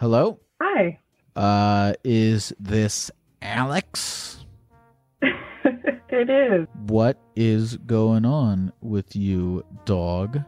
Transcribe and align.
Hello? 0.00 0.40
Hi. 0.62 0.98
Uh, 1.36 1.92
is 2.04 2.54
this 2.58 3.10
Alex? 3.42 4.46
it 5.22 6.30
is. 6.30 6.66
What 6.86 7.20
is 7.36 7.76
going 7.76 8.24
on 8.24 8.72
with 8.80 9.14
you, 9.14 9.62
dog? 9.84 10.40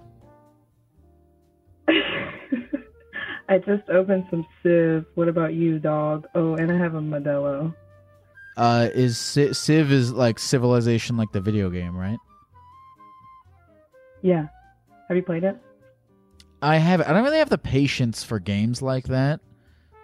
I 3.50 3.58
just 3.58 3.86
opened 3.90 4.24
some 4.30 4.46
Civ. 4.62 5.04
What 5.16 5.28
about 5.28 5.52
you, 5.52 5.78
dog? 5.78 6.26
Oh, 6.34 6.54
and 6.54 6.72
I 6.72 6.78
have 6.78 6.94
a 6.94 7.00
Modelo. 7.00 7.74
Uh, 8.56 8.88
is 8.94 9.18
Civ, 9.18 9.54
Civ 9.54 9.92
is 9.92 10.14
like 10.14 10.38
Civilization, 10.38 11.18
like 11.18 11.32
the 11.32 11.42
video 11.42 11.68
game, 11.68 11.94
right? 11.94 12.18
Yeah. 14.22 14.46
Have 15.08 15.16
you 15.18 15.22
played 15.22 15.44
it? 15.44 15.60
I 16.62 16.76
have. 16.76 17.00
I 17.00 17.12
don't 17.12 17.24
really 17.24 17.38
have 17.38 17.50
the 17.50 17.58
patience 17.58 18.22
for 18.22 18.38
games 18.38 18.80
like 18.82 19.08
that 19.08 19.40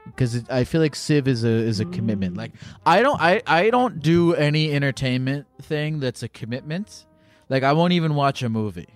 because 0.06 0.42
I 0.50 0.64
feel 0.64 0.80
like 0.80 0.94
Civ 0.96 1.28
is 1.28 1.44
a 1.44 1.48
is 1.48 1.80
a 1.80 1.84
commitment. 1.86 2.36
Like 2.36 2.52
I 2.84 3.02
don't 3.02 3.20
I 3.20 3.42
I 3.46 3.70
don't 3.70 4.00
do 4.00 4.34
any 4.34 4.72
entertainment 4.72 5.46
thing 5.62 6.00
that's 6.00 6.22
a 6.22 6.28
commitment. 6.28 7.06
Like 7.48 7.62
I 7.62 7.72
won't 7.72 7.92
even 7.92 8.14
watch 8.14 8.42
a 8.42 8.48
movie 8.48 8.88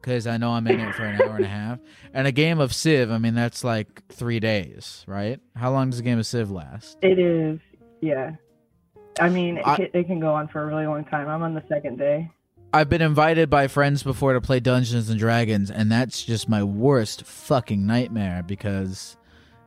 because 0.00 0.26
I 0.26 0.36
know 0.36 0.50
I'm 0.50 0.66
in 0.66 0.80
it 0.80 0.94
for 0.94 1.04
an 1.04 1.20
hour 1.20 1.36
and 1.36 1.44
a 1.44 1.48
half. 1.48 1.78
And 2.14 2.26
a 2.26 2.32
game 2.32 2.58
of 2.60 2.72
Civ, 2.72 3.10
I 3.10 3.18
mean, 3.18 3.34
that's 3.34 3.62
like 3.64 4.02
three 4.08 4.40
days, 4.40 5.04
right? 5.06 5.38
How 5.56 5.70
long 5.72 5.90
does 5.90 6.00
a 6.00 6.02
game 6.02 6.18
of 6.18 6.26
Civ 6.26 6.50
last? 6.50 6.98
It 7.02 7.18
is. 7.18 7.58
Yeah. 8.00 8.32
I 9.20 9.28
mean, 9.28 9.58
it, 9.58 9.66
I- 9.66 9.76
can, 9.76 9.88
it 9.92 10.06
can 10.06 10.18
go 10.20 10.34
on 10.34 10.48
for 10.48 10.62
a 10.62 10.66
really 10.66 10.86
long 10.86 11.04
time. 11.04 11.28
I'm 11.28 11.42
on 11.42 11.54
the 11.54 11.62
second 11.68 11.98
day. 11.98 12.30
I've 12.74 12.88
been 12.88 13.02
invited 13.02 13.50
by 13.50 13.68
friends 13.68 14.02
before 14.02 14.32
to 14.32 14.40
play 14.40 14.58
Dungeons 14.60 15.10
and 15.10 15.18
Dragons, 15.18 15.70
and 15.70 15.92
that's 15.92 16.22
just 16.24 16.48
my 16.48 16.62
worst 16.62 17.24
fucking 17.24 17.86
nightmare 17.86 18.42
because 18.46 19.16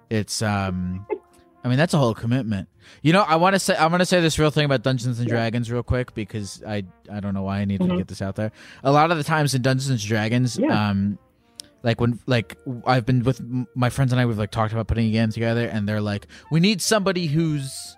it's 0.10 0.42
um 0.42 1.06
I 1.64 1.68
mean 1.68 1.78
that's 1.78 1.94
a 1.94 1.98
whole 1.98 2.14
commitment. 2.16 2.68
You 3.02 3.14
know, 3.14 3.22
I 3.22 3.36
want 3.36 3.54
to 3.56 3.60
say 3.60 3.76
I'm 3.78 3.96
to 3.98 4.06
say 4.06 4.22
this 4.22 4.38
real 4.40 4.52
thing 4.52 4.66
about 4.66 4.82
Dungeons 4.84 5.20
and. 5.20 5.28
Dragons 5.28 5.72
real 5.72 5.84
quick 5.84 6.14
because 6.16 6.64
I 6.68 6.84
I 7.12 7.20
don't 7.20 7.34
know 7.34 7.44
why 7.44 7.60
I 7.60 7.66
needed 7.66 7.88
to 7.88 7.94
Mhm. 7.94 7.98
get 7.98 8.08
this 8.08 8.22
out 8.22 8.36
there. 8.36 8.52
A 8.84 8.92
lot 8.92 9.12
of 9.12 9.18
the 9.18 9.24
times 9.24 9.54
in 9.54 9.62
Dungeons 9.62 9.90
and 9.90 10.00
Dragons, 10.00 10.58
Yeah. 10.58 10.90
um 10.90 11.18
like 11.84 12.02
when 12.02 12.20
like 12.26 12.58
I've 12.88 13.06
been 13.06 13.24
with 13.24 13.40
my 13.76 13.90
friends 13.92 14.12
and 14.12 14.20
I 14.20 14.26
we've 14.26 14.38
like 14.40 14.50
talked 14.52 14.74
about 14.74 14.88
putting 14.88 15.08
a 15.08 15.12
game 15.12 15.30
together 15.32 15.68
and 15.68 15.88
they're 15.88 16.02
like 16.02 16.26
we 16.50 16.60
need 16.60 16.82
somebody 16.82 17.28
who's 17.28 17.96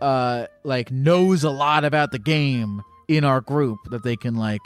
uh 0.00 0.46
like 0.64 0.90
knows 0.92 1.42
a 1.44 1.50
lot 1.50 1.84
about 1.84 2.12
the 2.12 2.18
game 2.20 2.82
in 3.08 3.24
our 3.24 3.40
group 3.40 3.78
that 3.90 4.02
they 4.02 4.16
can 4.16 4.34
like 4.36 4.62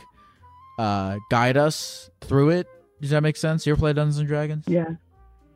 uh 0.79 1.19
guide 1.31 1.57
us 1.57 2.11
through 2.21 2.51
it. 2.51 2.67
Does 3.01 3.11
that 3.11 3.23
make 3.23 3.37
sense? 3.37 3.67
You 3.67 3.73
ever 3.73 3.81
play 3.81 3.93
Dungeons 3.93 4.19
and 4.19 4.29
Dragons? 4.29 4.65
Yeah. 4.67 4.87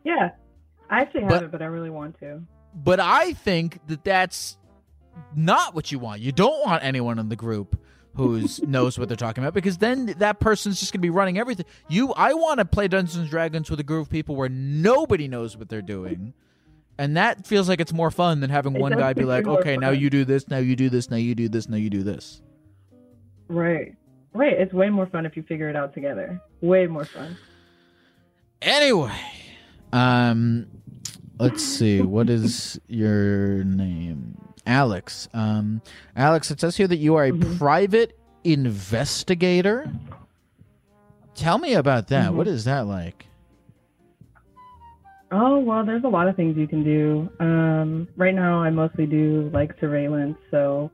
Yeah. 0.04 0.30
I 0.88 1.00
actually 1.02 1.22
But- 1.22 1.32
haven't, 1.34 1.50
but 1.52 1.62
I 1.62 1.66
really 1.66 1.90
want 1.90 2.18
to. 2.20 2.42
But 2.74 3.00
I 3.00 3.32
think 3.32 3.80
that 3.88 4.04
that's 4.04 4.56
not 5.34 5.74
what 5.74 5.90
you 5.90 5.98
want. 5.98 6.20
You 6.20 6.32
don't 6.32 6.64
want 6.64 6.84
anyone 6.84 7.18
in 7.18 7.28
the 7.28 7.36
group 7.36 7.78
who's 8.14 8.60
knows 8.66 8.98
what 8.98 9.08
they're 9.08 9.16
talking 9.16 9.42
about 9.44 9.54
because 9.54 9.78
then 9.78 10.06
that 10.18 10.38
person's 10.40 10.78
just 10.80 10.92
going 10.92 11.00
to 11.00 11.02
be 11.02 11.10
running 11.10 11.38
everything. 11.38 11.66
You 11.88 12.12
I 12.14 12.34
want 12.34 12.58
to 12.58 12.64
play 12.64 12.88
Dungeons 12.88 13.16
and 13.16 13.28
Dragons 13.28 13.70
with 13.70 13.80
a 13.80 13.84
group 13.84 14.06
of 14.06 14.10
people 14.10 14.36
where 14.36 14.48
nobody 14.48 15.28
knows 15.28 15.56
what 15.56 15.68
they're 15.68 15.82
doing. 15.82 16.32
And 16.98 17.16
that 17.16 17.46
feels 17.46 17.68
like 17.68 17.80
it's 17.80 17.92
more 17.94 18.10
fun 18.10 18.40
than 18.40 18.50
having 18.50 18.76
It 18.76 18.80
one 18.82 18.92
guy 18.92 19.14
be 19.14 19.24
like, 19.24 19.46
"Okay, 19.46 19.76
now 19.78 19.88
you 19.90 20.10
do 20.10 20.24
this, 20.26 20.48
now 20.48 20.58
you 20.58 20.76
do 20.76 20.90
this, 20.90 21.10
now 21.10 21.16
you 21.16 21.34
do 21.34 21.48
this, 21.48 21.66
now 21.68 21.78
you 21.78 21.88
do 21.88 22.02
this." 22.02 22.42
Right. 23.50 23.94
Right. 24.32 24.52
It's 24.52 24.72
way 24.72 24.88
more 24.90 25.06
fun 25.06 25.26
if 25.26 25.36
you 25.36 25.42
figure 25.42 25.68
it 25.68 25.74
out 25.74 25.92
together. 25.92 26.40
Way 26.60 26.86
more 26.86 27.04
fun. 27.04 27.36
Anyway, 28.62 29.10
um, 29.92 30.66
let's 31.40 31.64
see. 31.64 32.00
What 32.00 32.30
is 32.30 32.78
your 32.86 33.64
name? 33.64 34.36
Alex. 34.66 35.28
Um, 35.34 35.82
Alex. 36.14 36.50
It 36.52 36.60
says 36.60 36.76
here 36.76 36.86
that 36.86 36.98
you 36.98 37.16
are 37.16 37.24
a 37.24 37.32
Mhm. 37.32 37.58
private 37.58 38.16
investigator. 38.44 39.90
Tell 41.34 41.58
me 41.58 41.74
about 41.74 42.08
that. 42.08 42.30
Mhm. 42.30 42.34
What 42.34 42.46
is 42.46 42.64
that 42.66 42.86
like? 42.86 43.26
Oh, 45.32 45.58
well, 45.58 45.84
there's 45.84 46.04
a 46.04 46.08
lot 46.08 46.28
of 46.28 46.36
things 46.36 46.56
you 46.56 46.66
can 46.68 46.82
do. 46.84 47.28
Um, 47.40 48.08
right 48.16 48.34
now, 48.34 48.60
I 48.62 48.70
mostly 48.70 49.06
do 49.06 49.48
like 49.52 49.78
surveillance. 49.80 50.36
So, 50.50 50.90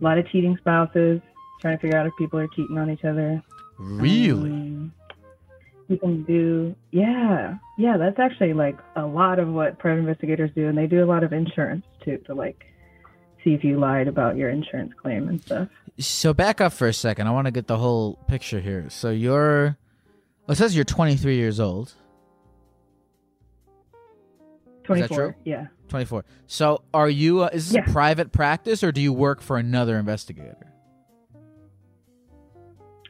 a 0.00 0.04
lot 0.04 0.16
of 0.16 0.26
cheating 0.28 0.56
spouses, 0.58 1.20
trying 1.64 1.78
to 1.78 1.80
figure 1.80 1.96
out 1.98 2.06
if 2.06 2.12
people 2.18 2.38
are 2.38 2.46
cheating 2.48 2.76
on 2.76 2.90
each 2.90 3.04
other. 3.04 3.42
Really? 3.78 4.50
Um, 4.50 4.92
you 5.88 5.96
can 5.96 6.22
do, 6.24 6.74
yeah, 6.90 7.54
yeah. 7.78 7.96
That's 7.96 8.18
actually 8.18 8.52
like 8.52 8.76
a 8.96 9.06
lot 9.06 9.38
of 9.38 9.48
what 9.48 9.78
private 9.78 10.00
investigators 10.00 10.50
do, 10.54 10.68
and 10.68 10.76
they 10.76 10.86
do 10.86 11.02
a 11.02 11.06
lot 11.06 11.24
of 11.24 11.32
insurance 11.32 11.86
too 12.04 12.18
to 12.26 12.34
like 12.34 12.64
see 13.42 13.54
if 13.54 13.64
you 13.64 13.78
lied 13.78 14.08
about 14.08 14.36
your 14.36 14.50
insurance 14.50 14.92
claim 15.00 15.26
and 15.28 15.40
stuff. 15.42 15.68
So 15.98 16.34
back 16.34 16.60
up 16.60 16.72
for 16.74 16.86
a 16.86 16.92
second. 16.92 17.28
I 17.28 17.30
want 17.30 17.46
to 17.46 17.50
get 17.50 17.66
the 17.66 17.78
whole 17.78 18.16
picture 18.28 18.60
here. 18.60 18.86
So 18.90 19.10
you're. 19.10 19.78
well, 20.46 20.52
It 20.52 20.56
says 20.56 20.74
you're 20.76 20.84
23 20.84 21.36
years 21.36 21.60
old. 21.60 21.94
Twenty-four. 24.84 25.36
Yeah. 25.44 25.68
24. 25.88 26.24
So 26.46 26.82
are 26.92 27.08
you? 27.08 27.42
Uh, 27.44 27.50
is 27.54 27.70
this 27.70 27.76
Yeah. 27.76 27.88
a 27.90 27.92
private 27.92 28.32
practice 28.32 28.82
or 28.82 28.92
do 28.92 29.00
you 29.00 29.12
work 29.14 29.40
for 29.40 29.56
another 29.56 29.98
investigator? 29.98 30.73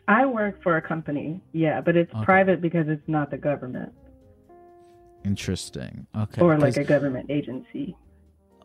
I 0.07 0.27
work 0.27 0.63
for 0.63 0.77
a 0.77 0.83
company. 0.83 1.41
Yeah, 1.53 1.81
but 1.81 1.97
it's 1.97 2.13
Okay. 2.15 2.25
private 2.25 2.61
because 2.61 2.89
it's 2.89 3.07
not 3.09 3.31
the 3.31 3.39
government 3.39 3.93
Interesting. 5.25 6.07
Okay. 6.15 6.43
or 6.43 6.59
like 6.59 6.77
a 6.77 6.85
government 6.85 7.31
agency. 7.31 7.97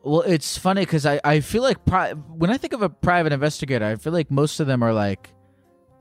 Well, 0.04 0.22
it's 0.22 0.58
funny 0.58 0.82
because 0.82 1.06
I, 1.06 1.20
I 1.24 1.40
feel 1.40 1.62
like 1.62 1.86
pri- 1.86 2.12
when 2.14 2.50
I 2.50 2.58
think 2.58 2.74
of 2.74 2.82
a 2.82 2.90
private 2.90 3.32
investigator, 3.34 3.86
I 3.86 3.96
feel 3.96 4.14
like 4.14 4.30
most 4.32 4.60
of 4.60 4.68
them 4.68 4.84
are 4.84 4.94
like 4.94 5.30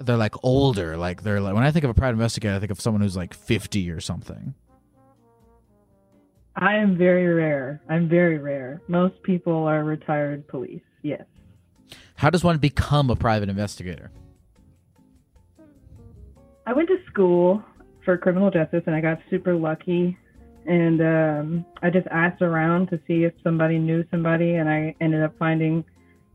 they're 0.00 0.16
like 0.16 0.34
older. 0.44 0.96
Like 0.96 1.22
they're 1.22 1.40
like 1.40 1.54
when 1.54 1.64
I 1.64 1.70
think 1.70 1.84
of 1.84 1.90
a 1.90 1.94
private 1.94 2.14
investigator, 2.14 2.54
I 2.54 2.58
think 2.58 2.70
of 2.72 2.80
someone 2.80 3.00
who's 3.02 3.16
like 3.16 3.34
fifty 3.34 3.90
or 3.90 4.00
something. 4.00 4.54
I 6.56 6.74
am 6.76 6.96
very 6.96 7.26
rare. 7.26 7.80
I'm 7.88 8.08
very 8.08 8.38
rare. 8.38 8.82
Most 8.88 9.22
people 9.22 9.64
are 9.64 9.84
retired 9.84 10.46
police. 10.48 10.82
Yes. 11.02 11.22
How 12.16 12.30
does 12.30 12.42
one 12.42 12.58
become 12.58 13.10
a 13.10 13.16
private 13.16 13.48
investigator? 13.48 14.10
I 16.68 16.74
went 16.74 16.86
to 16.88 16.98
school 17.10 17.64
for 18.04 18.18
criminal 18.18 18.50
justice 18.50 18.82
and 18.84 18.94
I 18.94 19.00
got 19.00 19.18
super 19.30 19.56
lucky. 19.56 20.18
And 20.66 21.00
um, 21.00 21.66
I 21.82 21.88
just 21.88 22.06
asked 22.10 22.42
around 22.42 22.90
to 22.90 23.00
see 23.08 23.24
if 23.24 23.32
somebody 23.42 23.78
knew 23.78 24.04
somebody, 24.10 24.56
and 24.56 24.68
I 24.68 24.94
ended 25.00 25.22
up 25.22 25.32
finding 25.38 25.82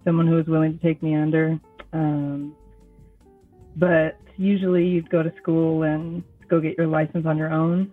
someone 0.03 0.25
who 0.25 0.33
was 0.33 0.47
willing 0.47 0.75
to 0.75 0.83
take 0.83 1.03
me 1.03 1.13
under. 1.13 1.59
Um, 1.93 2.55
but 3.75 4.17
usually 4.35 4.87
you'd 4.87 5.11
go 5.11 5.21
to 5.21 5.31
school 5.39 5.83
and 5.83 6.23
go 6.49 6.59
get 6.59 6.79
your 6.79 6.87
license 6.87 7.27
on 7.27 7.37
your 7.37 7.53
own. 7.53 7.91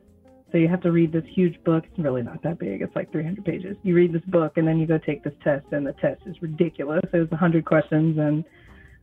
So 0.51 0.57
you 0.57 0.67
have 0.67 0.81
to 0.81 0.93
read 0.93 1.13
this 1.13 1.25
huge 1.35 1.63
book. 1.63 1.85
It's 1.91 1.99
really 1.99 2.23
not 2.23 2.43
that 2.43 2.59
big. 2.59 2.81
It's 2.81 2.97
like 2.97 3.13
300 3.13 3.45
pages. 3.45 3.77
You 3.83 3.95
read 3.95 4.15
this 4.15 4.25
book 4.29 4.57
and 4.57 4.67
then 4.67 4.79
you 4.79 4.87
go 4.87 4.97
take 4.97 5.23
this 5.25 5.35
test, 5.45 5.67
and 5.73 5.87
the 5.87 5.93
test 6.01 6.23
is 6.25 6.41
ridiculous. 6.41 7.05
It 7.13 7.19
was 7.19 7.31
100 7.31 7.67
questions, 7.67 8.17
and 8.17 8.45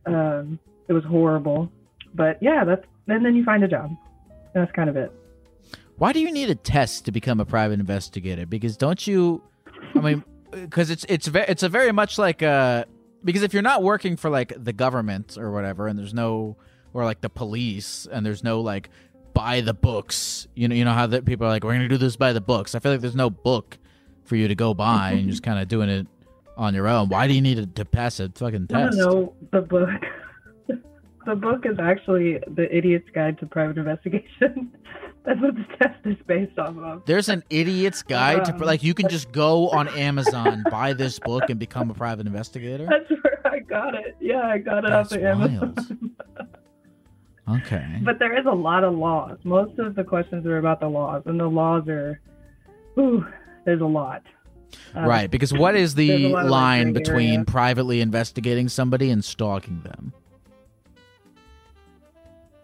um, 0.06 0.58
it 0.88 0.92
was 0.92 1.04
horrible. 1.04 1.70
But 2.14 2.42
yeah, 2.42 2.64
that's 2.64 2.84
and 3.08 3.24
then 3.24 3.34
you 3.34 3.44
find 3.44 3.62
a 3.64 3.68
job. 3.68 3.96
That's 4.54 4.70
kind 4.72 4.88
of 4.88 4.96
it. 4.96 5.12
Why 5.96 6.12
do 6.12 6.20
you 6.20 6.32
need 6.32 6.48
a 6.48 6.54
test 6.54 7.04
to 7.06 7.12
become 7.12 7.40
a 7.40 7.44
private 7.44 7.80
investigator? 7.80 8.46
Because 8.46 8.76
don't 8.76 9.04
you? 9.06 9.42
I 9.94 10.00
mean, 10.00 10.24
because 10.50 10.90
it's 10.90 11.04
it's 11.08 11.26
ve- 11.26 11.44
it's 11.48 11.62
a 11.62 11.68
very 11.68 11.92
much 11.92 12.18
like 12.18 12.42
uh 12.42 12.84
because 13.24 13.42
if 13.42 13.52
you're 13.52 13.62
not 13.62 13.82
working 13.82 14.16
for 14.16 14.30
like 14.30 14.52
the 14.56 14.72
government 14.72 15.36
or 15.36 15.50
whatever, 15.50 15.88
and 15.88 15.98
there's 15.98 16.14
no 16.14 16.56
or 16.94 17.04
like 17.04 17.20
the 17.20 17.28
police, 17.28 18.06
and 18.10 18.24
there's 18.24 18.44
no 18.44 18.60
like 18.60 18.90
by 19.34 19.60
the 19.60 19.74
books, 19.74 20.48
you 20.54 20.68
know, 20.68 20.74
you 20.74 20.84
know 20.84 20.92
how 20.92 21.06
that 21.06 21.24
people 21.24 21.46
are 21.46 21.50
like, 21.50 21.64
we're 21.64 21.72
gonna 21.72 21.88
do 21.88 21.96
this 21.98 22.16
by 22.16 22.32
the 22.32 22.40
books. 22.40 22.74
I 22.74 22.78
feel 22.78 22.92
like 22.92 23.00
there's 23.00 23.16
no 23.16 23.30
book 23.30 23.78
for 24.24 24.36
you 24.36 24.48
to 24.48 24.54
go 24.54 24.74
by, 24.74 25.10
and 25.12 25.22
you're 25.22 25.30
just 25.30 25.42
kind 25.44 25.58
of 25.58 25.68
doing 25.68 25.88
it 25.88 26.06
on 26.56 26.74
your 26.74 26.88
own. 26.88 27.08
Why 27.08 27.26
do 27.28 27.34
you 27.34 27.40
need 27.40 27.56
to, 27.56 27.66
to 27.66 27.84
pass 27.84 28.20
a 28.20 28.28
fucking 28.30 28.68
test? 28.68 28.98
I 28.98 29.00
don't 29.02 29.14
know 29.14 29.34
the 29.50 29.60
book. 29.60 29.88
The 31.28 31.36
book 31.36 31.66
is 31.66 31.78
actually 31.78 32.38
the 32.48 32.74
Idiot's 32.74 33.10
Guide 33.14 33.38
to 33.40 33.46
Private 33.46 33.76
Investigation. 33.76 34.72
That's 35.24 35.40
what 35.42 35.54
the 35.56 35.64
test 35.76 35.98
is 36.06 36.16
based 36.26 36.58
off 36.58 36.74
of. 36.78 37.02
There's 37.04 37.28
an 37.28 37.44
idiot's 37.50 38.02
guide 38.02 38.46
to 38.46 38.54
Um, 38.54 38.60
like 38.60 38.82
you 38.82 38.94
can 38.94 39.10
just 39.10 39.30
go 39.30 39.68
on 39.68 39.86
Amazon, 39.88 40.64
buy 40.70 40.94
this 40.94 41.18
book, 41.18 41.50
and 41.50 41.60
become 41.60 41.90
a 41.90 41.94
private 41.94 42.26
investigator. 42.26 42.86
That's 42.90 43.10
where 43.10 43.40
I 43.44 43.58
got 43.58 43.94
it. 43.94 44.16
Yeah, 44.20 44.40
I 44.40 44.56
got 44.56 44.86
it 44.86 44.90
That's 44.90 45.12
off 45.12 45.18
of 45.18 45.24
Amazon. 45.24 46.16
Okay. 47.50 48.00
But 48.02 48.18
there 48.18 48.38
is 48.38 48.44
a 48.44 48.54
lot 48.54 48.84
of 48.84 48.94
laws. 48.94 49.38
Most 49.42 49.78
of 49.78 49.94
the 49.94 50.04
questions 50.04 50.44
are 50.44 50.58
about 50.58 50.80
the 50.80 50.88
laws, 50.88 51.22
and 51.24 51.40
the 51.40 51.46
laws 51.46 51.88
are, 51.88 52.20
ooh, 52.98 53.24
there's 53.64 53.80
a 53.80 53.86
lot. 53.86 54.22
Uh, 54.94 55.06
right, 55.06 55.30
because 55.30 55.50
what 55.54 55.74
is 55.74 55.94
the 55.94 56.26
a 56.26 56.28
lot 56.28 56.44
of, 56.44 56.44
like, 56.44 56.50
line 56.50 56.92
between 56.92 57.32
area. 57.32 57.44
privately 57.46 58.02
investigating 58.02 58.68
somebody 58.68 59.08
and 59.08 59.24
stalking 59.24 59.80
them? 59.80 60.12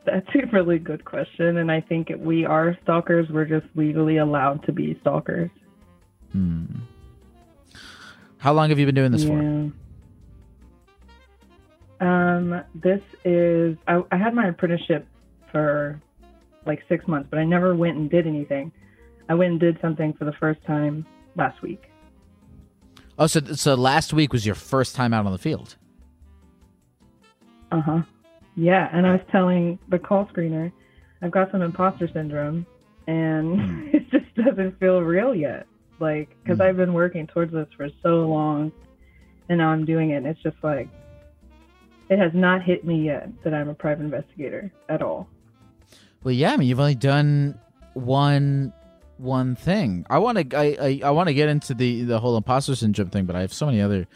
That's 0.05 0.27
a 0.35 0.47
really 0.53 0.79
good 0.79 1.05
question, 1.05 1.56
and 1.56 1.73
I 1.73 1.81
think 1.81 2.11
we 2.19 2.45
are 2.45 2.77
stalkers. 2.83 3.29
We're 3.31 3.47
just 3.47 3.67
legally 3.75 4.19
allowed 4.19 4.65
to 4.67 4.73
be 4.73 4.99
stalkers. 5.01 5.51
Hmm. 6.33 6.65
How 8.39 8.53
long 8.53 8.69
have 8.69 8.79
you 8.79 8.85
been 8.85 8.95
doing 8.95 9.12
this 9.12 9.25
for? 9.25 9.73
Um, 12.01 12.62
this 12.75 13.01
is 13.25 13.79
I, 13.89 14.03
I 14.12 14.17
had 14.19 14.35
my 14.35 14.49
apprenticeship 14.49 15.06
for 15.51 16.03
like 16.67 16.83
six 16.89 17.09
months, 17.09 17.29
but 17.31 17.39
I 17.39 17.45
never 17.45 17.75
went 17.75 17.97
and 17.97 18.11
did 18.11 18.27
anything. 18.27 18.73
I 19.29 19.35
went 19.35 19.53
and 19.53 19.61
did 19.61 19.79
something 19.81 20.12
for 20.12 20.27
the 20.27 20.33
first 20.33 20.62
time 20.67 21.06
last 21.37 21.62
week. 21.62 21.91
Oh, 23.19 23.27
so 23.27 23.41
so 23.55 23.75
last 23.75 24.12
week 24.12 24.33
was 24.33 24.45
your 24.45 24.55
first 24.55 24.95
time 24.95 25.15
out 25.15 25.25
on 25.25 25.33
the 25.33 25.39
field. 25.39 25.77
Uh 27.73 27.81
huh. 27.81 28.03
Yeah, 28.56 28.89
and 28.93 29.06
I 29.06 29.12
was 29.12 29.21
telling 29.33 29.79
the 29.89 29.99
call 29.99 30.27
screener, 30.27 30.71
I've 31.23 31.31
got 31.33 31.51
some 31.51 31.62
imposter 31.62 32.09
syndrome, 32.12 32.67
and 33.06 33.89
it 33.95 34.11
just 34.11 34.33
doesn't 34.35 34.79
feel 34.79 35.01
real 35.01 35.35
yet. 35.35 35.67
Like, 36.01 36.37
because 36.43 36.59
Hmm. 36.59 36.62
I've 36.62 36.77
been 36.77 36.93
working 36.93 37.27
towards 37.27 37.53
this 37.53 37.69
for 37.77 37.89
so 38.03 38.27
long, 38.29 38.73
and 39.49 39.59
now 39.59 39.71
I'm 39.71 39.85
doing 39.85 40.11
it, 40.11 40.17
and 40.17 40.27
it's 40.27 40.43
just 40.43 40.56
like, 40.62 40.89
it 42.11 42.19
has 42.19 42.33
not 42.35 42.62
hit 42.62 42.85
me 42.85 43.05
yet 43.06 43.29
that 43.45 43.55
I'm 43.55 43.69
a 43.69 43.75
private 43.75 44.05
investigator 44.05 44.71
at 44.89 45.03
all. 45.03 45.27
Well, 46.23 46.33
yeah, 46.35 46.53
I 46.53 46.56
mean, 46.56 46.69
you've 46.69 46.81
only 46.81 46.95
done 46.95 47.59
one 47.95 48.73
one 49.17 49.55
thing. 49.55 50.05
I 50.11 50.19
want 50.19 50.51
to 50.51 50.56
I 50.59 50.77
I, 50.81 51.01
I 51.05 51.11
want 51.12 51.29
to 51.29 51.35
get 51.35 51.49
into 51.49 51.73
the 51.73 52.03
the 52.03 52.19
whole 52.19 52.37
imposter 52.37 52.75
syndrome 52.75 53.11
thing, 53.11 53.25
but 53.27 53.37
I 53.37 53.41
have 53.43 53.53
so 53.55 53.67
many 53.67 53.81
other 53.81 54.06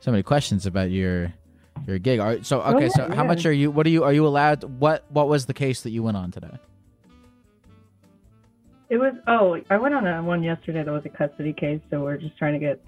so 0.00 0.10
many 0.10 0.22
questions 0.22 0.64
about 0.66 0.90
your 0.90 1.32
your 1.86 1.98
gig. 1.98 2.20
All 2.20 2.26
right, 2.26 2.44
so 2.44 2.62
Oh, 2.62 2.74
okay, 2.74 2.86
yeah, 2.86 2.88
so 2.90 3.08
how 3.08 3.22
yeah. 3.22 3.28
much 3.28 3.46
are 3.46 3.52
you? 3.52 3.70
What 3.70 3.86
are 3.86 3.90
you? 3.90 4.04
Are 4.04 4.12
you 4.12 4.26
allowed? 4.26 4.64
What 4.64 5.04
what 5.10 5.28
was 5.28 5.46
the 5.46 5.54
case 5.54 5.82
that 5.82 5.90
you 5.90 6.02
went 6.02 6.16
on 6.16 6.30
today? 6.30 6.58
It 8.88 8.98
was 8.98 9.14
oh, 9.26 9.60
I 9.68 9.76
went 9.76 9.94
on 9.94 10.06
a 10.06 10.22
one 10.22 10.42
yesterday 10.42 10.84
that 10.84 10.92
was 10.92 11.02
a 11.04 11.08
custody 11.08 11.52
case, 11.52 11.80
so 11.90 12.00
we're 12.02 12.16
just 12.16 12.36
trying 12.38 12.52
to 12.52 12.60
get 12.60 12.82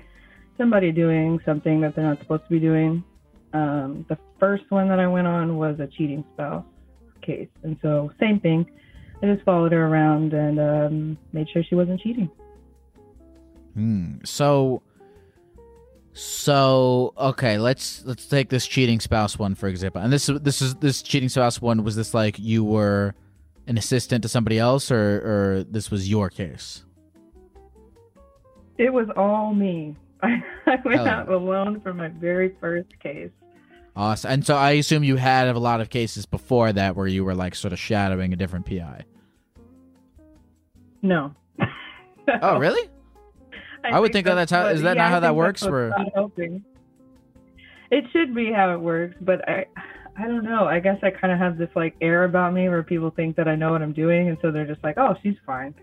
somebody 0.56 0.93
doing 0.93 1.40
something 1.44 1.81
that 1.81 1.96
they're 1.96 2.05
not 2.05 2.19
supposed 2.20 2.44
to 2.44 2.50
be 2.50 2.61
doing. 2.61 3.02
Um, 3.52 4.05
the 4.08 4.19
first 4.38 4.64
one 4.69 4.88
that 4.88 5.00
I 5.00 5.06
went 5.08 5.26
on 5.26 5.56
was 5.56 5.81
a 5.81 5.87
cheating 5.87 6.25
spouse 6.35 6.64
case, 7.23 7.49
and 7.62 7.76
so 7.82 8.12
same 8.20 8.38
thing. 8.40 8.70
I 9.23 9.26
just 9.26 9.44
followed 9.44 9.73
her 9.73 9.87
around 9.87 10.32
and 10.32 10.61
um, 10.61 11.19
made 11.32 11.49
sure 11.50 11.64
she 11.64 11.75
wasn't 11.75 12.00
cheating. 12.00 12.31
Hmm. 13.75 14.19
So 14.25 14.82
so 16.19 17.15
okay, 17.17 17.59
let's 17.59 18.05
let's 18.05 18.26
take 18.26 18.49
this 18.49 18.67
cheating 18.67 18.99
spouse 18.99 19.38
one 19.38 19.55
for 19.55 19.69
example. 19.69 20.03
And 20.03 20.12
this 20.12 20.29
is 20.29 20.41
this 20.41 20.61
is 20.61 20.75
this 20.76 21.00
cheating 21.00 21.29
spouse 21.29 21.62
one 21.62 21.85
was 21.85 21.94
this 21.94 22.12
like 22.12 22.41
you 22.41 22.65
were 22.65 23.15
an 23.69 23.79
assistant 23.79 24.23
to 24.23 24.29
somebody 24.29 24.59
else 24.59 24.91
or 24.91 24.99
or 24.99 25.65
this 25.65 25.93
was 25.93 26.11
your 26.11 26.29
case? 26.29 26.85
It 28.79 28.93
was 28.93 29.06
all 29.17 29.55
me. 29.55 29.94
I, 30.20 30.43
I 30.67 30.79
went 30.85 30.99
Hell 30.99 31.06
out 31.06 31.29
alone 31.29 31.81
for 31.82 31.94
my 31.94 32.09
very 32.09 32.56
first 32.61 32.99
case. 32.99 33.31
Awesome. 33.94 34.32
And 34.32 34.47
so 34.47 34.56
I 34.56 34.73
assume 34.73 35.05
you 35.05 35.17
had 35.17 35.47
a 35.47 35.59
lot 35.59 35.81
of 35.81 35.88
cases 35.88 36.26
before 36.26 36.73
that 36.73 36.97
where 36.97 37.06
you 37.06 37.25
were 37.25 37.35
like 37.37 37.55
sort 37.55 37.73
of 37.73 37.79
shadowing 37.79 38.32
a 38.32 38.37
different 38.37 38.67
PI. 38.67 39.05
No. 41.03 41.32
Oh, 42.43 42.59
really? 42.59 42.91
I 43.93 44.00
would 44.00 44.12
think 44.12 44.26
that 44.26 44.35
that's 44.35 44.50
how- 44.52 44.64
what- 44.64 44.73
is 44.73 44.82
that 44.82 44.96
yeah, 44.96 45.02
not 45.05 45.11
how 45.12 45.20
that 45.20 45.35
works, 45.37 45.61
that's 45.62 45.73
what's 45.73 46.38
or- 46.38 46.61
It 47.90 48.05
should 48.12 48.35
be 48.35 48.52
how 48.52 48.73
it 48.75 48.81
works, 48.81 49.17
but 49.20 49.49
I, 49.49 49.64
I 50.17 50.26
don't 50.26 50.44
know. 50.44 50.67
I 50.67 50.79
guess 50.81 50.99
I 51.02 51.11
kind 51.11 51.32
of 51.32 51.38
have 51.38 51.56
this 51.56 51.70
like 51.75 51.94
air 52.00 52.25
about 52.25 52.52
me 52.52 52.69
where 52.69 52.82
people 52.82 53.11
think 53.11 53.37
that 53.37 53.49
I 53.49 53.55
know 53.56 53.70
what 53.73 53.82
I'm 53.82 53.93
doing, 53.93 54.29
and 54.29 54.37
so 54.43 54.50
they're 54.50 54.67
just 54.67 54.82
like, 54.85 54.99
"Oh, 54.99 55.17
she's 55.23 55.37
fine, 55.46 55.75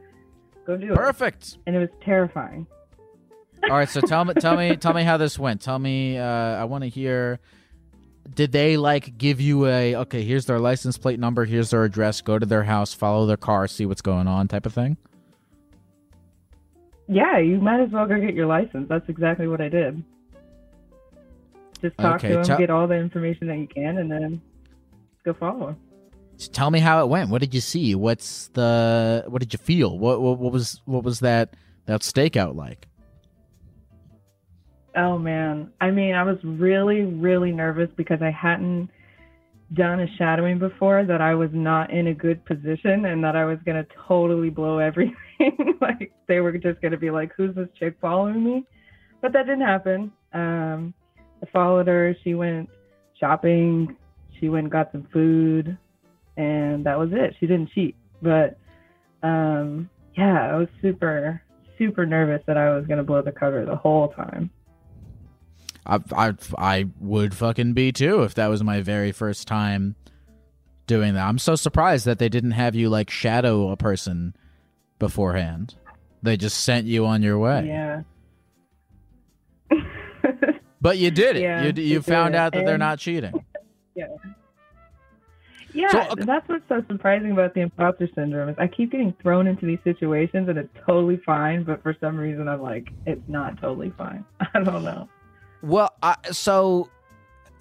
go 0.67 0.77
do 0.77 0.91
it." 0.91 0.95
Perfect. 0.95 1.57
And 1.65 1.75
it 1.75 1.79
was 1.79 1.89
terrifying. 2.03 2.67
All 3.63 3.69
right, 3.77 3.89
so 3.89 4.01
tell 4.01 4.23
me 4.25 4.33
tell 4.35 4.55
me 4.55 4.75
tell 4.75 4.93
me 4.93 5.03
how 5.03 5.17
this 5.17 5.39
went. 5.39 5.61
Tell 5.61 5.79
me 5.79 6.17
uh 6.19 6.23
I 6.25 6.65
want 6.65 6.83
to 6.83 6.89
hear 6.89 7.39
did 8.35 8.51
they 8.51 8.75
like 8.77 9.17
give 9.17 9.39
you 9.41 9.65
a 9.65 9.95
okay, 9.95 10.23
here's 10.23 10.45
their 10.45 10.59
license 10.59 10.97
plate 10.99 11.19
number, 11.19 11.45
here's 11.45 11.71
their 11.71 11.83
address, 11.83 12.21
go 12.21 12.37
to 12.37 12.45
their 12.45 12.63
house, 12.63 12.93
follow 12.93 13.25
their 13.25 13.37
car, 13.37 13.67
see 13.67 13.85
what's 13.87 14.01
going 14.01 14.27
on 14.27 14.47
type 14.47 14.65
of 14.67 14.73
thing? 14.73 14.97
Yeah, 17.07 17.37
you 17.37 17.59
might 17.59 17.81
as 17.81 17.89
well 17.91 18.07
go 18.07 18.19
get 18.19 18.33
your 18.33 18.47
license. 18.47 18.87
That's 18.89 19.07
exactly 19.09 19.47
what 19.47 19.61
I 19.61 19.69
did. 19.69 20.03
Just 21.81 21.97
talk 21.97 22.15
Okay, 22.15 22.29
to 22.29 22.33
them, 22.35 22.43
tell- 22.43 22.57
get 22.57 22.69
all 22.69 22.87
the 22.87 22.95
information 22.95 23.47
that 23.47 23.57
you 23.57 23.67
can, 23.67 23.97
and 23.99 24.11
then 24.11 24.41
go 25.23 25.33
follow 25.33 25.69
'em. 25.69 25.75
Just 26.37 26.53
tell 26.53 26.71
me 26.71 26.79
how 26.79 27.03
it 27.03 27.07
went. 27.07 27.29
What 27.29 27.41
did 27.41 27.53
you 27.53 27.61
see? 27.61 27.95
What's 27.95 28.47
the 28.49 29.23
what 29.27 29.39
did 29.39 29.53
you 29.53 29.59
feel? 29.59 29.97
What 29.97 30.21
what, 30.21 30.39
what 30.39 30.51
was 30.51 30.81
what 30.85 31.03
was 31.03 31.19
that 31.19 31.55
that 31.85 32.01
stakeout 32.01 32.55
like? 32.55 32.87
Oh 34.95 35.17
man. 35.17 35.71
I 35.81 35.91
mean, 35.91 36.15
I 36.15 36.23
was 36.23 36.37
really, 36.43 37.01
really 37.03 37.51
nervous 37.51 37.89
because 37.95 38.21
I 38.21 38.31
hadn't 38.31 38.89
done 39.73 39.99
a 39.99 40.07
shadowing 40.17 40.57
before, 40.59 41.03
that 41.03 41.21
I 41.21 41.35
was 41.35 41.49
not 41.51 41.91
in 41.91 42.07
a 42.07 42.13
good 42.13 42.43
position 42.45 43.05
and 43.05 43.23
that 43.23 43.35
I 43.35 43.45
was 43.45 43.57
going 43.65 43.83
to 43.83 43.89
totally 44.07 44.49
blow 44.49 44.77
everything. 44.79 45.15
like, 45.81 46.11
they 46.27 46.39
were 46.39 46.57
just 46.57 46.81
going 46.81 46.91
to 46.91 46.97
be 46.97 47.11
like, 47.11 47.31
who's 47.35 47.55
this 47.55 47.69
chick 47.77 47.97
following 48.01 48.43
me? 48.43 48.65
But 49.21 49.33
that 49.33 49.45
didn't 49.45 49.65
happen. 49.65 50.11
Um, 50.33 50.93
I 51.41 51.45
followed 51.51 51.87
her. 51.87 52.15
She 52.23 52.33
went 52.33 52.69
shopping. 53.19 53.95
She 54.39 54.49
went 54.49 54.65
and 54.65 54.71
got 54.71 54.91
some 54.91 55.07
food. 55.11 55.77
And 56.37 56.85
that 56.85 56.99
was 56.99 57.09
it. 57.13 57.35
She 57.39 57.47
didn't 57.47 57.71
cheat. 57.71 57.95
But 58.21 58.57
um, 59.23 59.89
yeah, 60.17 60.53
I 60.53 60.55
was 60.57 60.67
super, 60.81 61.41
super 61.77 62.05
nervous 62.05 62.41
that 62.47 62.57
I 62.57 62.75
was 62.75 62.85
going 62.85 62.97
to 62.97 63.03
blow 63.03 63.21
the 63.21 63.31
cover 63.31 63.65
the 63.65 63.75
whole 63.75 64.09
time. 64.09 64.49
I, 65.85 65.99
I, 66.15 66.33
I 66.57 66.85
would 66.99 67.35
fucking 67.35 67.73
be 67.73 67.91
too 67.91 68.23
if 68.23 68.33
that 68.35 68.47
was 68.47 68.63
my 68.63 68.81
very 68.81 69.11
first 69.11 69.47
time 69.47 69.95
doing 70.87 71.13
that. 71.13 71.27
I'm 71.27 71.39
so 71.39 71.55
surprised 71.55 72.05
that 72.05 72.19
they 72.19 72.29
didn't 72.29 72.51
have 72.51 72.75
you 72.75 72.89
like 72.89 73.09
shadow 73.09 73.69
a 73.69 73.77
person 73.77 74.35
beforehand. 74.99 75.75
They 76.23 76.37
just 76.37 76.61
sent 76.63 76.87
you 76.87 77.05
on 77.05 77.21
your 77.21 77.37
way. 77.39 77.65
Yeah. 77.67 78.01
But 80.81 80.99
you 80.99 81.09
did 81.09 81.35
it. 81.37 81.41
Yeah, 81.41 81.63
you 81.65 81.81
you 81.81 82.01
found 82.03 82.35
out 82.35 82.53
that 82.53 82.63
they're 82.63 82.77
not 82.77 82.99
cheating. 82.99 83.33
Yeah, 85.73 85.89
So, 85.89 86.01
okay. 86.11 86.23
that's 86.23 86.47
what's 86.47 86.63
so 86.69 86.83
surprising 86.87 87.31
about 87.31 87.53
the 87.53 87.61
imposter 87.61 88.07
syndrome 88.15 88.49
is 88.49 88.55
I 88.57 88.67
keep 88.67 88.91
getting 88.91 89.13
thrown 89.21 89.45
into 89.45 89.65
these 89.65 89.79
situations 89.83 90.47
and 90.47 90.57
it's 90.57 90.69
totally 90.85 91.17
fine, 91.25 91.63
but 91.63 91.83
for 91.83 91.95
some 91.99 92.15
reason 92.17 92.47
I'm 92.47 92.61
like, 92.61 92.89
it's 93.05 93.27
not 93.27 93.59
totally 93.59 93.91
fine. 93.97 94.23
I 94.53 94.61
don't 94.63 94.83
know. 94.83 95.09
Well, 95.61 95.89
I, 96.01 96.15
so, 96.31 96.89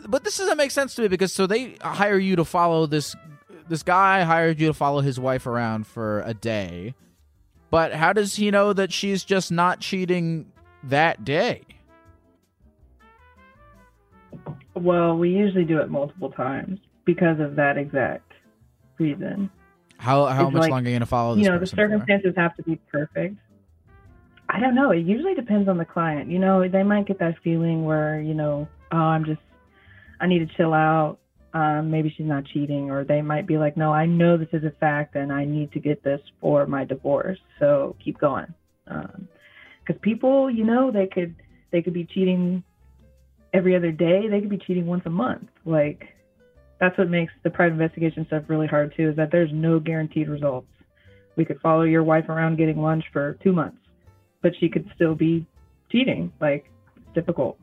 but 0.07 0.23
this 0.23 0.37
doesn't 0.37 0.59
make 0.59 0.71
sense 0.71 0.95
to 0.97 1.03
me 1.03 1.09
because 1.09 1.33
so 1.33 1.47
they 1.47 1.77
hire 1.81 2.19
you 2.19 2.37
to 2.37 2.45
follow 2.45 2.87
this 2.87 3.17
this 3.69 3.83
guy 3.83 4.23
hired 4.23 4.61
you 4.61 4.67
to 4.69 4.75
follow 4.75 5.01
his 5.01 5.19
wife 5.19 5.47
around 5.47 5.87
for 5.87 6.21
a 6.27 6.35
day, 6.35 6.95
but 7.75 7.93
how 7.93 8.13
does 8.13 8.37
he 8.37 8.53
know 8.53 8.73
that 8.73 8.93
she's 8.93 9.25
just 9.25 9.51
not 9.51 9.81
cheating 9.81 10.47
that 10.85 11.25
day? 11.25 11.63
Well, 14.75 15.19
we 15.19 15.31
usually 15.31 15.65
do 15.65 15.81
it 15.81 15.91
multiple 15.91 16.31
times 16.31 16.79
because 17.05 17.41
of 17.41 17.57
that 17.57 17.77
exact 17.77 18.31
reason. 18.97 19.51
How 19.97 20.27
how 20.27 20.47
It's 20.47 20.55
much 20.55 20.61
like, 20.61 20.71
longer 20.71 20.87
are 20.87 20.93
you 20.93 20.95
gonna 21.01 21.07
follow 21.07 21.35
this 21.35 21.43
you 21.43 21.51
know 21.51 21.57
the 21.57 21.67
person 21.67 21.77
for? 21.77 21.83
circumstances 21.83 22.35
have 22.37 22.55
to 22.59 22.63
be 22.63 22.77
perfect 22.93 23.37
i 24.49 24.61
don't 24.61 24.75
know 24.75 24.91
it 24.91 24.99
usually 24.99 25.35
depends 25.35 25.69
on 25.69 25.79
the 25.79 25.85
client 25.85 26.31
you 26.31 26.39
know 26.39 26.69
they 26.69 26.83
might 26.83 27.07
get 27.07 27.19
that 27.19 27.35
feeling 27.43 27.85
where 27.85 28.21
you 28.21 28.35
know 28.35 28.69
oh 28.93 28.97
i'm 28.97 29.25
just 29.25 29.41
i 30.21 30.27
need 30.27 30.41
to 30.41 30.57
chill 30.57 30.75
out 30.75 31.19
um, 31.55 31.91
maybe 31.91 32.13
she's 32.17 32.27
not 32.27 32.45
cheating 32.47 32.91
or 32.91 33.05
they 33.05 33.23
might 33.23 33.47
be 33.47 33.57
like 33.57 33.77
no 33.77 33.93
i 33.93 34.05
know 34.05 34.37
this 34.37 34.49
is 34.53 34.65
a 34.65 34.73
fact 34.81 35.15
and 35.15 35.33
i 35.33 35.45
need 35.45 35.73
to 35.73 35.81
get 35.81 36.03
this 36.03 36.21
for 36.41 36.67
my 36.67 36.85
divorce. 36.85 37.39
So 37.59 37.97
keep 38.05 38.19
going. 38.19 38.53
Because 38.87 40.01
people 40.03 40.51
you 40.51 40.65
know 40.65 40.91
they 40.91 41.07
could 41.07 41.35
they 41.73 41.81
could 41.83 41.95
be 41.95 42.05
cheating 42.05 42.63
every 43.53 43.77
other 43.77 43.93
day. 43.93 44.29
They 44.29 44.41
could 44.41 44.51
be 44.51 44.59
cheating 44.59 44.87
once 44.87 45.03
a 45.07 45.11
month. 45.11 45.49
Like 45.65 46.05
that's 46.81 46.99
what 46.99 47.09
makes 47.09 47.33
the 47.45 47.51
private 47.51 47.75
investigation 47.75 48.27
stuff 48.27 48.45
really 48.49 48.67
hard 48.67 48.93
too 48.97 49.11
is 49.11 49.17
that 49.17 49.31
there's 49.31 49.51
no 49.53 49.81
guaranteed 49.81 50.29
results. 50.29 50.69
We 51.37 51.45
could 51.45 51.61
follow 51.61 51.83
your 51.83 52.05
wife 52.05 52.29
around 52.29 52.59
getting 52.59 52.81
lunch 52.81 53.05
for 53.13 53.39
two 53.43 53.53
months 53.53 53.79
but 54.45 54.53
she 54.61 54.69
could 54.69 54.89
still 54.95 55.15
be 55.15 55.47
cheating. 55.91 56.31
Like 56.41 56.71
difficult 57.15 57.59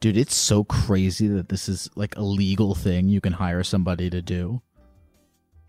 Dude, 0.00 0.16
it's 0.16 0.34
so 0.34 0.64
crazy 0.64 1.28
that 1.28 1.50
this 1.50 1.68
is 1.68 1.90
like 1.94 2.16
a 2.16 2.22
legal 2.22 2.74
thing 2.74 3.08
you 3.08 3.20
can 3.20 3.34
hire 3.34 3.62
somebody 3.62 4.08
to 4.08 4.22
do. 4.22 4.62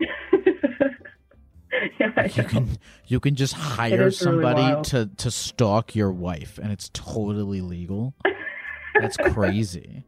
yeah, 2.00 2.26
you 2.34 2.44
can 2.44 2.78
you 3.06 3.20
can 3.20 3.34
just 3.34 3.54
hire 3.54 4.06
is 4.06 4.22
really 4.24 4.42
somebody 4.42 4.82
to 4.90 5.10
to 5.18 5.30
stalk 5.30 5.94
your 5.94 6.10
wife 6.12 6.58
and 6.62 6.72
it's 6.72 6.90
totally 6.94 7.60
legal. 7.60 8.14
That's 9.00 9.16
crazy. 9.32 10.04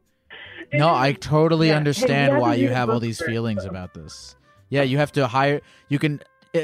No, 0.73 0.93
I 0.95 1.13
totally 1.13 1.69
Yeah. 1.69 1.77
Understand 1.77 2.33
to 2.33 2.41
why 2.41 2.55
you 2.55 2.71
have 2.71 2.91
all 2.91 3.01
these 3.01 3.21
feelings 3.21 3.65
though. 3.65 3.71
about 3.71 3.95
this. 3.95 4.37
Yeah, 4.71 4.83
you 4.83 4.99
have 4.99 5.13
to 5.13 5.27
hire. 5.27 5.61
You 5.89 5.99
can, 5.99 6.21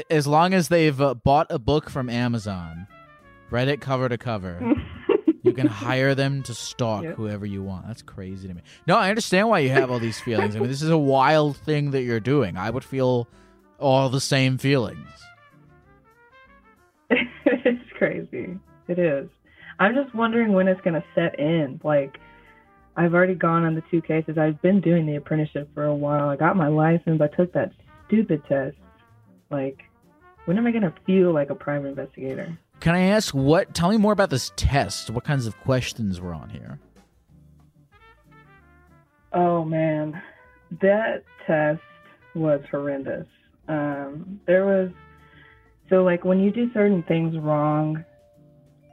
as 0.09 0.27
long 0.27 0.53
as 0.53 0.67
they've 0.67 0.99
uh, 0.99 1.13
bought 1.13 1.47
a 1.49 1.59
book 1.59 1.89
from 1.89 2.09
Amazon, 2.09 2.87
read 3.51 3.67
it 3.69 3.79
cover 3.79 4.09
to 4.09 4.17
cover. 4.17 4.59
You 5.43 5.53
can 5.53 5.67
hire 5.67 6.13
them 6.13 6.43
to 6.43 6.53
stalk 6.53 7.03
Yep. 7.03 7.15
whoever 7.15 7.45
you 7.45 7.63
want. 7.63 7.87
That's 7.87 8.01
crazy 8.03 8.47
to 8.47 8.53
me. 8.53 8.61
No, 8.85 8.97
I 8.97 9.09
understand 9.09 9.49
why 9.49 9.59
you 9.59 9.69
have 9.69 9.89
all 9.89 9.99
these 9.99 10.19
feelings. 10.19 10.55
I 10.55 10.59
mean, 10.59 10.69
this 10.69 10.81
is 10.83 10.89
a 10.89 10.97
wild 10.97 11.57
thing 11.57 11.91
that 11.91 12.03
you're 12.03 12.19
doing. 12.19 12.57
I 12.57 12.69
would 12.69 12.83
feel 12.83 13.27
all 13.79 14.09
the 14.09 14.21
same 14.21 14.57
feelings. 14.59 15.07
it's 17.09 17.91
crazy. 17.97 18.57
It 18.87 18.99
is. 18.99 19.29
I'm 19.79 19.95
just 19.95 20.13
wondering 20.13 20.53
when 20.53 20.67
it's 20.67 20.81
going 20.81 20.93
to 20.93 21.03
set 21.15 21.39
in. 21.39 21.81
Like, 21.83 22.19
I've 22.95 23.13
already 23.13 23.35
gone 23.35 23.63
on 23.63 23.73
the 23.75 23.83
two 23.89 24.01
cases. 24.01 24.37
I've 24.37 24.61
been 24.61 24.79
doing 24.81 25.05
the 25.05 25.15
apprenticeship 25.15 25.69
for 25.73 25.85
a 25.85 25.95
while. 25.95 26.29
I 26.29 26.35
got 26.35 26.55
my 26.55 26.67
license. 26.67 27.19
I 27.21 27.27
took 27.35 27.53
that 27.53 27.71
stupid 28.07 28.43
test. 28.47 28.75
Like, 29.49 29.79
when 30.45 30.57
am 30.57 30.67
I 30.67 30.71
going 30.71 30.83
to 30.83 30.93
feel 31.05 31.33
like 31.33 31.49
a 31.49 31.55
prime 31.55 31.85
investigator? 31.85 32.57
Can 32.81 32.95
I 32.95 33.01
ask 33.01 33.33
what? 33.33 33.75
Tell 33.75 33.89
me 33.89 33.97
more 33.97 34.11
about 34.11 34.31
this 34.31 34.51
test. 34.55 35.11
What 35.11 35.23
kinds 35.23 35.45
of 35.45 35.55
questions 35.61 36.19
were 36.19 36.33
on 36.33 36.49
here? 36.49 36.79
Oh 39.31 39.63
man, 39.63 40.19
that 40.81 41.23
test 41.45 41.81
was 42.33 42.59
horrendous. 42.69 43.27
Um, 43.67 44.41
there 44.47 44.65
was 44.65 44.89
so 45.89 46.03
like 46.03 46.25
when 46.25 46.39
you 46.39 46.51
do 46.51 46.73
certain 46.73 47.03
things 47.03 47.37
wrong, 47.37 48.03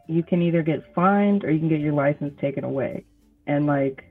you 0.07 0.23
can 0.23 0.42
either 0.42 0.62
get 0.62 0.83
fined 0.95 1.42
or 1.42 1.50
you 1.50 1.59
can 1.59 1.71
get 1.71 1.80
your 1.80 1.95
license 1.95 2.35
taken 2.40 2.64
away. 2.64 3.07
And 3.47 3.66
like 3.66 4.04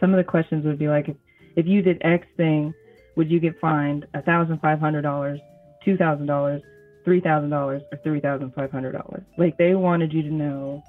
some 0.00 0.10
of 0.12 0.16
the 0.16 0.24
questions 0.24 0.64
would 0.64 0.80
be 0.80 0.88
like, 0.88 1.08
if, 1.08 1.16
if 1.54 1.66
you 1.66 1.80
did 1.80 2.02
X 2.04 2.26
thing, 2.36 2.74
would 3.16 3.30
you 3.30 3.38
get 3.38 3.58
fined 3.60 4.04
a 4.14 4.22
thousand 4.22 4.60
five 4.60 4.80
hundred 4.80 5.02
dollars, 5.02 5.38
two 5.84 5.96
thousand 5.96 6.26
dollars, 6.26 6.62
three 7.04 7.20
thousand 7.20 7.50
dollars, 7.50 7.82
or 7.92 7.98
three 7.98 8.20
thousand 8.20 8.52
five 8.54 8.70
hundred 8.70 8.92
dollars? 8.92 9.22
Like 9.38 9.56
they 9.58 9.74
wanted 9.74 10.12
you 10.12 10.22
to 10.22 10.30
know 10.32 10.82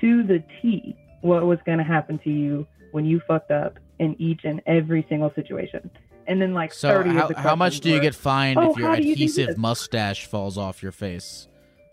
to 0.00 0.22
the 0.22 0.42
T 0.60 0.96
what 1.22 1.46
was 1.46 1.58
going 1.66 1.78
to 1.78 1.84
happen 1.84 2.18
to 2.24 2.30
you 2.30 2.66
when 2.92 3.04
you 3.04 3.20
fucked 3.26 3.50
up 3.50 3.78
in 3.98 4.14
each 4.20 4.42
and 4.44 4.60
every 4.66 5.04
single 5.08 5.32
situation. 5.34 5.90
And 6.28 6.40
then 6.42 6.52
like 6.54 6.72
So, 6.74 6.88
30 6.88 7.10
how, 7.10 7.30
how 7.36 7.56
much 7.56 7.80
do 7.80 7.88
you 7.88 7.96
were- 7.96 8.00
get 8.00 8.14
fined 8.14 8.58
"Oh, 8.58 8.70
if 8.72 8.76
your 8.78 8.88
oh, 8.88 8.90
how 8.90 8.96
do 8.96 9.02
you 9.06 9.12
adhesive 9.12 9.56
mustache 9.56 10.26
falls 10.26 10.58
off 10.58 10.82
your 10.82 10.92
face? 10.92 11.46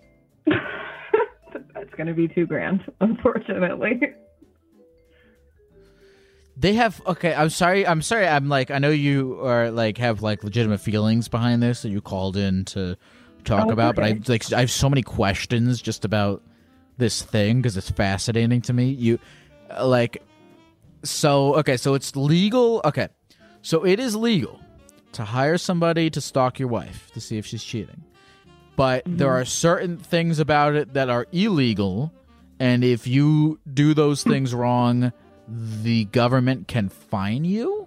That's 0.47 1.89
going 1.95 2.07
to 2.07 2.13
be 2.13 2.27
2 2.27 2.47
grand, 2.47 2.81
unfortunately. 2.99 4.01
They 6.55 6.73
have 6.73 7.01
okay. 7.07 7.33
I'm 7.33 7.49
sorry. 7.49 7.85
I'm 7.87 8.01
sorry. 8.03 8.27
I'm 8.27 8.47
like 8.47 8.69
I 8.69 8.77
know 8.77 8.91
you 8.91 9.39
are 9.41 9.71
like 9.71 9.97
have 9.97 10.21
like 10.21 10.43
legitimate 10.43 10.79
feelings 10.81 11.27
behind 11.27 11.63
this 11.63 11.81
that 11.81 11.89
you 11.89 11.99
called 11.99 12.37
in 12.37 12.63
to 12.65 12.95
talk 13.43 13.67
Oh, 13.67 13.71
about, 13.71 13.95
but 13.95 14.03
I 14.03 14.19
like 14.27 14.51
I 14.53 14.61
have 14.61 14.71
so 14.71 14.89
many 14.89 15.01
questions 15.01 15.81
just 15.81 16.05
about 16.05 16.41
this 16.97 17.21
thing 17.21 17.61
because 17.61 17.77
it's 17.77 17.89
fascinating 17.89 18.61
to 18.61 18.73
me. 18.73 18.89
You 18.89 19.19
uh, 19.69 19.85
like 19.87 20.21
so 21.03 21.55
okay. 21.55 21.77
So 21.77 21.93
it's 21.93 22.15
legal. 22.15 22.81
Okay, 22.85 23.09
so 23.61 23.85
it 23.85 23.99
is 23.99 24.15
legal 24.15 24.59
to 25.13 25.23
hire 25.23 25.57
somebody 25.57 26.09
to 26.09 26.21
stalk 26.21 26.59
your 26.59 26.69
wife 26.69 27.11
to 27.13 27.21
see 27.21 27.37
if 27.37 27.45
she's 27.45 27.63
cheating, 27.63 28.03
but 28.75 29.03
there 29.05 29.31
are 29.31 29.45
certain 29.45 29.97
things 29.97 30.39
about 30.39 30.75
it 30.75 30.93
that 30.93 31.09
are 31.09 31.27
illegal, 31.31 32.11
and 32.59 32.83
if 32.83 33.05
you 33.07 33.59
do 33.73 33.93
those 33.93 34.23
things 34.31 34.53
wrong 34.53 35.11
the 35.45 36.05
government 36.05 36.69
can 36.69 36.87
fine 36.87 37.43
you? 37.43 37.85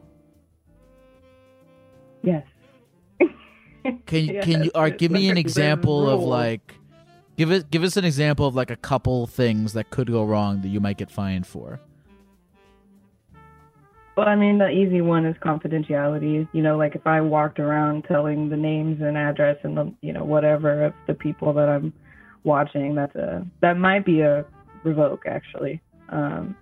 yes. 2.23 2.45
Can 4.07 4.25
you 4.25 4.41
can 4.43 4.65
you 4.65 4.71
or 4.75 4.91
give 4.91 5.11
me 5.11 5.29
an 5.29 5.39
example 5.39 6.09
of 6.09 6.23
like 6.23 6.75
give 7.37 7.51
it 7.51 7.71
give 7.71 7.83
us 7.83 7.97
an 7.97 8.05
example 8.05 8.47
of 8.47 8.55
like 8.55 8.71
a 8.71 8.77
couple 8.77 9.27
things 9.27 9.73
that 9.75 9.91
could 9.91 10.11
go 10.11 10.25
wrong 10.25 10.63
that 10.63 10.69
you 10.69 10.81
might 10.81 10.97
get 10.97 11.11
fined 11.11 11.47
for? 11.47 11.81
Well, 14.17 14.27
I 14.27 14.35
mean, 14.35 14.57
the 14.57 14.71
easy 14.71 15.03
one 15.03 15.27
is 15.27 15.37
confidentiality. 15.45 16.49
You 16.53 16.63
know, 16.63 16.79
like 16.79 16.95
if 16.95 17.07
I 17.07 17.21
walked 17.21 17.61
around 17.61 18.05
telling 18.05 18.49
the 18.49 18.57
names 18.57 19.03
and 19.03 19.15
address 19.17 19.59
and 19.63 19.77
the, 19.77 19.93
you 20.01 20.13
know, 20.15 20.25
whatever 20.25 20.87
of 20.87 20.95
the 21.07 21.13
people 21.13 21.53
that 21.53 21.69
I'm 21.69 21.93
watching, 22.43 22.95
that's 22.95 23.15
a 23.15 23.47
that 23.61 23.77
might 23.77 24.07
be 24.07 24.21
a 24.23 24.47
revoke 24.85 25.25
actually. 25.27 25.83
Um, 26.09 26.57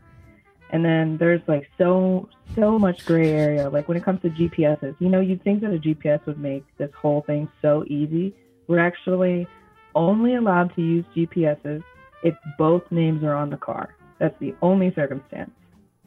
and 0.70 0.84
then 0.84 1.16
there's 1.18 1.42
like 1.46 1.68
so 1.78 2.28
so 2.54 2.78
much 2.78 3.04
gray 3.04 3.30
area. 3.30 3.68
Like 3.68 3.88
when 3.88 3.96
it 3.96 4.04
comes 4.04 4.20
to 4.22 4.30
GPSs, 4.30 4.96
you 4.98 5.08
know, 5.08 5.20
you'd 5.20 5.42
think 5.44 5.60
that 5.62 5.72
a 5.72 5.78
GPS 5.78 6.24
would 6.26 6.38
make 6.38 6.64
this 6.78 6.90
whole 7.00 7.22
thing 7.22 7.48
so 7.62 7.84
easy. 7.86 8.34
We're 8.66 8.78
actually 8.78 9.46
only 9.94 10.34
allowed 10.36 10.74
to 10.74 10.82
use 10.82 11.04
GPSs 11.14 11.82
if 12.22 12.34
both 12.58 12.82
names 12.90 13.22
are 13.22 13.34
on 13.34 13.50
the 13.50 13.56
car. 13.56 13.94
That's 14.18 14.38
the 14.40 14.54
only 14.62 14.92
circumstance. 14.94 15.50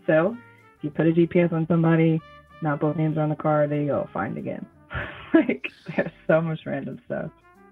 So 0.05 0.35
if 0.77 0.83
you 0.83 0.89
put 0.89 1.07
a 1.07 1.11
GPS 1.11 1.51
on 1.53 1.67
somebody, 1.67 2.21
not 2.61 2.79
both 2.79 2.95
names 2.97 3.17
are 3.17 3.21
on 3.21 3.29
the 3.29 3.35
car, 3.35 3.67
there 3.67 3.81
you 3.81 3.87
go, 3.87 4.09
fined 4.13 4.37
again. 4.37 4.65
like 5.33 5.67
there's 5.95 6.11
so 6.27 6.41
much 6.41 6.59
random 6.65 6.99
stuff. 7.05 7.29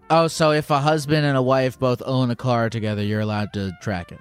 Oh, 0.10 0.28
so 0.28 0.52
if 0.52 0.70
a 0.70 0.80
husband 0.80 1.26
and 1.26 1.36
a 1.36 1.42
wife 1.42 1.80
both 1.80 2.02
own 2.06 2.30
a 2.30 2.36
car 2.36 2.70
together, 2.70 3.02
you're 3.02 3.22
allowed 3.22 3.54
to 3.54 3.72
track 3.82 4.12
it. 4.12 4.20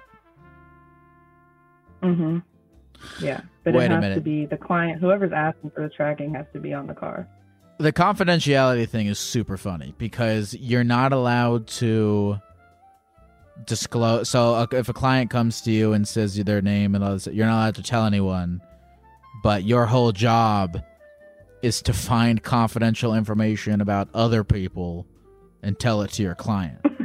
Mhm. 2.01 2.41
Yeah, 3.21 3.41
but 3.63 3.73
Wait 3.73 3.85
it 3.85 3.91
has 3.91 4.15
to 4.15 4.21
be 4.21 4.45
the 4.45 4.57
client. 4.57 4.99
Whoever's 4.99 5.31
asking 5.33 5.71
for 5.71 5.83
the 5.83 5.89
tracking 5.89 6.33
has 6.33 6.45
to 6.53 6.59
be 6.59 6.73
on 6.73 6.87
the 6.87 6.93
car. 6.93 7.27
The 7.77 7.91
confidentiality 7.91 8.87
thing 8.87 9.07
is 9.07 9.19
super 9.19 9.57
funny 9.57 9.93
because 9.97 10.53
you're 10.53 10.83
not 10.83 11.11
allowed 11.11 11.67
to 11.67 12.39
disclose. 13.65 14.29
So 14.29 14.55
uh, 14.55 14.67
if 14.71 14.89
a 14.89 14.93
client 14.93 15.29
comes 15.29 15.61
to 15.61 15.71
you 15.71 15.93
and 15.93 16.07
says 16.07 16.35
their 16.35 16.61
name 16.61 16.95
and 16.95 17.03
all 17.03 17.13
this, 17.13 17.27
you're 17.27 17.45
not 17.45 17.63
allowed 17.63 17.75
to 17.75 17.83
tell 17.83 18.05
anyone. 18.05 18.61
But 19.43 19.63
your 19.63 19.85
whole 19.85 20.11
job 20.11 20.81
is 21.61 21.81
to 21.83 21.93
find 21.93 22.41
confidential 22.41 23.13
information 23.13 23.81
about 23.81 24.09
other 24.13 24.43
people 24.43 25.05
and 25.61 25.77
tell 25.77 26.01
it 26.01 26.11
to 26.11 26.23
your 26.23 26.35
client. 26.35 26.79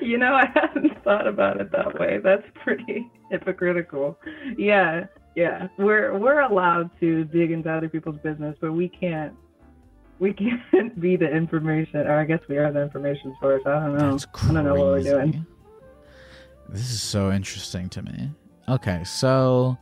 you 0.02 0.18
know, 0.18 0.34
I 0.34 0.46
hadn't 0.54 1.02
thought 1.04 1.26
about 1.26 1.60
it 1.60 1.70
that 1.72 1.98
way. 1.98 2.18
That's 2.22 2.46
pretty 2.62 3.10
hypocritical. 3.30 4.18
Yeah, 4.56 5.06
yeah. 5.34 5.68
We're 5.78 6.18
we're 6.18 6.40
allowed 6.40 6.90
to 7.00 7.24
dig 7.24 7.50
into 7.50 7.72
other 7.72 7.88
people's 7.88 8.18
business, 8.22 8.56
but 8.60 8.72
we 8.72 8.88
can't 8.88 9.34
we 10.18 10.32
can't 10.32 11.00
be 11.00 11.16
the 11.16 11.30
information 11.30 12.06
or 12.06 12.18
I 12.18 12.24
guess 12.24 12.40
we 12.48 12.58
are 12.58 12.72
the 12.72 12.82
information 12.82 13.34
source. 13.40 13.62
I 13.66 13.70
don't 13.70 13.98
know. 13.98 14.18
I 14.42 14.52
don't 14.52 14.64
know 14.64 14.74
what 14.74 14.86
we're 14.86 15.02
doing. 15.02 15.46
This 16.68 16.90
is 16.90 17.02
so 17.02 17.32
interesting 17.32 17.88
to 17.90 18.02
me. 18.02 18.30
Okay, 18.68 19.02
so 19.02 19.76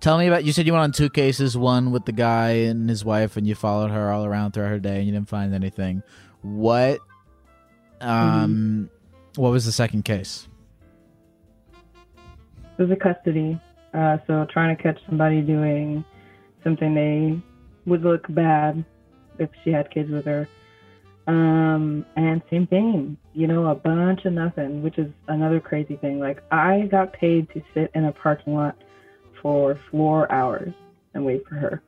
tell 0.00 0.18
me 0.18 0.26
about. 0.26 0.44
You 0.44 0.52
said 0.52 0.66
you 0.66 0.72
went 0.72 0.82
on 0.82 0.92
two 0.92 1.08
cases. 1.08 1.56
One 1.56 1.92
with 1.92 2.06
the 2.06 2.12
guy 2.12 2.50
and 2.50 2.88
his 2.88 3.04
wife, 3.04 3.36
and 3.36 3.46
you 3.46 3.54
followed 3.54 3.92
her 3.92 4.10
all 4.10 4.24
around 4.24 4.52
throughout 4.52 4.70
her 4.70 4.80
day, 4.80 4.96
and 4.96 5.06
you 5.06 5.12
didn't 5.12 5.28
find 5.28 5.54
anything. 5.54 6.02
What? 6.42 6.98
Um, 8.00 8.90
what 9.36 9.50
was 9.50 9.64
the 9.64 9.72
second 9.72 10.04
case? 10.04 10.48
It 12.78 12.82
was 12.82 12.90
a 12.90 12.96
custody. 12.96 13.60
Uh, 13.92 14.18
so 14.26 14.46
trying 14.52 14.76
to 14.76 14.82
catch 14.82 14.98
somebody 15.06 15.40
doing 15.40 16.04
something 16.64 16.94
they 16.94 17.40
would 17.86 18.02
look 18.02 18.26
bad 18.30 18.84
if 19.38 19.50
she 19.62 19.70
had 19.70 19.90
kids 19.90 20.10
with 20.10 20.24
her. 20.24 20.48
Um, 21.26 22.04
and 22.16 22.42
same 22.50 22.66
thing, 22.66 23.16
you 23.32 23.46
know, 23.46 23.66
a 23.66 23.74
bunch 23.74 24.24
of 24.24 24.32
nothing, 24.32 24.82
which 24.82 24.98
is 24.98 25.10
another 25.28 25.60
crazy 25.60 25.96
thing. 25.96 26.18
Like 26.18 26.42
I 26.50 26.82
got 26.90 27.12
paid 27.12 27.48
to 27.50 27.62
sit 27.72 27.90
in 27.94 28.04
a 28.04 28.12
parking 28.12 28.54
lot 28.54 28.76
for 29.40 29.78
four 29.90 30.30
hours 30.30 30.72
and 31.14 31.24
wait 31.24 31.46
for 31.48 31.54
her. 31.54 31.82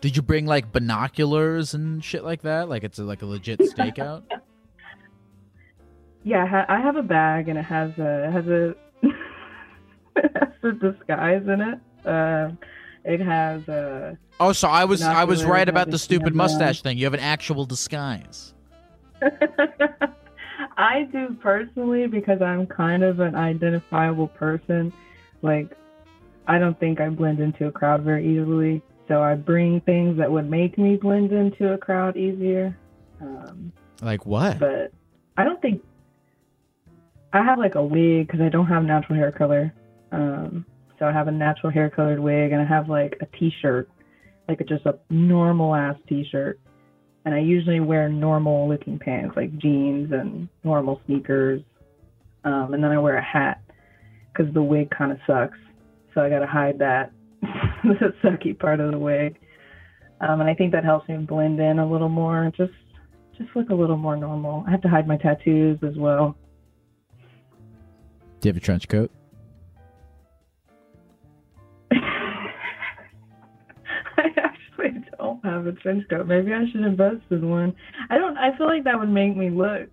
Did 0.00 0.16
you 0.16 0.22
bring 0.22 0.46
like 0.46 0.72
binoculars 0.72 1.74
and 1.74 2.02
shit 2.02 2.22
like 2.22 2.42
that? 2.42 2.68
Like 2.68 2.84
it's 2.84 2.98
a, 2.98 3.04
like 3.04 3.22
a 3.22 3.26
legit 3.26 3.58
stakeout? 3.76 4.22
Yeah, 6.24 6.44
I, 6.44 6.46
ha- 6.46 6.66
I 6.68 6.80
have 6.80 6.96
a 6.96 7.02
bag 7.02 7.48
and 7.48 7.58
it 7.58 7.64
has 7.64 7.90
a 7.98 8.30
has 8.30 8.46
a 8.46 8.74
it 10.16 10.32
has 10.36 10.52
a 10.62 10.72
disguise 10.72 11.42
in 11.46 11.60
it. 11.60 11.78
Uh, 12.06 12.50
it 13.04 13.20
has 13.20 13.66
a 13.68 14.18
Oh, 14.40 14.52
so 14.52 14.68
I 14.68 14.84
was 14.84 15.02
I 15.02 15.24
was 15.24 15.44
right 15.44 15.68
about 15.68 15.90
the 15.90 15.98
stupid 15.98 16.34
mustache 16.34 16.82
thing. 16.82 16.98
You 16.98 17.04
have 17.04 17.14
an 17.14 17.20
actual 17.20 17.64
disguise. 17.66 18.54
I 20.76 21.08
do 21.10 21.36
personally 21.40 22.06
because 22.06 22.40
I'm 22.40 22.66
kind 22.66 23.02
of 23.02 23.18
an 23.20 23.34
identifiable 23.34 24.28
person. 24.28 24.92
Like, 25.42 25.76
I 26.46 26.58
don't 26.58 26.78
think 26.78 27.00
I 27.00 27.08
blend 27.08 27.40
into 27.40 27.66
a 27.66 27.72
crowd 27.72 28.02
very 28.02 28.24
easily. 28.32 28.80
So 29.08 29.22
I 29.22 29.34
bring 29.34 29.80
things 29.80 30.18
that 30.18 30.30
would 30.30 30.48
make 30.48 30.78
me 30.78 30.96
blend 30.96 31.32
into 31.32 31.72
a 31.72 31.78
crowd 31.78 32.16
easier. 32.16 32.76
Um, 33.20 33.72
Like 34.02 34.24
what? 34.26 34.58
but 34.60 34.92
I 35.36 35.42
don't 35.44 35.60
think 35.60 35.82
I 37.32 37.42
have 37.42 37.58
like 37.58 37.74
a 37.74 37.82
wig 37.82 38.26
because 38.26 38.40
I 38.40 38.48
don't 38.48 38.66
have 38.66 38.84
natural 38.84 39.18
hair 39.18 39.32
color. 39.32 39.72
Um, 40.12 40.64
so 40.98 41.06
I 41.06 41.12
have 41.12 41.28
a 41.28 41.32
natural 41.32 41.70
hair 41.70 41.90
colored 41.90 42.18
wig, 42.18 42.52
and 42.52 42.60
I 42.60 42.64
have 42.64 42.88
like 42.88 43.16
a 43.20 43.26
T-shirt, 43.38 43.88
like 44.48 44.60
a, 44.60 44.64
just 44.64 44.86
a 44.86 44.98
normal 45.10 45.74
ass 45.74 45.96
T-shirt. 46.08 46.58
And 47.24 47.34
I 47.34 47.40
usually 47.40 47.80
wear 47.80 48.08
normal 48.08 48.68
looking 48.68 48.98
pants, 48.98 49.36
like 49.36 49.56
jeans 49.58 50.12
and 50.12 50.48
normal 50.64 51.00
sneakers. 51.06 51.62
Um, 52.44 52.72
and 52.72 52.82
then 52.82 52.90
I 52.90 52.98
wear 52.98 53.18
a 53.18 53.22
hat 53.22 53.60
because 54.32 54.52
the 54.54 54.62
wig 54.62 54.90
kind 54.90 55.12
of 55.12 55.18
sucks, 55.26 55.58
so 56.14 56.22
I 56.22 56.30
gotta 56.30 56.46
hide 56.46 56.78
that 56.78 57.12
the 57.42 58.14
sucky 58.24 58.58
part 58.58 58.80
of 58.80 58.92
the 58.92 58.98
wig. 58.98 59.38
Um, 60.20 60.40
and 60.40 60.48
I 60.48 60.54
think 60.54 60.72
that 60.72 60.84
helps 60.84 61.08
me 61.08 61.16
blend 61.18 61.60
in 61.60 61.78
a 61.78 61.90
little 61.90 62.08
more. 62.08 62.50
Just 62.56 62.72
just 63.36 63.50
look 63.54 63.70
a 63.70 63.74
little 63.74 63.96
more 63.96 64.16
normal. 64.16 64.64
I 64.66 64.70
have 64.70 64.82
to 64.82 64.88
hide 64.88 65.06
my 65.06 65.16
tattoos 65.16 65.78
as 65.82 65.96
well. 65.96 66.36
Do 68.40 68.48
you 68.48 68.50
have 68.50 68.56
a 68.56 68.60
trench 68.64 68.88
coat? 68.88 69.10
I 71.92 72.50
actually 74.36 75.02
don't 75.18 75.44
have 75.44 75.66
a 75.66 75.72
trench 75.72 76.04
coat. 76.08 76.26
Maybe 76.26 76.52
I 76.52 76.64
should 76.70 76.82
invest 76.82 77.22
in 77.30 77.50
one. 77.50 77.74
I 78.10 78.18
don't. 78.18 78.36
I 78.38 78.56
feel 78.56 78.66
like 78.66 78.84
that 78.84 78.98
would 78.98 79.08
make 79.08 79.36
me 79.36 79.50
look. 79.50 79.88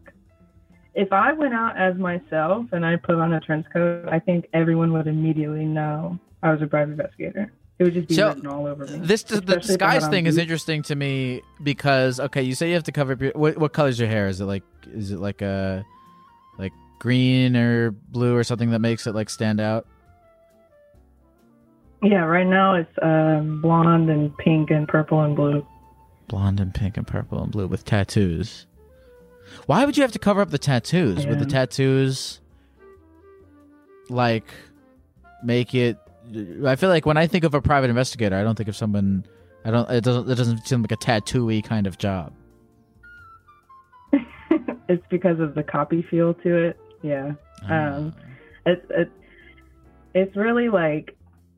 If 0.94 1.12
I 1.12 1.34
went 1.34 1.54
out 1.54 1.78
as 1.78 1.98
myself 1.98 2.68
and 2.72 2.86
I 2.86 2.96
put 2.96 3.16
on 3.16 3.34
a 3.34 3.42
trench 3.42 3.66
coat, 3.74 4.08
I 4.10 4.20
think 4.20 4.48
everyone 4.54 4.94
would 4.94 5.08
immediately 5.08 5.66
know 5.66 6.18
I 6.42 6.52
was 6.52 6.62
a 6.62 6.68
private 6.68 6.92
investigator. 6.92 7.52
It 7.78 7.84
would 7.84 7.94
just 7.94 8.08
be 8.08 8.16
So, 8.16 8.30
written 8.30 8.48
all 8.48 8.68
over 8.68 8.86
me. 8.86 9.00
This 9.00 9.24
the 9.24 9.36
Especially 9.36 9.76
if 9.76 9.82
I 9.82 9.94
had 9.94 10.00
disguise 10.00 10.08
thing 10.08 10.28
is 10.28 10.38
interesting 10.38 10.82
to 10.84 10.96
me 10.96 11.42
because 11.64 12.20
okay, 12.20 12.44
you 12.44 12.56
say 12.56 12.70
you 12.70 12.76
have 12.76 12.84
to 12.84 12.92
cover 12.92 13.14
up 13.14 13.22
your 13.22 13.32
what 13.34 13.58
what 13.58 13.74
color's 13.74 14.00
your 14.00 14.08
hair? 14.08 14.28
Is 14.28 14.40
it 14.40 14.46
like 14.46 14.64
is 14.94 15.12
it 15.12 15.20
like 15.20 15.42
a 15.42 15.84
like 15.84 15.86
green 17.06 17.56
or 17.56 17.92
blue 17.92 18.36
or 18.36 18.44
something 18.44 18.72
that 18.72 18.80
makes 18.80 19.06
it 19.06 19.14
like 19.14 19.30
stand 19.30 19.62
out? 19.62 19.86
Yeah, 22.02 22.24
right 22.24 22.48
now 22.48 22.74
it's 22.74 22.98
um, 23.00 23.62
blonde 23.62 24.10
and 24.10 24.36
pink 24.40 24.72
and 24.72 24.88
purple 24.88 25.22
and 25.22 25.36
blue. 25.36 25.64
Blonde 26.28 26.60
and 26.60 26.74
pink 26.74 26.98
and 26.98 27.06
purple 27.06 27.44
and 27.44 27.52
blue 27.52 27.68
with 27.68 27.86
tattoos. 27.86 28.66
Why 29.68 29.86
would 29.86 29.98
you 29.98 30.02
have 30.02 30.14
to 30.14 30.20
cover 30.20 30.42
up 30.42 30.50
the 30.50 30.58
tattoos? 30.58 31.28
Would 31.28 31.38
the 31.38 31.46
tattoos 31.46 32.42
like 34.10 34.48
make 35.44 35.76
it 35.76 36.00
I 36.66 36.76
feel 36.76 36.90
like 36.90 37.06
when 37.06 37.18
I 37.18 37.28
think 37.28 37.44
of 37.44 37.54
a 37.54 37.62
private 37.62 37.92
investigator, 37.92 38.36
I 38.36 38.42
don't 38.42 38.56
think 38.56 38.68
of 38.68 38.76
someone 38.76 39.26
I 39.64 39.70
don't 39.70 39.88
it 39.92 40.04
doesn't 40.04 40.28
it 40.28 40.36
doesn't 40.36 40.66
seem 40.66 40.82
like 40.82 40.92
a 40.92 40.98
tattooy 40.98 41.64
kind 41.64 41.86
of 41.86 42.00
job. 42.00 42.34
it's 44.90 45.06
because 45.12 45.40
of 45.40 45.54
the 45.54 45.62
copy 45.62 46.02
feel 46.10 46.34
to 46.34 46.58
it. 46.58 46.80
Yeah. 47.02 47.34
Um, 47.70 48.14
it, 48.66 48.86
it 48.90 49.12
it's 50.14 50.36
really 50.36 50.70
like 50.70 51.16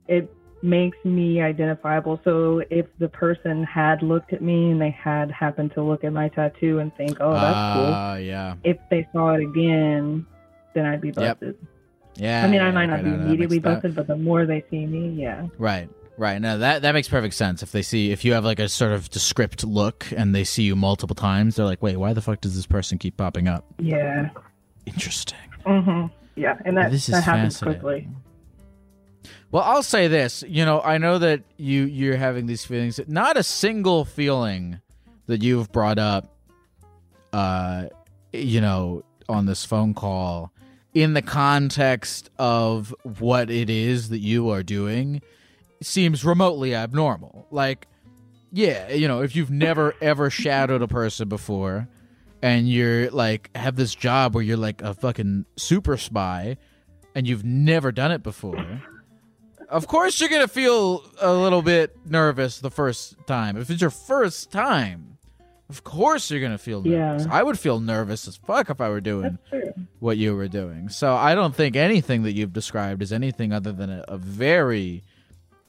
it 0.08 0.34
makes 0.64 0.98
me 1.06 1.40
identifiable 1.42 2.20
so 2.24 2.64
if 2.72 2.86
the 2.98 3.08
person 3.08 3.64
had 3.64 4.02
looked 4.02 4.34
at 4.34 4.42
me 4.42 4.72
and 4.72 4.82
they 4.82 4.90
had 4.90 5.30
happened 5.30 5.72
to 5.74 5.84
look 5.84 6.04
at 6.04 6.12
my 6.12 6.28
tattoo 6.30 6.80
and 6.80 6.94
think 6.96 7.18
oh 7.22 7.32
that's 7.34 7.76
cool 7.76 7.94
Ah, 7.94 8.16
yeah. 8.16 8.56
if 8.64 8.78
they 8.90 9.08
saw 9.14 9.36
it 9.36 9.42
again 9.44 10.26
then 10.74 10.86
i'd 10.88 11.00
be 11.00 11.10
Yep. 11.10 11.16
busted 11.40 11.58
Yeah. 12.16 12.44
i 12.44 12.48
mean 12.48 12.62
i 12.62 12.72
might 12.72 12.88
not 12.88 13.04
be 13.04 13.12
no, 13.12 13.16
immediately 13.18 13.58
makes- 13.58 13.64
that- 13.66 13.74
busted 13.84 13.96
but 13.96 14.08
the 14.08 14.16
more 14.18 14.46
they 14.48 14.64
see 14.72 14.86
me 14.88 15.10
yeah 15.22 15.46
Right. 15.60 15.90
Right. 16.20 16.42
No, 16.42 16.58
that 16.58 16.82
that 16.82 16.94
makes 16.94 17.08
perfect 17.08 17.36
sense. 17.36 17.62
If 17.62 17.72
they 17.72 17.84
see 17.84 18.10
if 18.12 18.26
you 18.26 18.34
have 18.34 18.44
like 18.44 18.58
a 18.58 18.68
sort 18.68 18.92
of 18.92 19.08
descript 19.12 19.64
look 19.64 20.08
and 20.18 20.34
they 20.34 20.44
see 20.46 20.64
you 20.64 20.76
multiple 20.76 21.14
times, 21.14 21.58
they're 21.58 21.66
like, 21.68 21.84
"Wait, 21.84 21.96
why 21.96 22.14
the 22.14 22.24
fuck 22.24 22.42
does 22.42 22.56
this 22.56 22.66
person 22.66 22.98
keep 22.98 23.18
popping 23.18 23.48
up?" 23.48 23.66
yeah 23.78 24.30
Interesting. 24.88 25.38
hmm 25.66 26.06
yeah 26.36 26.58
and 26.66 26.78
that, 26.78 26.92
this 26.92 27.10
is 27.10 27.16
that 27.16 27.24
happens 27.24 27.60
quickly 27.60 28.08
Well, 29.52 29.64
I'll 29.64 29.84
say 29.84 30.08
this. 30.08 30.44
You 30.48 30.66
know, 30.66 30.82
I 30.82 30.98
know 30.98 31.18
that 31.20 31.42
you 31.58 31.84
you're 31.86 32.18
having 32.18 32.48
these 32.48 32.66
feelings. 32.66 33.00
Not 33.08 33.38
a 33.38 33.44
single 33.44 34.04
feeling 34.06 34.82
that 35.28 35.42
you've 35.42 35.72
brought 35.72 36.00
up, 36.00 36.36
uh, 37.34 37.88
you 38.34 38.62
know, 38.62 39.04
on 39.30 39.46
this 39.46 39.64
phone 39.66 39.94
call, 39.94 40.52
in 40.94 41.14
the 41.14 41.22
context 41.22 42.30
of 42.38 42.94
what 43.20 43.50
it 43.50 43.70
is 43.70 44.10
that 44.10 44.20
you 44.20 44.50
are 44.50 44.64
doing, 44.64 45.22
seems 45.82 46.26
remotely 46.26 46.76
abnormal. 46.76 47.48
Like, 47.52 47.88
yeah, 48.52 48.92
you 48.92 49.08
know, 49.08 49.22
if 49.22 49.36
you've 49.36 49.52
never 49.52 49.96
ever 50.02 50.30
shadowed 50.30 50.82
a 50.82 50.88
person 50.88 51.30
before, 51.30 51.88
and 52.42 52.70
you're 52.70 53.10
like 53.12 53.50
have 53.56 53.76
this 53.76 53.96
job 53.96 54.36
where 54.36 54.44
you're 54.44 54.58
like 54.58 54.82
a 54.82 54.94
fucking 54.94 55.46
super 55.56 55.98
spy, 55.98 56.58
and 57.16 57.28
you've 57.28 57.44
never 57.44 57.92
done 57.92 58.12
it 58.12 58.24
before 58.24 58.82
of 59.70 59.88
course 59.88 60.20
you're 60.20 60.30
gonna 60.30 60.48
feel 60.48 61.04
a 61.22 61.34
little 61.34 61.62
bit 61.62 61.96
nervous 62.06 62.60
the 62.60 62.72
first 62.72 63.16
time. 63.28 63.58
If 63.58 63.70
it's 63.70 63.82
your 63.82 63.90
first 63.90 64.52
time, 64.52 65.18
of 65.70 65.84
course 65.84 66.32
you're 66.32 66.42
gonna 66.42 66.58
feel 66.58 66.82
nervous. 66.82 67.26
Yeah. 67.26 67.34
I 67.34 67.44
would 67.44 67.60
feel 67.60 67.80
nervous 67.80 68.28
as 68.28 68.38
fuck 68.38 68.70
if 68.70 68.80
I 68.80 68.90
were 68.90 69.02
doing 69.02 69.38
what 70.00 70.18
you 70.18 70.36
were 70.36 70.48
doing. 70.48 70.90
So 70.90 71.14
I 71.16 71.36
don't 71.36 71.56
think 71.56 71.76
anything 71.76 72.24
that 72.24 72.34
you've 72.34 72.54
described 72.54 73.02
is 73.02 73.12
anything 73.12 73.52
other 73.52 73.72
than 73.72 73.90
a, 73.90 74.06
a 74.08 74.18
very 74.18 75.04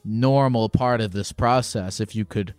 normal 0.05 0.69
part 0.69 1.01
of 1.01 1.11
this 1.11 1.31
process. 1.31 1.99
If 1.99 2.15
you 2.15 2.25
could, 2.25 2.53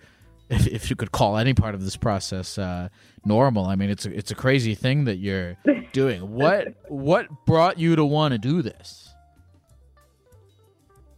if, 0.50 0.66
if 0.66 0.90
you 0.90 0.96
could 0.96 1.12
call 1.12 1.36
any 1.36 1.54
part 1.54 1.74
of 1.74 1.84
this 1.84 1.96
process 1.96 2.58
uh, 2.58 2.88
normal, 3.24 3.66
I 3.66 3.76
mean, 3.76 3.90
it's 3.90 4.04
a, 4.04 4.16
it's 4.16 4.30
a 4.30 4.34
crazy 4.34 4.74
thing 4.74 5.04
that 5.04 5.16
you're 5.16 5.56
doing. 5.92 6.30
What 6.30 6.74
what 6.88 7.28
brought 7.46 7.78
you 7.78 7.96
to 7.96 8.04
want 8.04 8.32
to 8.32 8.38
do 8.38 8.62
this? 8.62 9.08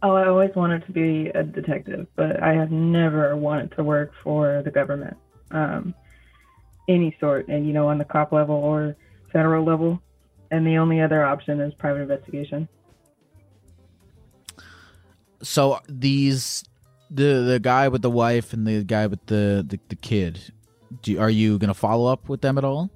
Oh, 0.01 0.15
I 0.15 0.27
always 0.27 0.53
wanted 0.55 0.85
to 0.85 0.91
be 0.91 1.27
a 1.29 1.43
detective, 1.43 2.07
but 2.15 2.41
I 2.43 2.53
have 2.53 2.71
never 2.71 3.35
wanted 3.37 3.71
to 3.77 3.83
work 3.83 4.11
for 4.21 4.61
the 4.63 4.71
government, 4.71 5.15
um, 5.51 5.95
any 6.89 7.15
sort, 7.19 7.47
and 7.47 7.65
you 7.65 7.73
know, 7.73 7.87
on 7.87 7.97
the 7.97 8.05
cop 8.05 8.31
level 8.31 8.55
or 8.55 8.95
federal 9.31 9.65
level. 9.65 10.01
And 10.51 10.67
the 10.67 10.77
only 10.77 11.01
other 11.01 11.25
option 11.25 11.59
is 11.61 11.73
private 11.73 12.01
investigation. 12.01 12.67
so 15.43 15.79
these 15.87 16.63
the 17.09 17.43
the 17.47 17.59
guy 17.59 17.87
with 17.87 18.01
the 18.01 18.09
wife 18.09 18.53
and 18.53 18.65
the 18.65 18.83
guy 18.83 19.07
with 19.07 19.25
the 19.27 19.65
the, 19.67 19.79
the 19.89 19.95
kid 19.95 20.39
do, 21.01 21.19
are 21.19 21.29
you 21.29 21.57
gonna 21.57 21.73
follow 21.73 22.11
up 22.11 22.29
with 22.29 22.41
them 22.41 22.57
at 22.57 22.63
all 22.63 22.89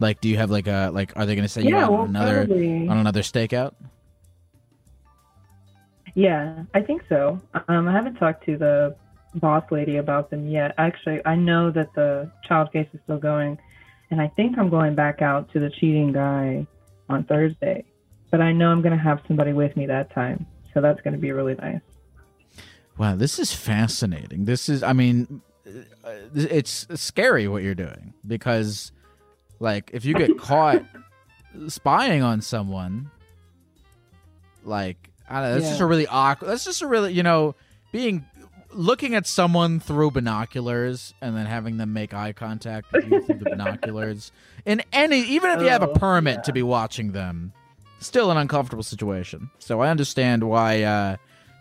like 0.00 0.20
do 0.20 0.28
you 0.28 0.36
have 0.36 0.50
like 0.50 0.66
a 0.66 0.90
like 0.92 1.12
are 1.16 1.26
they 1.26 1.34
gonna 1.34 1.48
say 1.48 1.62
you 1.62 1.70
yeah, 1.70 1.84
out 1.84 1.92
well, 1.92 2.00
on 2.02 2.08
another 2.10 2.46
probably. 2.46 2.88
on 2.88 2.98
another 2.98 3.22
stakeout 3.22 3.74
Yeah, 6.16 6.64
I 6.72 6.80
think 6.80 7.02
so. 7.10 7.38
Um, 7.68 7.86
I 7.86 7.92
haven't 7.92 8.14
talked 8.14 8.46
to 8.46 8.56
the 8.56 8.96
boss 9.34 9.64
lady 9.70 9.98
about 9.98 10.30
them 10.30 10.48
yet. 10.48 10.74
Actually, 10.78 11.20
I 11.26 11.36
know 11.36 11.70
that 11.70 11.94
the 11.94 12.30
child 12.48 12.72
case 12.72 12.88
is 12.94 13.00
still 13.04 13.18
going, 13.18 13.58
and 14.10 14.20
I 14.20 14.28
think 14.28 14.58
I'm 14.58 14.70
going 14.70 14.94
back 14.94 15.20
out 15.20 15.52
to 15.52 15.60
the 15.60 15.68
cheating 15.68 16.12
guy 16.12 16.66
on 17.10 17.24
Thursday. 17.24 17.84
But 18.30 18.40
I 18.40 18.52
know 18.52 18.70
I'm 18.70 18.80
going 18.82 18.96
to 18.96 19.02
have 19.02 19.20
somebody 19.28 19.52
with 19.52 19.76
me 19.76 19.86
that 19.86 20.12
time, 20.14 20.46
so 20.72 20.80
that's 20.80 21.00
going 21.02 21.12
to 21.12 21.20
be 21.20 21.32
really 21.32 21.54
nice. 21.54 21.80
Wow 22.98 23.14
this 23.16 23.38
is 23.38 23.52
fascinating. 23.52 24.44
This 24.44 24.68
is 24.68 24.82
i 24.82 24.92
mean 24.92 25.40
uh, 26.04 26.10
it's 26.34 26.86
scary 26.94 27.48
what 27.48 27.62
you're 27.62 27.74
doing 27.74 28.14
because 28.26 28.92
like 29.58 29.90
if 29.92 30.04
you 30.04 30.14
get 30.14 30.38
caught 30.50 30.82
spying 31.68 32.22
on 32.22 32.40
someone 32.40 33.10
like 34.64 35.10
I 35.28 35.40
don't 35.40 35.48
know, 35.50 35.54
that's 35.56 35.68
just 35.70 35.80
a 35.80 35.86
really 35.86 36.06
awkward 36.06 36.48
that's 36.48 36.64
just 36.64 36.82
a 36.82 36.86
really 36.86 37.12
you 37.12 37.22
know 37.22 37.54
being 37.92 38.24
looking 38.72 39.14
at 39.14 39.26
someone 39.26 39.80
through 39.80 40.10
binoculars 40.10 41.14
and 41.22 41.36
then 41.36 41.46
having 41.46 41.78
them 41.78 41.92
make 41.92 42.12
eye 42.12 42.32
contact 42.32 42.92
with 42.92 43.10
you 43.10 43.22
through 43.22 43.38
the 43.38 43.44
binoculars 43.50 44.30
in 44.66 44.82
any 44.92 45.20
even 45.20 45.50
if 45.50 45.60
you 45.60 45.68
have 45.68 45.82
a 45.82 45.88
Oh, 45.88 45.94
permit 45.94 46.36
yeah. 46.36 46.42
to 46.42 46.52
be 46.52 46.62
watching 46.62 47.12
them 47.12 47.52
still 47.98 48.30
an 48.30 48.36
uncomfortable 48.36 48.82
situation. 48.82 49.50
So 49.58 49.80
i 49.80 49.88
understand 49.88 50.44
why 50.44 50.82
uh, 50.82 51.16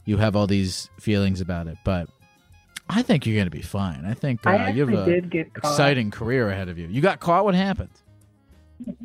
you 0.06 0.18
have 0.18 0.36
all 0.36 0.48
these 0.48 0.90
feelings 1.00 1.42
about 1.42 1.68
it 1.68 1.78
but 1.84 2.10
i 2.90 3.02
think 3.02 3.26
you're 3.26 3.38
gonna 3.38 3.50
be 3.50 3.62
fine 3.62 4.06
i 4.06 4.14
think 4.14 4.46
uh, 4.46 4.52
I 4.52 4.70
you 4.70 4.86
have 4.86 4.94
a 4.94 5.06
did 5.06 5.30
get 5.30 5.48
exciting 5.48 6.12
career 6.12 6.50
ahead 6.50 6.70
of 6.70 6.78
you 6.78 6.88
you 6.88 7.02
got 7.02 7.20
caught 7.20 7.44
what 7.44 7.56
happened 7.56 7.90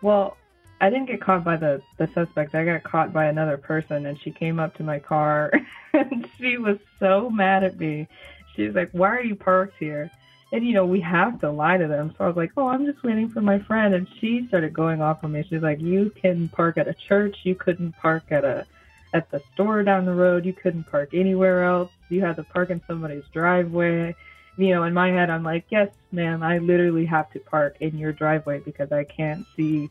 Well, 0.00 0.36
I 0.80 0.90
didn't 0.90 1.06
get 1.06 1.20
caught 1.20 1.44
by 1.44 1.56
the 1.56 1.82
the 1.96 2.08
suspect. 2.14 2.54
I 2.54 2.64
got 2.64 2.84
caught 2.84 3.12
by 3.12 3.26
another 3.26 3.56
person, 3.56 4.06
and 4.06 4.18
she 4.20 4.30
came 4.30 4.60
up 4.60 4.76
to 4.76 4.82
my 4.84 4.98
car, 4.98 5.52
and 5.92 6.28
she 6.38 6.56
was 6.56 6.78
so 7.00 7.30
mad 7.30 7.64
at 7.64 7.78
me. 7.78 8.06
She 8.54 8.62
was 8.62 8.74
like, 8.74 8.90
"Why 8.92 9.08
are 9.08 9.22
you 9.22 9.34
parked 9.34 9.74
here?" 9.78 10.10
And 10.52 10.64
you 10.64 10.72
know, 10.72 10.86
we 10.86 11.00
have 11.00 11.40
to 11.40 11.50
lie 11.50 11.76
to 11.76 11.88
them. 11.88 12.14
So 12.16 12.24
I 12.24 12.28
was 12.28 12.36
like, 12.36 12.52
"Oh, 12.56 12.68
I'm 12.68 12.86
just 12.86 13.02
waiting 13.02 13.28
for 13.28 13.40
my 13.40 13.58
friend." 13.58 13.94
And 13.94 14.06
she 14.20 14.46
started 14.46 14.72
going 14.72 15.02
off 15.02 15.24
on 15.24 15.32
me. 15.32 15.44
She's 15.48 15.62
like, 15.62 15.80
"You 15.80 16.10
can 16.10 16.48
park 16.48 16.78
at 16.78 16.86
a 16.86 16.94
church. 16.94 17.38
You 17.42 17.56
couldn't 17.56 17.92
park 17.96 18.24
at 18.30 18.44
a 18.44 18.64
at 19.12 19.30
the 19.30 19.42
store 19.54 19.82
down 19.82 20.04
the 20.04 20.14
road. 20.14 20.44
You 20.44 20.52
couldn't 20.52 20.84
park 20.84 21.10
anywhere 21.12 21.64
else. 21.64 21.90
You 22.08 22.20
had 22.20 22.36
to 22.36 22.44
park 22.44 22.70
in 22.70 22.80
somebody's 22.86 23.24
driveway." 23.32 24.14
You 24.56 24.74
know, 24.74 24.82
in 24.82 24.92
my 24.94 25.10
head, 25.10 25.30
I'm 25.30 25.44
like, 25.44 25.66
"Yes, 25.70 25.90
ma'am. 26.12 26.42
I 26.42 26.58
literally 26.58 27.06
have 27.06 27.30
to 27.32 27.38
park 27.40 27.76
in 27.80 27.96
your 27.96 28.12
driveway 28.12 28.60
because 28.60 28.90
I 28.92 29.04
can't 29.04 29.46
see 29.56 29.88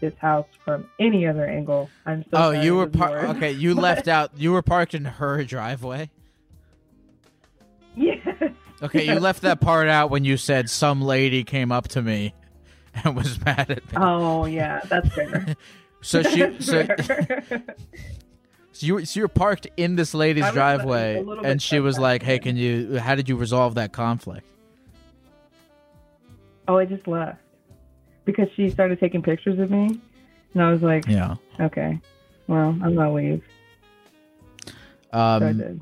this 0.00 0.14
house 0.18 0.46
from 0.64 0.88
any 0.98 1.26
other 1.26 1.46
angle." 1.46 1.90
I'm 2.06 2.24
so. 2.24 2.28
oh 2.34 2.50
you 2.50 2.76
were 2.76 2.86
par- 2.86 3.26
okay 3.28 3.52
you 3.52 3.74
left 3.74 4.08
out 4.16 4.32
you 4.36 4.52
were 4.52 4.62
parked 4.62 4.94
in 4.94 5.04
her 5.04 5.42
driveway 5.44 6.10
Yes. 7.96 8.26
Okay, 8.82 9.06
you 9.06 9.20
left 9.20 9.42
that 9.42 9.60
part 9.60 9.88
out 9.88 10.10
when 10.10 10.24
you 10.24 10.36
said 10.36 10.68
some 10.68 11.00
lady 11.00 11.44
came 11.44 11.72
up 11.72 11.88
to 11.88 12.02
me 12.02 12.34
and 13.04 13.16
was 13.16 13.42
mad 13.44 13.70
at 13.70 13.84
me. 13.84 13.96
Oh 13.96 14.44
yeah, 14.46 14.80
that's 14.88 15.08
fair. 15.14 15.56
so 16.02 16.22
she, 16.22 16.40
That's 16.40 16.66
so. 16.66 16.86
So 18.74 18.86
you, 18.86 19.04
so 19.04 19.18
you 19.20 19.24
were 19.24 19.28
parked 19.28 19.66
in 19.76 19.96
this 19.96 20.12
lady's 20.14 20.42
like, 20.42 20.52
driveway, 20.52 21.24
and 21.44 21.62
she 21.62 21.80
was 21.80 21.98
like, 21.98 22.22
"Hey, 22.22 22.38
can 22.38 22.56
you? 22.56 22.98
How 22.98 23.14
did 23.14 23.28
you 23.28 23.36
resolve 23.36 23.76
that 23.76 23.92
conflict?" 23.92 24.46
oh, 26.68 26.78
I 26.78 26.84
just 26.84 27.06
left 27.06 27.38
because 28.24 28.48
she 28.56 28.70
started 28.70 28.98
taking 28.98 29.22
pictures 29.22 29.58
of 29.58 29.70
me, 29.70 30.00
and 30.54 30.62
I 30.62 30.72
was 30.72 30.82
like, 30.82 31.06
Yeah. 31.06 31.36
okay, 31.60 32.00
well, 32.46 32.68
I'm 32.82 32.94
gonna 32.94 33.12
leave. 33.12 33.42
So 34.66 34.72
I 35.12 35.36
Um, 35.36 35.58
did. 35.58 35.80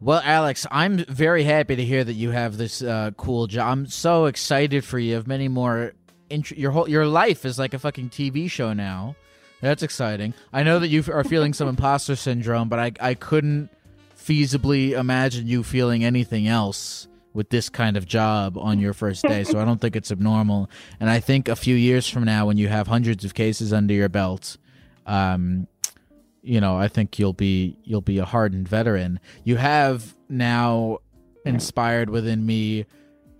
well, 0.00 0.22
Alex, 0.24 0.64
I'm 0.70 0.98
very 1.06 1.42
happy 1.42 1.74
to 1.76 1.84
hear 1.84 2.04
that 2.04 2.12
you 2.14 2.30
have 2.30 2.56
this 2.56 2.80
uh, 2.82 3.10
cool 3.16 3.46
job. 3.48 3.66
I'm 3.72 3.86
so 3.86 4.26
excited 4.26 4.84
for 4.84 4.98
you. 5.00 5.16
Of 5.16 5.26
many 5.26 5.48
more, 5.48 5.92
int- 6.30 6.56
your 6.56 6.70
whole 6.70 6.88
your 6.88 7.06
life 7.06 7.44
is 7.44 7.58
like 7.58 7.74
a 7.74 7.78
fucking 7.78 8.10
TV 8.10 8.48
show 8.50 8.72
now. 8.72 9.16
That's 9.60 9.82
exciting. 9.82 10.34
I 10.52 10.62
know 10.62 10.78
that 10.78 10.88
you 10.88 11.04
are 11.12 11.24
feeling 11.24 11.52
some 11.52 11.68
imposter 11.68 12.16
syndrome, 12.16 12.68
but 12.68 12.78
I 12.78 12.92
I 13.00 13.14
couldn't 13.14 13.70
feasibly 14.16 14.92
imagine 14.92 15.46
you 15.46 15.62
feeling 15.62 16.04
anything 16.04 16.46
else 16.46 17.08
with 17.32 17.50
this 17.50 17.68
kind 17.68 17.96
of 17.96 18.06
job 18.06 18.58
on 18.58 18.78
your 18.78 18.92
first 18.92 19.22
day. 19.22 19.44
so 19.44 19.60
I 19.60 19.64
don't 19.64 19.80
think 19.80 19.94
it's 19.96 20.10
abnormal. 20.10 20.68
And 20.98 21.08
I 21.08 21.20
think 21.20 21.48
a 21.48 21.56
few 21.56 21.76
years 21.76 22.08
from 22.08 22.24
now, 22.24 22.46
when 22.46 22.56
you 22.56 22.68
have 22.68 22.86
hundreds 22.88 23.24
of 23.24 23.34
cases 23.34 23.72
under 23.72 23.94
your 23.94 24.08
belt, 24.08 24.56
um, 25.06 25.68
you 26.42 26.60
know, 26.60 26.76
I 26.76 26.88
think 26.88 27.18
you'll 27.18 27.32
be 27.32 27.76
you'll 27.84 28.00
be 28.00 28.18
a 28.18 28.24
hardened 28.24 28.68
veteran. 28.68 29.20
You 29.44 29.56
have 29.56 30.14
now 30.28 30.98
inspired 31.44 32.10
within 32.10 32.44
me 32.44 32.86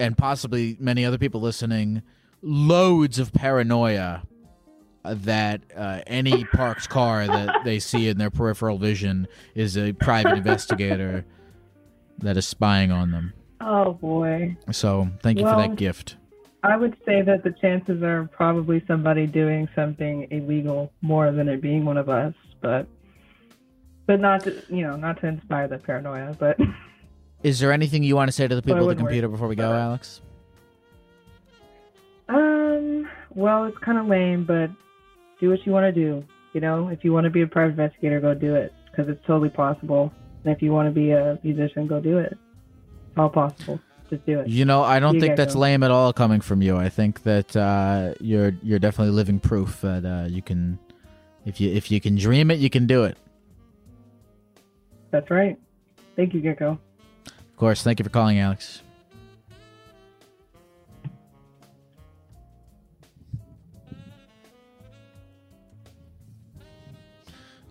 and 0.01 0.17
possibly 0.17 0.77
many 0.81 1.05
other 1.05 1.19
people 1.19 1.41
listening 1.41 2.03
loads 2.41 3.19
of 3.19 3.33
paranoia 3.33 4.23
that 5.05 5.63
uh, 5.77 6.01
any 6.07 6.45
parked 6.45 6.89
car 6.89 7.27
that 7.27 7.65
they 7.65 7.79
see 7.79 8.09
in 8.09 8.19
their 8.19 8.31
peripheral 8.31 8.79
vision 8.79 9.27
is 9.55 9.77
a 9.77 9.93
private 9.93 10.37
investigator 10.37 11.25
that 12.19 12.37
is 12.37 12.47
spying 12.47 12.91
on 12.91 13.11
them. 13.11 13.33
Oh 13.61 13.95
boy, 13.95 14.57
So, 14.71 15.09
thank 15.23 15.39
you 15.39 15.45
for 15.45 15.57
that 15.57 15.77
gift. 15.77 16.17
I 16.63 16.77
would 16.77 16.97
say 17.07 17.23
that 17.23 17.45
the 17.45 17.53
chances 17.61 18.03
are 18.03 18.29
probably 18.33 18.83
somebody 18.87 19.27
doing 19.27 19.69
something 19.75 20.27
illegal 20.31 20.93
more 21.03 21.31
than 21.31 21.49
it 21.49 21.61
being 21.61 21.85
one 21.85 21.97
of 21.97 22.09
us, 22.09 22.35
but 22.61 22.87
but 24.07 24.21
not 24.21 24.43
to 24.45 24.63
you 24.69 24.83
know 24.83 24.97
not 24.97 25.21
to 25.21 25.29
inspire 25.29 25.69
the 25.69 25.79
paranoia, 25.79 26.35
but 26.39 26.59
Is 27.43 27.61
there 27.61 27.73
anything 27.73 28.03
you 28.03 28.17
want 28.17 28.29
to 28.29 28.33
say 28.33 28.49
to 28.49 28.55
the 28.55 28.63
people 28.63 28.91
at 28.91 28.97
the 28.97 29.03
computer 29.03 29.29
before 29.29 29.47
we 29.47 29.55
go. 29.55 29.73
Alex? 29.73 30.21
Um, 32.29 33.09
well, 33.31 33.65
it's 33.65 33.79
kind 33.79 33.97
of 33.97 34.07
lame, 34.07 34.45
but 34.45 34.71
do 35.41 35.51
what 35.51 35.65
you 35.67 35.73
want 35.73 35.85
to 35.85 35.93
do. 35.93 36.25
You 36.53 36.61
know, 36.61 36.89
if 36.89 37.05
you 37.05 37.13
want 37.13 37.25
to 37.25 37.31
be 37.31 37.43
a 37.43 37.47
private 37.47 37.71
investigator, 37.73 38.21
go 38.21 38.35
do 38.35 38.55
it 38.55 38.73
because 38.91 39.09
it's 39.09 39.25
totally 39.27 39.51
possible. 39.51 40.13
And 40.45 40.55
if 40.55 40.63
you 40.63 40.73
want 40.73 40.89
to 40.89 40.93
be 40.93 41.11
a 41.11 41.39
musician, 41.43 41.87
go 41.87 42.01
do 42.01 42.19
it. 42.19 42.33
It's 42.33 43.19
all 43.19 43.29
possible. 43.29 43.81
Just 44.09 44.25
do 44.25 44.41
it. 44.41 44.49
You 44.49 44.65
know, 44.65 44.83
I 44.83 44.99
don't 45.01 45.17
You 45.17 45.21
think 45.21 45.37
that's 45.37 45.55
going. 45.55 45.63
lame 45.63 45.83
at 45.83 45.91
all 45.91 46.13
coming 46.13 46.41
from 46.41 46.63
you. 46.63 46.77
I 46.77 46.89
think 46.89 47.23
that 47.25 47.55
uh, 47.57 48.15
you're 48.21 48.53
you're 48.63 48.79
definitely 48.79 49.13
living 49.15 49.39
proof 49.39 49.81
that 49.83 50.05
uh, 50.05 50.27
you 50.29 50.41
can, 50.41 50.79
if 51.45 51.61
you 51.61 51.71
if 51.71 51.91
you 51.91 52.01
can 52.01 52.17
dream 52.17 52.51
it, 52.51 52.59
you 52.59 52.71
can 52.71 52.87
do 52.87 53.05
it. 53.05 53.19
That's 55.11 55.31
right. 55.31 55.59
Thank 56.17 56.35
you, 56.35 56.41
Gecko. 56.41 56.79
Of 57.27 57.57
course. 57.57 57.83
Thank 57.83 57.99
you 57.99 58.05
for 58.05 58.11
calling, 58.11 58.39
Alex. 58.39 58.83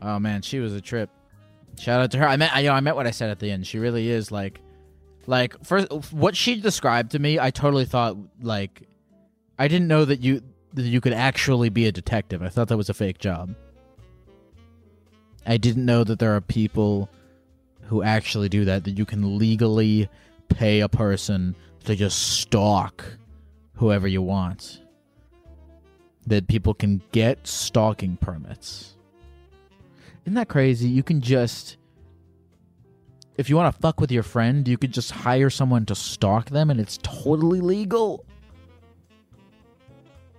Oh 0.01 0.19
man, 0.19 0.41
she 0.41 0.59
was 0.59 0.73
a 0.73 0.81
trip. 0.81 1.09
Shout 1.79 2.01
out 2.01 2.11
to 2.11 2.17
her. 2.17 2.27
I 2.27 2.37
meant, 2.37 2.55
I, 2.55 2.61
you 2.61 2.69
know, 2.69 2.73
I 2.73 2.79
meant 2.79 2.95
what 2.95 3.07
I 3.07 3.11
said 3.11 3.29
at 3.29 3.39
the 3.39 3.51
end. 3.51 3.67
She 3.67 3.79
really 3.79 4.09
is 4.09 4.31
like, 4.31 4.61
like 5.27 5.63
first, 5.63 5.91
what 6.11 6.35
she 6.35 6.59
described 6.59 7.11
to 7.11 7.19
me. 7.19 7.39
I 7.39 7.51
totally 7.51 7.85
thought 7.85 8.17
like, 8.41 8.83
I 9.59 9.67
didn't 9.67 9.87
know 9.87 10.05
that 10.05 10.21
you 10.21 10.41
that 10.73 10.83
you 10.83 11.01
could 11.01 11.13
actually 11.13 11.69
be 11.69 11.87
a 11.87 11.91
detective. 11.91 12.41
I 12.41 12.49
thought 12.49 12.67
that 12.67 12.77
was 12.77 12.89
a 12.89 12.93
fake 12.93 13.19
job. 13.19 13.55
I 15.45 15.57
didn't 15.57 15.85
know 15.85 16.03
that 16.03 16.19
there 16.19 16.35
are 16.35 16.41
people 16.41 17.09
who 17.83 18.03
actually 18.03 18.49
do 18.49 18.65
that. 18.65 18.83
That 18.83 18.97
you 18.97 19.05
can 19.05 19.37
legally 19.37 20.09
pay 20.49 20.81
a 20.81 20.89
person 20.89 21.55
to 21.85 21.95
just 21.95 22.39
stalk 22.39 23.03
whoever 23.75 24.07
you 24.07 24.21
want. 24.21 24.81
That 26.25 26.47
people 26.47 26.73
can 26.73 27.01
get 27.11 27.47
stalking 27.47 28.17
permits. 28.17 28.96
Isn't 30.27 30.35
that 30.35 30.49
crazy? 30.49 30.89
You 30.89 31.03
can 31.03 31.21
just 31.21 31.77
if 33.37 33.49
you 33.49 33.55
want 33.55 33.73
to 33.73 33.81
fuck 33.81 34.01
with 34.01 34.11
your 34.11 34.23
friend, 34.23 34.67
you 34.67 34.77
could 34.77 34.91
just 34.91 35.09
hire 35.11 35.49
someone 35.49 35.85
to 35.85 35.95
stalk 35.95 36.49
them 36.49 36.69
and 36.69 36.81
it's 36.81 36.99
totally 37.01 37.61
legal. 37.61 38.25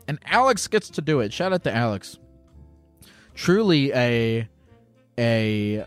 And 0.07 0.19
Alex 0.27 0.69
gets 0.69 0.91
to 0.91 1.01
do 1.01 1.21
it. 1.21 1.33
Shout 1.33 1.55
out 1.55 1.65
to 1.65 1.75
Alex. 1.75 2.19
Truly 3.35 3.91
a 3.95 4.47
a 5.19 5.87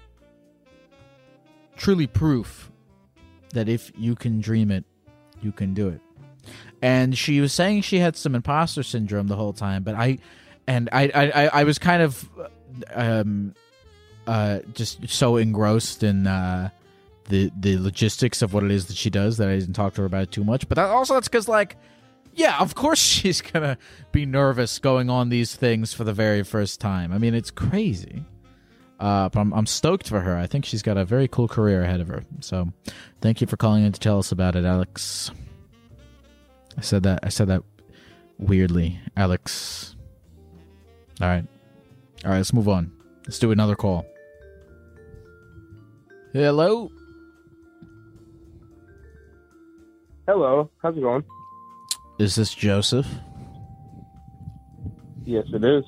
truly 1.78 2.08
proof 2.08 2.72
that 3.54 3.70
if 3.70 3.92
you 3.96 4.16
can 4.16 4.42
dream 4.42 4.72
it, 4.72 4.84
you 5.44 5.52
can 5.52 5.76
do 5.76 5.90
it. 5.90 6.02
And 6.82 7.16
she 7.16 7.40
was 7.40 7.54
saying 7.54 7.84
she 7.84 8.00
had 8.00 8.16
some 8.16 8.34
imposter 8.34 8.82
syndrome 8.82 9.28
the 9.28 9.36
whole 9.36 9.54
time, 9.54 9.84
but 9.84 9.94
I 9.94 10.18
and 10.66 10.90
I 10.92 11.12
I, 11.14 11.48
I- 11.62 11.64
was 11.66 11.78
kind 11.78 12.02
of 12.02 12.28
um 12.96 13.54
uh 14.28 14.60
just 14.74 15.08
so 15.10 15.38
engrossed 15.38 16.04
in 16.04 16.28
uh 16.28 16.70
the 17.30 17.52
the 17.60 17.78
logistics 17.78 18.42
of 18.42 18.54
what 18.54 18.64
it 18.64 18.72
is 18.72 18.88
that 18.88 18.98
she 18.98 19.10
does 19.10 19.38
that 19.38 19.50
I 19.50 19.58
didn't 19.58 19.74
talk 19.74 19.94
to 19.96 20.02
her 20.02 20.06
about 20.06 20.24
it 20.24 20.32
too 20.32 20.44
much. 20.44 20.68
But 20.68 20.76
that 20.76 20.90
also 20.90 21.14
that's 21.16 21.28
because 21.28 21.48
like 21.48 21.78
yeah, 22.34 22.60
of 22.60 22.76
course 22.76 23.00
she's 23.02 23.42
gonna 23.42 23.78
be 24.12 24.26
nervous 24.26 24.80
going 24.80 25.10
on 25.10 25.30
these 25.30 25.56
things 25.56 25.94
for 25.94 26.04
the 26.04 26.14
very 26.14 26.44
first 26.44 26.80
time. 26.80 27.12
I 27.12 27.18
mean, 27.18 27.34
it's 27.34 27.52
crazy. 27.52 28.26
Uh, 29.00 29.30
but 29.30 29.40
I'm, 29.40 29.52
I'm 29.54 29.66
stoked 29.66 30.08
for 30.08 30.22
her. 30.22 30.38
I 30.38 30.46
think 30.46 30.64
she's 30.64 30.84
got 30.84 30.96
a 30.96 31.04
very 31.04 31.28
cool 31.28 31.48
career 31.48 31.82
ahead 31.82 32.02
of 32.02 32.08
her. 32.08 32.24
So, 32.40 32.72
thank 33.20 33.42
you 33.42 33.48
for 33.48 33.58
calling 33.58 33.84
in 33.84 33.92
to 33.94 34.00
tell 34.00 34.20
us 34.20 34.32
about 34.32 34.56
it, 34.56 34.64
Alex. 34.64 35.32
I 36.78 36.82
said 36.82 37.02
that. 37.04 37.22
I 37.24 37.30
said 37.30 37.48
that 37.48 37.64
weirdly, 38.38 39.00
Alex. 39.18 39.96
All 41.20 41.28
right, 41.28 41.44
all 42.24 42.30
right. 42.30 42.38
Let's 42.38 42.54
move 42.54 42.70
on. 42.70 42.92
Let's 43.26 43.40
do 43.40 43.52
another 43.52 43.76
call. 43.76 44.06
Hello. 46.34 46.90
Hello, 50.28 50.70
how's 50.82 50.96
it 50.96 51.02
going? 51.02 51.24
Is 52.20 52.36
this 52.36 52.54
Joseph? 52.54 53.08
Yes, 55.26 55.46
it 55.54 55.64
is. 55.64 55.84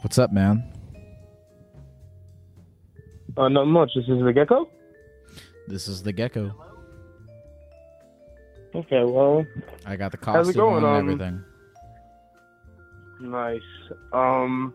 What's 0.00 0.18
up, 0.18 0.32
man? 0.32 0.64
Uh, 3.36 3.48
not 3.48 3.66
much. 3.66 3.90
This 3.94 4.04
is 4.08 4.22
the 4.22 4.32
gecko. 4.32 4.68
This 5.68 5.86
is 5.88 6.02
the 6.02 6.12
gecko. 6.12 6.54
Okay, 8.74 9.04
well, 9.04 9.44
I 9.84 9.96
got 9.96 10.12
the 10.12 10.18
How's 10.24 10.48
it 10.48 10.54
costume 10.54 10.80
going, 10.80 10.84
on 10.84 11.00
um, 11.00 11.08
and 11.08 11.20
everything. 11.20 11.44
nice. 13.20 13.60
Um, 14.14 14.74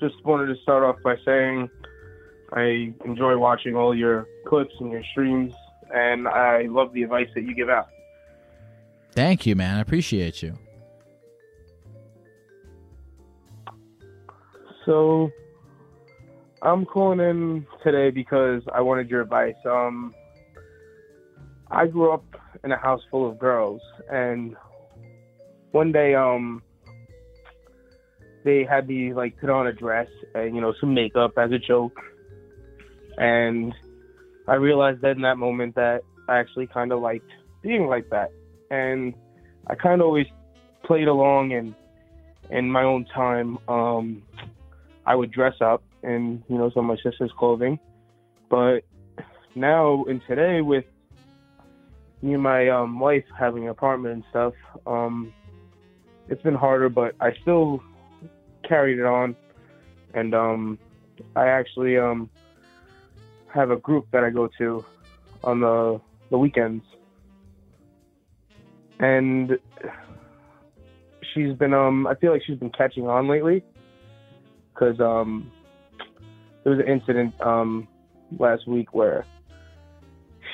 just 0.00 0.14
wanted 0.24 0.46
to 0.54 0.60
start 0.62 0.82
off 0.82 0.96
by 1.04 1.16
saying 1.26 1.68
I 2.54 2.94
enjoy 3.04 3.36
watching 3.36 3.74
all 3.74 3.94
your 3.94 4.26
clips 4.46 4.74
and 4.78 4.92
your 4.92 5.02
streams, 5.10 5.52
and 5.92 6.28
I 6.28 6.62
love 6.62 6.92
the 6.92 7.02
advice 7.02 7.28
that 7.34 7.42
you 7.42 7.54
give 7.54 7.68
out. 7.68 7.88
Thank 9.12 9.44
you, 9.44 9.56
man. 9.56 9.76
I 9.76 9.80
appreciate 9.80 10.42
you. 10.42 10.56
So, 14.86 15.30
I'm 16.62 16.84
calling 16.84 17.20
in 17.20 17.66
today 17.82 18.10
because 18.10 18.62
I 18.72 18.80
wanted 18.82 19.10
your 19.10 19.22
advice. 19.22 19.54
Um, 19.64 20.14
I 21.70 21.86
grew 21.86 22.12
up 22.12 22.24
in 22.62 22.70
a 22.70 22.76
house 22.76 23.02
full 23.10 23.28
of 23.28 23.38
girls, 23.38 23.80
and 24.10 24.56
one 25.72 25.90
day, 25.90 26.14
um, 26.14 26.62
they 28.44 28.62
had 28.62 28.86
me 28.86 29.12
like 29.12 29.40
put 29.40 29.50
on 29.50 29.66
a 29.66 29.72
dress 29.72 30.06
and 30.34 30.54
you 30.54 30.60
know 30.60 30.74
some 30.78 30.94
makeup 30.94 31.32
as 31.36 31.50
a 31.50 31.58
joke, 31.58 31.98
and 33.18 33.74
I 34.46 34.54
realized 34.54 35.00
that 35.02 35.16
in 35.16 35.22
that 35.22 35.38
moment 35.38 35.74
that 35.76 36.02
I 36.28 36.38
actually 36.38 36.66
kind 36.66 36.92
of 36.92 37.00
liked 37.00 37.30
being 37.62 37.86
like 37.86 38.10
that, 38.10 38.30
and 38.70 39.14
I 39.66 39.74
kind 39.74 40.00
of 40.00 40.06
always 40.06 40.26
played 40.84 41.08
along 41.08 41.52
and 41.52 41.74
in 42.50 42.70
my 42.70 42.82
own 42.82 43.04
time. 43.06 43.58
Um, 43.68 44.22
I 45.06 45.14
would 45.14 45.30
dress 45.30 45.54
up 45.60 45.82
in, 46.02 46.42
you 46.48 46.56
know, 46.56 46.70
some 46.70 46.88
of 46.88 46.96
my 46.96 47.10
sister's 47.10 47.32
clothing. 47.38 47.78
But 48.48 48.80
now 49.54 50.04
and 50.04 50.20
today 50.26 50.60
with 50.60 50.84
me 52.22 52.34
and 52.34 52.42
my 52.42 52.68
um, 52.68 53.00
wife 53.00 53.24
having 53.38 53.64
an 53.64 53.70
apartment 53.70 54.14
and 54.14 54.24
stuff, 54.30 54.54
um, 54.86 55.32
it's 56.28 56.42
been 56.42 56.54
harder, 56.54 56.88
but 56.88 57.14
I 57.20 57.32
still 57.42 57.82
carried 58.66 58.98
it 58.98 59.04
on. 59.04 59.36
And 60.14 60.34
um, 60.34 60.78
I 61.36 61.48
actually 61.48 61.98
um, 61.98 62.30
have 63.54 63.70
a 63.70 63.76
group 63.76 64.06
that 64.12 64.24
I 64.24 64.30
go 64.30 64.48
to 64.58 64.84
on 65.42 65.60
the, 65.60 66.00
the 66.30 66.38
weekends. 66.38 66.84
And 68.98 69.58
she's 71.32 71.54
been, 71.54 71.72
um, 71.72 72.06
I 72.06 72.14
feel 72.16 72.32
like 72.32 72.42
she's 72.46 72.58
been 72.58 72.70
catching 72.70 73.06
on 73.06 73.28
lately. 73.28 73.62
Because 74.72 74.98
um, 75.00 75.52
there 76.64 76.72
was 76.72 76.80
an 76.80 76.90
incident 76.90 77.40
um, 77.40 77.86
last 78.38 78.66
week 78.66 78.92
where 78.92 79.24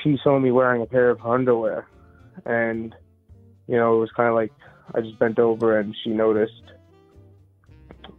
she 0.03 0.17
saw 0.23 0.37
me 0.39 0.51
wearing 0.51 0.81
a 0.81 0.85
pair 0.85 1.09
of 1.09 1.25
underwear, 1.25 1.87
and 2.45 2.93
you 3.67 3.77
know 3.77 3.95
it 3.95 3.99
was 3.99 4.11
kind 4.15 4.29
of 4.29 4.35
like 4.35 4.51
I 4.93 5.01
just 5.01 5.17
bent 5.19 5.39
over 5.39 5.79
and 5.79 5.95
she 6.03 6.09
noticed, 6.09 6.63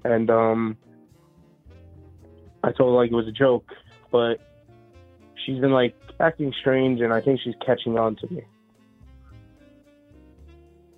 and 0.05 0.31
um, 0.31 0.77
I 2.65 2.73
told 2.73 2.95
her 2.95 2.97
like 2.97 3.11
it 3.11 3.15
was 3.15 3.29
a 3.29 3.33
joke, 3.33 3.67
but 4.11 4.41
she's 5.45 5.59
been 5.59 5.73
like 5.73 5.95
acting 6.21 6.53
strange, 6.61 7.01
and 7.01 7.13
I 7.13 7.21
think 7.21 7.41
she's 7.43 7.55
catching 7.65 7.99
on 7.99 8.17
to 8.17 8.33
me. 8.33 8.43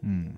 Hmm. 0.02 0.28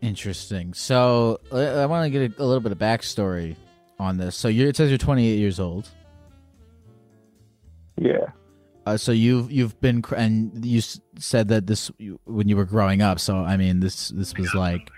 Interesting. 0.00 0.74
So 0.74 1.40
I 1.52 1.86
want 1.86 2.04
to 2.04 2.10
get 2.10 2.38
a, 2.38 2.42
a 2.42 2.44
little 2.44 2.60
bit 2.60 2.72
of 2.72 2.78
backstory 2.78 3.56
on 3.98 4.18
this. 4.18 4.36
So 4.36 4.48
you're, 4.48 4.68
it 4.68 4.76
says 4.76 4.90
you're 4.90 4.98
28 4.98 5.36
years 5.38 5.58
old. 5.58 5.88
Yeah. 7.96 8.26
Uh, 8.84 8.96
so 8.96 9.10
you've 9.10 9.50
you've 9.50 9.80
been 9.80 10.00
cr- 10.02 10.14
and 10.14 10.64
you 10.64 10.78
s- 10.78 11.00
said 11.18 11.48
that 11.48 11.66
this 11.66 11.90
you- 11.98 12.20
when 12.24 12.48
you 12.48 12.56
were 12.56 12.64
growing 12.66 13.02
up. 13.02 13.18
So 13.18 13.36
I 13.38 13.56
mean 13.56 13.80
this 13.80 14.10
this 14.10 14.32
was 14.36 14.54
like 14.54 14.90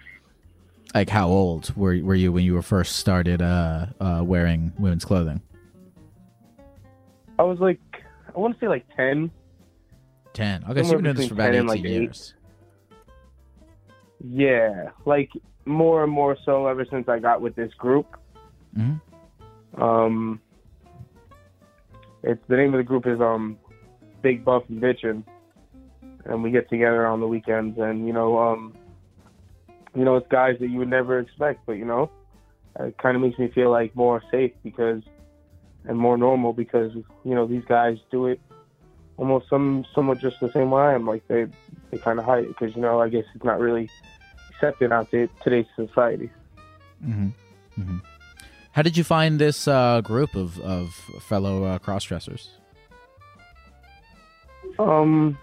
like 0.94 1.08
how 1.08 1.28
old 1.28 1.74
were 1.74 1.96
were 2.02 2.14
you 2.14 2.30
when 2.32 2.44
you 2.44 2.52
were 2.52 2.60
first 2.60 2.96
started 2.96 3.40
uh, 3.40 3.86
uh 3.98 4.20
wearing 4.22 4.72
women's 4.78 5.06
clothing? 5.06 5.40
I 7.38 7.42
was 7.42 7.58
like, 7.60 7.80
I 8.34 8.38
want 8.38 8.54
to 8.54 8.60
say 8.60 8.68
like 8.68 8.86
10. 8.96 9.30
Ten. 10.32 10.64
Okay, 10.68 10.82
so 10.82 10.92
you've 10.92 11.02
been 11.02 11.04
doing 11.04 11.16
this 11.16 11.28
for 11.28 11.34
about 11.34 11.52
10 11.52 11.54
18 11.54 11.60
and, 11.60 11.68
like, 11.68 11.84
eight. 11.84 12.02
years. 12.02 12.34
Yeah, 14.20 14.90
like 15.04 15.30
more 15.64 16.02
and 16.02 16.12
more 16.12 16.36
so 16.44 16.66
ever 16.66 16.84
since 16.90 17.08
I 17.08 17.18
got 17.18 17.40
with 17.40 17.54
this 17.54 17.72
group. 17.74 18.16
Mhm. 18.76 19.00
Um, 19.76 20.40
it's 22.22 22.42
the 22.48 22.56
name 22.56 22.74
of 22.74 22.78
the 22.78 22.84
group 22.84 23.06
is 23.06 23.20
um, 23.20 23.58
Big 24.22 24.44
Buff 24.44 24.64
and 24.68 24.82
Bitchin', 24.82 25.22
and 26.24 26.42
we 26.42 26.50
get 26.50 26.68
together 26.68 27.06
on 27.06 27.20
the 27.20 27.28
weekends, 27.28 27.78
and 27.78 28.06
you 28.06 28.12
know, 28.12 28.38
um, 28.38 28.74
you 29.94 30.04
know, 30.04 30.16
it's 30.16 30.26
guys 30.28 30.56
that 30.60 30.68
you 30.68 30.78
would 30.78 30.90
never 30.90 31.20
expect, 31.20 31.60
but 31.64 31.72
you 31.72 31.84
know, 31.84 32.10
it 32.80 32.98
kind 32.98 33.14
of 33.16 33.22
makes 33.22 33.38
me 33.38 33.50
feel 33.54 33.70
like 33.70 33.94
more 33.94 34.20
safe 34.30 34.52
because, 34.64 35.02
and 35.88 35.98
more 35.98 36.16
normal 36.16 36.52
because 36.52 36.92
you 36.94 37.34
know 37.34 37.46
these 37.46 37.64
guys 37.64 37.98
do 38.10 38.26
it 38.26 38.40
almost 39.16 39.48
some 39.48 39.84
somewhat 39.94 40.18
just 40.20 40.38
the 40.40 40.50
same 40.52 40.70
way 40.70 40.82
I 40.82 40.94
am. 40.94 41.06
Like 41.06 41.26
they 41.26 41.46
they 41.90 41.98
kind 41.98 42.18
of 42.18 42.24
hide 42.24 42.44
it 42.44 42.48
because 42.48 42.76
you 42.76 42.82
know 42.82 43.00
I 43.00 43.08
guess 43.08 43.24
it's 43.34 43.44
not 43.44 43.58
really 43.58 43.90
accepted 44.50 44.92
out 44.92 45.10
there 45.10 45.28
today's 45.42 45.66
society. 45.74 46.30
hmm 47.02 47.28
hmm 47.74 47.98
How 48.72 48.82
did 48.82 48.96
you 48.96 49.04
find 49.04 49.40
this 49.40 49.66
uh, 49.66 50.00
group 50.02 50.34
of 50.36 50.60
of 50.60 50.94
fellow 51.20 51.64
uh, 51.64 51.78
cross 51.78 52.04
dressers? 52.04 52.50
Um, 54.78 55.36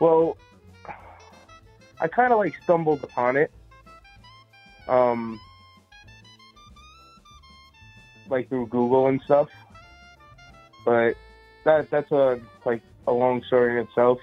well, 0.00 0.36
I 2.00 2.08
kind 2.08 2.32
of 2.32 2.38
like 2.38 2.54
stumbled 2.64 3.04
upon 3.04 3.36
it. 3.36 3.50
Um, 4.88 5.38
like 8.30 8.48
through 8.48 8.66
Google 8.68 9.08
and 9.08 9.20
stuff. 9.22 9.48
But 10.84 11.14
that 11.64 11.90
that's 11.90 12.10
a 12.10 12.40
like 12.64 12.82
a 13.06 13.12
long 13.12 13.42
story 13.44 13.72
in 13.72 13.86
itself. 13.86 14.18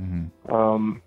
Mm-hmm. 0.00 0.54
Um, 0.54 1.02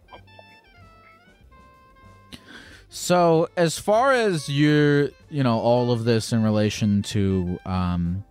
So, 2.92 3.48
as 3.56 3.78
far 3.78 4.14
as 4.14 4.50
your, 4.50 5.10
you 5.30 5.44
know, 5.44 5.60
all 5.60 5.92
of 5.92 6.06
this 6.06 6.34
in 6.34 6.44
relation 6.44 7.04
to 7.04 7.60
um, 7.66 8.24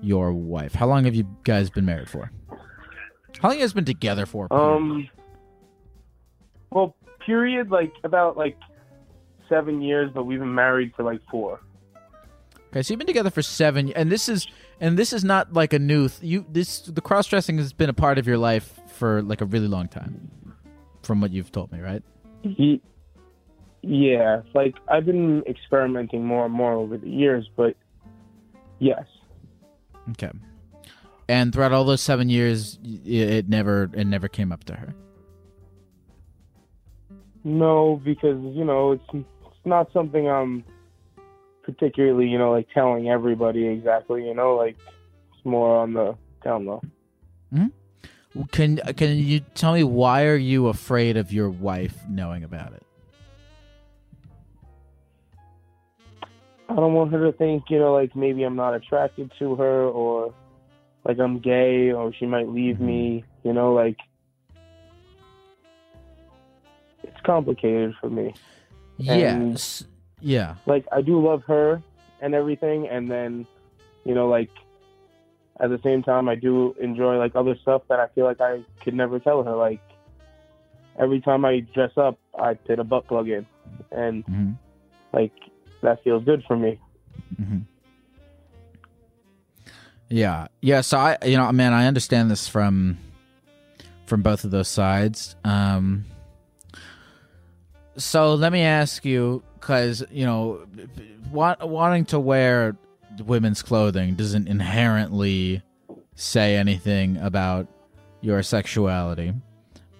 your 0.00 0.32
wife, 0.32 0.72
how 0.74 0.86
long 0.86 1.04
have 1.04 1.16
you 1.16 1.26
guys 1.42 1.68
been 1.68 1.84
married 1.84 2.08
for? 2.08 2.30
How 3.40 3.48
long 3.48 3.58
you 3.58 3.64
guys 3.64 3.72
been 3.72 3.84
together 3.84 4.24
for? 4.24 4.46
um, 4.52 5.08
well, 6.70 6.94
period, 7.26 7.70
like 7.70 7.92
about 8.04 8.36
like 8.36 8.56
seven 9.48 9.82
years, 9.82 10.10
but 10.14 10.24
we've 10.24 10.38
been 10.38 10.54
married 10.54 10.92
for 10.96 11.02
like 11.02 11.20
four. 11.28 11.60
Okay, 12.74 12.82
so 12.82 12.92
you've 12.92 12.98
been 12.98 13.06
together 13.06 13.30
for 13.30 13.42
seven, 13.42 13.92
and 13.92 14.10
this 14.10 14.28
is, 14.28 14.48
and 14.80 14.98
this 14.98 15.12
is 15.12 15.22
not 15.22 15.52
like 15.52 15.72
a 15.72 15.78
new. 15.78 16.08
Th- 16.08 16.22
you 16.22 16.44
this 16.50 16.80
the 16.80 17.00
cross 17.00 17.28
dressing 17.28 17.56
has 17.58 17.72
been 17.72 17.88
a 17.88 17.94
part 17.94 18.18
of 18.18 18.26
your 18.26 18.38
life 18.38 18.80
for 18.88 19.22
like 19.22 19.40
a 19.40 19.44
really 19.44 19.68
long 19.68 19.86
time, 19.88 20.28
from 21.02 21.20
what 21.20 21.30
you've 21.30 21.52
told 21.52 21.70
me, 21.72 21.80
right? 21.80 22.02
Ye- 22.42 22.82
Yeah, 23.82 24.42
like 24.54 24.74
I've 24.88 25.06
been 25.06 25.42
experimenting 25.46 26.24
more 26.26 26.44
and 26.46 26.54
more 26.54 26.72
over 26.72 26.98
the 26.98 27.08
years, 27.08 27.48
but 27.56 27.76
yes. 28.80 29.04
Okay. 30.10 30.30
And 31.28 31.52
throughout 31.54 31.72
all 31.72 31.84
those 31.84 32.02
seven 32.02 32.28
years, 32.28 32.78
it 33.04 33.48
never 33.48 33.88
it 33.94 34.06
never 34.06 34.26
came 34.28 34.50
up 34.52 34.64
to 34.64 34.74
her. 34.74 34.94
No, 37.44 38.00
because 38.04 38.38
you 38.54 38.64
know 38.64 38.92
it's 38.92 39.04
it's 39.12 39.64
not 39.64 39.92
something 39.92 40.28
I'm 40.28 40.64
particularly 41.64 42.28
you 42.28 42.38
know 42.38 42.52
like 42.52 42.68
telling 42.72 43.08
everybody 43.08 43.66
exactly. 43.66 44.26
You 44.26 44.34
know, 44.34 44.54
like 44.54 44.76
it's 45.34 45.44
more 45.44 45.76
on 45.78 45.92
the 45.94 46.16
down 46.44 46.66
low. 46.66 46.82
Mm-hmm. 47.52 48.42
Can 48.52 48.76
can 48.96 49.16
you 49.16 49.40
tell 49.54 49.72
me 49.72 49.84
why 49.84 50.24
are 50.24 50.36
you 50.36 50.68
afraid 50.68 51.16
of 51.16 51.32
your 51.32 51.48
wife 51.50 51.96
knowing 52.08 52.44
about 52.44 52.72
it? 52.72 52.82
I 56.68 56.74
don't 56.76 56.94
want 56.94 57.12
her 57.12 57.30
to 57.30 57.36
think 57.36 57.64
you 57.68 57.78
know 57.78 57.92
like 57.92 58.16
maybe 58.16 58.42
I'm 58.42 58.56
not 58.56 58.74
attracted 58.74 59.30
to 59.38 59.54
her 59.56 59.84
or 59.84 60.34
like 61.04 61.18
I'm 61.18 61.38
gay 61.38 61.92
or 61.92 62.12
she 62.14 62.26
might 62.26 62.48
leave 62.48 62.80
me. 62.80 63.24
You 63.44 63.52
know, 63.52 63.72
like 63.72 63.98
it's 67.02 67.20
complicated 67.24 67.94
for 68.00 68.10
me. 68.10 68.34
And- 69.08 69.52
Yes. 69.52 69.84
Yeah. 70.24 70.54
like 70.64 70.86
I 70.90 71.02
do 71.02 71.22
love 71.24 71.42
her 71.46 71.82
and 72.20 72.34
everything, 72.34 72.88
and 72.88 73.10
then 73.10 73.46
you 74.04 74.14
know 74.14 74.28
like 74.28 74.50
at 75.60 75.68
the 75.68 75.78
same 75.84 76.02
time 76.02 76.28
I 76.28 76.34
do 76.34 76.74
enjoy 76.80 77.18
like 77.18 77.36
other 77.36 77.56
stuff 77.60 77.82
that 77.90 78.00
I 78.00 78.08
feel 78.14 78.24
like 78.24 78.40
I 78.40 78.64
could 78.82 78.94
never 78.94 79.18
tell 79.20 79.42
her. 79.42 79.54
Like 79.54 79.80
every 80.98 81.20
time 81.20 81.44
I 81.44 81.60
dress 81.74 81.92
up, 81.98 82.18
I 82.38 82.54
put 82.54 82.78
a 82.78 82.84
butt 82.84 83.06
plug 83.06 83.28
in, 83.28 83.46
and 83.92 84.24
hmm 84.24 84.52
like 85.12 85.32
that 85.82 86.02
feels 86.02 86.24
good 86.24 86.42
for 86.48 86.56
me. 86.56 86.80
hmm 87.36 87.58
Yeah, 90.08 90.48
yeah. 90.62 90.80
So 90.80 90.96
I, 90.96 91.18
you 91.24 91.36
know, 91.36 91.52
man, 91.52 91.74
I 91.74 91.86
understand 91.86 92.30
this 92.30 92.48
from 92.48 92.96
from 94.06 94.22
both 94.22 94.44
of 94.44 94.50
those 94.50 94.68
sides. 94.68 95.36
Um, 95.44 96.06
so 97.96 98.34
let 98.34 98.52
me 98.52 98.62
ask 98.62 99.04
you, 99.04 99.42
because 99.64 100.04
you 100.10 100.26
know, 100.26 100.66
want, 101.32 101.66
wanting 101.66 102.04
to 102.04 102.20
wear 102.20 102.76
women's 103.24 103.62
clothing 103.62 104.14
doesn't 104.14 104.46
inherently 104.46 105.62
say 106.16 106.56
anything 106.56 107.16
about 107.16 107.66
your 108.20 108.42
sexuality, 108.42 109.32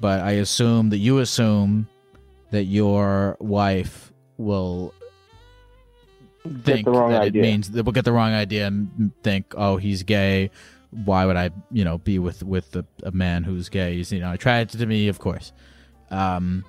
but 0.01 0.21
I 0.21 0.33
assume 0.33 0.91
that 0.91 0.99
you 0.99 1.19
assume 1.21 1.89
that 2.51 2.65
your 2.65 3.39
wife 3.41 4.13
will 4.37 4.93
think 6.63 6.85
the 6.85 6.91
wrong 6.91 7.13
that 7.13 7.23
idea. 7.23 7.43
it 7.43 7.47
means 7.47 7.71
that 7.71 7.85
we'll 7.85 7.93
get 7.95 8.05
the 8.05 8.13
wrong 8.13 8.35
idea 8.35 8.67
and 8.67 9.13
think, 9.23 9.55
oh, 9.57 9.79
he's 9.79 10.03
gay. 10.03 10.51
Why 10.91 11.25
would 11.25 11.37
I, 11.37 11.51
you 11.73 11.85
know, 11.85 11.97
be 11.97 12.19
with 12.19 12.43
with 12.43 12.77
a, 12.77 12.85
a 13.03 13.13
man 13.13 13.45
who's 13.45 13.71
gay? 13.71 13.97
He's, 13.97 14.13
you 14.13 14.21
know, 14.21 14.33
attracted 14.33 14.79
to 14.81 14.87
me, 14.87 15.09
of 15.09 15.21
course. 15.21 15.53
Um, 16.11 16.67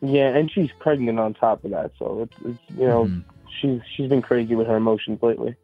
Yeah, 0.00 0.28
and 0.28 0.50
she's 0.50 0.70
pregnant 0.78 1.18
on 1.18 1.34
top 1.34 1.64
of 1.64 1.70
that, 1.72 1.92
so 1.98 2.22
it's, 2.22 2.34
it's 2.44 2.78
you 2.78 2.86
know 2.86 3.04
mhm, 3.06 3.24
she's 3.60 3.80
she's 3.96 4.08
been 4.08 4.22
crazy 4.22 4.54
with 4.54 4.66
her 4.66 4.76
emotions 4.76 5.18
lately. 5.22 5.56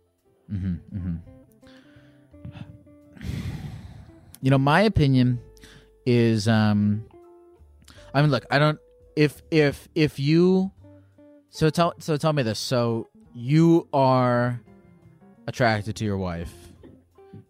mhm, 0.53 0.79
mhm. 0.95 1.19
You 4.43 4.51
know, 4.51 4.59
my 4.59 4.83
opinion 4.83 5.41
is, 6.05 6.47
um, 6.49 7.05
I 8.13 8.21
mean, 8.21 8.31
look, 8.31 8.45
I 8.51 8.59
don't. 8.59 8.79
If 9.17 9.43
if 9.51 9.89
if 9.95 10.19
you, 10.19 10.71
so 11.51 11.71
tell 11.71 11.95
so 11.99 12.17
tell 12.17 12.33
me 12.33 12.43
this. 12.43 12.59
So 12.59 13.09
you 13.35 13.89
are 13.93 14.61
attracted 15.47 15.97
to 15.97 16.05
your 16.05 16.19
wife. 16.19 16.53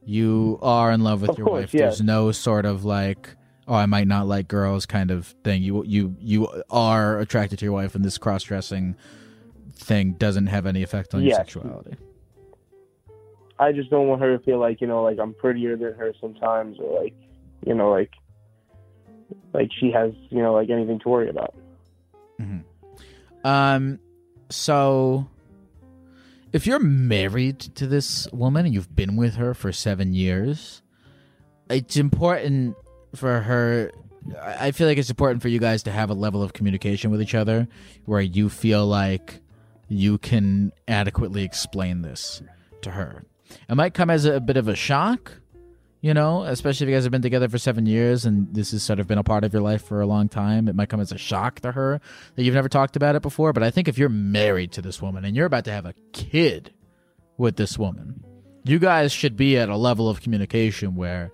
You 0.04 0.58
are 0.62 0.92
in 0.92 1.02
love 1.02 1.22
with 1.22 1.30
Of 1.30 1.38
your 1.38 1.46
course, 1.46 1.60
wife. 1.62 1.72
There's 1.72 2.00
no 2.02 2.30
sort 2.30 2.64
of 2.66 2.84
like, 2.84 3.30
oh, 3.66 3.74
I 3.74 3.86
might 3.86 4.06
not 4.06 4.26
like 4.26 4.48
girls 4.48 4.86
kind 4.86 5.10
of 5.10 5.26
thing. 5.44 5.62
You 5.62 5.84
you 5.84 6.16
you 6.20 6.62
are 6.70 7.18
attracted 7.18 7.58
to 7.60 7.64
your 7.64 7.74
wife, 7.74 7.94
and 7.94 8.04
this 8.04 8.18
cross 8.18 8.42
dressing 8.42 8.96
thing 9.74 10.12
doesn't 10.12 10.46
have 10.46 10.66
any 10.66 10.82
effect 10.82 11.14
on 11.14 11.22
your 11.22 11.34
sexuality. 11.34 11.96
I 13.58 13.72
just 13.72 13.90
don't 13.90 14.08
want 14.08 14.20
her 14.20 14.36
to 14.36 14.44
feel 14.44 14.58
like 14.58 14.80
you 14.80 14.86
know 14.86 15.02
like 15.02 15.18
I'm 15.18 15.34
prettier 15.34 15.76
than 15.76 15.94
her 15.94 16.12
sometimes, 16.20 16.78
or 16.78 17.02
like 17.02 17.14
you 17.66 17.74
know 17.74 17.90
like 17.90 18.12
like 19.52 19.70
she 19.78 19.90
has 19.90 20.12
you 20.30 20.42
know 20.42 20.52
like 20.52 20.70
anything 20.70 20.98
to 21.00 21.08
worry 21.08 21.28
about. 21.28 21.54
Um, 23.44 24.00
so 24.48 25.28
if 26.52 26.66
you're 26.66 26.80
married 26.80 27.60
to 27.60 27.86
this 27.86 28.26
woman 28.32 28.64
and 28.64 28.74
you've 28.74 28.96
been 28.96 29.16
with 29.16 29.34
her 29.34 29.54
for 29.54 29.70
seven 29.70 30.14
years, 30.14 30.82
it's 31.68 31.96
important 31.96 32.76
for 33.18 33.40
her. 33.40 33.90
I 34.40 34.70
feel 34.70 34.86
like 34.86 34.98
it's 34.98 35.10
important 35.10 35.42
for 35.42 35.48
you 35.48 35.58
guys 35.58 35.82
to 35.82 35.92
have 35.92 36.10
a 36.10 36.14
level 36.14 36.42
of 36.42 36.54
communication 36.54 37.10
with 37.10 37.20
each 37.20 37.34
other 37.34 37.68
where 38.06 38.22
you 38.22 38.48
feel 38.48 38.86
like 38.86 39.40
you 39.88 40.18
can 40.18 40.72
adequately 40.88 41.44
explain 41.44 42.02
this 42.02 42.42
to 42.82 42.92
her. 42.92 43.24
It 43.68 43.74
might 43.74 43.94
come 43.94 44.10
as 44.10 44.24
a, 44.24 44.40
bit 44.40 44.56
of 44.56 44.68
a 44.68 44.74
shock, 44.74 45.32
you 46.00 46.14
know, 46.14 46.42
especially 46.44 46.86
if 46.86 46.90
you 46.90 46.96
guys 46.96 47.04
have 47.04 47.12
been 47.12 47.22
together 47.22 47.48
for 47.48 47.58
seven 47.58 47.86
years 47.86 48.24
and 48.24 48.52
this 48.54 48.72
has 48.72 48.82
sort 48.82 48.98
of 48.98 49.06
been 49.06 49.18
a 49.18 49.22
part 49.22 49.44
of 49.44 49.52
your 49.52 49.62
life 49.62 49.84
for 49.84 50.00
a 50.00 50.06
long 50.06 50.28
time. 50.28 50.68
It 50.68 50.74
might 50.74 50.88
come 50.88 51.00
as 51.00 51.12
a 51.12 51.18
shock 51.18 51.60
to 51.60 51.72
her 51.72 52.00
that 52.34 52.42
you've 52.42 52.54
never 52.54 52.68
talked 52.68 52.96
about 52.96 53.16
it 53.16 53.22
before. 53.22 53.52
But 53.52 53.62
I 53.62 53.70
think 53.70 53.88
if 53.88 53.98
you're 53.98 54.08
married 54.08 54.72
to 54.72 54.82
this 54.82 55.02
woman 55.02 55.24
and 55.24 55.36
you're 55.36 55.46
about 55.46 55.64
to 55.66 55.72
have 55.72 55.86
a 55.86 55.94
kid 56.12 56.72
with 57.36 57.56
this 57.56 57.78
woman, 57.78 58.24
you 58.64 58.78
guys 58.78 59.12
should 59.12 59.36
be 59.36 59.58
at 59.58 59.68
a 59.68 59.76
level 59.76 60.08
of 60.08 60.22
communication 60.22 60.94
where, 60.94 61.30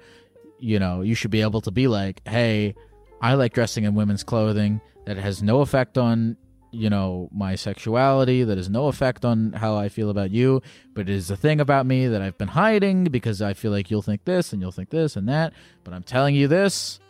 you 0.61 0.79
know, 0.79 1.03
you 1.03 1.14
should 1.14 1.31
be 1.31 1.42
able 1.42 1.61
to 1.62 1.70
be 1.70 1.88
like, 1.88 2.20
hey, 2.27 2.75
I 3.20 3.35
like 3.35 3.53
dressing 3.53 3.85
in 3.85 3.94
women's 3.94 4.23
clothing. 4.23 4.81
That 5.07 5.16
has 5.16 5.42
no 5.42 5.61
effect 5.61 5.99
on, 5.99 6.37
you 6.70 6.90
know, 6.90 7.29
my 7.33 7.55
sexuality. 7.57 8.44
That 8.44 8.59
has 8.59 8.68
no 8.68 8.88
effect 8.88 9.25
on 9.25 9.53
how 9.53 9.77
I 9.77 9.88
feel 9.88 10.11
about 10.11 10.31
you. 10.31 10.62
But 10.94 11.09
it 11.09 11.11
is 11.11 11.31
a 11.31 11.37
thing 11.37 11.61
about 11.61 11.87
me 11.87 12.07
that 12.07 12.23
I've 12.23 12.38
been 12.38 12.49
hiding 12.49 13.05
because 13.05 13.42
I 13.42 13.55
feel 13.55 13.73
like 13.73 13.90
you'll 13.90 14.03
think 14.03 14.25
this 14.25 14.53
and 14.53 14.62
you'll 14.62 14.73
think 14.73 14.90
this 14.90 15.16
and 15.16 15.29
that. 15.29 15.53
But 15.85 15.94
I'm 15.94 16.03
telling 16.03 16.35
you 16.35 16.49
this. 16.49 17.01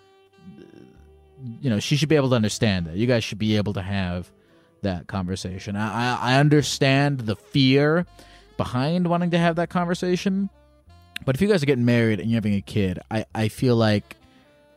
You 1.61 1.71
know, 1.71 1.81
she 1.81 1.97
should 1.97 2.09
be 2.09 2.17
able 2.17 2.31
to 2.31 2.37
understand 2.37 2.87
that. 2.87 2.97
You 2.97 3.07
guys 3.07 3.25
should 3.25 3.39
be 3.39 3.57
able 3.57 3.73
to 3.75 3.83
have 3.83 4.31
that 4.83 5.07
conversation. 5.07 5.75
I, 5.77 6.17
I, 6.17 6.33
I 6.35 6.41
understand 6.41 7.21
the 7.21 7.37
fear 7.37 8.07
behind 8.57 9.07
wanting 9.09 9.31
to 9.31 9.39
have 9.39 9.57
that 9.57 9.71
conversation. 9.71 10.51
But 11.25 11.35
if 11.35 11.43
you 11.43 11.49
guys 11.49 11.63
are 11.63 11.67
getting 11.67 11.85
married 11.85 12.21
and 12.21 12.31
you're 12.31 12.39
having 12.39 12.55
a 12.55 12.61
kid, 12.61 12.99
I, 13.11 13.25
I 13.35 13.49
feel 13.49 13.77
like 13.77 14.17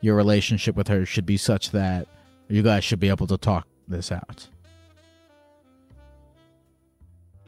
your 0.01 0.15
relationship 0.15 0.75
with 0.75 0.87
her 0.89 1.05
should 1.05 1.25
be 1.25 1.37
such 1.37 1.71
that 1.71 2.07
you 2.49 2.61
guys 2.61 2.83
should 2.83 2.99
be 2.99 3.09
able 3.09 3.27
to 3.27 3.37
talk 3.37 3.67
this 3.87 4.11
out. 4.11 4.47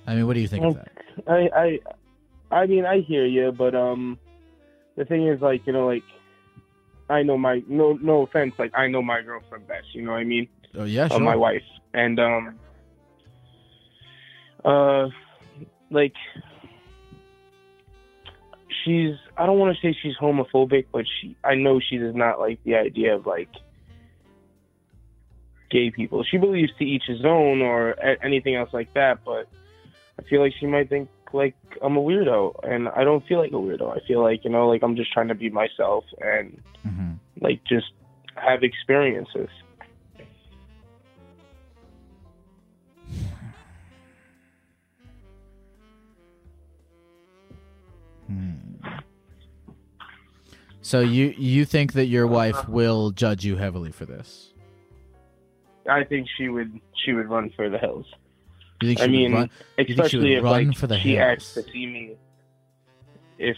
I 0.07 0.15
mean, 0.15 0.27
what 0.27 0.33
do 0.33 0.39
you 0.39 0.47
think 0.47 0.63
of 0.63 0.75
that? 0.75 0.91
I 1.27 1.49
I 1.55 1.79
I 2.61 2.65
mean 2.67 2.85
I 2.85 3.01
hear 3.01 3.25
you, 3.25 3.51
but 3.51 3.75
um 3.75 4.17
the 4.95 5.05
thing 5.05 5.27
is 5.27 5.41
like 5.41 5.65
you 5.65 5.73
know 5.73 5.87
like 5.87 6.03
I 7.09 7.23
know 7.23 7.37
my 7.37 7.61
no 7.67 7.93
no 8.01 8.21
offense 8.21 8.53
like 8.57 8.71
I 8.75 8.87
know 8.87 9.01
my 9.01 9.21
girlfriend 9.21 9.67
best. 9.67 9.87
You 9.93 10.03
know 10.03 10.11
what 10.11 10.19
I 10.19 10.23
mean? 10.23 10.47
Oh 10.75 10.85
yeah, 10.85 11.07
sure. 11.07 11.19
my 11.19 11.35
wife 11.35 11.63
and 11.93 12.19
um 12.19 12.59
uh 14.63 15.07
like 15.89 16.13
she's 18.85 19.15
I 19.35 19.45
don't 19.45 19.59
want 19.59 19.75
to 19.75 19.81
say 19.81 19.97
she's 20.01 20.15
homophobic 20.15 20.85
but 20.91 21.05
she 21.19 21.35
I 21.43 21.55
know 21.55 21.79
she 21.79 21.97
does 21.97 22.15
not 22.15 22.39
like 22.39 22.63
the 22.63 22.75
idea 22.75 23.15
of 23.15 23.25
like 23.25 23.49
gay 25.71 25.89
people. 25.89 26.23
She 26.23 26.37
believes 26.37 26.71
to 26.77 26.85
each 26.85 27.03
his 27.07 27.25
own 27.25 27.61
or 27.61 27.91
a- 27.91 28.23
anything 28.23 28.55
else 28.55 28.69
like 28.71 28.93
that 28.93 29.19
but 29.25 29.47
I 30.19 30.23
feel 30.29 30.41
like 30.41 30.53
she 30.59 30.67
might 30.67 30.89
think 30.89 31.09
like 31.33 31.55
I'm 31.81 31.97
a 31.97 32.01
weirdo 32.01 32.53
and 32.63 32.87
I 32.89 33.03
don't 33.03 33.25
feel 33.25 33.39
like 33.39 33.51
a 33.51 33.55
weirdo. 33.55 33.91
I 33.91 34.05
feel 34.07 34.21
like 34.21 34.45
you 34.45 34.51
know 34.51 34.69
like 34.69 34.83
I'm 34.83 34.95
just 34.95 35.11
trying 35.11 35.27
to 35.29 35.35
be 35.35 35.49
myself 35.49 36.05
and 36.21 36.61
hmm 36.83 37.13
like 37.41 37.61
just 37.65 37.87
have 38.35 38.63
experiences 38.63 39.49
Hmm. 48.27 48.53
So 50.81 50.99
you 50.99 51.33
you 51.37 51.65
think 51.65 51.93
that 51.93 52.05
your 52.05 52.25
uh-huh. 52.25 52.33
wife 52.35 52.69
will 52.69 53.11
judge 53.11 53.43
you 53.43 53.55
heavily 53.55 53.91
for 53.91 54.05
this? 54.05 54.53
I 55.89 56.03
think 56.03 56.27
she 56.37 56.49
would 56.49 56.79
she 57.03 57.13
would 57.13 57.29
run 57.29 57.51
for 57.55 57.69
the 57.69 57.77
hills 57.77 58.05
You 58.81 58.89
think 58.89 58.99
she 58.99 59.05
I 59.05 59.07
mean, 59.07 59.33
run- 59.33 59.49
especially 59.77 60.29
would 60.29 60.37
if 60.37 60.43
run 60.43 60.67
like 60.67 60.77
for 60.77 60.87
the 60.87 60.99
she 60.99 61.15
hills? 61.15 61.39
asks 61.39 61.53
to 61.55 61.63
see 61.71 61.87
me. 61.87 62.15
If 63.37 63.57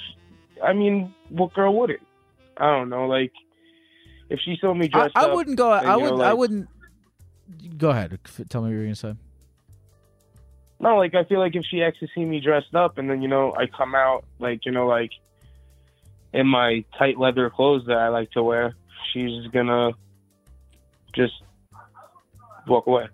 I 0.63 0.73
mean, 0.73 1.13
what 1.29 1.53
girl 1.53 1.73
wouldn't? 1.73 1.99
I 2.57 2.65
don't 2.71 2.89
know. 2.89 3.07
Like, 3.07 3.31
if 4.29 4.39
she 4.39 4.57
saw 4.59 4.73
me 4.73 4.85
I, 4.85 4.87
dressed 4.87 5.17
I 5.17 5.25
up, 5.25 5.35
wouldn't 5.35 5.57
go. 5.57 5.69
I 5.69 5.95
wouldn't. 5.95 6.21
I 6.21 6.33
wouldn't. 6.33 6.69
Go 7.77 7.89
ahead. 7.89 8.17
Tell 8.49 8.61
me 8.61 8.69
what 8.69 8.73
you're 8.73 8.83
gonna 8.83 8.95
say. 8.95 9.15
No, 10.79 10.97
like 10.97 11.15
I 11.15 11.23
feel 11.23 11.39
like 11.39 11.55
if 11.55 11.63
she 11.69 11.77
to 11.79 12.07
see 12.13 12.23
me 12.23 12.39
dressed 12.39 12.75
up, 12.75 12.97
and 12.97 13.09
then 13.09 13.21
you 13.21 13.27
know 13.27 13.53
I 13.55 13.67
come 13.67 13.95
out 13.95 14.25
like 14.39 14.65
you 14.65 14.71
know 14.71 14.87
like 14.87 15.11
in 16.33 16.47
my 16.47 16.83
tight 16.97 17.17
leather 17.17 17.49
clothes 17.49 17.85
that 17.87 17.97
I 17.97 18.09
like 18.09 18.31
to 18.31 18.43
wear, 18.43 18.75
she's 19.11 19.47
gonna 19.47 19.91
just 21.15 21.33
walk 22.67 22.87
away. 22.87 23.07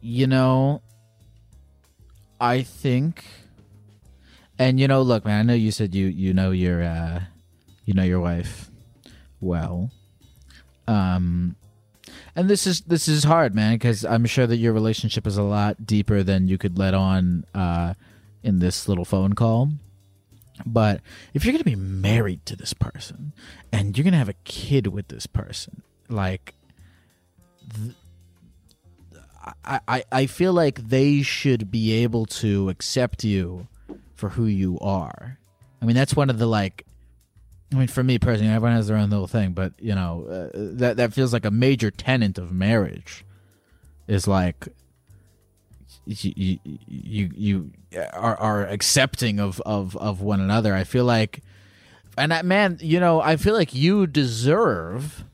You 0.00 0.28
know, 0.28 0.82
I 2.40 2.62
think, 2.62 3.24
and 4.56 4.78
you 4.78 4.86
know, 4.86 5.02
look, 5.02 5.24
man. 5.24 5.40
I 5.40 5.42
know 5.42 5.54
you 5.54 5.72
said 5.72 5.94
you 5.94 6.06
you 6.06 6.32
know 6.32 6.52
your 6.52 6.84
uh, 6.84 7.22
you 7.84 7.94
know 7.94 8.04
your 8.04 8.20
wife 8.20 8.70
well, 9.40 9.90
um, 10.86 11.56
and 12.34 12.48
this 12.48 12.66
is 12.66 12.82
this 12.82 13.08
is 13.08 13.24
hard, 13.24 13.54
man, 13.54 13.74
because 13.74 14.04
I'm 14.04 14.26
sure 14.26 14.46
that 14.46 14.56
your 14.56 14.72
relationship 14.72 15.26
is 15.26 15.36
a 15.36 15.42
lot 15.42 15.86
deeper 15.86 16.22
than 16.22 16.48
you 16.48 16.58
could 16.58 16.78
let 16.78 16.94
on 16.94 17.44
uh, 17.54 17.94
in 18.42 18.58
this 18.58 18.88
little 18.88 19.04
phone 19.04 19.34
call. 19.34 19.70
But 20.64 21.00
if 21.34 21.44
you're 21.44 21.52
gonna 21.52 21.64
be 21.64 21.76
married 21.76 22.46
to 22.46 22.56
this 22.56 22.72
person 22.72 23.32
and 23.72 23.96
you're 23.96 24.04
gonna 24.04 24.16
have 24.16 24.28
a 24.28 24.34
kid 24.44 24.86
with 24.86 25.08
this 25.08 25.26
person, 25.26 25.82
like 26.08 26.54
I, 29.64 29.80
I, 29.86 30.04
I 30.10 30.26
feel 30.26 30.52
like 30.52 30.88
they 30.88 31.22
should 31.22 31.70
be 31.70 31.92
able 31.92 32.26
to 32.26 32.68
accept 32.68 33.24
you 33.24 33.68
for 34.14 34.30
who 34.30 34.46
you 34.46 34.78
are. 34.80 35.38
I 35.80 35.84
mean, 35.84 35.96
that's 35.96 36.16
one 36.16 36.30
of 36.30 36.38
the 36.38 36.46
like. 36.46 36.85
I 37.72 37.76
mean, 37.76 37.88
for 37.88 38.04
me 38.04 38.18
personally, 38.18 38.52
everyone 38.52 38.76
has 38.76 38.86
their 38.86 38.96
own 38.96 39.10
little 39.10 39.26
thing, 39.26 39.52
but 39.52 39.72
you 39.80 39.94
know, 39.94 40.26
uh, 40.26 40.50
that 40.54 40.98
that 40.98 41.12
feels 41.12 41.32
like 41.32 41.44
a 41.44 41.50
major 41.50 41.90
tenet 41.90 42.38
of 42.38 42.52
marriage. 42.52 43.24
Is 44.06 44.28
like 44.28 44.68
you 46.04 46.58
you 46.86 47.30
you 47.34 47.70
are 48.12 48.36
are 48.36 48.66
accepting 48.66 49.40
of 49.40 49.60
of 49.66 49.96
of 49.96 50.20
one 50.20 50.40
another. 50.40 50.74
I 50.74 50.84
feel 50.84 51.04
like, 51.04 51.42
and 52.16 52.30
that 52.30 52.44
man, 52.44 52.78
you 52.80 53.00
know, 53.00 53.20
I 53.20 53.36
feel 53.36 53.54
like 53.54 53.74
you 53.74 54.06
deserve 54.06 55.24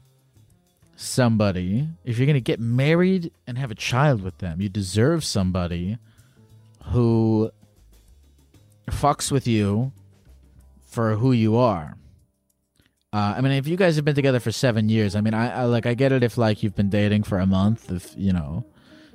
somebody 0.97 1.89
if 2.05 2.19
you're 2.19 2.27
gonna 2.27 2.41
get 2.41 2.61
married 2.61 3.31
and 3.47 3.59
have 3.59 3.71
a 3.71 3.75
child 3.75 4.23
with 4.23 4.39
them. 4.39 4.63
You 4.63 4.71
deserve 4.71 5.23
somebody 5.23 5.99
who 6.87 7.51
fucks 8.89 9.31
with 9.31 9.47
you 9.47 9.93
for 10.83 11.17
who 11.17 11.33
you 11.33 11.57
are. 11.57 11.97
Uh, 13.13 13.35
I 13.37 13.41
mean, 13.43 13.53
if 13.53 13.67
you 13.69 13.77
guys 13.77 13.97
have 13.97 14.07
been 14.07 14.15
together 14.15 14.41
for 14.41 14.51
seven 14.51 14.89
years, 14.89 15.15
I 15.15 15.21
mean, 15.21 15.35
I, 15.35 15.63
I 15.63 15.65
like 15.65 15.85
I 15.85 15.93
get 15.93 16.13
it 16.13 16.23
if 16.23 16.39
like 16.39 16.63
you've 16.63 16.75
been 16.75 16.89
dating 16.89 17.25
for 17.25 17.39
a 17.39 17.47
month. 17.47 17.93
If 17.93 18.15
you 18.17 18.33
know, 18.33 18.65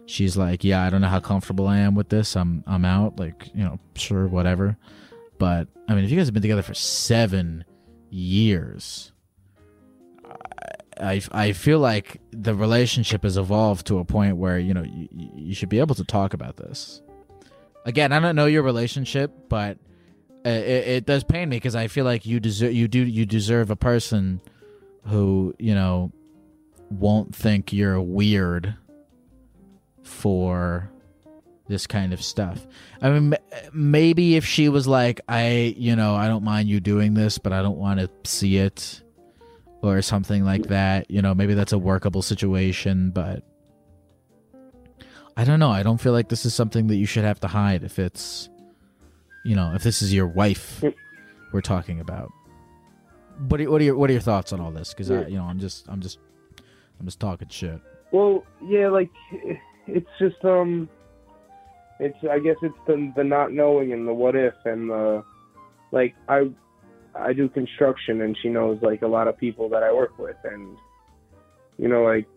she's 0.06 0.38
like, 0.38 0.64
yeah, 0.64 0.84
I 0.84 0.92
don't 0.92 1.02
know 1.02 1.08
how 1.08 1.20
comfortable 1.20 1.68
I 1.68 1.78
am 1.80 1.96
with 1.96 2.10
this. 2.10 2.36
I'm 2.36 2.64
I'm 2.68 2.86
out. 2.86 3.20
Like, 3.20 3.50
you 3.56 3.64
know, 3.64 3.80
sure, 3.96 4.28
whatever. 4.28 4.78
But 5.40 5.68
I 5.88 5.96
mean, 5.96 6.04
if 6.04 6.12
you 6.12 6.18
guys 6.18 6.28
have 6.28 6.34
been 6.34 6.44
together 6.44 6.62
for 6.62 6.76
seven 6.76 7.66
years, 8.12 9.12
I 11.00 11.22
I 11.32 11.54
feel 11.54 11.80
like 11.80 12.22
the 12.30 12.54
relationship 12.54 13.24
has 13.24 13.36
evolved 13.36 13.88
to 13.88 13.98
a 13.98 14.06
point 14.06 14.38
where 14.38 14.60
you 14.60 14.76
know 14.76 14.84
you, 14.84 15.08
you 15.12 15.56
should 15.56 15.70
be 15.70 15.80
able 15.80 15.96
to 15.96 16.04
talk 16.04 16.36
about 16.36 16.58
this. 16.58 17.02
Again, 17.84 18.12
I 18.12 18.20
don't 18.20 18.36
know 18.36 18.46
your 18.46 18.64
relationship, 18.64 19.32
but 19.50 19.80
it, 20.48 20.88
it 20.88 21.06
does 21.06 21.24
pain 21.24 21.50
me 21.50 21.58
because 21.58 21.76
I 21.76 21.88
feel 21.88 22.06
like 22.06 22.26
you 22.26 22.40
deserve 22.40 22.74
you 22.74 22.88
do 22.88 23.00
you 23.00 23.26
deserve 23.26 23.70
a 23.70 23.76
person 23.76 24.42
who 25.06 25.54
you 25.60 25.76
know 25.76 26.12
won't 26.90 27.36
think 27.36 27.74
you're 27.74 28.02
weird 28.02 28.76
for 30.04 30.90
this 31.68 31.86
kind 31.86 32.14
of 32.14 32.22
stuff. 32.22 32.66
I 33.02 33.10
mean, 33.10 33.36
maybe 33.74 34.38
if 34.38 34.46
she 34.46 34.70
was 34.70 34.88
like, 34.88 35.20
I, 35.28 35.76
you 35.78 35.96
know, 35.98 36.16
I 36.16 36.28
don't 36.28 36.44
mind 36.44 36.70
you 36.70 36.80
doing 36.80 37.14
this, 37.14 37.38
but 37.38 37.52
I 37.52 37.62
don't 37.62 37.78
want 37.78 38.00
to 38.00 38.10
see 38.24 38.58
it, 38.58 39.02
or 39.82 40.02
something 40.02 40.44
like 40.44 40.68
that. 40.68 41.12
You 41.12 41.22
know, 41.22 41.34
maybe 41.36 41.54
that's 41.54 41.74
a 41.74 41.78
workable 41.78 42.22
situation, 42.22 43.12
but 43.12 43.44
I 45.36 45.44
don't 45.44 45.60
know. 45.60 45.72
I 45.72 45.84
don't 45.84 46.00
feel 46.00 46.14
like 46.14 46.30
this 46.30 46.46
is 46.46 46.54
something 46.56 46.88
that 46.88 46.96
you 46.96 47.06
should 47.06 47.24
have 47.24 47.40
to 47.42 47.48
hide 47.48 47.84
if 47.84 48.00
it's 48.00 48.50
you 49.48 49.56
know, 49.56 49.72
if 49.74 49.82
this 49.82 50.02
is 50.02 50.14
your 50.14 50.28
wife 50.28 50.84
we're 51.54 51.62
talking 51.62 52.02
about. 52.02 52.32
What 53.48 53.62
are, 53.62 53.72
what 53.72 53.80
are 53.80 53.84
your 53.86 53.96
what 53.96 54.10
are 54.10 54.14
your 54.14 54.22
thoughts 54.22 54.52
on 54.52 54.60
all 54.60 54.72
this? 54.72 54.90
Because 54.94 55.10
Yeah. 55.10 55.22
I, 55.22 55.28
you 55.28 55.38
know, 55.38 55.46
I'm 55.46 55.60
just 55.60 55.88
I'm 55.88 56.02
just 56.02 56.20
I'm 57.00 57.06
just 57.06 57.20
talking 57.20 57.48
shit. 57.48 57.80
Well, 58.12 58.44
yeah, 58.62 58.90
like 58.90 59.10
it's 59.88 60.10
just 60.20 60.44
um, 60.44 60.90
it's 62.00 62.18
I 62.30 62.40
guess 62.40 62.58
it's 62.62 62.78
the 62.88 63.14
the 63.16 63.24
not 63.24 63.54
knowing 63.54 63.94
and 63.94 64.06
the 64.06 64.14
what 64.14 64.36
if 64.36 64.54
and 64.66 64.90
the 64.90 65.24
like 65.92 66.14
I 66.28 66.52
I 67.16 67.32
do 67.32 67.48
construction 67.48 68.22
and 68.22 68.38
she 68.42 68.50
knows 68.50 68.80
like 68.82 69.02
a 69.02 69.08
lot 69.08 69.30
of 69.30 69.38
people 69.38 69.70
that 69.70 69.82
I 69.82 69.94
work 69.94 70.20
with 70.20 70.36
and 70.44 70.76
you 71.78 71.88
know 71.88 72.04
like 72.04 72.28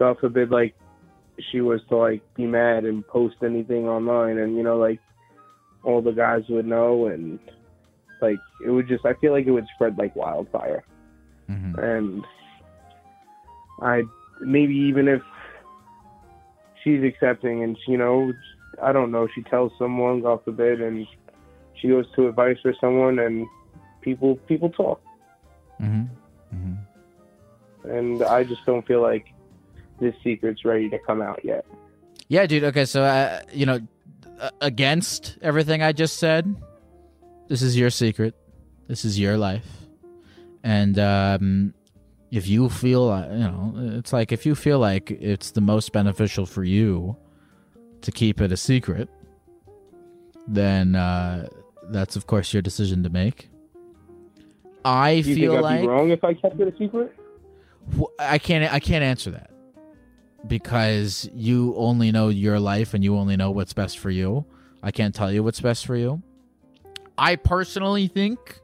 God 0.00 0.18
forbid 0.18 0.50
like 0.50 0.74
she 1.52 1.60
was 1.60 1.80
to 1.90 1.96
like 1.96 2.22
be 2.34 2.46
mad 2.46 2.84
and 2.84 3.06
post 3.06 3.36
anything 3.44 3.86
online 3.86 4.38
and 4.38 4.56
you 4.56 4.62
know 4.64 4.78
like 4.78 5.00
all 5.84 6.02
the 6.02 6.12
guys 6.12 6.42
would 6.48 6.66
know 6.66 7.06
and 7.06 7.38
like 8.20 8.38
it 8.64 8.70
would 8.70 8.88
just 8.88 9.04
I 9.04 9.14
feel 9.14 9.32
like 9.32 9.46
it 9.46 9.50
would 9.50 9.66
spread 9.74 9.98
like 9.98 10.14
wildfire 10.16 10.84
hmm 11.46 11.74
and 11.78 12.24
I 13.80 14.02
maybe 14.40 14.74
even 14.74 15.08
if 15.08 15.22
she's 16.82 17.02
accepting 17.02 17.62
and 17.62 17.76
you 17.86 17.98
know 17.98 18.32
I 18.82 18.92
don't 18.92 19.10
know 19.10 19.28
she 19.34 19.42
tells 19.42 19.72
someone 19.78 20.22
God 20.22 20.44
forbid 20.44 20.80
and 20.80 21.06
she 21.80 21.88
goes 21.88 22.06
to 22.16 22.28
advice 22.28 22.56
for 22.62 22.74
someone 22.80 23.18
and 23.18 23.46
people 24.00 24.36
people 24.48 24.70
talk 24.70 25.00
hmm 25.78 26.04
hmm 26.50 26.74
and 27.84 28.22
I 28.22 28.44
just 28.44 28.64
don't 28.64 28.86
feel 28.86 29.02
like 29.02 29.26
this 30.00 30.14
secret's 30.22 30.64
ready 30.64 30.88
to 30.90 30.98
come 30.98 31.22
out 31.22 31.44
yet. 31.44 31.64
Yeah, 32.28 32.46
dude. 32.46 32.64
Okay, 32.64 32.84
so 32.84 33.02
uh, 33.02 33.42
you 33.52 33.66
know, 33.66 33.80
against 34.60 35.38
everything 35.42 35.82
I 35.82 35.92
just 35.92 36.18
said, 36.18 36.54
this 37.48 37.62
is 37.62 37.76
your 37.76 37.90
secret. 37.90 38.34
This 38.88 39.04
is 39.04 39.18
your 39.18 39.38
life, 39.38 39.66
and 40.62 40.98
um, 40.98 41.74
if 42.30 42.46
you 42.46 42.68
feel, 42.68 43.10
uh, 43.10 43.28
you 43.30 43.38
know, 43.38 43.72
it's 43.96 44.12
like 44.12 44.30
if 44.30 44.44
you 44.44 44.54
feel 44.54 44.78
like 44.78 45.10
it's 45.10 45.52
the 45.52 45.62
most 45.62 45.92
beneficial 45.92 46.44
for 46.44 46.64
you 46.64 47.16
to 48.02 48.12
keep 48.12 48.42
it 48.42 48.52
a 48.52 48.58
secret, 48.58 49.08
then 50.46 50.96
uh, 50.96 51.48
that's 51.84 52.16
of 52.16 52.26
course 52.26 52.52
your 52.52 52.60
decision 52.60 53.02
to 53.04 53.08
make. 53.08 53.48
I 54.84 55.12
you 55.12 55.34
feel 55.34 55.60
like 55.62 55.80
be 55.80 55.86
wrong 55.86 56.10
if 56.10 56.22
I 56.24 56.34
kept 56.34 56.60
it 56.60 56.74
a 56.74 56.76
secret? 56.76 57.14
I 58.18 58.38
can't 58.38 58.70
I 58.70 58.80
can't 58.80 59.02
answer 59.02 59.30
that 59.30 59.50
because 60.46 61.28
you 61.34 61.74
only 61.76 62.12
know 62.12 62.28
your 62.28 62.60
life 62.60 62.94
and 62.94 63.02
you 63.02 63.16
only 63.16 63.36
know 63.36 63.50
what's 63.50 63.72
best 63.72 63.98
for 63.98 64.10
you. 64.10 64.44
I 64.82 64.90
can't 64.90 65.14
tell 65.14 65.32
you 65.32 65.42
what's 65.42 65.60
best 65.60 65.86
for 65.86 65.96
you. 65.96 66.22
I 67.16 67.36
personally 67.36 68.08
think 68.08 68.60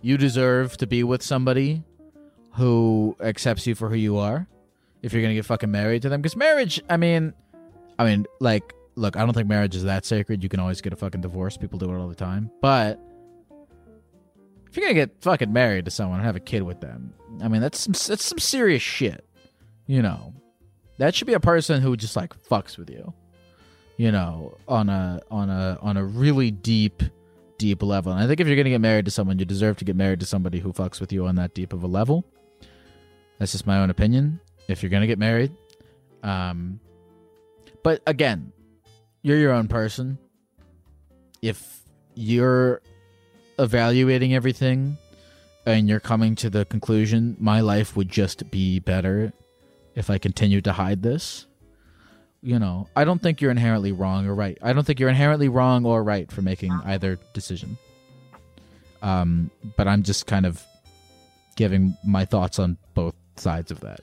you 0.00 0.16
deserve 0.16 0.76
to 0.78 0.86
be 0.86 1.04
with 1.04 1.22
somebody 1.22 1.82
who 2.52 3.16
accepts 3.20 3.66
you 3.66 3.74
for 3.74 3.88
who 3.88 3.96
you 3.96 4.16
are. 4.16 4.46
If 5.02 5.12
you're 5.12 5.22
gonna 5.22 5.34
get 5.34 5.44
fucking 5.44 5.70
married 5.70 6.02
to 6.02 6.08
them, 6.08 6.20
because 6.20 6.36
marriage, 6.36 6.82
I 6.88 6.96
mean, 6.96 7.34
I 7.98 8.04
mean, 8.04 8.26
like, 8.40 8.74
look, 8.96 9.16
I 9.16 9.24
don't 9.24 9.34
think 9.34 9.46
marriage 9.46 9.76
is 9.76 9.84
that 9.84 10.04
sacred. 10.04 10.42
You 10.42 10.48
can 10.48 10.58
always 10.58 10.80
get 10.80 10.92
a 10.92 10.96
fucking 10.96 11.20
divorce. 11.20 11.56
People 11.56 11.78
do 11.78 11.92
it 11.92 11.96
all 11.96 12.08
the 12.08 12.14
time. 12.14 12.50
But 12.60 12.98
if 14.68 14.76
you're 14.76 14.84
gonna 14.84 14.94
get 14.94 15.20
fucking 15.20 15.52
married 15.52 15.84
to 15.84 15.90
someone 15.90 16.18
and 16.18 16.26
have 16.26 16.36
a 16.36 16.40
kid 16.40 16.62
with 16.62 16.80
them, 16.80 17.12
I 17.42 17.48
mean, 17.48 17.60
that's 17.60 17.78
some 17.78 17.92
that's 17.92 18.24
some 18.24 18.38
serious 18.38 18.82
shit. 18.82 19.24
You 19.86 20.02
know, 20.02 20.32
that 20.98 21.14
should 21.14 21.26
be 21.26 21.34
a 21.34 21.40
person 21.40 21.82
who 21.82 21.96
just 21.96 22.16
like 22.16 22.34
fucks 22.44 22.78
with 22.78 22.90
you. 22.90 23.12
You 23.96 24.12
know, 24.12 24.58
on 24.68 24.88
a 24.88 25.20
on 25.30 25.48
a 25.48 25.78
on 25.80 25.96
a 25.96 26.04
really 26.04 26.50
deep, 26.50 27.02
deep 27.58 27.82
level. 27.82 28.12
And 28.12 28.20
I 28.20 28.26
think 28.26 28.40
if 28.40 28.46
you're 28.46 28.56
gonna 28.56 28.70
get 28.70 28.80
married 28.80 29.06
to 29.06 29.10
someone, 29.10 29.38
you 29.38 29.44
deserve 29.44 29.76
to 29.78 29.84
get 29.84 29.96
married 29.96 30.20
to 30.20 30.26
somebody 30.26 30.58
who 30.58 30.72
fucks 30.72 31.00
with 31.00 31.12
you 31.12 31.26
on 31.26 31.36
that 31.36 31.54
deep 31.54 31.72
of 31.72 31.82
a 31.82 31.86
level. 31.86 32.24
That's 33.38 33.52
just 33.52 33.66
my 33.66 33.78
own 33.78 33.90
opinion. 33.90 34.40
If 34.68 34.82
you're 34.82 34.90
gonna 34.90 35.06
get 35.06 35.18
married, 35.18 35.52
um, 36.22 36.80
but 37.82 38.02
again, 38.06 38.52
you're 39.22 39.38
your 39.38 39.52
own 39.52 39.68
person. 39.68 40.18
If 41.40 41.80
you're 42.14 42.82
evaluating 43.58 44.34
everything 44.34 44.98
and 45.64 45.88
you're 45.88 46.00
coming 46.00 46.34
to 46.36 46.50
the 46.50 46.64
conclusion 46.66 47.36
my 47.38 47.60
life 47.60 47.96
would 47.96 48.08
just 48.08 48.50
be 48.50 48.78
better 48.78 49.32
if 49.96 50.10
I 50.10 50.18
continued 50.18 50.64
to 50.64 50.72
hide 50.72 51.02
this, 51.02 51.46
you 52.42 52.58
know, 52.60 52.86
I 52.94 53.04
don't 53.04 53.20
think 53.20 53.40
you're 53.40 53.50
inherently 53.50 53.90
wrong 53.90 54.26
or 54.26 54.34
right. 54.34 54.56
I 54.62 54.72
don't 54.72 54.84
think 54.84 55.00
you're 55.00 55.08
inherently 55.08 55.48
wrong 55.48 55.84
or 55.84 56.04
right 56.04 56.30
for 56.30 56.42
making 56.42 56.70
either 56.84 57.18
decision. 57.32 57.76
Um, 59.02 59.50
but 59.76 59.88
I'm 59.88 60.02
just 60.02 60.26
kind 60.26 60.46
of 60.46 60.62
giving 61.56 61.96
my 62.04 62.24
thoughts 62.24 62.58
on 62.58 62.76
both 62.94 63.14
sides 63.36 63.70
of 63.70 63.80
that. 63.80 64.00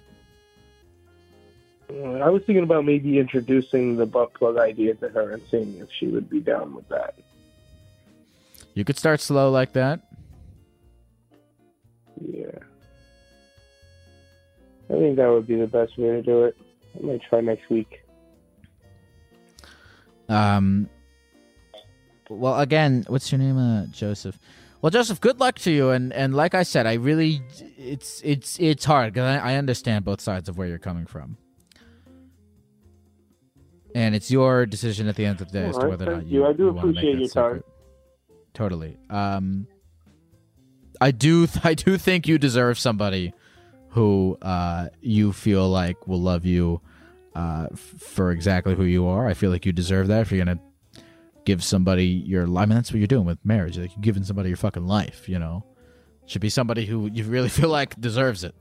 I 1.89 2.29
was 2.29 2.41
thinking 2.43 2.63
about 2.63 2.85
maybe 2.85 3.19
introducing 3.19 3.97
the 3.97 4.07
butt 4.07 4.33
plug 4.33 4.57
idea 4.57 4.95
to 4.95 5.09
her 5.09 5.31
and 5.31 5.43
seeing 5.51 5.77
if 5.77 5.89
she 5.91 6.07
would 6.07 6.27
be 6.27 6.39
down 6.39 6.73
with 6.73 6.89
that. 6.89 7.15
You 8.73 8.83
could 8.83 8.97
start 8.97 9.21
slow 9.21 9.51
like 9.51 9.73
that. 9.73 10.01
Yeah. 12.19 12.59
I 14.89 14.93
think 14.93 15.17
that 15.17 15.27
would 15.27 15.47
be 15.47 15.55
the 15.55 15.67
best 15.67 15.97
way 15.97 16.09
to 16.09 16.21
do 16.21 16.43
it. 16.43 16.57
I 16.97 17.05
might 17.05 17.21
try 17.21 17.41
next 17.41 17.69
week. 17.69 18.03
Um, 20.29 20.89
well, 22.29 22.59
again, 22.59 23.05
what's 23.07 23.31
your 23.31 23.39
name, 23.39 23.57
uh, 23.57 23.85
Joseph? 23.87 24.37
Well, 24.81 24.89
Joseph, 24.89 25.21
good 25.21 25.39
luck 25.39 25.59
to 25.59 25.71
you. 25.71 25.91
And 25.91 26.11
and 26.11 26.35
like 26.35 26.53
I 26.55 26.63
said, 26.63 26.85
I 26.85 26.95
really, 26.95 27.41
it's 27.77 28.21
it's 28.23 28.59
it's 28.59 28.83
hard 28.83 29.13
because 29.13 29.39
I, 29.39 29.53
I 29.53 29.55
understand 29.55 30.05
both 30.05 30.19
sides 30.21 30.49
of 30.49 30.57
where 30.57 30.67
you're 30.67 30.77
coming 30.77 31.05
from, 31.05 31.37
and 33.95 34.13
it's 34.13 34.29
your 34.29 34.65
decision 34.65 35.07
at 35.07 35.15
the 35.15 35.25
end 35.25 35.39
of 35.39 35.51
the 35.51 35.59
day 35.59 35.65
as 35.65 35.75
to 35.75 35.77
All 35.77 35.83
right, 35.83 35.89
whether 35.91 36.11
or 36.11 36.15
not 36.15 36.27
you. 36.27 36.41
you. 36.41 36.45
I 36.45 36.53
do 36.53 36.71
make 36.73 36.83
appreciate 36.83 37.19
your 37.19 37.29
time. 37.29 37.63
Totally. 38.53 38.97
Um, 39.09 39.67
I 40.99 41.11
do 41.11 41.47
I 41.63 41.73
do 41.75 41.97
think 41.97 42.27
you 42.27 42.37
deserve 42.37 42.77
somebody 42.77 43.33
who 43.93 44.37
uh 44.41 44.89
you 45.01 45.31
feel 45.33 45.69
like 45.69 46.07
will 46.07 46.21
love 46.21 46.45
you 46.45 46.81
uh 47.35 47.67
f- 47.71 47.79
for 47.79 48.31
exactly 48.31 48.75
who 48.75 48.83
you 48.83 49.05
are. 49.07 49.27
I 49.27 49.33
feel 49.33 49.51
like 49.51 49.65
you 49.65 49.71
deserve 49.71 50.07
that 50.07 50.21
if 50.21 50.31
you're 50.31 50.43
gonna 50.43 50.59
give 51.45 51.63
somebody 51.63 52.05
your 52.05 52.47
life. 52.47 52.63
I 52.63 52.65
mean 52.67 52.75
that's 52.75 52.91
what 52.91 52.99
you're 52.99 53.07
doing 53.07 53.25
with 53.25 53.37
marriage. 53.45 53.77
Like 53.77 53.91
you're 53.95 54.01
giving 54.01 54.23
somebody 54.23 54.49
your 54.49 54.57
fucking 54.57 54.85
life, 54.87 55.27
you 55.29 55.39
know. 55.39 55.63
Should 56.25 56.41
be 56.41 56.49
somebody 56.49 56.85
who 56.85 57.09
you 57.11 57.23
really 57.25 57.49
feel 57.59 57.69
like 57.69 57.99
deserves 57.99 58.43
it. 58.43 58.55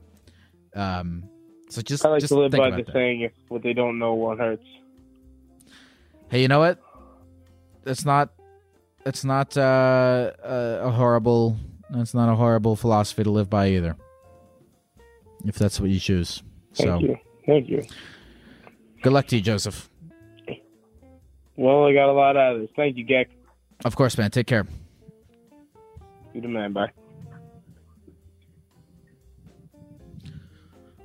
Um 0.75 1.29
so 1.69 1.81
just 1.81 2.05
I 2.05 2.09
like 2.09 2.19
just 2.21 2.31
to 2.31 2.39
live 2.39 2.51
think 2.51 2.61
by 2.63 2.69
the 2.69 2.83
that. 2.83 2.93
saying, 2.93 3.21
if 3.21 3.31
what 3.47 3.63
they 3.63 3.73
don't 3.73 3.97
know 3.97 4.13
won't 4.13 4.39
hurts. 4.39 4.65
Hey, 6.29 6.41
you 6.41 6.47
know 6.47 6.59
what? 6.59 6.79
That's 7.83 8.05
not. 8.05 8.29
That's 9.03 9.25
not 9.25 9.57
uh, 9.57 10.31
a, 10.43 10.79
a 10.83 10.91
horrible. 10.91 11.57
That's 11.89 12.13
not 12.13 12.29
a 12.31 12.35
horrible 12.35 12.75
philosophy 12.75 13.23
to 13.23 13.29
live 13.31 13.49
by 13.49 13.69
either. 13.69 13.97
If 15.45 15.55
that's 15.55 15.79
what 15.79 15.89
you 15.89 15.99
choose. 15.99 16.41
Thank 16.73 16.87
so, 16.87 16.99
you. 16.99 17.17
Thank 17.45 17.69
you. 17.69 17.83
good 19.01 19.13
luck 19.13 19.27
to 19.27 19.35
you, 19.35 19.41
Joseph. 19.41 19.89
Well, 21.55 21.85
I 21.85 21.93
got 21.93 22.09
a 22.09 22.13
lot 22.13 22.35
out 22.35 22.55
of 22.55 22.61
this. 22.61 22.69
Thank 22.75 22.97
you, 22.97 23.05
Geck. 23.05 23.27
Of 23.85 23.95
course, 23.95 24.17
man. 24.17 24.31
Take 24.31 24.47
care. 24.47 24.65
You 26.33 26.41
the 26.41 26.47
man. 26.47 26.73
Bye. 26.73 26.91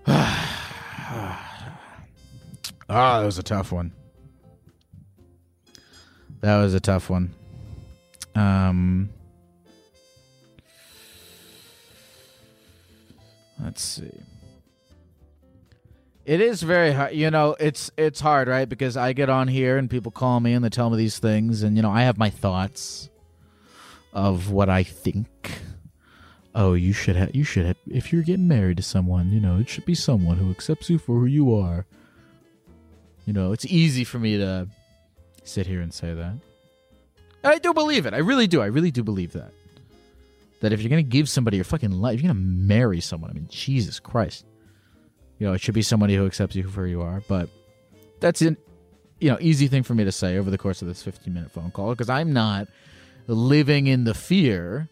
Ah, 2.91 3.21
that 3.21 3.27
was 3.27 3.37
a 3.37 3.43
tough 3.43 3.71
one. 3.71 3.93
That 6.41 6.57
was 6.57 6.73
a 6.73 6.81
tough 6.81 7.11
one. 7.11 7.35
Um, 8.35 9.11
let's 13.63 13.83
see. 13.83 14.13
It 16.25 16.43
is 16.43 16.63
very 16.63 16.93
hard. 16.93 17.15
You 17.15 17.31
know, 17.31 17.57
it's 17.59 17.91
it's 17.97 18.21
hard, 18.21 18.49
right? 18.49 18.69
Because 18.69 18.97
I 18.99 19.15
get 19.15 19.31
on 19.31 19.49
here 19.49 19.79
and 19.79 19.89
people 19.89 20.13
call 20.13 20.41
me 20.41 20.53
and 20.53 20.63
they 20.63 20.69
tell 20.69 20.91
me 20.91 20.99
these 20.99 21.19
things, 21.19 21.63
and 21.63 21.75
you 21.75 21.83
know, 21.83 21.91
I 21.91 22.03
have 22.03 22.19
my 22.19 22.29
thoughts 22.29 23.09
of 24.13 24.51
what 24.51 24.69
I 24.69 24.83
think. 24.83 25.61
Oh, 26.55 26.75
you 26.75 26.93
should 26.93 27.17
have. 27.17 27.35
You 27.35 27.45
should 27.45 27.65
have. 27.67 27.77
If 27.87 28.13
you're 28.13 28.23
getting 28.23 28.49
married 28.49 28.77
to 28.79 28.83
someone, 28.83 29.33
you 29.33 29.41
know, 29.41 29.59
it 29.59 29.69
should 29.69 29.87
be 29.87 29.95
someone 29.95 30.37
who 30.37 30.51
accepts 30.51 30.91
you 30.91 30.99
for 30.99 31.19
who 31.21 31.27
you 31.27 31.55
are. 31.55 31.87
You 33.25 33.33
know, 33.33 33.53
it's 33.53 33.65
easy 33.65 34.05
for 34.05 34.19
me 34.19 34.37
to 34.39 34.69
sit 35.45 35.67
here 35.67 35.81
and 35.81 35.95
say 35.95 36.13
that. 36.15 36.35
I 37.45 37.59
do 37.59 37.73
believe 37.73 38.05
it. 38.05 38.13
I 38.13 38.19
really 38.19 38.47
do. 38.47 38.61
I 38.61 38.67
really 38.67 38.91
do 38.91 39.03
believe 39.03 39.33
that. 39.33 39.53
That 40.61 40.73
if 40.73 40.81
you're 40.81 40.91
gonna 40.91 41.03
give 41.03 41.29
somebody 41.29 41.57
your 41.57 41.65
fucking 41.65 41.93
life, 41.93 42.21
you're 42.21 42.29
gonna 42.29 42.41
marry 42.41 43.01
someone. 43.01 43.31
I 43.31 43.35
mean, 43.35 43.49
Jesus 43.51 44.01
Christ. 44.01 44.45
You 45.39 45.47
know, 45.47 45.53
it 45.53 45.61
should 45.61 45.75
be 45.75 45.83
somebody 45.83 46.17
who 46.17 46.27
accepts 46.27 46.57
you 46.57 46.65
for 46.65 46.85
who 46.85 46.91
you 46.91 47.03
are. 47.03 47.23
But 47.29 47.49
that's 48.19 48.43
an, 48.43 48.57
you 49.21 49.31
know, 49.31 49.39
easy 49.41 49.69
thing 49.69 49.85
for 49.85 49.95
me 49.95 50.05
to 50.05 50.11
say 50.11 50.37
over 50.37 50.51
the 50.51 50.59
course 50.59 50.83
of 50.83 50.89
this 50.89 51.03
15 51.03 51.33
minute 51.33 51.53
phone 51.53 51.71
call 51.71 51.91
because 51.91 52.11
I'm 52.11 52.33
not 52.33 52.69
living 53.29 53.87
in 53.87 54.05
the 54.05 54.15
fear, 54.15 54.89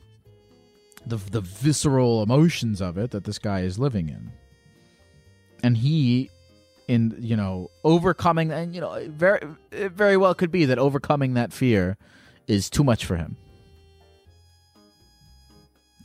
the 1.04 1.16
the 1.16 1.40
visceral 1.40 2.22
emotions 2.22 2.80
of 2.80 2.96
it 2.98 3.10
that 3.10 3.24
this 3.24 3.38
guy 3.38 3.60
is 3.60 3.78
living 3.78 4.08
in. 4.08 4.30
And 5.62 5.76
he 5.76 6.30
in 6.88 7.16
you 7.18 7.36
know 7.36 7.70
overcoming 7.84 8.52
and 8.52 8.74
you 8.74 8.80
know 8.80 9.04
very 9.08 9.40
it 9.70 9.92
very 9.92 10.16
well 10.16 10.34
could 10.34 10.50
be 10.50 10.64
that 10.66 10.78
overcoming 10.78 11.34
that 11.34 11.52
fear 11.52 11.96
is 12.46 12.70
too 12.70 12.84
much 12.84 13.04
for 13.04 13.16
him 13.16 13.36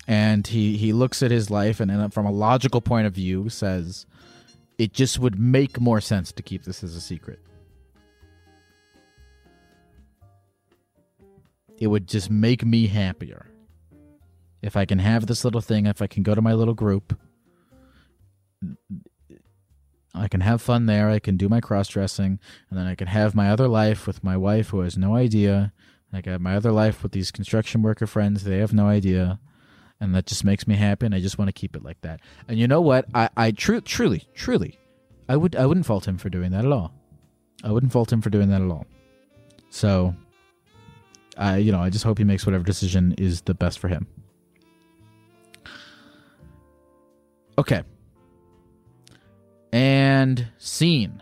and 0.08 0.48
he 0.48 0.78
he 0.78 0.94
looks 0.94 1.22
at 1.22 1.32
his 1.32 1.50
life 1.50 1.80
and, 1.80 1.92
and 1.92 2.14
from 2.14 2.26
a 2.26 2.32
logical 2.32 2.82
point 2.82 3.08
of 3.08 3.14
view 3.14 3.50
says 3.50 4.06
it 4.78 4.94
just 4.94 5.20
would 5.20 5.40
make 5.40 5.80
more 5.80 6.02
sense 6.02 6.32
to 6.32 6.42
keep 6.42 6.64
this 6.64 6.84
as 6.84 6.96
a 6.96 7.02
secret 7.02 7.40
it 11.78 11.88
would 11.88 12.08
just 12.08 12.30
make 12.30 12.66
me 12.66 12.88
happier 12.88 13.48
if 14.62 14.76
i 14.76 14.86
can 14.86 15.00
have 15.00 15.28
this 15.28 15.46
little 15.46 15.62
thing 15.62 15.86
if 15.86 16.02
i 16.02 16.08
can 16.08 16.24
go 16.24 16.34
to 16.34 16.42
my 16.42 16.54
little 16.54 16.74
group 16.74 17.18
I 20.14 20.28
can 20.28 20.42
have 20.42 20.62
fun 20.62 20.86
there. 20.86 21.10
I 21.10 21.20
can 21.20 21.38
do 21.38 21.48
my 21.48 21.62
cross 21.62 21.88
dressing, 21.88 22.40
and 22.70 22.78
then 22.78 22.86
I 22.86 22.96
can 22.96 23.08
have 23.08 23.34
my 23.34 23.50
other 23.50 23.68
life 23.68 24.06
with 24.06 24.24
my 24.24 24.36
wife 24.36 24.70
who 24.70 24.82
has 24.82 24.98
no 24.98 25.16
idea. 25.16 25.74
I 26.12 26.22
can 26.22 26.34
have 26.34 26.42
my 26.42 26.56
other 26.56 26.72
life 26.72 27.02
with 27.02 27.14
these 27.14 27.32
construction 27.32 27.82
worker 27.82 28.08
friends. 28.08 28.44
They 28.44 28.58
have 28.58 28.74
no 28.74 28.88
idea, 28.88 29.40
and 30.02 30.14
that 30.14 30.26
just 30.26 30.44
makes 30.44 30.68
me 30.68 30.76
happy. 30.76 31.06
And 31.06 31.16
I 31.16 31.22
just 31.22 31.38
want 31.38 31.48
to 31.48 31.54
keep 31.54 31.76
it 31.76 31.84
like 31.84 32.02
that. 32.02 32.20
And 32.50 32.60
you 32.60 32.68
know 32.68 32.82
what? 32.82 33.06
I, 33.14 33.30
I 33.38 33.52
tru- 33.52 33.82
truly, 33.82 34.24
truly, 34.34 34.78
I 35.30 35.38
would, 35.38 35.56
I 35.56 35.66
wouldn't 35.66 35.86
fault 35.86 36.06
him 36.06 36.18
for 36.18 36.30
doing 36.30 36.52
that 36.52 36.66
at 36.66 36.72
all. 36.72 36.94
I 37.64 37.72
wouldn't 37.72 37.94
fault 37.94 38.12
him 38.12 38.22
for 38.22 38.30
doing 38.30 38.50
that 38.50 38.62
at 38.62 38.70
all. 38.70 38.86
So, 39.70 40.14
I, 41.38 41.58
you 41.58 41.72
know, 41.72 41.80
I 41.80 41.90
just 41.90 42.04
hope 42.04 42.18
he 42.18 42.26
makes 42.26 42.46
whatever 42.46 42.66
decision 42.66 43.16
is 43.18 43.42
the 43.44 43.54
best 43.54 43.80
for 43.80 43.88
him. 43.88 44.08
Okay 47.58 47.84
and 49.72 50.48
scene. 50.58 51.22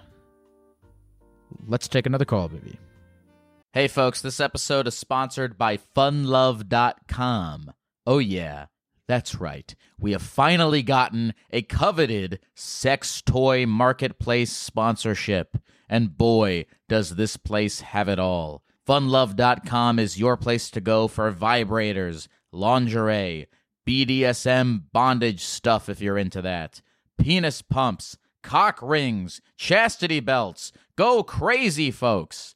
Let's 1.67 1.87
take 1.87 2.05
another 2.05 2.25
call, 2.25 2.49
baby. 2.49 2.79
Hey, 3.73 3.87
folks, 3.87 4.21
this 4.21 4.39
episode 4.39 4.87
is 4.87 4.97
sponsored 4.97 5.57
by 5.57 5.77
funlove.com. 5.77 7.71
Oh, 8.09 8.17
yeah, 8.17 8.65
that's 9.07 9.35
right. 9.35 9.75
We 9.99 10.13
have 10.13 10.23
finally 10.23 10.81
gotten 10.81 11.35
a 11.51 11.61
coveted 11.61 12.39
sex 12.55 13.21
toy 13.21 13.67
marketplace 13.67 14.51
sponsorship. 14.51 15.59
And 15.87 16.17
boy, 16.17 16.65
does 16.87 17.17
this 17.17 17.37
place 17.37 17.81
have 17.81 18.09
it 18.09 18.17
all. 18.17 18.63
Funlove.com 18.87 19.99
is 19.99 20.19
your 20.19 20.37
place 20.37 20.71
to 20.71 20.81
go 20.81 21.07
for 21.07 21.31
vibrators, 21.31 22.27
lingerie, 22.51 23.45
BDSM 23.87 24.85
bondage 24.91 25.43
stuff 25.43 25.87
if 25.87 26.01
you're 26.01 26.17
into 26.17 26.41
that, 26.41 26.81
penis 27.19 27.61
pumps 27.61 28.17
cock 28.41 28.79
rings, 28.81 29.39
chastity 29.55 30.19
belts. 30.19 30.71
Go 30.95 31.21
crazy, 31.21 31.91
folks. 31.91 32.55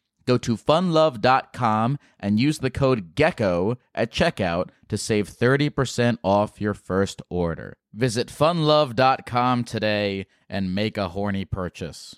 Go 0.25 0.37
to 0.39 0.55
funlove.com 0.55 1.97
and 2.19 2.39
use 2.39 2.59
the 2.59 2.69
code 2.69 3.15
GECKO 3.15 3.77
at 3.95 4.11
checkout 4.11 4.69
to 4.89 4.97
save 4.97 5.29
30% 5.29 6.17
off 6.23 6.61
your 6.61 6.73
first 6.73 7.21
order. 7.29 7.77
Visit 7.93 8.27
funlove.com 8.27 9.63
today 9.63 10.27
and 10.49 10.75
make 10.75 10.97
a 10.97 11.09
horny 11.09 11.45
purchase. 11.45 12.17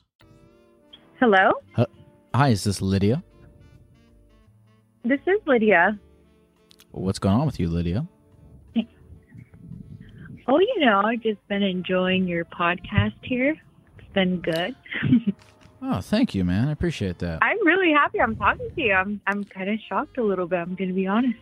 Hello, 1.19 1.51
Hi, 2.35 2.49
is 2.49 2.63
this 2.63 2.81
Lydia? 2.81 3.23
this 5.05 5.19
is 5.27 5.39
Lydia. 5.45 5.97
What's 6.91 7.19
going 7.19 7.35
on 7.35 7.45
with 7.45 7.59
you, 7.59 7.69
Lydia? 7.69 8.07
Oh, 10.45 10.59
you 10.59 10.79
know, 10.79 11.01
I've 11.05 11.21
just 11.21 11.39
been 11.47 11.63
enjoying 11.63 12.27
your 12.27 12.43
podcast 12.45 13.13
here. 13.21 13.55
It's 13.97 14.07
been 14.13 14.41
good. 14.41 14.75
Oh, 15.85 15.99
thank 15.99 16.33
you, 16.33 16.45
man. 16.45 16.69
I 16.69 16.71
appreciate 16.71 17.19
that. 17.19 17.39
I'm 17.41 17.65
really 17.65 17.91
happy 17.91 18.21
I'm 18.21 18.35
talking 18.35 18.69
to 18.73 18.81
you. 18.81 18.93
I'm 18.93 19.19
I'm 19.27 19.43
kind 19.43 19.69
of 19.69 19.79
shocked 19.89 20.17
a 20.17 20.23
little 20.23 20.47
bit. 20.47 20.59
I'm 20.59 20.75
to 20.77 20.93
be 20.93 21.07
honest. 21.07 21.37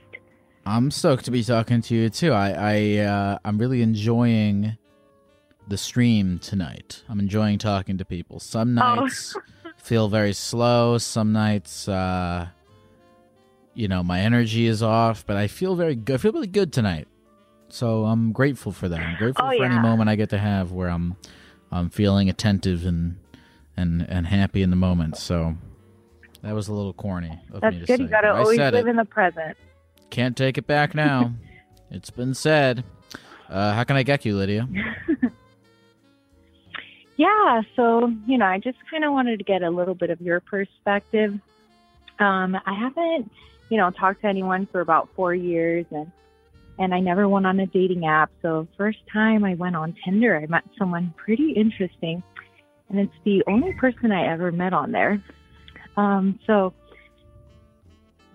I'm 0.65 0.89
stoked 0.91 1.25
to 1.25 1.31
be 1.31 1.43
talking 1.43 1.81
to 1.81 1.95
you 1.95 2.09
too. 2.09 2.33
I, 2.33 2.49
I 2.51 2.97
uh, 3.05 3.37
I'm 3.45 3.57
really 3.57 3.81
enjoying 3.81 4.77
the 5.67 5.77
stream 5.77 6.39
tonight. 6.39 7.03
I'm 7.07 7.19
enjoying 7.19 7.57
talking 7.59 7.97
to 7.99 8.05
people. 8.05 8.39
Some 8.39 8.77
Oh. 8.79 8.95
nights 8.95 9.35
feel 9.77 10.07
very 10.09 10.33
slow. 10.33 10.97
Some 10.97 11.33
nights, 11.33 11.87
uh, 11.87 12.47
you 13.73 13.87
know, 13.87 14.01
my 14.03 14.21
energy 14.21 14.65
is 14.67 14.81
off, 14.83 15.25
but 15.25 15.37
I 15.37 15.47
feel 15.47 15.75
very 15.75 15.95
good. 15.95 16.15
I 16.15 16.17
feel 16.17 16.31
really 16.33 16.47
good 16.47 16.73
tonight. 16.73 17.07
So 17.69 18.05
I'm 18.05 18.31
grateful 18.31 18.71
for 18.71 18.89
that. 18.89 18.99
I'm 18.99 19.17
grateful 19.17 19.45
Oh, 19.45 19.55
for 19.57 19.63
any 19.63 19.79
moment 19.79 20.09
I 20.09 20.15
get 20.15 20.29
to 20.31 20.37
have 20.37 20.71
where 20.71 20.89
I'm 20.89 21.15
I'm 21.71 21.89
feeling 21.89 22.27
attentive 22.29 22.85
and 22.85 23.17
and 23.77 24.07
and 24.09 24.27
happy 24.27 24.61
in 24.61 24.69
the 24.69 24.75
moment. 24.75 25.17
So 25.17 25.55
that 26.41 26.53
was 26.53 26.67
a 26.67 26.73
little 26.73 26.93
corny 26.93 27.39
of 27.53 27.61
That's 27.61 27.73
me 27.73 27.79
to 27.81 27.85
good. 27.85 27.97
say. 27.97 28.03
You 28.03 28.09
got 28.09 28.21
to 28.21 28.27
but 28.27 28.35
I 28.35 28.39
always 28.39 28.57
live 28.57 28.73
it. 28.75 28.87
in 28.87 28.95
the 28.95 29.05
present. 29.05 29.57
Can't 30.09 30.35
take 30.35 30.57
it 30.57 30.67
back 30.67 30.93
now. 30.93 31.33
it's 31.91 32.09
been 32.09 32.33
said. 32.33 32.83
Uh, 33.49 33.73
how 33.73 33.83
can 33.83 33.97
I 33.97 34.03
get 34.03 34.23
you, 34.25 34.37
Lydia? 34.37 34.67
Yeah, 37.21 37.61
so, 37.75 38.11
you 38.25 38.39
know, 38.39 38.47
I 38.47 38.57
just 38.57 38.79
kind 38.89 39.03
of 39.05 39.13
wanted 39.13 39.37
to 39.37 39.43
get 39.43 39.61
a 39.61 39.69
little 39.69 39.93
bit 39.93 40.09
of 40.09 40.19
your 40.21 40.39
perspective. 40.39 41.39
Um, 42.17 42.55
I 42.65 42.73
haven't, 42.73 43.31
you 43.69 43.77
know, 43.77 43.91
talked 43.91 44.21
to 44.21 44.27
anyone 44.27 44.67
for 44.71 44.81
about 44.81 45.07
four 45.15 45.35
years 45.35 45.85
and 45.91 46.11
and 46.79 46.95
I 46.95 46.99
never 46.99 47.29
went 47.29 47.45
on 47.45 47.59
a 47.59 47.67
dating 47.67 48.07
app. 48.07 48.31
So 48.41 48.67
first 48.75 48.97
time 49.13 49.43
I 49.43 49.53
went 49.53 49.75
on 49.75 49.93
Tinder, 50.03 50.35
I 50.35 50.47
met 50.47 50.63
someone 50.79 51.13
pretty 51.15 51.51
interesting. 51.51 52.23
And 52.91 52.99
it's 52.99 53.13
the 53.23 53.41
only 53.47 53.73
person 53.73 54.11
I 54.11 54.31
ever 54.31 54.51
met 54.51 54.73
on 54.73 54.91
there. 54.91 55.23
Um, 55.95 56.39
so 56.45 56.73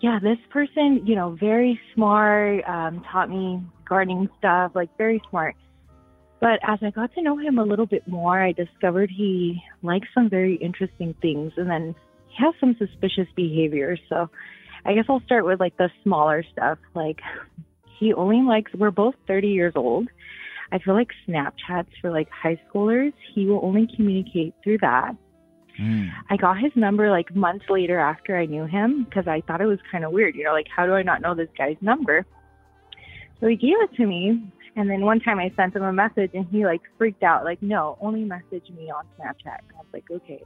yeah, 0.00 0.18
this 0.22 0.38
person, 0.50 1.02
you 1.06 1.14
know, 1.14 1.36
very 1.38 1.78
smart, 1.94 2.64
um, 2.66 3.04
taught 3.10 3.30
me 3.30 3.62
gardening 3.88 4.28
stuff, 4.38 4.72
like 4.74 4.90
very 4.98 5.22
smart. 5.30 5.56
But 6.40 6.58
as 6.66 6.78
I 6.82 6.90
got 6.90 7.14
to 7.14 7.22
know 7.22 7.36
him 7.36 7.58
a 7.58 7.64
little 7.64 7.86
bit 7.86 8.06
more, 8.06 8.42
I 8.42 8.52
discovered 8.52 9.10
he 9.10 9.62
likes 9.82 10.08
some 10.14 10.28
very 10.28 10.56
interesting 10.56 11.14
things 11.22 11.52
and 11.56 11.68
then 11.68 11.94
he 12.28 12.44
has 12.44 12.54
some 12.60 12.76
suspicious 12.78 13.28
behaviors. 13.34 14.00
So 14.08 14.28
I 14.84 14.94
guess 14.94 15.04
I'll 15.08 15.22
start 15.24 15.44
with 15.44 15.60
like 15.60 15.76
the 15.76 15.90
smaller 16.02 16.44
stuff. 16.52 16.78
Like 16.94 17.20
he 17.98 18.12
only 18.12 18.42
likes, 18.42 18.72
we're 18.74 18.90
both 18.90 19.14
30 19.26 19.48
years 19.48 19.72
old. 19.76 20.08
I 20.72 20.78
feel 20.78 20.94
like 20.94 21.10
Snapchats 21.28 21.88
for 22.00 22.10
like 22.10 22.28
high 22.30 22.60
schoolers, 22.68 23.12
he 23.34 23.46
will 23.46 23.60
only 23.62 23.88
communicate 23.94 24.54
through 24.62 24.78
that. 24.78 25.16
Mm. 25.80 26.10
I 26.30 26.36
got 26.36 26.58
his 26.58 26.72
number 26.74 27.10
like 27.10 27.34
months 27.34 27.66
later 27.68 27.98
after 27.98 28.36
I 28.36 28.46
knew 28.46 28.64
him 28.64 29.04
because 29.04 29.28
I 29.28 29.42
thought 29.46 29.60
it 29.60 29.66
was 29.66 29.78
kind 29.90 30.04
of 30.04 30.12
weird. 30.12 30.34
You 30.34 30.44
know, 30.44 30.52
like, 30.52 30.66
how 30.74 30.86
do 30.86 30.92
I 30.92 31.02
not 31.02 31.20
know 31.20 31.34
this 31.34 31.48
guy's 31.56 31.76
number? 31.80 32.24
So 33.40 33.46
he 33.46 33.56
gave 33.56 33.74
it 33.82 33.94
to 33.96 34.06
me. 34.06 34.42
And 34.76 34.90
then 34.90 35.02
one 35.02 35.20
time 35.20 35.38
I 35.38 35.50
sent 35.56 35.74
him 35.74 35.82
a 35.82 35.92
message 35.92 36.32
and 36.34 36.46
he 36.50 36.66
like 36.66 36.82
freaked 36.98 37.22
out, 37.22 37.44
like, 37.44 37.62
no, 37.62 37.96
only 38.00 38.24
message 38.24 38.68
me 38.76 38.90
on 38.90 39.04
Snapchat. 39.18 39.58
And 39.68 39.72
I 39.74 39.78
was 39.78 39.86
like, 39.92 40.04
okay. 40.10 40.42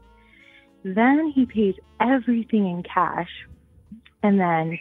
Then 0.84 1.32
he 1.34 1.46
pays 1.46 1.74
everything 2.00 2.66
in 2.66 2.82
cash. 2.82 3.28
And 4.22 4.38
then, 4.38 4.78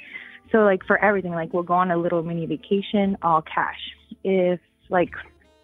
so 0.52 0.60
like 0.60 0.86
for 0.86 1.04
everything, 1.04 1.32
like 1.32 1.54
we'll 1.54 1.64
go 1.64 1.74
on 1.74 1.92
a 1.92 1.98
little 1.98 2.24
mini 2.24 2.46
vacation, 2.46 3.18
all 3.22 3.42
cash. 3.42 3.80
If 4.24 4.60
like 4.90 5.12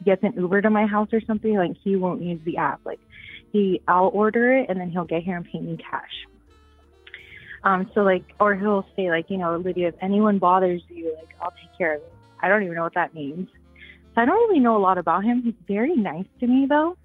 gets 0.03 0.23
an 0.23 0.33
Uber 0.37 0.61
to 0.61 0.69
my 0.69 0.85
house 0.85 1.09
or 1.11 1.21
something, 1.25 1.55
like 1.55 1.75
he 1.83 1.95
won't 1.95 2.21
use 2.21 2.39
the 2.45 2.57
app. 2.57 2.79
Like 2.85 2.99
he, 3.51 3.81
I'll 3.87 4.11
order 4.13 4.55
it 4.57 4.67
and 4.69 4.79
then 4.79 4.89
he'll 4.91 5.05
get 5.05 5.23
here 5.23 5.37
and 5.37 5.45
pay 5.45 5.59
me 5.59 5.77
cash. 5.77 6.11
Um, 7.63 7.89
so 7.93 8.01
like, 8.01 8.23
or 8.39 8.55
he'll 8.55 8.85
say 8.95 9.09
like, 9.09 9.29
you 9.29 9.37
know, 9.37 9.57
Lydia, 9.57 9.89
if 9.89 9.95
anyone 10.01 10.37
bothers 10.37 10.81
you, 10.89 11.15
like 11.17 11.35
I'll 11.41 11.51
take 11.51 11.75
care 11.77 11.95
of 11.95 12.01
it. 12.01 12.13
I 12.41 12.47
don't 12.47 12.63
even 12.63 12.75
know 12.75 12.83
what 12.83 12.93
that 12.93 13.15
means. 13.15 13.49
So 14.13 14.21
I 14.21 14.25
don't 14.25 14.49
really 14.49 14.59
know 14.59 14.77
a 14.77 14.79
lot 14.79 14.97
about 14.97 15.23
him. 15.23 15.41
He's 15.41 15.55
very 15.67 15.95
nice 15.95 16.27
to 16.39 16.47
me 16.47 16.67
though. 16.69 16.95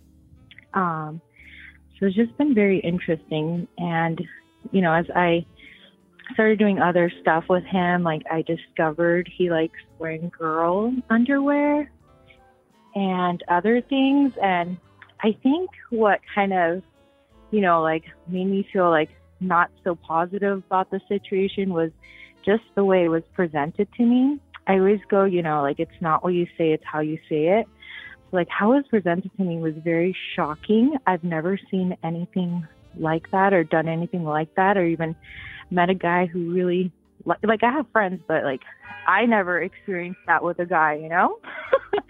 Um, 0.75 1.21
so 1.99 2.07
it's 2.07 2.17
just 2.17 2.37
been 2.37 2.55
very 2.55 2.79
interesting. 2.81 3.67
And, 3.79 4.21
you 4.71 4.83
know, 4.83 4.93
as 4.93 5.07
I 5.15 5.47
started 6.35 6.59
doing 6.59 6.79
other 6.79 7.11
stuff 7.21 7.45
with 7.49 7.65
him, 7.65 8.03
like 8.03 8.23
I 8.31 8.43
discovered 8.43 9.31
he 9.35 9.51
likes 9.51 9.79
wearing 9.99 10.31
girl 10.37 10.95
underwear 11.09 11.91
and 12.95 13.43
other 13.49 13.81
things. 13.81 14.33
And 14.43 14.77
I 15.23 15.37
think 15.43 15.71
what 15.91 16.21
kind 16.35 16.53
of, 16.53 16.83
you 17.51 17.61
know, 17.61 17.83
like 17.83 18.05
made 18.29 18.47
me 18.47 18.67
feel 18.73 18.91
like 18.91 19.11
not 19.41 19.71
so 19.85 19.95
positive 19.95 20.59
about 20.59 20.91
the 20.91 21.01
situation 21.09 21.73
was 21.73 21.91
just 22.45 22.63
the 22.75 22.85
way 22.85 23.05
it 23.05 23.09
was 23.09 23.23
presented 23.35 23.89
to 23.97 24.05
me. 24.05 24.39
I 24.67 24.75
always 24.75 25.01
go, 25.09 25.25
you 25.25 25.43
know, 25.43 25.63
like 25.63 25.81
it's 25.81 26.01
not 26.01 26.23
what 26.23 26.35
you 26.35 26.47
say, 26.57 26.73
it's 26.73 26.85
how 26.85 27.01
you 27.01 27.19
say 27.29 27.59
it. 27.59 27.67
So, 28.31 28.37
like 28.37 28.49
how 28.49 28.73
it 28.73 28.77
was 28.77 28.85
presented 28.89 29.31
to 29.37 29.43
me 29.43 29.59
was 29.59 29.75
very 29.83 30.17
shocking. 30.37 30.97
I've 31.07 31.25
never 31.25 31.59
seen 31.71 31.97
anything 32.05 32.67
like 32.97 33.31
that 33.33 33.53
or 33.53 33.65
done 33.65 33.89
anything 33.89 34.25
like 34.25 34.55
that 34.55 34.77
or 34.77 34.85
even 34.85 35.17
met 35.71 35.91
a 35.91 35.95
guy 35.95 36.27
who 36.27 36.53
really 36.53 36.93
like 37.25 37.39
like 37.43 37.63
I 37.63 37.71
have 37.71 37.87
friends 37.93 38.21
but 38.27 38.43
like 38.43 38.63
I 39.07 39.27
never 39.27 39.61
experienced 39.61 40.21
that 40.27 40.43
with 40.43 40.59
a 40.59 40.67
guy, 40.67 40.95
you 40.95 41.09
know? 41.09 41.39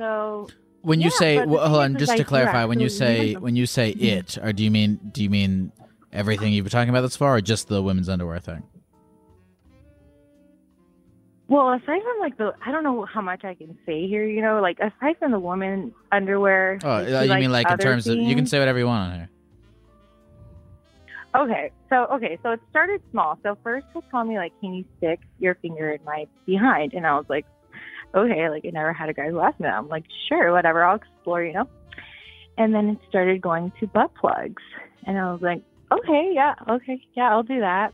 so 0.00 0.48
When 0.82 0.98
you 1.00 1.10
Yeah, 1.10 1.18
say, 1.18 1.44
well, 1.44 1.68
hold 1.68 1.82
on, 1.82 1.98
just 1.98 2.16
to 2.16 2.22
I 2.22 2.24
clarify, 2.24 2.64
when 2.64 2.80
you 2.80 2.88
say 2.88 3.34
when 3.34 3.54
you 3.54 3.66
say 3.66 3.92
Mhm. 3.92 4.02
it, 4.02 4.38
or 4.38 4.52
do 4.52 4.64
you 4.64 4.70
mean 4.70 4.98
do 5.12 5.22
you 5.22 5.28
mean 5.28 5.72
everything 6.10 6.54
you've 6.54 6.64
been 6.64 6.70
talking 6.70 6.88
about 6.88 7.02
thus 7.02 7.16
far, 7.16 7.36
or 7.36 7.40
just 7.42 7.68
the 7.68 7.82
women's 7.82 8.08
underwear 8.08 8.38
thing? 8.38 8.62
Well, 11.48 11.72
aside 11.72 12.00
from 12.02 12.20
like 12.20 12.36
the, 12.38 12.54
I 12.64 12.70
don't 12.70 12.84
know 12.84 13.04
how 13.04 13.20
much 13.20 13.44
I 13.44 13.54
can 13.54 13.76
say 13.84 14.06
here. 14.06 14.24
You 14.24 14.40
know, 14.40 14.62
like 14.62 14.78
aside 14.78 15.18
from 15.18 15.32
the 15.32 15.38
woman 15.38 15.92
underwear. 16.10 16.78
Oh, 16.82 17.02
like, 17.02 17.08
he 17.08 17.34
you 17.34 17.40
mean 17.40 17.52
like 17.52 17.70
in 17.70 17.76
terms 17.76 18.06
of 18.06 18.16
you 18.16 18.34
can 18.34 18.46
say 18.46 18.58
whatever 18.58 18.78
you 18.78 18.86
want 18.86 19.12
on 19.12 19.18
here. 19.18 19.30
Okay, 21.34 21.70
so 21.90 22.06
okay, 22.14 22.38
so 22.42 22.52
it 22.52 22.60
started 22.70 23.00
small. 23.10 23.38
So 23.42 23.56
first 23.62 23.86
he 23.92 24.00
told 24.10 24.28
me 24.28 24.36
like, 24.36 24.52
can 24.60 24.74
you 24.74 24.84
stick 24.96 25.20
your 25.38 25.56
finger 25.56 25.92
in 25.92 26.02
my 26.04 26.26
behind? 26.46 26.94
And 26.94 27.06
I 27.06 27.16
was 27.16 27.26
like, 27.28 27.44
okay, 28.14 28.48
like 28.48 28.64
I 28.64 28.70
never 28.70 28.92
had 28.92 29.08
a 29.08 29.14
guy 29.14 29.28
who 29.28 29.40
asked 29.40 29.60
me 29.60 29.66
that. 29.66 29.78
I'm 29.78 29.88
like, 29.88 30.04
sure, 30.28 30.52
whatever, 30.52 30.84
I'll 30.84 30.96
explore, 30.96 31.42
you 31.42 31.52
know. 31.52 31.68
And 32.58 32.74
then 32.74 32.88
it 32.90 32.98
started 33.08 33.40
going 33.40 33.72
to 33.80 33.86
butt 33.86 34.12
plugs, 34.20 34.62
and 35.06 35.18
I 35.18 35.32
was 35.32 35.40
like, 35.42 35.62
okay, 35.92 36.32
yeah, 36.34 36.54
okay, 36.68 37.00
yeah, 37.14 37.30
I'll 37.30 37.42
do 37.42 37.60
that. 37.60 37.92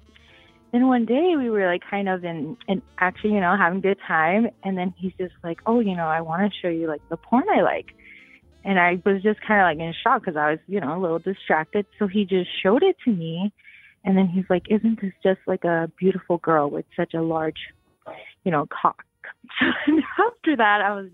Then 0.72 0.88
one 0.88 1.06
day 1.06 1.34
we 1.38 1.48
were 1.48 1.66
like 1.66 1.82
kind 1.88 2.08
of 2.08 2.24
in, 2.24 2.56
in 2.68 2.82
actually, 2.98 3.32
you 3.32 3.40
know, 3.40 3.56
having 3.56 3.78
a 3.78 3.82
good 3.82 3.98
time, 4.06 4.48
and 4.64 4.76
then 4.76 4.92
he's 4.98 5.12
just 5.18 5.32
like, 5.42 5.58
oh, 5.66 5.80
you 5.80 5.96
know, 5.96 6.06
I 6.06 6.20
want 6.20 6.42
to 6.42 6.58
show 6.60 6.68
you 6.68 6.86
like 6.88 7.00
the 7.08 7.16
porn 7.16 7.44
I 7.50 7.62
like. 7.62 7.86
And 8.62 8.80
I 8.80 9.00
was 9.06 9.22
just 9.22 9.40
kind 9.46 9.60
of 9.60 9.64
like 9.64 9.78
in 9.78 9.94
shock 10.02 10.22
because 10.22 10.36
I 10.36 10.50
was, 10.50 10.58
you 10.66 10.80
know, 10.80 10.98
a 10.98 11.00
little 11.00 11.20
distracted. 11.20 11.86
So 11.98 12.08
he 12.08 12.24
just 12.24 12.50
showed 12.62 12.82
it 12.82 12.96
to 13.04 13.12
me. 13.12 13.52
And 14.04 14.18
then 14.18 14.26
he's 14.26 14.44
like, 14.50 14.64
Isn't 14.68 15.00
this 15.00 15.12
just 15.22 15.40
like 15.46 15.64
a 15.64 15.90
beautiful 15.96 16.38
girl 16.38 16.68
with 16.68 16.84
such 16.96 17.14
a 17.14 17.22
large, 17.22 17.58
you 18.44 18.50
know, 18.50 18.66
cock? 18.66 19.05
and 19.86 20.02
after 20.18 20.56
that, 20.56 20.80
I 20.82 20.94
was, 20.94 21.10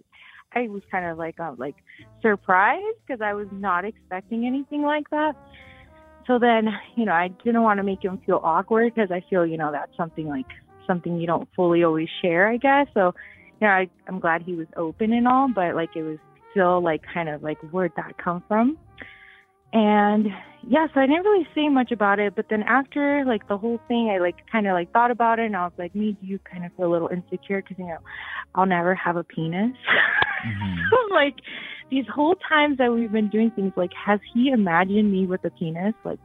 I 0.55 0.69
was 0.69 0.83
kind 0.91 1.07
of 1.07 1.19
like, 1.19 1.41
uh, 1.41 1.55
like 1.57 1.77
surprised 2.21 2.99
because 3.07 3.21
I 3.23 3.35
was 3.35 3.49
not 3.51 3.85
expecting 3.85 4.47
anything 4.47 4.83
like 4.83 5.09
that. 5.11 5.35
So 6.27 6.39
then, 6.39 6.69
you 6.97 7.05
know, 7.05 7.13
I 7.13 7.29
didn't 7.45 7.63
want 7.63 7.79
to 7.79 7.85
make 7.85 8.03
him 8.03 8.21
feel 8.25 8.41
awkward 8.43 8.95
because 8.95 9.11
I 9.11 9.23
feel, 9.29 9.47
you 9.47 9.57
know, 9.57 9.73
that's 9.73 9.97
something 9.97 10.29
like 10.29 10.47
something 10.87 11.19
you 11.19 11.27
don't 11.27 11.49
fully 11.57 11.83
always 11.85 12.09
share, 12.21 12.49
I 12.49 12.57
guess. 12.57 12.87
So, 12.95 13.15
you 13.61 13.67
know, 13.67 13.73
I, 13.73 13.89
I'm 14.09 14.21
glad 14.21 14.43
he 14.43 14.55
was 14.55 14.67
open 14.77 15.13
and 15.13 15.27
all, 15.27 15.49
but 15.53 15.75
like 15.75 15.91
it 15.97 16.03
was 16.03 16.19
still 16.51 16.83
like 16.83 17.03
kind 17.13 17.29
of 17.29 17.43
like 17.43 17.59
where'd 17.71 17.93
that 17.97 18.17
come 18.19 18.43
from? 18.47 18.79
And 19.73 20.27
yeah, 20.69 20.87
so 20.93 21.01
I 21.01 21.07
didn't 21.07 21.25
really 21.25 21.47
say 21.55 21.69
much 21.69 21.93
about 21.93 22.19
it. 22.19 22.35
But 22.35 22.47
then 22.51 22.63
after 22.63 23.25
like 23.27 23.49
the 23.49 23.59
whole 23.59 23.81
thing, 23.89 24.11
I 24.11 24.19
like 24.19 24.37
kind 24.51 24.67
of 24.67 24.75
like 24.75 24.93
thought 24.93 25.11
about 25.11 25.39
it 25.39 25.47
and 25.47 25.57
I 25.57 25.65
was 25.65 25.73
like, 25.79 25.95
me, 25.95 26.17
do 26.21 26.27
you 26.27 26.39
kind 26.41 26.65
of 26.65 26.73
feel 26.77 26.87
a 26.87 26.93
little 26.93 27.09
insecure? 27.09 27.63
Because, 27.63 27.79
you 27.79 27.87
know, 27.87 27.99
I'll 28.55 28.67
never 28.67 28.95
have 28.95 29.17
a 29.17 29.25
penis. 29.25 29.77
Mhm. 30.43 30.89
I'm 30.93 31.11
like, 31.11 31.37
these 31.89 32.05
whole 32.13 32.35
times 32.49 32.79
that 32.79 32.93
we've 32.93 33.13
been 33.13 33.29
doing 33.29 33.53
things, 33.53 33.73
like, 33.77 33.93
has 33.95 34.19
he 34.35 34.49
imagined 34.49 35.13
me 35.13 35.25
with 35.25 35.45
a 35.45 35.51
penis? 35.51 35.95
Like, 36.05 36.19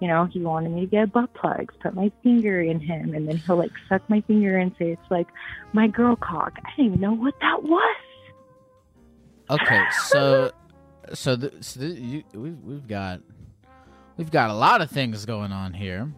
you 0.00 0.08
know, 0.08 0.26
he 0.32 0.40
wanted 0.40 0.72
me 0.72 0.80
to 0.80 0.86
get 0.88 1.12
butt 1.12 1.32
plugs, 1.34 1.72
put 1.80 1.94
my 1.94 2.10
finger 2.24 2.60
in 2.60 2.80
him, 2.80 3.14
and 3.14 3.28
then 3.28 3.36
he'll 3.36 3.56
like 3.56 3.70
suck 3.88 4.02
my 4.08 4.20
finger 4.22 4.58
and 4.58 4.72
say 4.76 4.90
it's 4.90 5.10
like 5.10 5.28
my 5.72 5.86
girl 5.86 6.16
cock. 6.16 6.54
I 6.64 6.70
didn't 6.76 6.86
even 6.94 7.00
know 7.00 7.12
what 7.14 7.34
that 7.40 7.62
was. 7.62 7.96
Okay, 9.48 9.84
so 10.08 10.50
so, 11.14 11.36
th- 11.36 11.52
so 11.60 11.80
th- 11.80 11.98
you, 11.98 12.22
we've 12.34 12.58
we've 12.62 12.86
got 12.88 13.20
we've 14.16 14.30
got 14.30 14.50
a 14.50 14.54
lot 14.54 14.80
of 14.80 14.90
things 14.90 15.24
going 15.26 15.52
on 15.52 15.72
here. 15.74 16.12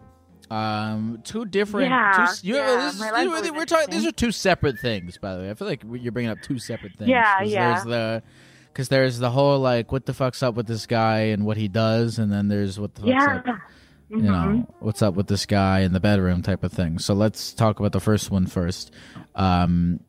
Um, 0.51 1.21
two 1.23 1.45
different. 1.45 1.89
Yeah, 1.89 2.27
two, 2.39 2.47
you, 2.47 2.55
yeah, 2.55 2.75
this 2.75 2.95
is- 2.95 3.01
we're, 3.01 3.53
we're 3.53 3.65
talking. 3.65 3.89
These 3.89 4.05
are 4.05 4.11
two 4.11 4.31
separate 4.31 4.77
things, 4.79 5.17
by 5.17 5.35
the 5.35 5.41
way. 5.41 5.49
I 5.49 5.53
feel 5.55 5.67
like 5.67 5.83
you're 5.91 6.11
bringing 6.11 6.31
up 6.31 6.41
two 6.41 6.59
separate 6.59 6.93
things. 6.97 7.09
Yeah, 7.09 7.39
'cause 7.39 7.49
yeah. 7.51 7.73
There's 7.73 7.83
the 7.85 8.23
because 8.71 8.89
there's 8.89 9.17
the 9.19 9.31
whole 9.31 9.59
like 9.59 9.91
what 9.91 10.05
the 10.05 10.13
fuck's 10.13 10.43
up 10.43 10.55
with 10.55 10.67
this 10.67 10.85
guy 10.85 11.19
and 11.31 11.45
what 11.45 11.57
he 11.57 11.67
does, 11.67 12.19
and 12.19 12.31
then 12.31 12.47
there's 12.47 12.79
what 12.79 12.93
the 12.95 13.01
fuck's 13.01 13.11
yeah. 13.11 13.35
up 13.53 13.59
you 14.07 14.17
Mhm. 14.17 14.21
know 14.23 14.67
what's 14.81 15.01
up 15.01 15.15
with 15.15 15.25
this 15.25 15.47
guy 15.47 15.79
in 15.79 15.91
the 15.91 15.99
bedroom 15.99 16.43
type 16.43 16.63
of 16.63 16.71
thing 16.71 16.99
so 16.99 17.15
let's 17.15 17.53
talk 17.53 17.79
about 17.79 17.91
the 17.91 17.99
first 17.99 18.29
one 18.29 18.45
first 18.45 18.91
um 19.33 19.99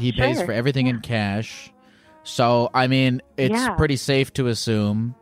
he 0.00 0.10
pays 0.10 0.40
for 0.40 0.52
everything 0.52 0.86
in 0.86 1.00
cash 1.00 1.70
so 2.24 2.70
i 2.74 2.86
mean 2.86 3.20
it's 3.36 3.52
Yeah. 3.54 3.70
pretty 3.74 3.96
safe 3.96 4.32
to 4.34 4.46
assume 4.48 5.14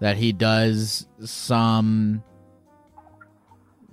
that 0.00 0.16
he 0.16 0.32
does 0.32 1.06
some 1.24 2.22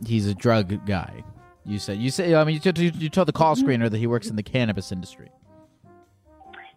he's 0.05 0.27
a 0.27 0.33
drug 0.35 0.85
guy 0.85 1.23
you 1.65 1.79
said 1.79 1.97
you 1.97 2.09
said 2.09 2.33
i 2.33 2.43
mean 2.43 2.55
you, 2.55 2.59
told- 2.59 2.77
you, 2.77 2.91
you 2.95 3.09
told 3.09 3.27
the 3.27 3.31
call 3.33 3.55
Mm-hmm. 3.55 3.67
screener 3.67 3.89
that 3.89 3.97
he 3.97 4.07
works 4.07 4.27
in 4.29 4.35
the 4.35 4.43
cannabis 4.43 4.91
industry 4.91 5.29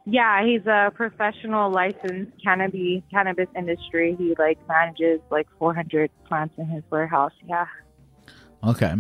Yeah, 0.07 0.45
he's 0.45 0.67
a 0.67 0.91
professional 0.95 1.71
licensed 1.71 2.33
cannabis 2.45 3.01
cannabis 3.11 3.49
industry. 3.57 4.15
He 4.19 4.35
like 4.39 4.59
manages 4.69 5.21
like 5.31 5.47
400 5.59 6.11
plants 6.29 6.55
in 6.59 6.67
his 6.67 6.83
warehouse. 6.91 7.33
Yeah. 7.49 7.65
Okay. 8.63 8.93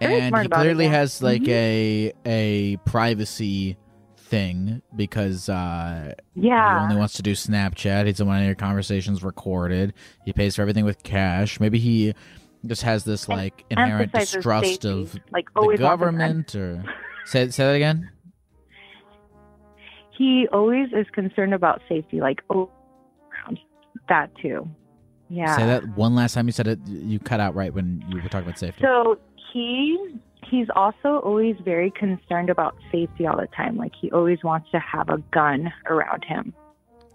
Very 0.00 0.20
and 0.20 0.34
he 0.34 0.46
about 0.46 0.60
it, 0.60 0.62
clearly 0.62 0.86
yeah. 0.86 0.90
has 0.92 1.20
like 1.22 1.42
Mhm. 1.42 1.48
a 1.50 2.12
a 2.24 2.76
privacy 2.86 3.76
thing 4.28 4.82
because 4.94 5.48
uh 5.48 6.12
Yeah. 6.34 6.78
he 6.78 6.82
only 6.84 6.96
wants 6.96 7.14
to 7.14 7.22
do 7.22 7.32
Snapchat. 7.32 8.06
He 8.06 8.12
doesn't 8.12 8.26
want 8.26 8.38
any 8.38 8.46
of 8.46 8.48
your 8.50 8.54
conversations 8.56 9.22
recorded. 9.22 9.94
He 10.24 10.32
pays 10.32 10.56
for 10.56 10.62
everything 10.62 10.84
with 10.84 11.02
cash. 11.02 11.58
Maybe 11.60 11.78
he 11.78 12.14
just 12.66 12.82
has 12.82 13.04
this 13.04 13.26
And 13.28 13.36
like 13.38 13.64
inherent 13.70 14.12
distrust 14.12 14.66
safety. 14.82 14.88
of 14.88 15.14
like 15.32 15.46
the 15.54 15.60
always 15.60 15.80
wants 15.80 15.80
a 15.80 15.82
gun. 15.82 15.90
government 15.90 16.54
or 16.54 16.84
say 17.24 17.48
say 17.50 17.64
that 17.64 17.74
again. 17.74 18.10
He 20.16 20.46
always 20.52 20.88
is 20.92 21.06
concerned 21.12 21.54
about 21.54 21.80
safety, 21.88 22.20
like 22.20 22.40
oh. 22.50 22.70
That 24.08 24.30
too. 24.40 24.66
Yeah. 25.28 25.54
Say 25.56 25.66
that 25.66 25.86
one 25.96 26.14
last 26.14 26.32
time 26.32 26.46
you 26.46 26.52
said 26.52 26.66
it 26.66 26.78
you 26.86 27.18
cut 27.18 27.40
out 27.40 27.54
right 27.54 27.74
when 27.74 28.02
you 28.08 28.16
were 28.22 28.28
talking 28.30 28.46
about 28.48 28.58
safety. 28.58 28.80
So 28.82 29.18
he 29.52 30.18
he's 30.50 30.66
also 30.74 31.18
always 31.24 31.56
very 31.64 31.90
concerned 31.90 32.50
about 32.50 32.76
safety 32.92 33.26
all 33.26 33.36
the 33.36 33.46
time. 33.48 33.76
Like 33.76 33.92
he 34.00 34.10
always 34.10 34.42
wants 34.42 34.70
to 34.72 34.78
have 34.80 35.08
a 35.08 35.18
gun 35.32 35.72
around 35.86 36.24
him. 36.24 36.54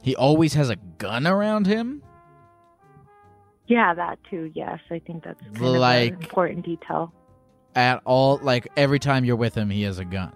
He 0.02 0.16
always 0.16 0.54
has 0.54 0.70
a 0.70 0.76
gun 0.98 1.26
around 1.28 1.66
him. 1.68 2.04
Yeah, 3.68 3.94
that 3.94 4.20
too. 4.30 4.52
Yes, 4.54 4.80
I 4.92 5.00
think 5.00 5.24
that's 5.24 5.40
kind 5.42 5.58
of 5.58 5.62
Like- 5.76 6.14
an 6.14 6.22
important 6.24 6.66
detail. 6.66 7.14
At 7.76 8.02
all, 8.06 8.38
like 8.44 8.68
every 8.78 9.00
time 9.00 9.26
you're 9.26 9.36
with 9.36 9.56
him, 9.56 9.70
he 9.72 9.82
has 9.84 9.98
a 9.98 10.06
gun. 10.06 10.32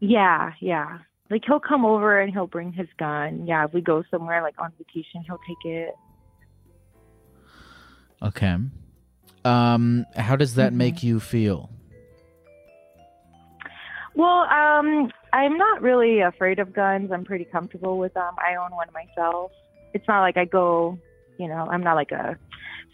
Yeah, 0.00 0.52
yeah. 0.60 0.98
Like 1.30 1.42
he'll 1.46 1.60
come 1.60 1.84
over 1.84 2.20
and 2.20 2.32
he'll 2.32 2.46
bring 2.46 2.72
his 2.72 2.88
gun. 2.98 3.46
Yeah, 3.46 3.64
if 3.64 3.72
we 3.74 3.80
go 3.80 4.02
somewhere 4.10 4.42
like 4.42 4.54
on 4.58 4.72
vacation, 4.78 5.22
he'll 5.26 5.40
take 5.46 5.64
it. 5.64 5.94
Okay. 8.22 8.56
Um, 9.44 10.06
how 10.16 10.36
does 10.36 10.54
that 10.54 10.72
Mhm. 10.72 10.76
make 10.76 11.02
you 11.02 11.20
feel? 11.20 11.70
Well, 14.14 14.44
um, 14.50 15.10
I'm 15.32 15.58
not 15.58 15.82
really 15.82 16.20
afraid 16.20 16.58
of 16.60 16.72
guns. 16.72 17.10
I'm 17.12 17.24
pretty 17.24 17.44
comfortable 17.44 17.98
with 17.98 18.14
them. 18.14 18.34
I 18.38 18.54
own 18.54 18.70
one 18.70 18.88
myself. 18.92 19.50
It's 19.92 20.06
not 20.06 20.20
like 20.20 20.36
I 20.36 20.44
go, 20.44 20.98
you 21.36 21.48
know, 21.48 21.68
I'm 21.68 21.82
not 21.82 21.94
like 21.94 22.12
a 22.12 22.38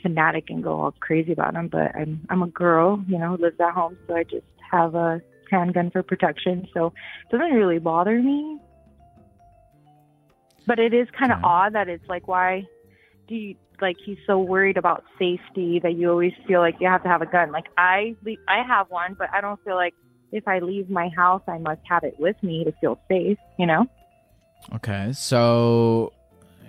fanatic 0.02 0.48
and 0.48 0.62
go 0.62 0.80
all 0.80 0.92
crazy 1.00 1.32
about 1.32 1.52
them. 1.52 1.68
But 1.68 1.94
I'm 1.94 2.26
I'm 2.30 2.42
a 2.42 2.46
girl, 2.48 3.04
you 3.06 3.18
know, 3.18 3.36
who 3.36 3.42
lives 3.42 3.60
at 3.60 3.74
home, 3.74 3.98
so 4.06 4.16
I 4.16 4.24
just 4.24 4.46
have 4.70 4.94
a 4.94 5.20
handgun 5.50 5.90
for 5.90 6.02
protection. 6.02 6.66
So 6.72 6.86
it 6.86 7.36
doesn't 7.36 7.54
really 7.54 7.78
bother 7.78 8.20
me. 8.22 8.58
But 10.66 10.78
it 10.78 10.94
is 10.94 11.08
kind 11.18 11.32
of 11.32 11.38
Okay. 11.38 11.46
odd 11.46 11.74
that 11.74 11.88
it's 11.88 12.08
like, 12.08 12.28
why 12.28 12.66
do 13.28 13.34
you 13.34 13.56
like 13.82 13.96
he's 14.04 14.18
so 14.26 14.38
worried 14.38 14.76
about 14.76 15.04
safety 15.18 15.78
that 15.82 15.94
you 15.96 16.10
always 16.10 16.32
feel 16.46 16.60
like 16.60 16.76
you 16.80 16.88
have 16.88 17.02
to 17.02 17.08
have 17.08 17.22
a 17.22 17.26
gun. 17.26 17.52
Like 17.52 17.66
I, 17.78 18.14
le- 18.24 18.36
I 18.48 18.62
have 18.66 18.90
one, 18.90 19.14
but 19.18 19.28
I 19.32 19.40
don't 19.40 19.58
feel 19.64 19.76
like 19.76 19.94
if 20.32 20.46
I 20.46 20.58
leave 20.60 20.88
my 20.90 21.08
house, 21.16 21.42
I 21.48 21.58
must 21.58 21.80
have 21.88 22.04
it 22.04 22.14
with 22.18 22.36
me 22.42 22.64
to 22.64 22.72
feel 22.80 23.00
safe. 23.08 23.38
You 23.58 23.66
know? 23.66 23.86
Okay, 24.74 25.12
so 25.12 26.12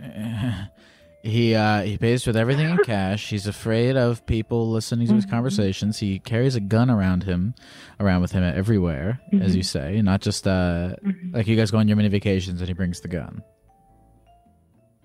he 1.23 1.53
uh, 1.53 1.81
he 1.83 1.97
pays 1.97 2.25
with 2.25 2.35
everything 2.37 2.69
in 2.69 2.77
cash. 2.79 3.29
He's 3.29 3.45
afraid 3.47 3.97
of 3.97 4.25
people 4.25 4.69
listening 4.71 5.07
to 5.07 5.13
his 5.15 5.25
Mhm. 5.25 5.29
conversations. 5.29 5.99
He 5.99 6.19
carries 6.19 6.55
a 6.55 6.59
gun 6.61 6.89
around 6.89 7.23
him, 7.23 7.53
around 7.99 8.21
with 8.21 8.31
him 8.31 8.43
everywhere, 8.43 9.19
as 9.41 9.53
Mhm. 9.53 9.57
you 9.57 9.63
say. 9.63 10.01
Not 10.01 10.21
just 10.21 10.47
uh, 10.47 10.95
Mhm. 11.05 11.33
like 11.33 11.47
you 11.47 11.55
guys 11.55 11.69
go 11.69 11.77
on 11.77 11.87
your 11.87 11.97
mini 11.97 12.09
vacations 12.09 12.61
and 12.61 12.67
he 12.67 12.73
brings 12.73 13.01
the 13.01 13.07
gun. 13.09 13.43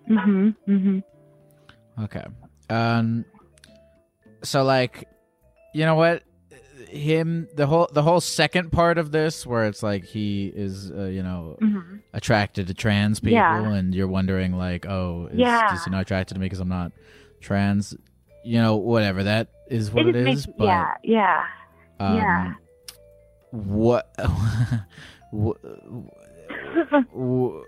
Mhm. 0.08 0.54
Mhm. 0.68 1.02
Okay. 2.02 2.24
Um. 2.70 3.24
So 4.42 4.62
like, 4.64 5.08
you 5.74 5.84
know 5.84 5.94
what? 5.94 6.22
Him 6.88 7.48
the 7.54 7.66
whole 7.66 7.88
the 7.92 8.02
whole 8.02 8.20
second 8.20 8.70
part 8.70 8.96
of 8.98 9.10
this 9.10 9.44
where 9.46 9.64
it's 9.64 9.82
like 9.82 10.04
he 10.04 10.46
is 10.54 10.90
uh, 10.92 11.04
you 11.06 11.22
know 11.22 11.58
Mhm. 11.60 12.00
attracted 12.14 12.68
to 12.68 12.74
trans 12.74 13.18
people 13.18 13.32
Yeah. 13.34 13.72
and 13.72 13.92
you're 13.94 14.06
wondering 14.08 14.52
like 14.56 14.86
oh 14.86 15.26
is, 15.26 15.38
Yeah. 15.38 15.74
is 15.74 15.84
he 15.84 15.90
not 15.90 16.02
attracted 16.02 16.34
to 16.34 16.40
me 16.40 16.46
because 16.46 16.60
I'm 16.60 16.68
not 16.68 16.92
trans 17.40 17.94
you 18.44 18.60
know 18.62 18.76
whatever 18.76 19.24
that 19.24 19.48
is 19.68 19.90
what 19.90 20.06
It 20.06 20.14
it 20.14 20.20
is 20.20 20.24
makes- 20.24 20.46
but 20.58 20.64
yeah, 20.66 20.94
yeah. 21.02 21.44
um, 21.98 22.16
yeah. 22.16 22.52
what 23.50 24.08
wh- 25.32 25.58
wh- 27.16 27.62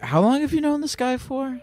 how 0.02 0.20
long 0.20 0.40
have 0.40 0.52
you 0.52 0.60
known 0.60 0.80
this 0.80 0.96
guy 0.96 1.16
for 1.16 1.60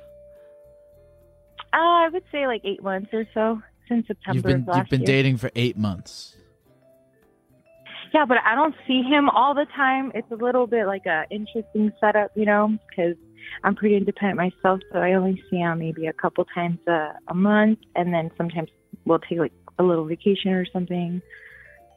Uh, 1.76 2.06
I 2.06 2.10
would 2.10 2.24
say 2.32 2.48
like 2.48 2.62
eight 2.64 2.82
months 2.82 3.10
or 3.12 3.28
so 3.34 3.62
since 3.90 4.08
September 4.08 4.50
you've 4.50 4.66
been 4.66 4.76
you've 4.76 4.90
been 4.90 5.02
year. 5.02 5.08
dating 5.08 5.38
for 5.38 5.52
eight 5.56 5.78
months 5.78 6.38
Yeah, 8.14 8.24
but 8.26 8.38
I 8.46 8.56
don't 8.56 8.76
see 8.88 9.02
him 9.02 9.30
all 9.30 9.54
the 9.54 9.66
time. 9.76 10.14
It's 10.16 10.32
a 10.32 10.36
little 10.36 10.68
bit 10.68 10.88
like 10.88 11.06
a 11.06 11.26
interesting 11.30 11.92
setup, 12.00 12.32
you 12.36 12.46
know, 12.46 12.78
because 12.88 13.18
I'm 13.66 13.76
pretty 13.76 13.98
independent 13.98 14.38
myself, 14.38 14.80
so 14.92 15.00
I 15.00 15.14
only 15.14 15.44
see 15.50 15.58
him 15.58 15.80
maybe 15.80 16.08
a 16.08 16.14
couple 16.14 16.46
times 16.46 16.80
a, 16.88 17.14
a 17.28 17.34
month, 17.34 17.80
and 17.96 18.14
then 18.14 18.32
sometimes 18.38 18.70
we'll 19.06 19.20
take 19.20 19.40
like 19.40 19.54
a 19.78 19.84
little 19.84 20.06
vacation 20.06 20.52
or 20.52 20.66
something. 20.72 21.22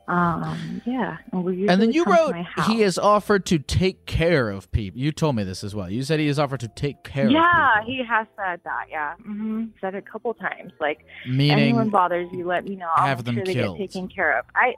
Um, 0.08 0.80
yeah, 0.86 1.18
and, 1.32 1.70
and 1.70 1.82
then 1.82 1.92
you 1.92 2.02
wrote 2.04 2.34
he 2.66 2.80
has 2.80 2.96
offered 2.96 3.44
to 3.46 3.58
take 3.58 4.06
care 4.06 4.48
of 4.48 4.70
people 4.72 4.98
you 4.98 5.12
told 5.12 5.36
me 5.36 5.44
this 5.44 5.62
as 5.62 5.74
well 5.74 5.90
you 5.90 6.02
said 6.02 6.18
he 6.18 6.26
has 6.28 6.38
offered 6.38 6.60
to 6.60 6.68
take 6.68 7.04
care 7.04 7.28
Yeah, 7.30 7.80
of 7.80 7.84
people 7.84 7.94
he 7.94 8.04
has 8.08 8.26
said 8.34 8.60
that. 8.64 8.84
Yeah, 8.90 9.14
hmm 9.16 9.66
said 9.82 9.94
it 9.94 9.98
a 10.08 10.10
couple 10.10 10.32
times. 10.32 10.72
Like 10.80 11.04
meaning 11.28 11.50
anyone 11.58 11.90
bothers 11.90 12.30
you, 12.32 12.46
let 12.46 12.64
me 12.64 12.74
know. 12.76 12.88
I'll 12.96 13.06
have 13.06 13.18
make 13.18 13.26
them 13.26 13.34
sure 13.36 13.44
they 13.44 13.52
killed. 13.52 13.76
get 13.78 13.90
taken 13.92 14.08
care 14.08 14.38
of. 14.38 14.46
I, 14.54 14.74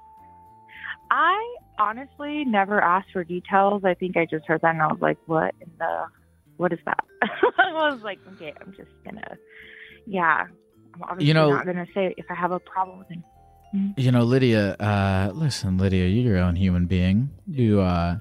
I 1.13 1.57
honestly 1.79 2.45
never 2.45 2.81
asked 2.81 3.13
for 3.13 3.23
details. 3.25 3.85
I 3.85 3.95
think 3.95 4.17
I 4.17 4.27
just 4.27 4.47
heard 4.47 4.61
that 4.63 4.75
and 4.75 4.83
I 4.83 4.89
was 4.89 5.01
like, 5.01 5.19
what 5.27 5.55
in 5.61 5.71
the, 5.79 6.07
what 6.57 6.73
is 6.73 6.79
that? 6.87 7.05
I 7.23 7.73
was 7.73 8.01
like, 8.03 8.19
okay, 8.35 8.53
I'm 8.61 8.73
just 8.77 8.91
gonna, 9.05 9.37
yeah. 10.07 10.47
I'm 10.95 11.03
obviously 11.05 11.27
You 11.29 11.35
know- 11.35 11.51
not 11.51 11.67
gonna 11.67 11.87
say 11.95 12.15
if 12.17 12.27
I 12.31 12.35
have 12.35 12.51
a 12.53 12.59
problem 12.61 12.99
with 12.99 13.09
him. 13.09 13.23
You 13.73 14.11
know, 14.11 14.25
Lydia, 14.25 14.75
uh, 14.81 15.31
listen, 15.35 15.79
Lydia, 15.79 16.07
you're 16.09 16.35
your 16.35 16.43
own 16.43 16.57
human 16.57 16.87
being. 16.87 17.31
You, 17.47 17.81
uh, 17.81 18.19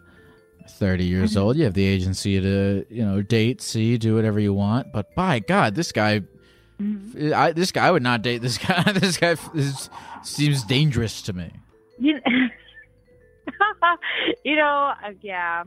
30 0.68 1.06
years 1.06 1.34
Mhm. 1.34 1.42
old. 1.42 1.58
You 1.58 1.64
have 1.64 1.74
the 1.74 1.86
agency 1.86 2.40
to, 2.40 2.86
you 2.90 3.04
know, 3.04 3.22
date, 3.24 3.60
see, 3.62 3.98
do 3.98 4.14
whatever 4.16 4.40
you 4.40 4.54
want. 4.54 4.92
But 4.92 5.16
by 5.16 5.40
God, 5.40 5.74
this 5.76 5.92
guy, 5.92 6.22
Mhm. 6.80 7.34
I, 7.34 7.52
this 7.52 7.72
guy 7.72 7.88
I 7.88 7.92
would 7.92 8.04
not 8.04 8.22
date 8.22 8.42
this 8.44 8.58
guy. 8.60 8.84
this 8.94 9.18
guy 9.18 9.36
is, 9.56 9.90
seems 10.22 10.64
dangerous 10.64 11.22
to 11.24 11.34
me. 11.34 11.52
You, 11.98 12.20
you 14.46 14.56
know, 14.56 14.94
uh, 15.04 15.12
yeah. 15.22 15.64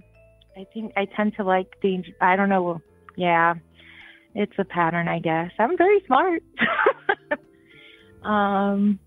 I 0.56 0.64
think 0.72 0.92
I 0.96 1.06
tend 1.06 1.34
to 1.36 1.44
like 1.44 1.66
danger. 1.80 2.12
I 2.20 2.36
don't 2.36 2.48
know. 2.50 2.80
Yeah, 3.16 3.54
it's 4.34 4.52
a 4.58 4.64
pattern, 4.64 5.08
I 5.08 5.18
guess. 5.18 5.50
I'm 5.58 5.76
very 5.76 6.00
smart. 6.06 6.42
um, 8.22 9.00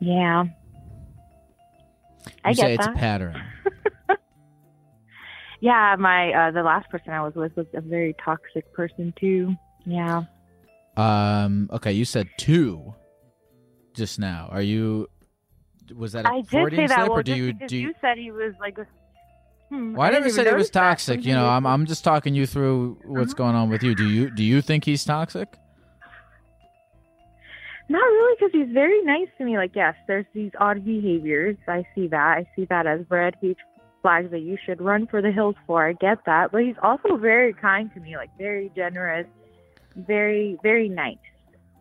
yeah. 0.00 0.44
I 2.44 2.50
You 2.50 2.54
say 2.54 2.74
it's 2.74 2.86
that. 2.86 2.96
a 2.96 2.98
pattern. 2.98 3.42
yeah, 5.60 5.96
my 5.98 6.32
uh, 6.32 6.50
the 6.50 6.62
last 6.62 6.88
person 6.90 7.12
I 7.12 7.22
was 7.22 7.34
with 7.34 7.54
was 7.56 7.66
a 7.74 7.80
very 7.80 8.14
toxic 8.24 8.72
person 8.72 9.12
too. 9.20 9.54
Yeah. 9.84 10.22
Um, 10.96 11.68
okay, 11.72 11.92
you 11.92 12.04
said 12.04 12.28
two 12.38 12.94
just 13.94 14.18
now. 14.18 14.48
Are 14.50 14.62
you, 14.62 15.08
was 15.94 16.12
that 16.12 16.24
a 16.26 16.28
I 16.28 16.40
did 16.42 16.70
say 16.72 16.86
that. 16.86 16.96
slip, 16.96 17.08
Well, 17.08 17.18
or 17.18 17.22
do 17.22 17.34
you, 17.34 17.52
do 17.52 17.76
you, 17.76 17.88
you, 17.88 17.94
said 18.00 18.18
he 18.18 18.30
was 18.30 18.54
like. 18.60 18.78
a- 18.78 18.86
Hmm, 19.68 19.92
well, 19.94 20.02
I 20.02 20.10
didn't 20.10 20.24
never 20.24 20.34
said 20.34 20.46
he 20.48 20.54
was 20.54 20.68
toxic. 20.68 21.24
You 21.24 21.32
know, 21.34 21.46
I'm, 21.48 21.64
I'm 21.64 21.86
just 21.86 22.02
talking 22.02 22.34
you 22.34 22.44
through 22.44 22.98
what's 23.04 23.32
Uh-huh. 23.32 23.44
going 23.44 23.54
on 23.54 23.70
with 23.70 23.84
you. 23.84 23.94
Do 23.94 24.04
you, 24.04 24.28
do 24.28 24.42
you 24.42 24.60
think 24.62 24.84
he's 24.84 25.04
toxic? 25.04 25.46
Not 27.90 28.04
really, 28.04 28.36
because 28.38 28.52
he's 28.52 28.72
very 28.72 29.02
nice 29.02 29.26
to 29.38 29.44
me. 29.44 29.56
Like, 29.56 29.72
yes, 29.74 29.96
there's 30.06 30.24
these 30.32 30.52
odd 30.60 30.84
behaviors. 30.84 31.56
I 31.66 31.84
see 31.92 32.06
that. 32.06 32.38
I 32.38 32.46
see 32.54 32.64
that 32.66 32.86
as 32.86 33.00
red 33.10 33.34
huge 33.40 33.58
flags 34.00 34.30
that 34.30 34.42
you 34.42 34.56
should 34.64 34.80
run 34.80 35.08
for 35.08 35.20
the 35.20 35.32
hills 35.32 35.56
for. 35.66 35.88
I 35.88 35.94
get 35.94 36.18
that. 36.24 36.52
But 36.52 36.62
he's 36.62 36.76
also 36.84 37.16
very 37.16 37.52
kind 37.52 37.92
to 37.94 37.98
me, 38.00 38.16
like, 38.16 38.30
very 38.38 38.70
generous, 38.76 39.26
very, 39.96 40.56
very 40.62 40.88
nice. 40.88 41.16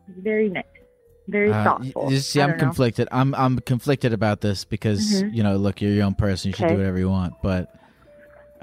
Very 0.07 0.49
nice. 0.49 0.63
Very 1.27 1.51
Uh, 1.51 1.63
thoughtful. 1.63 2.09
you 2.11 2.17
see, 2.17 2.41
I'm 2.41 2.53
know. 2.53 2.57
conflicted. 2.57 3.07
I'm 3.11 3.35
I'm 3.35 3.59
conflicted 3.59 4.11
about 4.11 4.41
this 4.41 4.65
because 4.65 5.21
Mhm. 5.21 5.31
you 5.31 5.43
know, 5.43 5.57
look, 5.57 5.79
you're 5.79 5.91
your 5.91 6.05
own 6.05 6.15
person. 6.15 6.49
You 6.49 6.55
should 6.55 6.69
do 6.69 6.77
whatever 6.77 6.97
you 6.97 7.07
want. 7.11 7.35
But 7.43 7.69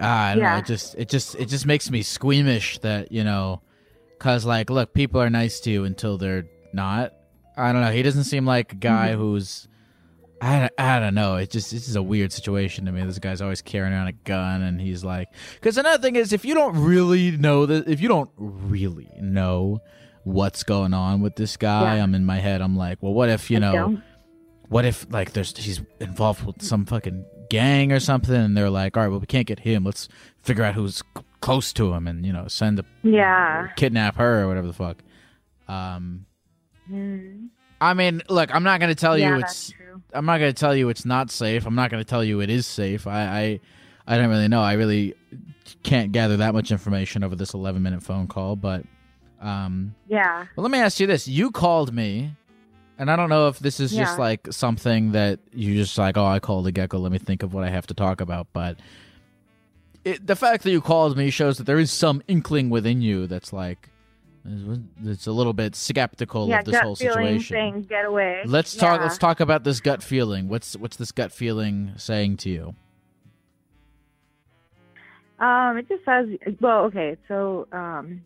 uh, 0.01 0.05
I 0.05 0.35
don't 0.35 0.43
know. 0.43 0.57
It 0.57 0.67
just 0.67 0.97
it 0.97 1.09
just 1.09 1.37
it 1.37 1.47
just 1.47 1.65
makes 1.65 1.93
me 1.93 2.03
squeamish 2.03 2.79
that 2.81 3.13
you 3.13 3.23
know, 3.23 3.63
cause 4.19 4.45
like, 4.45 4.69
look, 4.69 4.95
people 4.95 5.21
are 5.21 5.31
nice 5.31 5.61
to 5.61 5.71
you 5.71 5.85
until 5.85 6.19
they're 6.19 6.47
not. 6.73 7.13
I 7.57 7.73
don't 7.73 7.81
know. 7.83 7.91
He 7.91 8.03
doesn't 8.03 8.25
seem 8.25 8.45
like 8.47 8.73
a 8.73 8.77
guy 8.77 9.11
Mhm. 9.11 9.17
who's. 9.19 9.69
I, 10.43 10.59
don't- 10.61 10.73
I 10.79 11.01
don't 11.01 11.15
know. 11.15 11.37
It 11.37 11.51
just 11.51 11.71
this 11.71 11.89
is 11.89 11.97
a 11.97 12.03
weird 12.03 12.31
situation 12.31 12.85
to 12.85 12.93
me. 12.93 13.03
This 13.07 13.19
guy's 13.19 13.41
always 13.41 13.63
carrying 13.63 13.95
around 13.95 14.09
a 14.09 14.13
gun, 14.13 14.61
and 14.63 14.79
he's 14.81 15.03
like, 15.03 15.29
because 15.55 15.79
another 15.79 16.03
thing 16.03 16.15
is, 16.17 16.33
if 16.35 16.45
you 16.45 16.53
don't 16.53 16.77
really 16.77 17.31
know 17.31 17.65
that, 17.65 17.89
if 17.89 18.03
you 18.03 18.09
don't 18.09 18.29
really 18.37 19.09
know 19.19 19.81
what's 20.25 20.63
going 20.63 20.93
on 20.93 21.23
with 21.23 21.37
this 21.37 21.57
guy, 21.57 21.97
Yeah. 21.97 22.03
I'm 22.03 22.15
in 22.15 22.27
my 22.27 22.39
head. 22.39 22.61
I'm 22.61 22.77
like, 22.77 23.03
well, 23.03 23.15
what 23.15 23.31
if 23.31 23.51
you 23.51 23.59
know? 23.61 23.97
What 24.69 24.85
if 24.85 25.07
like 25.11 25.33
there's 25.33 25.57
he's 25.57 25.81
involved 26.01 26.45
with 26.45 26.61
some 26.61 26.85
fucking 26.85 27.25
gang 27.49 27.91
or 27.93 28.01
something, 28.01 28.35
and 28.35 28.55
they're 28.57 28.69
like, 28.69 28.97
all 28.97 29.05
right, 29.05 29.09
well, 29.09 29.21
we 29.21 29.27
can't 29.27 29.47
get 29.47 29.61
him. 29.61 29.85
Let's 29.85 30.07
figure 30.43 30.65
out 30.65 30.75
who's 30.75 30.97
c- 30.99 31.23
close 31.41 31.73
to 31.75 31.95
him, 31.95 32.07
and 32.07 32.27
you 32.27 32.33
know, 32.35 32.47
send 32.49 32.79
a 32.79 32.85
Yeah. 33.03 33.69
kidnap 33.77 34.17
her 34.17 34.43
or 34.43 34.49
whatever 34.49 34.67
the 34.67 34.73
fuck. 34.75 35.03
Um, 35.69 36.27
Mm. 36.91 37.49
I 37.81 37.95
mean, 37.95 38.23
look, 38.29 38.55
I'm 38.55 38.63
not 38.63 38.81
gonna 38.81 38.95
tell 38.95 39.19
yeah, 39.19 39.35
you 39.35 39.41
it's 39.41 39.71
true. 39.71 40.03
I'm 40.13 40.25
not 40.25 40.39
going 40.39 40.53
to 40.53 40.59
tell 40.59 40.75
you 40.75 40.89
it's 40.89 41.05
not 41.05 41.31
safe. 41.31 41.67
I'm 41.67 41.75
not 41.75 41.91
going 41.91 42.03
to 42.03 42.09
tell 42.09 42.25
you 42.25 42.41
it 42.41 42.49
is 42.51 42.67
safe. 42.67 43.07
I, 43.07 43.21
I 43.27 43.61
I 44.07 44.17
don't 44.17 44.31
really 44.31 44.49
know. 44.49 44.63
I 44.63 44.75
really 44.75 45.15
can't 45.83 46.13
gather 46.13 46.37
that 46.39 46.55
much 46.55 46.71
information 46.71 47.25
over 47.25 47.35
this 47.35 47.55
11 47.55 47.83
minute 47.83 48.03
phone 48.03 48.27
call. 48.29 48.57
But 48.57 48.85
um, 49.41 49.95
Yeah. 50.09 50.47
well, 50.57 50.63
let 50.63 50.71
me 50.71 50.79
ask 50.79 51.01
you 51.01 51.07
this: 51.07 51.27
You 51.29 51.51
called 51.51 51.93
me 51.93 52.33
And 52.99 53.11
I 53.11 53.17
don't 53.17 53.29
know 53.29 53.49
if 53.49 53.59
this 53.59 53.79
is 53.79 53.93
just 53.93 54.19
like 54.19 54.49
something 54.53 55.13
that 55.13 55.39
you 55.53 55.75
just 55.75 55.99
like, 55.99 56.17
oh, 56.17 56.25
I 56.25 56.39
called 56.39 56.67
a 56.67 56.73
gecko. 56.73 56.99
Let 56.99 57.13
me 57.13 57.19
think 57.19 57.43
of 57.43 57.53
what 57.53 57.63
I 57.65 57.69
have 57.69 57.87
to 57.89 57.95
talk 57.95 58.21
about. 58.23 58.47
But 58.55 58.79
it, 60.05 60.27
the 60.27 60.37
fact 60.37 60.63
that 60.63 60.71
you 60.71 60.81
called 60.81 61.17
me 61.17 61.29
shows 61.31 61.59
that 61.59 61.65
there 61.65 61.79
is 61.79 61.91
some 61.91 62.23
inkling 62.27 62.71
within 62.71 63.03
you 63.03 63.27
that's 63.27 63.53
like, 63.53 63.91
it's 65.05 65.27
a 65.27 65.33
little 65.33 65.53
bit 65.53 65.75
skeptical 65.75 66.49
yeah, 66.49 66.61
of 66.61 66.65
this 66.65 66.77
whole 66.77 66.97
situation. 66.97 67.83
get 67.83 68.05
away. 68.05 68.43
Let's 68.45 68.75
talk. 68.75 69.01
Yeah. 69.01 69.05
Let's 69.05 69.19
talk 69.19 69.41
about 69.41 69.65
this 69.65 69.81
gut 69.81 70.03
feeling. 70.03 70.49
What's 70.49 70.77
what's 70.77 70.97
this 70.97 71.13
gut 71.13 71.33
feeling 71.33 71.93
saying 71.97 72.39
to 72.39 72.51
you? 72.51 72.75
Um, 75.39 75.77
it 75.77 75.89
just 75.89 76.05
says, 76.05 76.27
well, 76.61 76.85
okay, 76.85 77.19
so 77.29 77.69
um, 77.71 78.23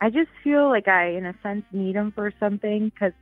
I 0.00 0.10
just 0.10 0.30
feel 0.44 0.68
like 0.68 0.86
I, 0.86 1.08
in 1.08 1.26
a 1.26 1.34
sense, 1.42 1.64
need 1.72 1.96
him 1.96 2.12
for 2.12 2.32
something 2.38 2.90
because 2.90 3.12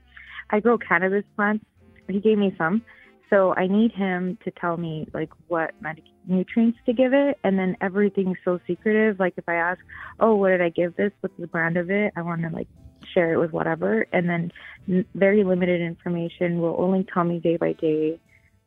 I 0.50 0.60
grow 0.60 0.76
cannabis 0.76 1.24
plants. 1.36 1.64
He 2.06 2.20
gave 2.20 2.36
me 2.36 2.54
some, 2.58 2.82
so 3.30 3.54
I 3.54 3.66
need 3.66 3.92
him 3.92 4.36
to 4.44 4.50
tell 4.50 4.76
me 4.76 5.08
like 5.14 5.30
what 5.48 5.70
medic- 5.80 6.04
nutrients 6.26 6.78
to 6.86 6.92
give 6.92 7.12
it, 7.12 7.38
and 7.44 7.58
then 7.58 7.76
everything's 7.80 8.38
so 8.44 8.58
secretive. 8.66 9.18
Like 9.18 9.34
if 9.36 9.48
I 9.48 9.54
ask, 9.54 9.80
oh, 10.20 10.34
what 10.34 10.48
did 10.50 10.60
I 10.62 10.68
give 10.70 10.96
this? 10.96 11.12
What's 11.20 11.34
the 11.38 11.46
brand 11.46 11.76
of 11.76 11.90
it? 11.90 12.12
I 12.16 12.22
want 12.22 12.42
to 12.42 12.48
like 12.50 12.68
share 13.14 13.32
it 13.34 13.38
with 13.38 13.52
whatever, 13.52 14.06
and 14.12 14.28
then 14.28 14.52
n- 14.88 15.06
very 15.14 15.42
limited 15.44 15.80
information 15.80 16.60
will 16.60 16.76
only 16.78 17.06
tell 17.12 17.24
me 17.24 17.38
day 17.40 17.56
by 17.56 17.72
day. 17.72 18.20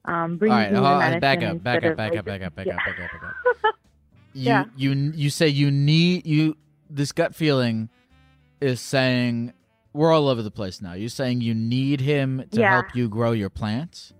Um, 0.05 0.37
bring 0.37 0.51
All 0.51 0.57
right, 0.57 0.71
me 0.71 0.75
the 0.77 0.83
hold 0.83 0.93
on, 0.93 0.99
medicine 0.99 1.19
back 1.21 1.43
up, 1.43 1.63
back 1.63 1.83
up, 1.83 1.97
back 1.97 2.11
like, 2.11 2.19
up, 2.19 2.25
back 2.25 2.41
up, 2.41 2.55
back 2.55 2.65
yeah. 2.65 2.73
up, 2.73 2.79
back 2.85 2.99
up, 2.99 3.11
back 3.21 3.23
up. 3.23 3.75
You 4.35 4.43
Yeah. 4.49 4.65
you 4.75 4.91
you 5.13 5.29
say 5.29 5.47
you 5.47 5.69
need 5.69 6.25
you. 6.25 6.57
This 6.89 7.11
gut 7.11 7.35
feeling 7.35 7.89
is 8.59 8.81
saying 8.81 9.53
we're 9.93 10.11
all 10.11 10.27
over 10.27 10.41
the 10.41 10.49
place 10.51 10.81
now. 10.81 10.93
You're 10.93 11.09
saying 11.09 11.41
you 11.41 11.53
need 11.53 12.01
him 12.01 12.43
to 12.51 12.59
Yeah. 12.59 12.71
help 12.71 12.95
you 12.95 13.07
grow 13.09 13.31
your 13.31 13.51
plants, 13.51 14.11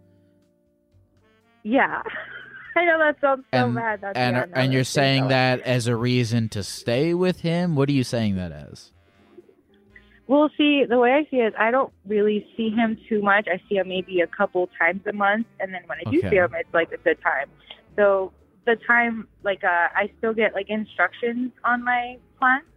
Yeah. 1.63 2.01
I 2.75 2.85
know 2.85 2.99
that 2.99 3.15
sounds 3.21 3.43
so 3.51 3.57
and 3.57 3.75
bad. 3.75 4.01
That's 4.01 4.17
and 4.17 4.37
and 4.55 4.73
you're 4.73 4.83
saying 4.83 5.27
that 5.27 5.61
as 5.61 5.87
a 5.87 5.95
reason 5.95 6.49
to 6.49 6.63
stay 6.63 7.13
with 7.13 7.41
him. 7.41 7.75
What 7.75 7.89
are 7.89 7.93
you 7.93 8.03
saying 8.03 8.35
that 8.35 8.51
as? 8.51 8.91
Well, 10.27 10.49
see, 10.57 10.85
the 10.87 10.97
way 10.97 11.11
I 11.11 11.29
see 11.29 11.37
it, 11.37 11.47
is 11.47 11.53
I 11.59 11.69
don't 11.69 11.91
really 12.07 12.47
see 12.55 12.69
him 12.69 12.97
too 13.09 13.21
much. 13.21 13.47
I 13.51 13.61
see 13.67 13.75
him 13.75 13.89
maybe 13.89 14.21
a 14.21 14.27
couple 14.27 14.69
times 14.79 15.01
a 15.05 15.13
month, 15.13 15.47
and 15.59 15.73
then 15.73 15.81
when 15.85 15.97
I 15.99 16.09
do 16.09 16.17
Okay. 16.19 16.29
see 16.29 16.35
him, 16.37 16.49
it's 16.55 16.73
like 16.73 16.91
a 16.93 16.97
good 16.97 17.21
time. 17.21 17.47
So 17.97 18.31
the 18.65 18.77
time, 18.87 19.27
like, 19.43 19.63
uh, 19.63 19.89
I 19.93 20.09
still 20.17 20.33
get 20.33 20.53
like 20.53 20.69
instructions 20.69 21.51
on 21.65 21.83
my 21.83 22.17
plants, 22.39 22.67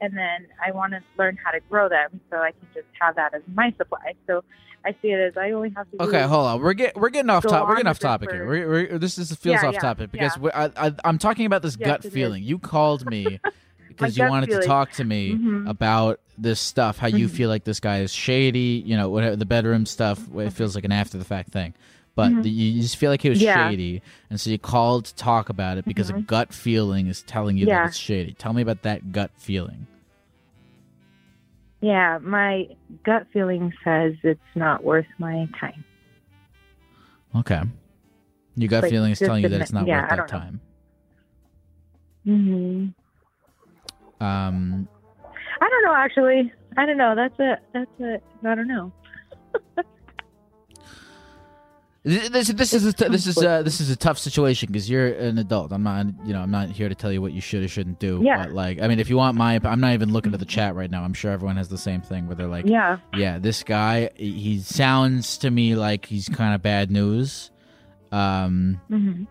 and 0.00 0.16
then 0.16 0.46
I 0.64 0.72
want 0.72 0.92
to 0.92 1.00
learn 1.18 1.38
how 1.42 1.50
to 1.52 1.60
grow 1.70 1.88
them, 1.88 2.20
so 2.30 2.38
I 2.38 2.50
can 2.52 2.68
just 2.74 2.86
have 3.00 3.16
that 3.16 3.34
as 3.34 3.42
my 3.54 3.72
supply. 3.78 4.14
So 4.26 4.42
I 4.84 4.90
see 5.02 5.08
it 5.08 5.18
as 5.20 5.36
I 5.36 5.50
only 5.52 5.70
have 5.76 5.90
to. 5.90 6.02
Okay, 6.02 6.22
hold 6.22 6.46
on. 6.46 6.60
We're 6.60 6.74
get 6.74 6.96
we're 6.96 7.08
getting 7.10 7.30
off 7.30 7.42
Go 7.42 7.50
top. 7.50 7.68
We're 7.68 7.76
getting 7.76 7.88
off 7.90 7.98
topic 7.98 8.30
here. 8.30 8.46
We're, 8.46 8.68
we're, 8.68 8.98
this 8.98 9.18
is 9.18 9.34
feels 9.34 9.62
Yeah, 9.62 9.68
off 9.68 9.74
yeah, 9.74 9.80
topic 9.80 10.12
because 10.12 10.36
yeah. 10.42 10.50
I, 10.76 10.88
I 10.88 10.92
I'm 11.04 11.18
talking 11.18 11.46
about 11.46 11.62
this 11.62 11.76
Yes, 11.78 11.86
gut 11.86 12.04
it 12.04 12.08
is. 12.08 12.12
feeling. 12.14 12.42
You 12.42 12.58
called 12.58 13.06
me 13.06 13.40
because 13.88 14.16
you 14.16 14.26
wanted 14.28 14.50
to 14.50 14.62
talk 14.66 14.92
to 14.92 15.04
me 15.04 15.36
Mhm. 15.36 15.68
about 15.68 16.20
this 16.38 16.60
stuff. 16.60 16.98
How 16.98 17.06
you 17.08 17.26
Mhm. 17.28 17.30
feel 17.30 17.48
like 17.48 17.64
this 17.64 17.80
guy 17.80 18.00
is 18.00 18.12
shady. 18.12 18.82
You 18.84 18.96
know, 18.96 19.08
whatever 19.08 19.36
the 19.36 19.46
bedroom 19.46 19.86
stuff. 19.86 20.20
It 20.36 20.50
feels 20.50 20.74
like 20.74 20.84
an 20.84 20.92
after 20.92 21.18
the 21.18 21.24
fact 21.24 21.50
thing. 21.50 21.74
But 22.16 22.32
Mhm. 22.32 22.42
the, 22.42 22.50
you 22.50 22.80
just 22.80 22.96
feel 22.96 23.10
like 23.10 23.20
he 23.22 23.28
was 23.28 23.40
Yeah. 23.40 23.68
shady, 23.68 24.02
and 24.30 24.40
so 24.40 24.50
you 24.50 24.58
called 24.58 25.04
to 25.04 25.14
talk 25.14 25.50
about 25.50 25.76
it 25.78 25.84
because 25.84 26.08
a 26.10 26.14
Mhm. 26.14 26.26
gut 26.26 26.52
feeling 26.52 27.06
is 27.08 27.22
telling 27.22 27.58
you 27.58 27.66
Yeah. 27.66 27.82
that 27.82 27.88
it's 27.88 27.96
shady. 27.96 28.32
Tell 28.32 28.54
me 28.54 28.62
about 28.62 28.82
that 28.82 29.12
gut 29.12 29.30
feeling. 29.36 29.86
Yeah, 31.82 32.18
my 32.18 32.68
gut 33.04 33.26
feeling 33.34 33.70
says 33.84 34.14
it's 34.24 34.40
not 34.54 34.82
worth 34.82 35.06
my 35.18 35.46
time. 35.60 35.84
Okay, 37.36 37.60
your 38.54 38.68
gut 38.68 38.84
Like, 38.84 38.90
feeling 38.90 39.12
is 39.12 39.18
telling 39.18 39.42
you 39.42 39.50
that 39.50 39.60
it's 39.60 39.72
not 39.74 39.86
yeah, 39.86 40.00
worth 40.00 40.08
that 40.10 40.28
time. 40.28 40.60
hmm 42.24 42.86
Um, 44.18 44.88
I 45.60 45.68
don't 45.68 45.84
know. 45.84 45.94
Actually, 45.94 46.50
I 46.78 46.86
don't 46.86 46.96
know. 46.96 47.14
That's 47.14 47.38
a. 47.38 47.58
That's 47.74 48.00
a. 48.00 48.20
I 48.48 48.54
don't 48.54 48.66
know. 48.68 48.90
This 52.06 52.28
this, 52.28 52.48
this 52.52 52.72
is 52.72 52.86
a 52.86 52.92
this 53.08 53.26
is 53.26 53.36
uh 53.36 53.62
this 53.62 53.80
is 53.80 53.90
a 53.90 53.96
tough 53.96 54.16
situation 54.16 54.68
because 54.68 54.88
you're 54.88 55.08
an 55.08 55.38
adult. 55.38 55.72
I'm 55.72 55.82
not 55.82 56.06
you 56.24 56.32
know 56.32 56.40
I'm 56.40 56.52
not 56.52 56.68
here 56.68 56.88
to 56.88 56.94
tell 56.94 57.10
you 57.12 57.20
what 57.20 57.32
you 57.32 57.40
should 57.40 57.64
or 57.64 57.68
shouldn't 57.68 57.98
do. 57.98 58.20
Yeah. 58.22 58.44
But 58.44 58.52
like 58.52 58.80
I 58.80 58.86
mean, 58.86 59.00
if 59.00 59.10
you 59.10 59.16
want 59.16 59.36
my, 59.36 59.58
I'm 59.64 59.80
not 59.80 59.92
even 59.92 60.12
looking 60.12 60.32
at 60.32 60.38
the 60.38 60.46
chat 60.46 60.76
right 60.76 60.88
now. 60.88 61.02
I'm 61.02 61.14
sure 61.14 61.32
everyone 61.32 61.56
has 61.56 61.68
the 61.68 61.76
same 61.76 62.02
thing 62.02 62.28
where 62.28 62.36
they're 62.36 62.46
like, 62.46 62.66
Yeah. 62.66 62.98
yeah, 63.12 63.40
this 63.40 63.64
guy 63.64 64.10
he 64.14 64.60
sounds 64.60 65.36
to 65.38 65.50
me 65.50 65.74
like 65.74 66.06
he's 66.06 66.28
kind 66.28 66.54
of 66.54 66.62
bad 66.62 66.92
news. 66.92 67.50
Um, 68.12 68.80
hmm 68.88 69.24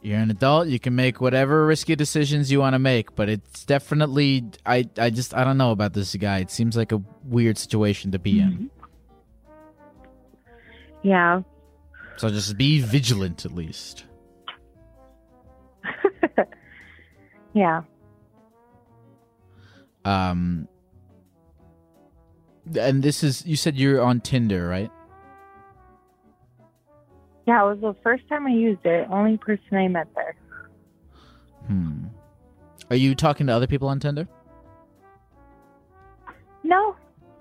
you're 0.00 0.18
an 0.18 0.30
adult. 0.30 0.68
You 0.68 0.78
can 0.78 0.94
make 0.94 1.20
whatever 1.22 1.64
risky 1.64 1.96
decisions 1.96 2.52
you 2.52 2.60
want 2.60 2.74
to 2.74 2.78
make, 2.78 3.14
but 3.14 3.28
it's 3.30 3.64
definitely 3.66 4.44
I 4.64 4.88
I 4.98 5.10
just 5.10 5.34
I 5.34 5.44
don't 5.44 5.58
know 5.58 5.70
about 5.70 5.92
this 5.92 6.14
guy. 6.16 6.38
It 6.38 6.50
seems 6.50 6.76
like 6.78 6.92
a 6.92 7.02
weird 7.24 7.58
situation 7.58 8.12
to 8.12 8.18
be 8.18 8.40
in. 8.40 8.70
Yeah. 11.02 11.42
So 12.16 12.28
just 12.30 12.56
be 12.56 12.80
vigilant 12.80 13.44
at 13.44 13.54
least. 13.54 14.04
Yeah. 17.54 17.82
Um, 20.04 20.68
and 22.78 23.02
this 23.02 23.22
is 23.22 23.46
you 23.46 23.56
said 23.56 23.76
you're 23.76 24.02
on 24.02 24.20
Tinder, 24.20 24.68
right? 24.68 24.90
Yeah. 27.46 27.64
It 27.64 27.80
was 27.80 27.80
the 27.80 27.94
first 28.02 28.28
time 28.28 28.46
I 28.46 28.50
used 28.50 28.84
it. 28.84 29.08
Only 29.08 29.38
person 29.38 29.76
I 29.76 29.88
met 29.88 30.08
there. 30.14 30.36
Hmm. 31.68 32.06
Are 32.90 32.96
you 32.96 33.14
talking 33.14 33.46
to 33.46 33.52
other 33.52 33.66
people 33.66 33.88
on 33.88 34.00
Tinder? 34.00 34.28
No, 36.64 36.96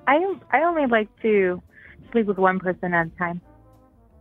I 0.08 0.36
I 0.52 0.62
only 0.62 0.86
like 0.86 1.10
to 1.22 1.62
sleep 2.12 2.28
with 2.28 2.38
one 2.38 2.60
person 2.60 2.94
at 2.94 3.08
a 3.08 3.10
time. 3.18 3.42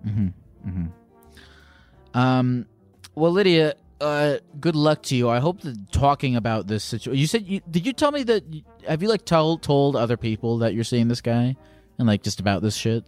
Mm-hmm. 0.07 0.28
Mm-hmm. 0.66 2.18
Um. 2.18 2.66
Well, 3.14 3.32
Lydia, 3.32 3.74
uh, 4.00 4.38
good 4.60 4.74
luck 4.76 5.02
to 5.04 5.16
you. 5.16 5.28
I 5.28 5.38
hope 5.38 5.60
that 5.60 5.92
talking 5.92 6.36
about 6.36 6.66
this 6.66 6.84
situation. 6.84 7.20
You 7.20 7.26
said 7.26 7.46
you 7.46 7.60
did. 7.70 7.86
You 7.86 7.92
tell 7.92 8.10
me 8.10 8.22
that. 8.24 8.44
You, 8.52 8.62
have 8.88 9.02
you 9.02 9.08
like 9.08 9.24
told 9.24 9.62
told 9.62 9.96
other 9.96 10.16
people 10.16 10.58
that 10.58 10.74
you're 10.74 10.84
seeing 10.84 11.08
this 11.08 11.20
guy 11.20 11.56
and 11.98 12.08
like 12.08 12.22
just 12.22 12.40
about 12.40 12.62
this 12.62 12.74
shit? 12.74 13.04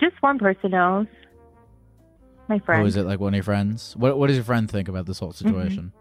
Just 0.00 0.20
one 0.20 0.38
person 0.38 0.72
knows. 0.72 1.06
My 2.48 2.58
friend. 2.60 2.82
Or 2.82 2.86
is 2.86 2.96
it 2.96 3.04
like 3.04 3.20
one 3.20 3.34
of 3.34 3.36
your 3.36 3.44
friends? 3.44 3.96
What 3.96 4.18
What 4.18 4.28
does 4.28 4.36
your 4.36 4.44
friend 4.44 4.70
think 4.70 4.88
about 4.88 5.06
this 5.06 5.18
whole 5.18 5.32
situation? 5.32 5.92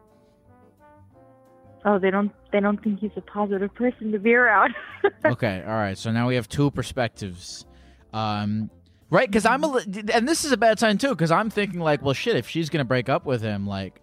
Oh, 1.86 1.99
they 1.99 2.09
don't. 2.09 2.32
They 2.51 2.59
don't 2.59 2.84
think 2.84 2.99
he's 2.99 3.11
a 3.15 3.21
positive 3.21 3.73
person 3.76 4.11
to 4.11 4.19
be 4.19 4.34
around. 4.34 4.73
okay, 5.26 5.63
all 5.65 5.73
right. 5.73 5.97
So 5.97 6.11
now 6.11 6.28
we 6.28 6.36
have 6.36 6.49
two 6.49 6.71
perspectives. 6.71 7.65
Um, 8.11 8.71
right? 9.10 9.28
Because 9.28 9.45
I'm 9.45 9.64
a, 9.64 9.78
and 10.14 10.28
this 10.28 10.45
is 10.45 10.51
a 10.51 10.58
bad 10.58 10.80
sign 10.80 10.97
too. 10.97 11.10
Because 11.10 11.32
I'm 11.32 11.49
thinking 11.49 11.80
like, 11.80 12.01
well, 12.01 12.14
shit. 12.14 12.36
If 12.36 12.47
she's 12.49 12.70
gonna 12.70 12.86
break 12.86 13.10
up 13.10 13.26
with 13.26 13.41
him, 13.41 13.68
like, 13.68 14.01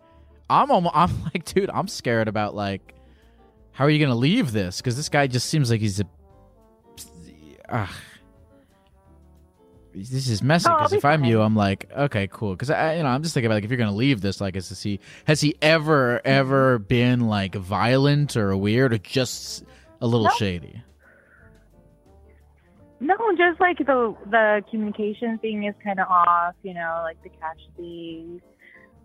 I'm 0.50 0.70
almost, 0.70 0.94
I'm 0.96 1.22
like, 1.24 1.44
dude, 1.44 1.70
I'm 1.70 1.88
scared 1.88 2.28
about 2.28 2.54
like, 2.54 2.94
how 3.72 3.84
are 3.84 3.90
you 3.90 3.98
gonna 4.04 4.18
leave 4.18 4.52
this? 4.52 4.78
Because 4.78 4.96
this 4.96 5.08
guy 5.08 5.26
just 5.26 5.48
seems 5.48 5.70
like 5.70 5.80
he's 5.80 6.00
a. 6.00 6.04
Ugh. 7.68 7.88
This 9.94 10.28
is 10.28 10.42
messy. 10.42 10.70
Because 10.70 10.92
be 10.92 10.96
if 10.98 11.04
I'm 11.04 11.22
you. 11.24 11.42
I'm 11.42 11.54
like, 11.54 11.90
okay, 11.94 12.26
cool. 12.26 12.52
Because 12.52 12.70
I, 12.70 12.96
you 12.96 13.02
know, 13.02 13.10
I'm 13.10 13.22
just 13.22 13.34
thinking 13.34 13.46
about 13.48 13.56
like 13.56 13.64
if 13.64 13.70
you're 13.70 13.78
gonna 13.78 13.92
leave 13.94 14.22
this, 14.22 14.40
like, 14.40 14.56
is 14.56 14.82
he 14.82 15.00
has 15.26 15.40
he 15.40 15.54
ever 15.60 16.20
ever 16.24 16.78
been 16.78 17.28
like 17.28 17.54
violent 17.54 18.36
or 18.36 18.56
weird 18.56 18.94
or 18.94 18.98
just 18.98 19.64
a 20.00 20.06
little 20.06 20.26
No. 20.26 20.32
shady? 20.32 20.82
No, 23.02 23.16
just 23.36 23.60
like 23.60 23.78
the 23.78 24.14
the 24.30 24.62
communication 24.70 25.38
thing 25.38 25.64
is 25.64 25.74
kind 25.82 25.98
of 25.98 26.06
off. 26.08 26.54
You 26.62 26.74
know, 26.74 27.00
like 27.02 27.20
the 27.22 27.30
cash 27.30 27.58
thing. 27.76 28.40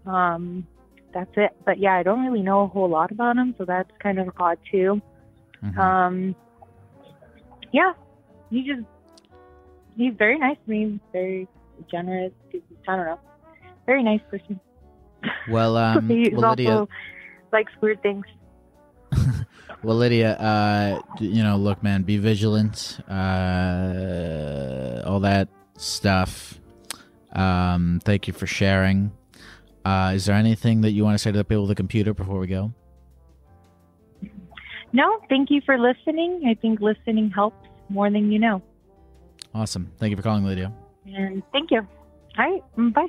Um, 0.06 0.68
that's 1.14 1.32
it. 1.36 1.56
But 1.66 1.80
yeah, 1.80 1.96
I 1.96 2.04
don't 2.04 2.24
really 2.24 2.44
know 2.44 2.62
a 2.62 2.68
whole 2.68 2.88
lot 2.88 3.12
about 3.12 3.38
him, 3.38 3.56
so 3.58 3.66
that's 3.66 3.90
kind 4.02 4.20
of 4.20 4.30
odd 4.40 4.60
too. 4.72 5.02
Mhm. 5.64 5.78
Um, 5.78 6.36
yeah, 7.72 7.94
he 8.52 8.64
just 8.64 8.86
he's 9.98 10.14
very 10.16 10.38
nice 10.38 10.58
to 10.64 10.70
me, 10.70 11.00
very 11.12 11.48
generous. 11.90 12.34
I 12.88 12.96
don't 12.96 13.06
know, 13.06 13.20
very 13.88 14.04
nice 14.04 14.22
person. 14.30 14.60
Well, 15.50 15.76
um, 15.86 16.08
he 16.08 16.30
well, 16.32 16.52
Lydia, 16.52 16.72
also 16.72 16.90
likes 17.52 17.72
weird 17.82 18.02
things. 18.04 18.26
Well, 19.88 19.96
Lydia, 19.96 20.34
uh, 20.34 21.02
you 21.22 21.42
know, 21.42 21.56
look, 21.56 21.82
man, 21.82 22.04
be 22.04 22.18
vigilant, 22.18 23.00
uh, 23.10 25.02
all 25.06 25.22
that 25.22 25.48
stuff. 25.78 26.60
Um, 27.32 28.02
thank 28.04 28.28
you 28.28 28.34
for 28.34 28.46
sharing. 28.46 29.14
Uh, 29.86 30.12
is 30.14 30.26
there 30.26 30.36
anything 30.36 30.82
that 30.82 30.92
you 30.92 31.06
want 31.06 31.14
to 31.14 31.18
say 31.18 31.32
to 31.32 31.38
the 31.38 31.46
people 31.46 31.62
with 31.62 31.70
the 31.70 31.76
computer 31.76 32.14
before 32.14 32.38
we 32.38 32.48
go? 32.48 32.74
No, 34.92 35.22
thank 35.30 35.50
you 35.50 35.62
for 35.66 35.78
listening. 35.78 36.44
I 36.46 36.56
think 36.56 36.82
listening 36.82 37.30
helps, 37.30 37.66
more 37.88 38.12
than 38.12 38.30
you 38.30 38.40
know. 38.40 38.62
Awesome. 39.56 39.90
Thank 40.00 40.12
you 40.12 40.18
for 40.18 40.24
calling, 40.24 40.44
Lydia. 40.44 40.74
And 41.06 41.42
thank 41.54 41.72
you. 41.72 41.88
All 42.38 42.52
right. 42.52 42.62
mm, 42.78 42.94
Bye. 42.94 43.08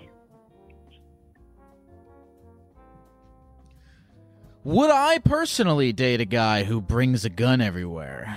Would 4.68 4.90
I 4.90 5.16
personally 5.16 5.94
date 5.94 6.20
a 6.20 6.26
guy 6.26 6.64
who 6.64 6.82
brings 6.82 7.24
a 7.24 7.30
gun 7.30 7.62
everywhere? 7.62 8.36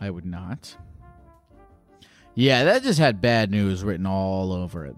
I 0.00 0.10
would 0.10 0.26
not. 0.26 0.76
Yeah, 2.34 2.64
that 2.64 2.82
just 2.82 2.98
had 2.98 3.20
bad 3.20 3.52
news 3.52 3.84
written 3.84 4.06
all 4.06 4.52
over 4.52 4.84
it. 4.84 4.96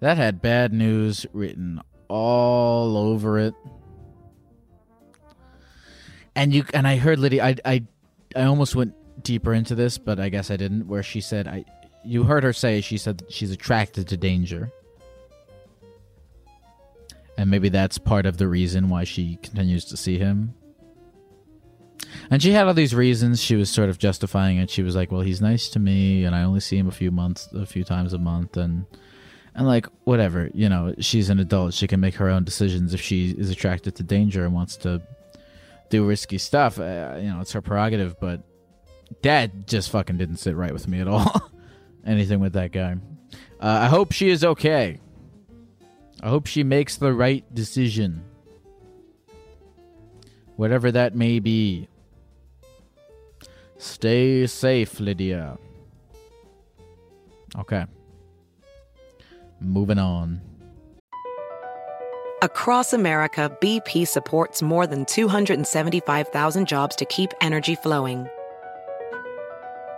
That 0.00 0.18
had 0.18 0.42
bad 0.42 0.74
news 0.74 1.24
written 1.32 1.80
all 2.08 2.94
over 2.98 3.38
it. 3.38 3.54
And 6.36 6.52
you 6.52 6.66
and 6.74 6.86
I 6.86 6.96
heard 6.96 7.18
Lydia 7.18 7.42
I 7.42 7.56
I 7.64 7.84
I 8.36 8.42
almost 8.42 8.76
went 8.76 8.92
deeper 9.24 9.54
into 9.54 9.74
this, 9.74 9.96
but 9.96 10.20
I 10.20 10.28
guess 10.28 10.50
I 10.50 10.58
didn't 10.58 10.88
where 10.88 11.02
she 11.02 11.22
said 11.22 11.48
I 11.48 11.64
you 12.08 12.24
heard 12.24 12.42
her 12.42 12.54
say 12.54 12.80
she 12.80 12.96
said 12.96 13.22
she's 13.28 13.50
attracted 13.50 14.08
to 14.08 14.16
danger. 14.16 14.72
And 17.36 17.50
maybe 17.50 17.68
that's 17.68 17.98
part 17.98 18.26
of 18.26 18.38
the 18.38 18.48
reason 18.48 18.88
why 18.88 19.04
she 19.04 19.36
continues 19.42 19.84
to 19.86 19.96
see 19.96 20.18
him. 20.18 20.54
And 22.30 22.42
she 22.42 22.52
had 22.52 22.66
all 22.66 22.74
these 22.74 22.94
reasons. 22.94 23.40
She 23.42 23.54
was 23.54 23.70
sort 23.70 23.90
of 23.90 23.98
justifying 23.98 24.56
it. 24.56 24.70
She 24.70 24.82
was 24.82 24.96
like, 24.96 25.12
"Well, 25.12 25.20
he's 25.20 25.40
nice 25.40 25.68
to 25.70 25.78
me, 25.78 26.24
and 26.24 26.34
I 26.34 26.42
only 26.42 26.60
see 26.60 26.78
him 26.78 26.88
a 26.88 26.92
few 26.92 27.10
months, 27.10 27.48
a 27.52 27.66
few 27.66 27.84
times 27.84 28.12
a 28.12 28.18
month, 28.18 28.56
and 28.56 28.86
and 29.54 29.66
like 29.66 29.86
whatever, 30.04 30.50
you 30.54 30.68
know, 30.68 30.94
she's 31.00 31.30
an 31.30 31.38
adult. 31.38 31.74
She 31.74 31.86
can 31.86 32.00
make 32.00 32.14
her 32.14 32.28
own 32.28 32.44
decisions 32.44 32.94
if 32.94 33.00
she 33.00 33.32
is 33.32 33.50
attracted 33.50 33.96
to 33.96 34.02
danger 34.02 34.44
and 34.44 34.54
wants 34.54 34.76
to 34.78 35.02
do 35.90 36.06
risky 36.06 36.38
stuff. 36.38 36.78
Uh, 36.78 37.16
you 37.18 37.28
know, 37.28 37.40
it's 37.40 37.52
her 37.52 37.60
prerogative. 37.60 38.18
But 38.18 38.42
that 39.22 39.66
just 39.66 39.90
fucking 39.90 40.16
didn't 40.16 40.36
sit 40.36 40.56
right 40.56 40.72
with 40.72 40.88
me 40.88 41.00
at 41.00 41.08
all. 41.08 41.50
Anything 42.06 42.40
with 42.40 42.52
that 42.54 42.72
guy. 42.72 42.96
Uh, 43.60 43.66
I 43.82 43.86
hope 43.86 44.12
she 44.12 44.30
is 44.30 44.44
okay. 44.44 45.00
I 46.22 46.28
hope 46.28 46.46
she 46.46 46.62
makes 46.62 46.96
the 46.96 47.12
right 47.12 47.44
decision. 47.54 48.24
Whatever 50.56 50.90
that 50.92 51.14
may 51.14 51.38
be. 51.38 51.88
Stay 53.78 54.46
safe, 54.46 54.98
Lydia. 54.98 55.56
Okay. 57.56 57.86
Moving 59.60 59.98
on. 59.98 60.40
Across 62.42 62.92
America, 62.92 63.56
BP 63.60 64.06
supports 64.06 64.62
more 64.62 64.86
than 64.86 65.04
275,000 65.04 66.66
jobs 66.66 66.94
to 66.96 67.04
keep 67.04 67.32
energy 67.40 67.74
flowing. 67.74 68.28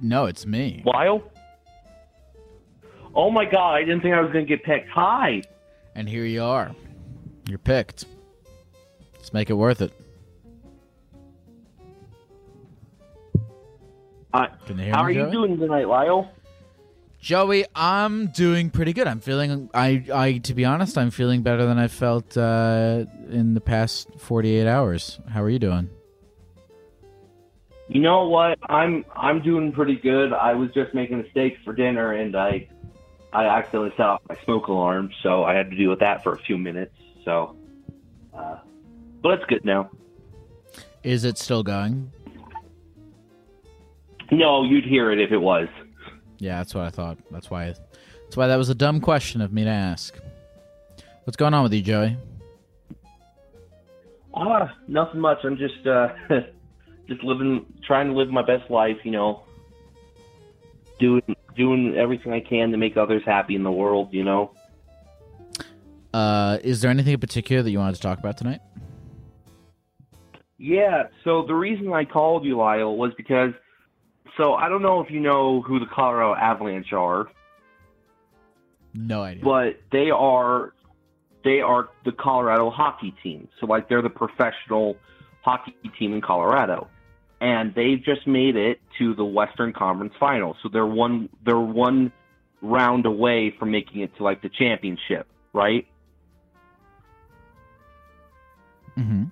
No, 0.00 0.26
it's 0.26 0.46
me. 0.46 0.82
Lyle? 0.84 1.22
Oh 3.14 3.30
my 3.30 3.44
God, 3.44 3.74
I 3.74 3.80
didn't 3.80 4.00
think 4.02 4.14
I 4.14 4.20
was 4.20 4.32
going 4.32 4.46
to 4.46 4.48
get 4.48 4.64
picked. 4.64 4.88
Hi. 4.90 5.42
And 5.94 6.08
here 6.08 6.24
you 6.24 6.42
are. 6.42 6.74
You're 7.48 7.58
picked. 7.58 8.04
Let's 9.14 9.32
make 9.32 9.50
it 9.50 9.54
worth 9.54 9.82
it. 9.82 9.92
Uh, 14.32 14.46
Can 14.66 14.78
you 14.78 14.84
hear 14.84 14.94
how 14.94 15.04
me, 15.04 15.16
are 15.18 15.26
you 15.26 15.30
doing 15.32 15.58
tonight, 15.58 15.88
Lyle? 15.88 16.30
Joey, 17.18 17.64
I'm 17.74 18.28
doing 18.28 18.70
pretty 18.70 18.92
good. 18.92 19.08
I'm 19.08 19.20
feeling 19.20 19.70
I 19.74 20.04
I 20.12 20.38
to 20.38 20.54
be 20.54 20.64
honest, 20.64 20.96
I'm 20.96 21.10
feeling 21.10 21.42
better 21.42 21.66
than 21.66 21.78
I 21.78 21.88
felt 21.88 22.36
uh, 22.36 23.06
in 23.30 23.54
the 23.54 23.60
past 23.60 24.08
48 24.18 24.66
hours. 24.68 25.18
How 25.28 25.42
are 25.42 25.50
you 25.50 25.58
doing? 25.58 25.90
You 27.88 28.00
know 28.02 28.28
what? 28.28 28.58
I'm 28.68 29.04
I'm 29.16 29.40
doing 29.40 29.72
pretty 29.72 29.96
good. 29.96 30.32
I 30.32 30.52
was 30.54 30.70
just 30.72 30.92
making 30.94 31.24
steaks 31.30 31.58
for 31.64 31.72
dinner, 31.72 32.12
and 32.12 32.36
I 32.36 32.68
I 33.32 33.46
accidentally 33.46 33.92
set 33.96 34.06
off 34.06 34.20
my 34.28 34.36
smoke 34.44 34.68
alarm, 34.68 35.10
so 35.22 35.44
I 35.44 35.54
had 35.54 35.70
to 35.70 35.76
deal 35.76 35.90
with 35.90 36.00
that 36.00 36.22
for 36.22 36.32
a 36.32 36.38
few 36.38 36.58
minutes. 36.58 36.94
So, 37.24 37.56
uh, 38.34 38.58
but 39.22 39.40
it's 39.40 39.44
good 39.46 39.64
now. 39.64 39.90
Is 41.02 41.24
it 41.24 41.38
still 41.38 41.62
going? 41.62 42.12
No, 44.30 44.62
you'd 44.64 44.84
hear 44.84 45.10
it 45.10 45.20
if 45.20 45.32
it 45.32 45.38
was. 45.38 45.68
Yeah, 46.38 46.58
that's 46.58 46.74
what 46.74 46.84
I 46.84 46.90
thought. 46.90 47.18
That's 47.30 47.50
why 47.50 47.66
that's 47.66 48.36
why 48.36 48.48
that 48.48 48.56
was 48.56 48.68
a 48.68 48.74
dumb 48.74 49.00
question 49.00 49.40
of 49.40 49.50
me 49.50 49.64
to 49.64 49.70
ask. 49.70 50.14
What's 51.24 51.36
going 51.36 51.54
on 51.54 51.62
with 51.62 51.72
you, 51.72 51.82
Joey? 51.82 52.16
Ah, 54.34 54.74
nothing 54.86 55.20
much. 55.20 55.38
I'm 55.44 55.56
just 55.56 55.86
uh, 55.86 56.08
just 57.08 57.22
living, 57.24 57.66
trying 57.86 58.08
to 58.08 58.12
live 58.14 58.28
my 58.30 58.42
best 58.44 58.70
life. 58.70 58.98
You 59.04 59.10
know, 59.12 59.42
doing 60.98 61.22
doing 61.56 61.94
everything 61.96 62.32
I 62.32 62.40
can 62.40 62.70
to 62.70 62.76
make 62.76 62.96
others 62.96 63.22
happy 63.24 63.54
in 63.54 63.62
the 63.62 63.72
world. 63.72 64.08
You 64.12 64.24
know. 64.24 64.52
Uh, 66.14 66.58
is 66.64 66.80
there 66.80 66.90
anything 66.90 67.12
in 67.14 67.20
particular 67.20 67.62
that 67.62 67.70
you 67.70 67.78
wanted 67.78 67.96
to 67.96 68.00
talk 68.00 68.18
about 68.18 68.38
tonight? 68.38 68.60
Yeah, 70.56 71.04
so 71.22 71.44
the 71.46 71.54
reason 71.54 71.92
I 71.92 72.04
called 72.04 72.44
you, 72.44 72.56
Lyle, 72.56 72.96
was 72.96 73.12
because 73.16 73.52
so 74.36 74.54
I 74.54 74.68
don't 74.68 74.82
know 74.82 75.00
if 75.00 75.10
you 75.10 75.20
know 75.20 75.62
who 75.62 75.78
the 75.78 75.86
Colorado 75.86 76.34
Avalanche 76.34 76.92
are, 76.92 77.28
No 78.94 79.22
idea. 79.22 79.44
but 79.44 79.80
they 79.92 80.10
are 80.10 80.72
they 81.44 81.60
are 81.60 81.88
the 82.04 82.12
Colorado 82.12 82.70
hockey 82.70 83.14
team. 83.22 83.48
So 83.60 83.66
like 83.66 83.88
they're 83.88 84.02
the 84.02 84.10
professional 84.10 84.96
hockey 85.42 85.74
team 85.98 86.12
in 86.14 86.20
Colorado. 86.20 86.88
And 87.40 87.74
they've 87.74 88.02
just 88.02 88.26
made 88.26 88.56
it 88.56 88.80
to 88.98 89.14
the 89.14 89.24
Western 89.24 89.72
Conference 89.72 90.12
Finals. 90.18 90.56
So 90.62 90.68
they're 90.72 90.86
one 90.86 91.28
they're 91.44 91.58
one 91.58 92.12
round 92.60 93.06
away 93.06 93.54
from 93.58 93.70
making 93.70 94.00
it 94.00 94.16
to 94.16 94.24
like 94.24 94.42
the 94.42 94.48
championship, 94.48 95.28
right? 95.52 95.86
hmm 98.96 99.24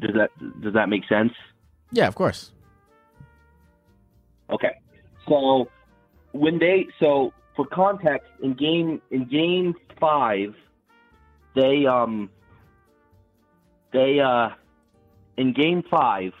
Does 0.00 0.14
that 0.14 0.30
does 0.62 0.74
that 0.74 0.88
make 0.88 1.02
sense? 1.08 1.32
Yeah, 1.90 2.06
of 2.06 2.14
course. 2.14 2.52
Okay. 4.50 4.78
So 5.28 5.68
when 6.32 6.58
they 6.58 6.86
so 7.00 7.32
for 7.56 7.66
context 7.66 8.28
in 8.42 8.54
game 8.54 9.02
in 9.10 9.28
game 9.28 9.74
five, 9.98 10.54
they 11.56 11.84
um 11.86 12.30
they 13.92 14.20
uh 14.20 14.50
in 15.36 15.52
game 15.52 15.82
five 15.90 16.32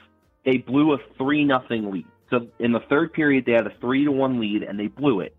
they 0.44 0.58
blew 0.58 0.94
a 0.94 0.98
three 1.18 1.44
nothing 1.44 1.90
lead. 1.90 2.06
So 2.30 2.48
in 2.58 2.72
the 2.72 2.80
third 2.88 3.12
period 3.12 3.44
they 3.46 3.52
had 3.52 3.66
a 3.66 3.74
three 3.80 4.04
to 4.04 4.12
one 4.12 4.40
lead 4.40 4.62
and 4.62 4.78
they 4.78 4.86
blew 4.86 5.20
it. 5.20 5.36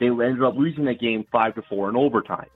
They 0.00 0.06
ended 0.06 0.42
up 0.42 0.56
losing 0.56 0.84
that 0.86 1.00
game 1.00 1.24
five 1.30 1.54
to 1.54 1.62
four 1.62 1.88
in 1.88 1.96
overtime. 1.96 2.48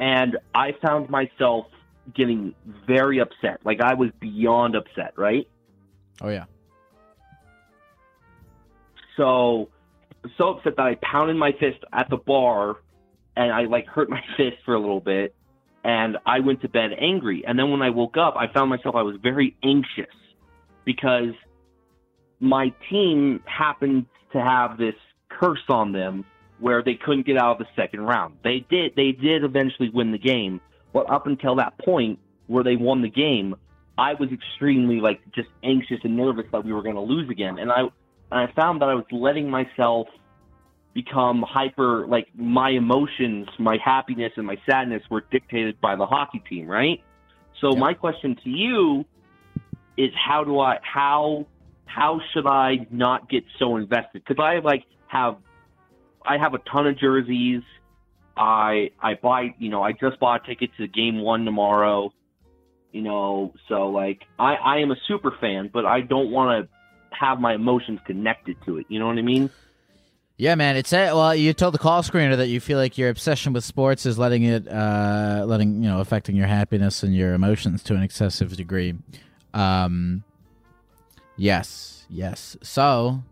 And 0.00 0.38
I 0.54 0.72
found 0.84 1.08
myself 1.08 1.66
getting 2.14 2.54
very 2.86 3.20
upset. 3.20 3.60
Like 3.64 3.80
I 3.80 3.94
was 3.94 4.10
beyond 4.20 4.74
upset, 4.74 5.14
right? 5.16 5.48
Oh 6.20 6.28
yeah. 6.28 6.44
so 9.18 9.68
so 10.36 10.50
upset 10.50 10.76
that 10.76 10.86
I 10.86 10.94
pounded 10.96 11.36
my 11.36 11.52
fist 11.52 11.84
at 11.92 12.08
the 12.08 12.16
bar 12.16 12.76
and 13.36 13.52
I 13.52 13.62
like 13.64 13.86
hurt 13.86 14.08
my 14.16 14.22
fist 14.36 14.56
for 14.64 14.74
a 14.74 14.80
little 14.80 15.00
bit 15.00 15.34
and 15.84 16.16
I 16.24 16.40
went 16.40 16.62
to 16.62 16.68
bed 16.68 16.90
angry. 16.98 17.44
And 17.46 17.58
then 17.58 17.70
when 17.70 17.82
I 17.82 17.90
woke 17.90 18.16
up, 18.16 18.34
I 18.36 18.52
found 18.52 18.70
myself 18.70 18.94
I 18.94 19.02
was 19.02 19.16
very 19.22 19.56
anxious 19.62 20.14
because 20.88 21.34
my 22.40 22.72
team 22.88 23.42
happened 23.44 24.06
to 24.32 24.40
have 24.40 24.78
this 24.78 24.94
curse 25.28 25.62
on 25.68 25.92
them 25.92 26.24
where 26.60 26.82
they 26.82 26.94
couldn't 26.94 27.26
get 27.26 27.36
out 27.36 27.52
of 27.52 27.58
the 27.58 27.66
second 27.76 28.00
round. 28.00 28.38
They 28.42 28.64
did 28.70 28.96
they 28.96 29.12
did 29.12 29.44
eventually 29.44 29.90
win 29.90 30.12
the 30.12 30.18
game, 30.18 30.62
but 30.94 31.10
up 31.10 31.26
until 31.26 31.56
that 31.56 31.76
point 31.76 32.20
where 32.46 32.64
they 32.64 32.76
won 32.76 33.02
the 33.02 33.10
game, 33.10 33.54
I 33.98 34.14
was 34.14 34.30
extremely 34.32 34.98
like 34.98 35.20
just 35.34 35.50
anxious 35.62 35.98
and 36.04 36.16
nervous 36.16 36.46
that 36.52 36.64
we 36.64 36.72
were 36.72 36.82
going 36.82 36.94
to 36.94 37.02
lose 37.02 37.28
again. 37.28 37.58
And 37.58 37.70
I 37.70 37.80
and 37.80 37.90
I 38.30 38.50
found 38.56 38.80
that 38.80 38.88
I 38.88 38.94
was 38.94 39.04
letting 39.12 39.50
myself 39.50 40.06
become 40.94 41.44
hyper 41.46 42.06
like 42.06 42.28
my 42.34 42.70
emotions, 42.70 43.46
my 43.58 43.76
happiness 43.84 44.32
and 44.36 44.46
my 44.46 44.56
sadness 44.64 45.02
were 45.10 45.22
dictated 45.30 45.82
by 45.82 45.96
the 45.96 46.06
hockey 46.06 46.42
team, 46.48 46.66
right? 46.66 47.02
So 47.60 47.72
my 47.72 47.92
question 47.92 48.36
to 48.42 48.48
you 48.48 49.04
is 49.98 50.12
how 50.14 50.44
do 50.44 50.58
I 50.60 50.78
how 50.80 51.46
how 51.84 52.20
should 52.32 52.46
I 52.46 52.86
not 52.90 53.28
get 53.28 53.44
so 53.58 53.76
invested? 53.76 54.22
Because 54.24 54.42
I 54.42 54.60
like 54.60 54.84
have 55.08 55.36
I 56.24 56.38
have 56.38 56.54
a 56.54 56.58
ton 56.58 56.86
of 56.86 56.98
jerseys. 56.98 57.62
I 58.36 58.92
I 59.02 59.14
buy 59.14 59.54
you 59.58 59.68
know 59.68 59.82
I 59.82 59.92
just 59.92 60.20
bought 60.20 60.44
a 60.44 60.46
ticket 60.46 60.70
to 60.78 60.86
game 60.86 61.20
one 61.20 61.44
tomorrow. 61.44 62.12
You 62.92 63.02
know, 63.02 63.52
so 63.68 63.88
like 63.88 64.22
I 64.38 64.54
I 64.54 64.78
am 64.78 64.92
a 64.92 64.96
super 65.08 65.32
fan, 65.40 65.68
but 65.72 65.84
I 65.84 66.00
don't 66.00 66.30
want 66.30 66.64
to 66.64 67.16
have 67.16 67.40
my 67.40 67.54
emotions 67.54 67.98
connected 68.06 68.56
to 68.66 68.78
it. 68.78 68.86
You 68.88 69.00
know 69.00 69.08
what 69.08 69.18
I 69.18 69.22
mean? 69.22 69.50
Yeah, 70.36 70.54
man. 70.54 70.76
It's 70.76 70.92
a, 70.92 71.12
well, 71.12 71.34
you 71.34 71.52
told 71.52 71.74
the 71.74 71.78
call 71.78 72.00
screener 72.04 72.36
that 72.36 72.46
you 72.46 72.60
feel 72.60 72.78
like 72.78 72.96
your 72.96 73.08
obsession 73.08 73.52
with 73.52 73.64
sports 73.64 74.06
is 74.06 74.20
letting 74.20 74.44
it, 74.44 74.68
uh, 74.68 75.42
letting 75.44 75.82
you 75.82 75.88
know, 75.88 76.00
affecting 76.00 76.36
your 76.36 76.46
happiness 76.46 77.02
and 77.02 77.12
your 77.12 77.34
emotions 77.34 77.82
to 77.84 77.94
an 77.94 78.04
excessive 78.04 78.56
degree. 78.56 78.94
Um, 79.54 80.24
yes, 81.36 82.06
yes. 82.08 82.56
So, 82.62 83.22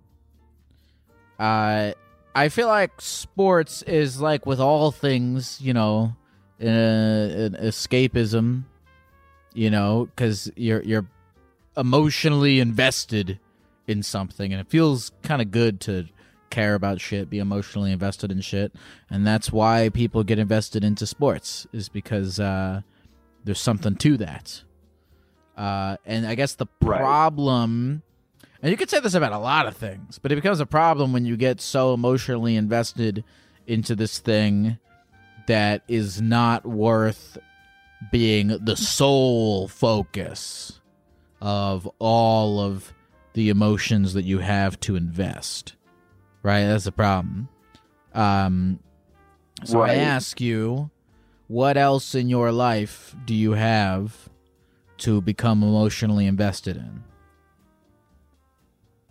uh, 1.39 1.93
I 2.35 2.49
feel 2.49 2.69
like 2.69 3.01
sports 3.01 3.83
is 3.83 4.21
like 4.21 4.47
with 4.47 4.61
all 4.61 4.91
things, 4.91 5.59
you 5.61 5.73
know, 5.73 6.15
an 6.61 7.55
escapism. 7.55 8.65
You 9.55 9.71
know, 9.71 10.05
because 10.05 10.51
you're 10.55 10.83
you're 10.83 11.07
emotionally 11.79 12.61
invested 12.61 13.41
in 13.87 14.03
something, 14.03 14.53
and 14.53 14.61
it 14.61 14.69
feels 14.69 15.13
kind 15.23 15.41
of 15.41 15.51
good 15.51 15.81
to 15.83 16.07
care 16.51 16.75
about 16.75 17.01
shit, 17.01 17.31
be 17.31 17.39
emotionally 17.39 17.91
invested 17.91 18.31
in 18.31 18.43
shit, 18.43 18.75
and 19.09 19.27
that's 19.27 19.51
why 19.51 19.89
people 19.89 20.25
get 20.25 20.39
invested 20.39 20.85
into 20.85 21.07
sports 21.07 21.67
is 21.73 21.89
because 21.89 22.39
uh, 22.39 22.83
there's 23.45 23.61
something 23.61 23.97
to 23.97 24.19
that. 24.19 24.63
Uh, 25.57 25.97
and 26.05 26.27
I 26.27 26.35
guess 26.35 26.55
the 26.55 26.67
Right. 26.83 26.99
problem, 27.01 28.03
and 28.63 28.71
you 28.71 28.77
could 28.77 28.91
say 28.91 29.01
this 29.01 29.15
about 29.15 29.33
a 29.33 29.39
lot 29.39 29.67
of 29.67 29.77
things, 29.77 30.19
but 30.19 30.31
it 30.33 30.35
becomes 30.37 30.61
a 30.61 30.67
problem 30.67 31.13
when 31.13 31.25
you 31.25 31.37
get 31.37 31.61
so 31.61 31.95
emotionally 31.95 32.57
invested 32.57 33.25
into 33.67 33.97
this 33.97 34.19
thing 34.19 34.79
that 35.47 35.83
is 35.89 36.21
not 36.21 36.67
worth 36.67 37.39
being 38.13 38.49
the 38.49 38.77
sole 38.77 39.67
focus 39.69 40.81
of 41.41 41.89
all 41.99 42.61
of 42.61 42.93
the 43.33 43.49
emotions 43.49 44.13
that 44.15 44.25
you 44.25 44.39
have 44.41 44.79
to 44.81 44.97
invest. 44.97 45.75
Right? 46.43 46.65
That's 46.65 46.85
the 46.85 46.93
problem. 46.93 47.49
Um 48.15 48.81
so 49.65 49.81
I 49.81 49.95
ask 49.95 50.41
you, 50.41 50.91
what 51.49 51.77
else 51.79 52.15
in 52.15 52.29
your 52.29 52.53
life 52.53 53.17
do 53.25 53.35
you 53.35 53.53
have 53.53 54.29
to 54.99 55.21
become 55.21 55.63
emotionally 55.63 56.27
invested 56.27 56.77
in? 56.77 57.05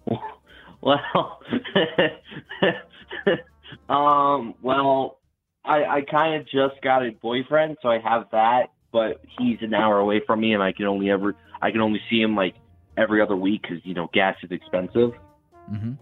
Well, 0.81 1.39
um, 3.89 4.53
well, 4.61 5.17
I 5.63 5.83
I 5.83 6.01
kind 6.01 6.39
of 6.39 6.45
just 6.45 6.79
got 6.83 7.03
a 7.03 7.09
boyfriend, 7.09 7.77
so 7.81 7.89
I 7.89 7.97
have 7.97 8.27
that, 8.33 8.65
but 8.91 9.19
he's 9.39 9.57
an 9.61 9.73
hour 9.73 9.97
away 9.97 10.21
from 10.27 10.41
me, 10.41 10.53
and 10.53 10.61
I 10.61 10.73
can 10.73 10.85
only 10.85 11.09
ever 11.09 11.33
I 11.59 11.71
can 11.71 11.81
only 11.81 11.99
see 12.07 12.21
him 12.21 12.35
like 12.35 12.53
every 12.97 13.19
other 13.19 13.35
week 13.35 13.63
because 13.63 13.79
you 13.83 13.95
know 13.95 14.11
gas 14.13 14.35
is 14.43 14.51
expensive. 14.51 15.13
Mm-hmm. 15.71 15.93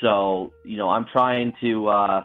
So 0.00 0.54
you 0.64 0.78
know 0.78 0.88
I'm 0.88 1.04
trying 1.12 1.52
to. 1.60 1.88
uh 1.88 2.24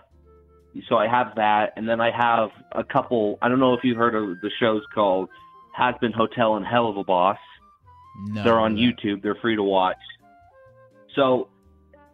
So 0.88 0.98
I 0.98 1.08
have 1.08 1.36
that, 1.36 1.74
and 1.76 1.88
then 1.90 2.00
I 2.00 2.12
have 2.12 2.50
a 2.72 2.84
couple. 2.84 3.38
I 3.42 3.50
don't 3.50 3.60
know 3.60 3.74
if 3.74 3.84
you've 3.84 3.98
heard 3.98 4.16
of 4.16 4.40
the 4.42 4.52
shows 4.60 4.82
called 4.94 5.30
Hazbin 5.78 6.14
Hotel 6.14 6.56
and 6.56 6.66
Helluva 6.66 7.06
Boss. 7.06 7.38
No. 8.28 8.44
They're 8.44 8.60
on 8.60 8.76
YouTube. 8.76 9.22
They're 9.24 9.36
free 9.36 9.56
to 9.56 9.64
watch. 9.64 9.98
So, 11.16 11.48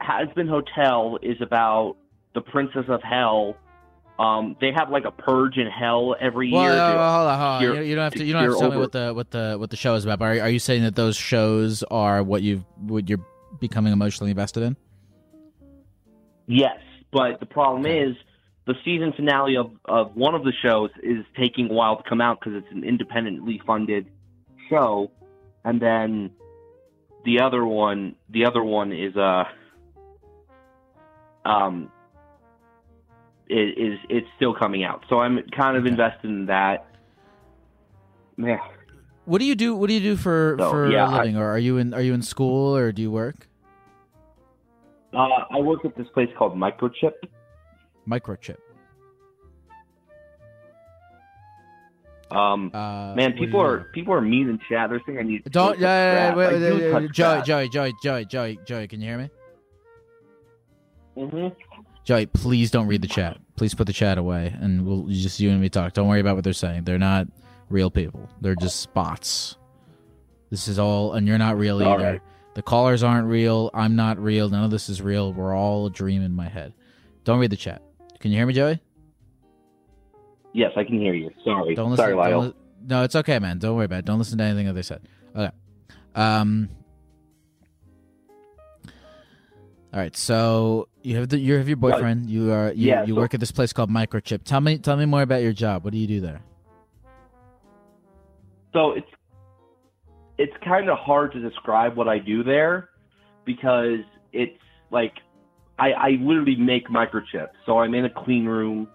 Hazbin 0.02 0.48
Hotel 0.48 1.18
is 1.22 1.38
about 1.42 1.98
the 2.34 2.42
Princess 2.42 2.86
of 2.88 3.02
Hell. 3.04 3.58
Um, 4.18 4.56
they 4.62 4.72
have 4.74 4.90
like 4.90 5.04
a 5.04 5.12
purge 5.12 5.58
in 5.58 5.68
hell 5.68 6.16
every 6.22 6.50
Well, 6.52 6.64
year. 6.64 6.72
uh, 6.72 6.76
They- 6.76 6.98
hold 6.98 7.28
on, 7.28 7.40
hold 7.40 7.52
on. 7.52 7.62
you're- 7.62 7.78
You, 7.80 7.84
you 7.84 7.96
don't 7.96 8.04
have 8.06 8.14
to. 8.14 8.24
You 8.24 8.34
don't 8.34 8.44
have 8.44 8.54
to 8.54 8.60
tell 8.60 8.72
me 8.72 8.78
what 8.78 8.92
the 8.94 9.12
what 9.14 9.32
the 9.32 9.56
what 9.60 9.70
the 9.70 9.76
show 9.78 9.96
is 9.96 10.06
about. 10.06 10.20
But 10.20 10.26
are, 10.38 10.42
are 10.44 10.50
you 10.50 10.60
saying 10.60 10.84
that 10.84 10.96
those 10.96 11.18
shows 11.18 11.84
are 11.92 12.24
what 12.24 12.42
you've 12.42 12.64
what 12.80 13.10
you're 13.10 13.20
becoming 13.60 13.92
emotionally 13.92 14.32
invested 14.32 14.64
in? 14.64 14.78
Yes, 16.48 16.78
but 17.12 17.40
the 17.40 17.46
problem 17.46 17.86
is 17.86 18.16
the 18.68 18.74
season 18.84 19.14
finale 19.16 19.58
of, 19.58 19.72
of 19.86 20.16
one 20.16 20.34
of 20.36 20.44
the 20.44 20.52
shows 20.64 20.90
is 21.04 21.24
taking 21.38 21.70
a 21.70 21.74
while 21.74 21.98
to 21.98 22.04
come 22.10 22.20
out 22.22 22.40
because 22.40 22.54
it's 22.64 22.72
an 22.72 22.84
independently 22.84 23.62
funded 23.66 24.08
show, 24.70 25.12
and 25.64 25.82
then 25.82 26.32
the 27.26 27.42
other 27.42 27.66
one, 27.66 28.16
the 28.30 28.46
other 28.46 28.64
one 28.64 28.92
is 28.92 29.16
uh, 29.16 29.44
um, 31.46 31.92
is 33.50 33.74
is 33.78 34.00
it's 34.10 34.28
still 34.36 34.54
coming 34.56 34.84
out. 34.84 35.04
So 35.10 35.20
I'm 35.20 35.40
kind 35.56 35.78
of 35.78 35.84
Okay. 35.84 35.92
invested 35.92 36.30
in 36.30 36.46
that. 36.48 36.88
Yeah. 38.38 38.58
What 39.26 39.40
do 39.40 39.46
you 39.46 39.56
do? 39.56 39.76
What 39.76 39.88
do 39.88 39.94
you 39.94 40.00
do 40.02 40.16
for 40.16 40.56
So, 40.60 40.70
for 40.72 40.92
yeah, 40.92 41.06
a 41.08 41.10
I- 41.10 41.18
living? 41.20 41.38
or 41.38 41.50
are 41.50 41.60
you 41.60 41.78
in 41.78 41.94
are 41.94 42.02
you 42.02 42.14
in 42.14 42.22
school 42.22 42.76
or 42.76 42.92
do 42.92 43.02
you 43.02 43.12
work? 43.12 43.48
Uh, 45.14 45.46
I 45.52 45.60
work 45.60 45.86
at 45.86 45.96
this 45.96 46.08
place 46.14 46.30
called 46.38 46.56
Microchip. 46.58 47.14
Microchip. 48.08 48.58
Um, 52.32 52.72
Uh, 52.74 53.14
man, 53.16 53.34
people 53.34 53.62
are 53.62 53.86
people 53.94 54.14
are 54.14 54.22
mean 54.22 54.50
in 54.50 54.60
chat. 54.70 54.90
They're 54.90 55.02
saying 55.06 55.20
I 55.20 55.24
need. 55.24 55.44
Don't. 55.52 55.80
Yeah, 55.80 55.88
yeah, 55.88 56.14
yeah, 56.30 56.34
grass. 56.34 56.38
wait, 56.38 56.46
I 56.48 56.52
wait, 56.54 56.60
do 56.60 56.76
wait, 56.82 56.92
touch 56.92 57.02
wait, 57.04 57.12
Joey. 57.12 57.42
Joey, 57.44 57.70
Joey, 57.70 57.94
Joey, 58.02 58.26
Joey, 58.26 58.60
Joey, 58.66 58.88
can 58.88 59.02
you 59.02 59.08
hear 59.08 59.18
me? 59.18 59.30
hmm 61.16 61.48
Joey, 62.04 62.26
please 62.28 62.70
don't 62.72 62.88
read 62.88 63.02
the 63.02 63.08
chat. 63.08 63.38
Please 63.56 63.74
put 63.74 63.88
the 63.88 63.94
chat 63.94 64.18
away, 64.18 64.54
and 64.60 64.86
we'll 64.86 65.08
just 65.08 65.40
you 65.40 65.50
and 65.50 65.62
me 65.62 65.70
talk. 65.70 65.94
Don't 65.94 66.08
worry 66.08 66.20
about 66.20 66.36
what 66.36 66.44
they're 66.44 66.54
saying. 66.54 66.84
They're 66.84 67.00
not 67.00 67.28
real 67.70 67.90
people. 67.90 68.30
They're 68.42 68.56
just 68.56 68.80
spots. 68.82 69.58
This 70.52 70.68
is 70.68 70.78
all, 70.78 71.14
and 71.14 71.28
you're 71.28 71.38
not 71.40 71.58
real 71.58 71.82
All 71.82 71.94
either. 71.94 72.12
right. 72.14 72.22
The 72.54 72.62
callers 72.62 73.04
aren't 73.04 73.28
real. 73.28 73.70
I'm 73.74 73.96
not 73.96 74.18
real. 74.20 74.50
None 74.50 74.64
of 74.64 74.72
this 74.72 74.88
is 74.88 75.02
real. 75.02 75.34
We're 75.34 75.56
all 75.56 75.88
a 75.88 75.90
dream 75.90 76.22
in 76.22 76.34
my 76.34 76.48
head. 76.48 76.74
Don't 77.24 77.40
read 77.40 77.50
the 77.52 77.58
chat. 77.58 77.82
Can 78.20 78.32
you 78.32 78.38
hear 78.38 78.46
me, 78.46 78.54
Joey? 78.54 78.80
Yes, 80.54 80.72
I 80.78 80.84
can 80.84 81.00
hear 81.00 81.14
you. 81.14 81.32
Sorry. 81.44 81.76
Don't 81.76 81.92
listen. 81.92 82.04
Sorry, 82.04 82.16
Lyle. 82.16 82.40
li- 82.42 82.54
no, 82.88 83.04
it's 83.04 83.16
okay, 83.16 83.40
man. 83.40 83.58
Don't 83.60 83.76
worry 83.76 83.86
about 83.86 84.00
it. 84.00 84.06
Don't 84.06 84.20
listen 84.20 84.38
to 84.38 84.44
anything 84.44 84.68
that 84.68 84.74
they 84.74 84.82
said. 84.84 85.02
Okay. 85.36 85.52
Um. 86.16 86.70
All 89.94 90.00
right. 90.00 90.16
So 90.16 90.88
you 91.04 91.18
have 91.18 91.30
the 91.30 91.38
you 91.40 91.56
have 91.56 91.68
your 91.68 91.78
boyfriend. 91.78 92.30
You 92.30 92.52
are 92.52 92.72
you, 92.72 92.88
Yeah, 92.90 93.04
you 93.04 93.14
so- 93.16 93.20
work 93.20 93.34
at 93.34 93.40
this 93.40 93.52
place 93.52 93.74
called 93.74 93.90
Microchip. 93.90 94.44
Tell 94.44 94.62
me 94.62 94.78
tell 94.78 94.96
me 94.98 95.06
more 95.06 95.22
about 95.22 95.42
your 95.42 95.54
job. 95.54 95.84
What 95.84 95.92
do 95.94 96.00
you 96.00 96.08
do 96.08 96.22
there? 96.22 96.42
So 98.74 98.92
it's 98.92 99.08
it's 100.38 100.54
kind 100.64 100.90
of 100.90 100.98
hard 100.98 101.32
to 101.34 101.40
describe 101.40 101.96
what 101.96 102.08
I 102.08 102.20
do 102.20 102.44
there 102.44 102.90
because 103.46 104.00
it's 104.34 104.58
like 104.92 105.14
I, 105.78 105.92
I 105.92 106.10
literally 106.22 106.56
make 106.56 106.88
microchips. 106.88 107.50
So 107.66 107.80
I'm 107.80 107.94
in 107.94 108.06
a 108.06 108.10
clean 108.10 108.46
room. 108.46 108.88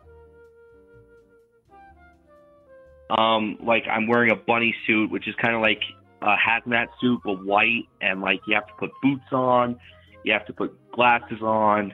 Um, 3.11 3.59
like 3.63 3.85
I'm 3.91 4.07
wearing 4.07 4.31
a 4.31 4.37
bunny 4.37 4.75
suit, 4.87 5.11
which 5.11 5.27
is 5.27 5.35
kind 5.43 5.55
of 5.55 5.61
like 5.61 5.83
a 6.23 6.37
hazmat 6.37 6.87
suit 7.01 7.21
but 7.25 7.45
white, 7.45 7.89
and 8.01 8.21
like 8.21 8.41
you 8.47 8.55
have 8.55 8.67
to 8.69 8.73
put 8.79 8.91
boots 9.03 9.33
on, 9.33 9.79
you 10.25 10.33
have 10.33 10.47
to 10.47 10.53
put 10.53 10.73
glasses 10.93 11.43
on, 11.43 11.93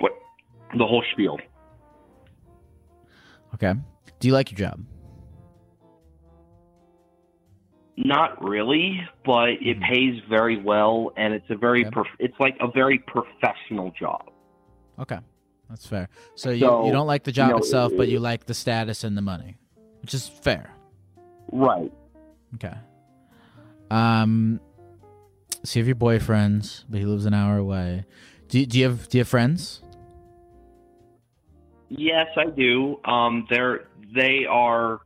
what 0.00 0.12
the 0.76 0.84
whole 0.84 1.04
spiel. 1.12 1.38
Okay. 3.54 3.74
Do 4.18 4.28
you 4.28 4.34
like 4.34 4.50
your 4.50 4.58
job? 4.58 4.84
Not 7.96 8.42
really, 8.42 9.06
but 9.24 9.50
it 9.50 9.78
Mhm. 9.78 9.82
pays 9.82 10.22
very 10.28 10.56
well, 10.56 11.12
and 11.16 11.34
it's 11.34 11.48
a 11.50 11.56
very 11.56 11.82
Okay. 11.82 11.90
prof- 11.90 12.16
it's 12.18 12.38
like 12.40 12.56
a 12.60 12.68
very 12.68 12.98
professional 12.98 13.90
job. 13.90 14.30
Okay. 14.98 15.18
That's 15.68 15.86
fair. 15.86 16.08
So 16.34 16.50
you, 16.50 16.60
So, 16.60 16.86
you 16.86 16.92
don't 16.92 17.06
like 17.06 17.24
the 17.24 17.32
job 17.32 17.50
know, 17.50 17.56
itself, 17.58 17.92
but 17.96 18.08
you 18.08 18.18
like 18.18 18.44
the 18.46 18.54
status 18.54 19.04
and 19.04 19.16
the 19.16 19.22
money, 19.22 19.56
which 20.00 20.14
is 20.14 20.28
fair. 20.28 20.70
Right. 21.50 21.92
Okay. 22.54 22.74
Um. 23.90 24.60
So 25.64 25.78
you 25.78 25.82
have 25.82 25.86
your 25.88 25.96
boyfriends, 25.96 26.84
but 26.88 26.98
he 26.98 27.06
lives 27.06 27.24
an 27.26 27.34
hour 27.34 27.56
away. 27.58 28.04
Do 28.48 28.58
you, 28.58 28.66
do 28.66 28.78
you 28.78 28.84
have 28.88 29.08
do 29.08 29.18
you 29.18 29.20
have 29.20 29.28
friends? 29.28 29.82
Yes, 31.88 32.26
I 32.36 32.46
do. 32.46 32.98
Um, 33.04 33.46
they're 33.50 33.86
they 34.14 34.46
are 34.46 35.00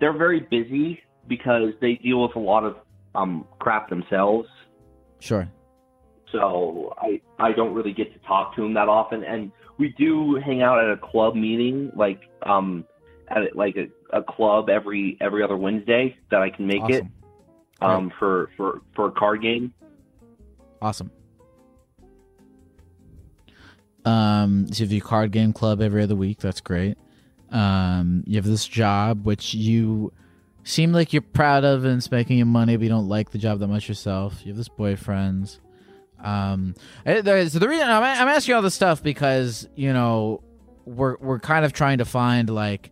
they're 0.00 0.16
very 0.16 0.40
busy 0.40 1.00
because 1.28 1.72
they 1.80 1.94
deal 1.94 2.22
with 2.22 2.36
a 2.36 2.40
lot 2.40 2.64
of 2.64 2.76
um 3.14 3.46
crap 3.58 3.88
themselves. 3.88 4.48
Sure. 5.20 5.48
So 6.32 6.94
I 6.98 7.20
I 7.38 7.52
don't 7.52 7.74
really 7.74 7.92
get 7.92 8.12
to 8.12 8.18
talk 8.26 8.54
to 8.56 8.62
them 8.62 8.74
that 8.74 8.88
often, 8.88 9.24
and 9.24 9.52
we 9.78 9.94
do 9.98 10.34
hang 10.36 10.62
out 10.62 10.82
at 10.82 10.90
a 10.90 10.96
club 10.96 11.34
meeting 11.34 11.92
like 11.94 12.20
um 12.42 12.84
at 13.28 13.56
like 13.56 13.76
a, 13.76 13.88
a 14.16 14.22
club 14.22 14.68
every 14.68 15.16
every 15.20 15.42
other 15.42 15.56
Wednesday 15.56 16.16
that 16.30 16.42
I 16.42 16.50
can 16.50 16.66
make 16.66 16.88
it 16.90 17.04
Awesome. 17.80 18.06
um, 18.06 18.12
for 18.18 18.50
for 18.56 18.82
for 18.94 19.06
a 19.08 19.12
card 19.12 19.42
game. 19.42 19.72
Awesome. 20.82 21.10
Um, 24.04 24.68
so 24.72 24.82
you 24.82 24.86
have 24.86 24.92
your 24.92 25.04
card 25.04 25.32
game 25.32 25.52
club 25.52 25.80
every 25.80 26.02
other 26.02 26.14
week. 26.14 26.38
That's 26.38 26.60
great. 26.60 26.96
Um, 27.50 28.22
you 28.26 28.36
have 28.36 28.44
this 28.44 28.66
job 28.66 29.24
which 29.24 29.54
you 29.54 30.12
seem 30.66 30.92
like 30.92 31.12
you're 31.12 31.22
proud 31.22 31.64
of 31.64 31.84
and 31.84 31.98
it's 31.98 32.10
making 32.10 32.38
you 32.38 32.44
money, 32.44 32.76
but 32.76 32.82
you 32.82 32.88
don't 32.88 33.08
like 33.08 33.30
the 33.30 33.38
job 33.38 33.60
that 33.60 33.68
much 33.68 33.88
yourself. 33.88 34.40
You 34.44 34.50
have 34.50 34.56
this 34.56 34.68
boyfriend. 34.68 35.58
Um, 36.22 36.74
so 37.06 37.22
the 37.22 37.66
reason 37.68 37.88
I'm, 37.88 38.02
I'm 38.02 38.28
asking 38.28 38.54
all 38.54 38.62
this 38.62 38.74
stuff 38.74 39.02
because 39.02 39.68
you 39.76 39.92
know 39.92 40.42
we're 40.84 41.16
we're 41.18 41.38
kind 41.38 41.64
of 41.64 41.72
trying 41.72 41.98
to 41.98 42.04
find 42.04 42.50
like 42.50 42.90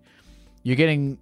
you're 0.63 0.77
getting 0.77 1.19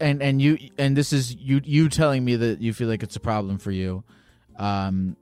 and 0.00 0.22
and 0.22 0.42
you 0.42 0.58
and 0.76 0.96
this 0.96 1.12
is 1.12 1.34
you 1.34 1.60
you 1.64 1.88
telling 1.88 2.24
me 2.24 2.36
that 2.36 2.60
you 2.60 2.74
feel 2.74 2.88
like 2.88 3.02
it's 3.02 3.16
a 3.16 3.20
problem 3.20 3.58
for 3.58 3.70
you 3.70 4.02
um 4.58 5.16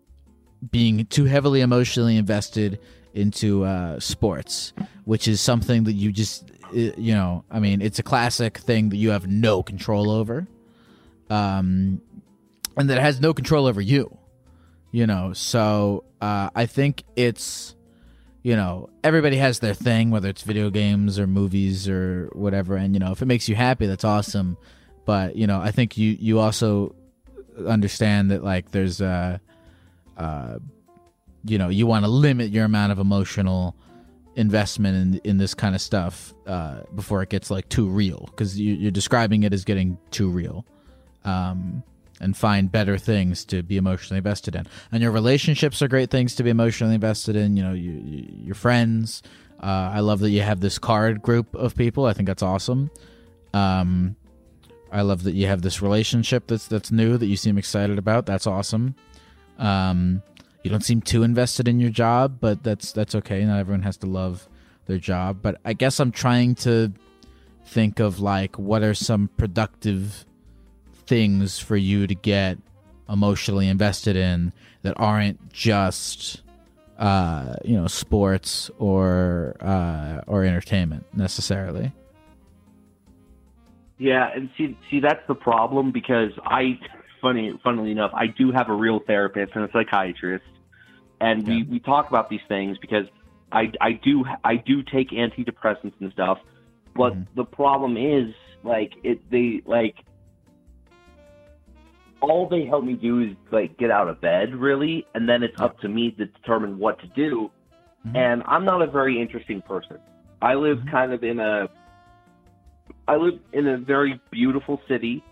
being 0.70 1.04
too 1.06 1.26
heavily 1.26 1.60
emotionally 1.60 2.16
invested 2.16 2.80
into 3.12 3.64
uh 3.64 4.00
sports 4.00 4.72
which 5.04 5.28
is 5.28 5.40
something 5.40 5.84
that 5.84 5.92
you 5.92 6.10
just 6.10 6.50
uh, 6.68 6.90
you 6.96 7.14
know 7.14 7.44
i 7.50 7.60
mean 7.60 7.82
it's 7.82 7.98
a 7.98 8.02
classic 8.02 8.58
thing 8.58 8.88
that 8.88 8.96
you 8.96 9.10
have 9.10 9.26
no 9.26 9.62
control 9.62 10.10
over 10.10 10.48
um 11.30 12.00
and 12.76 12.90
that 12.90 12.98
has 12.98 13.20
no 13.20 13.32
control 13.32 13.66
over 13.66 13.80
you 13.80 14.18
you 14.90 15.06
know? 15.08 15.32
So 15.32 16.04
uh 16.20 16.50
i 16.54 16.66
think 16.66 17.04
it's 17.16 17.74
you 18.42 18.54
know 18.56 18.90
everybody 19.02 19.36
has 19.36 19.58
their 19.58 19.74
thing 19.74 20.10
whether 20.10 20.28
it's 20.28 20.42
video 20.42 20.70
games 20.70 21.18
or 21.18 21.26
movies 21.26 21.88
or 21.88 22.28
whatever. 22.32 22.76
And 22.76 22.94
you 22.94 23.00
know 23.00 23.12
if 23.12 23.22
it 23.22 23.26
makes 23.26 23.48
you 23.48 23.54
happy 23.56 23.86
that's 23.86 24.04
awesome. 24.04 24.56
But 25.04 25.36
you 25.36 25.46
know 25.46 25.60
i 25.60 25.70
think 25.70 25.98
you 25.98 26.16
you 26.18 26.38
also 26.38 26.94
understand 27.66 28.30
that 28.30 28.42
like 28.42 28.70
there's 28.70 29.00
uh 29.00 29.38
uh 30.16 30.58
you 31.44 31.58
know 31.58 31.68
you 31.68 31.86
want 31.86 32.04
to 32.04 32.10
limit 32.10 32.50
your 32.50 32.64
amount 32.64 32.92
of 32.92 32.98
emotional 32.98 33.76
investment 34.36 34.96
in 34.96 35.30
in 35.30 35.38
this 35.38 35.54
kind 35.54 35.74
of 35.74 35.80
stuff 35.80 36.34
uh 36.46 36.80
before 36.94 37.22
it 37.22 37.28
gets 37.28 37.50
like 37.50 37.68
too 37.68 37.86
real 37.88 38.26
because 38.30 38.58
you, 38.58 38.74
you're 38.74 38.90
describing 38.90 39.42
it 39.44 39.52
as 39.52 39.64
getting 39.64 39.96
too 40.10 40.28
real 40.28 40.66
um 41.24 41.82
and 42.20 42.36
find 42.36 42.70
better 42.70 42.96
things 42.96 43.44
to 43.44 43.62
be 43.62 43.76
emotionally 43.76 44.18
invested 44.18 44.54
in. 44.54 44.66
And 44.92 45.02
your 45.02 45.12
relationships 45.12 45.82
are 45.82 45.88
great 45.88 46.10
things 46.10 46.34
to 46.36 46.42
be 46.42 46.50
emotionally 46.50 46.94
invested 46.94 47.36
in. 47.36 47.56
You 47.56 47.64
know, 47.64 47.72
you, 47.72 47.92
you, 47.92 48.28
your 48.44 48.54
friends. 48.54 49.22
Uh, 49.60 49.90
I 49.94 50.00
love 50.00 50.20
that 50.20 50.30
you 50.30 50.42
have 50.42 50.60
this 50.60 50.78
card 50.78 51.22
group 51.22 51.54
of 51.54 51.74
people. 51.74 52.06
I 52.06 52.12
think 52.12 52.26
that's 52.26 52.42
awesome. 52.42 52.90
Um, 53.52 54.16
I 54.92 55.02
love 55.02 55.24
that 55.24 55.34
you 55.34 55.46
have 55.46 55.62
this 55.62 55.82
relationship 55.82 56.46
that's 56.46 56.68
that's 56.68 56.92
new 56.92 57.18
that 57.18 57.26
you 57.26 57.36
seem 57.36 57.58
excited 57.58 57.98
about. 57.98 58.26
That's 58.26 58.46
awesome. 58.46 58.94
Um, 59.58 60.22
you 60.62 60.70
don't 60.70 60.84
seem 60.84 61.00
too 61.00 61.24
invested 61.24 61.66
in 61.66 61.80
your 61.80 61.90
job, 61.90 62.38
but 62.40 62.62
that's 62.62 62.92
that's 62.92 63.14
okay. 63.16 63.44
Not 63.44 63.58
everyone 63.58 63.82
has 63.82 63.96
to 63.98 64.06
love 64.06 64.48
their 64.86 64.98
job. 64.98 65.38
But 65.42 65.60
I 65.64 65.72
guess 65.72 65.98
I'm 65.98 66.12
trying 66.12 66.54
to 66.56 66.92
think 67.66 67.98
of 67.98 68.20
like 68.20 68.58
what 68.58 68.82
are 68.82 68.94
some 68.94 69.28
productive 69.36 70.24
things 71.06 71.58
for 71.58 71.76
you 71.76 72.06
to 72.06 72.14
get 72.14 72.58
emotionally 73.08 73.68
invested 73.68 74.16
in 74.16 74.52
that 74.82 74.94
aren't 74.98 75.52
just 75.52 76.42
uh 76.98 77.56
you 77.64 77.74
know 77.74 77.86
sports 77.88 78.70
or 78.78 79.56
uh 79.60 80.20
or 80.26 80.44
entertainment 80.44 81.04
necessarily? 81.14 81.92
Yeah, 83.98 84.28
and 84.34 84.50
see, 84.58 84.76
see, 84.90 85.00
that's 85.00 85.26
the 85.28 85.34
problem 85.34 85.92
because 85.92 86.32
I, 86.44 86.78
funny, 87.22 87.52
funnily 87.62 87.92
enough, 87.92 88.10
I 88.12 88.26
do 88.26 88.50
have 88.50 88.68
a 88.68 88.74
real 88.74 89.00
therapist 89.06 89.52
and 89.54 89.64
a 89.64 89.72
psychiatrist, 89.72 90.44
and 91.20 91.46
we, 91.46 91.62
we 91.62 91.78
talk 91.78 92.08
about 92.08 92.28
these 92.28 92.40
things 92.48 92.76
because 92.78 93.06
I, 93.52 93.70
I 93.80 93.92
do, 93.92 94.24
I 94.42 94.56
do 94.56 94.82
take 94.82 95.10
antidepressants 95.10 95.94
and 96.00 96.12
stuff, 96.12 96.38
but 96.94 97.12
Mhm. 97.14 97.26
the 97.36 97.44
problem 97.44 97.96
is 97.96 98.34
like 98.64 98.92
it, 99.04 99.30
they 99.30 99.62
like 99.64 99.94
all 102.24 102.48
they 102.48 102.64
help 102.64 102.84
me 102.84 102.94
do 102.94 103.20
is 103.20 103.36
like 103.50 103.76
get 103.78 103.90
out 103.90 104.08
of 104.08 104.20
bed 104.20 104.54
really, 104.54 105.06
and 105.14 105.28
then 105.28 105.42
it's 105.42 105.56
up 105.58 105.78
to 105.80 105.88
me 105.88 106.10
to 106.12 106.26
determine 106.26 106.78
what 106.78 106.98
to 107.00 107.06
do, 107.08 107.50
Mhm. 108.06 108.16
and 108.16 108.42
I'm 108.46 108.64
not 108.64 108.82
a 108.82 108.86
very 108.86 109.20
interesting 109.20 109.62
person. 109.62 109.98
I 110.42 110.54
live 110.54 110.78
Mhm. 110.78 110.90
kind 110.90 111.12
of 111.12 111.22
in 111.24 111.40
a 111.40 111.68
I 113.06 113.16
live 113.16 113.38
in 113.52 113.66
a 113.66 113.76
very 113.78 114.20
beautiful 114.30 114.80
city 114.88 115.22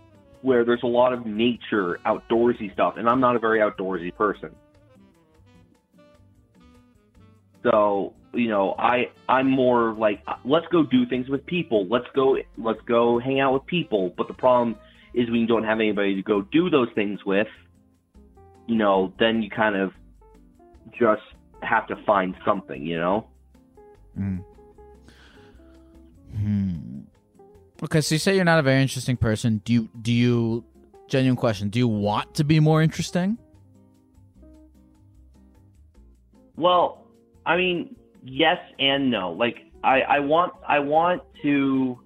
where 0.42 0.64
there's 0.64 0.82
a 0.82 0.88
lot 0.88 1.12
of 1.12 1.24
nature, 1.26 2.00
outdoorsy 2.04 2.72
stuff, 2.72 2.96
and 2.96 3.08
I'm 3.08 3.20
not 3.20 3.36
a 3.36 3.38
very 3.38 3.60
outdoorsy 3.60 4.14
person. 4.14 4.54
So, 7.62 8.12
you 8.32 8.48
know, 8.48 8.74
I 8.78 9.10
I'm 9.28 9.48
more 9.48 9.92
like 9.92 10.22
let's 10.44 10.66
go 10.68 10.82
do 10.82 11.06
things 11.06 11.28
with 11.28 11.46
people. 11.46 11.86
Let's 11.86 12.08
go 12.14 12.36
let's 12.58 12.80
go 12.82 13.18
hang 13.18 13.40
out 13.40 13.54
with 13.54 13.66
people. 13.66 14.12
But 14.16 14.28
the 14.28 14.34
problem 14.34 14.76
is 15.14 15.30
when 15.30 15.40
you 15.40 15.46
don't 15.46 15.64
have 15.64 15.78
anybody 15.78 16.14
to 16.14 16.22
go 16.22 16.42
do 16.42 16.70
those 16.70 16.88
things 16.94 17.20
with, 17.24 17.48
you 18.66 18.76
know, 18.76 19.12
then 19.18 19.42
you 19.42 19.50
kind 19.50 19.76
of 19.76 19.92
just 20.98 21.22
have 21.62 21.86
to 21.88 21.96
find 22.04 22.34
something, 22.44 22.84
you 22.84 22.98
know? 22.98 23.26
Mm. 24.18 24.44
Hmm. 26.36 27.00
Okay, 27.84 28.00
so 28.00 28.14
you 28.14 28.18
say 28.18 28.36
you're 28.36 28.44
not 28.44 28.58
a 28.58 28.62
very 28.62 28.80
interesting 28.80 29.16
person. 29.16 29.60
Do 29.64 29.72
you 29.72 29.88
do 30.00 30.12
you 30.12 30.64
genuine 31.08 31.36
question, 31.36 31.68
do 31.68 31.78
you 31.78 31.88
want 31.88 32.34
to 32.34 32.44
be 32.44 32.58
more 32.60 32.80
interesting? 32.82 33.36
Well, 36.56 37.06
I 37.44 37.56
mean, 37.56 37.96
yes 38.24 38.58
and 38.78 39.10
no. 39.10 39.32
Like 39.32 39.58
I, 39.82 40.00
I 40.02 40.18
want 40.20 40.54
I 40.66 40.78
want 40.78 41.22
to 41.42 41.98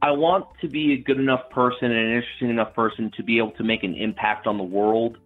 I 0.00 0.12
want 0.12 0.46
to 0.60 0.68
be 0.68 0.92
a 0.92 0.96
good 0.96 1.18
enough 1.18 1.50
person 1.50 1.90
and 1.90 1.94
an 1.94 2.16
interesting 2.16 2.50
enough 2.50 2.74
person 2.74 3.10
to 3.16 3.22
be 3.22 3.38
able 3.38 3.50
to 3.52 3.64
make 3.64 3.82
an 3.82 3.94
impact 3.94 4.46
on 4.46 4.56
the 4.56 4.64
world 4.64 5.18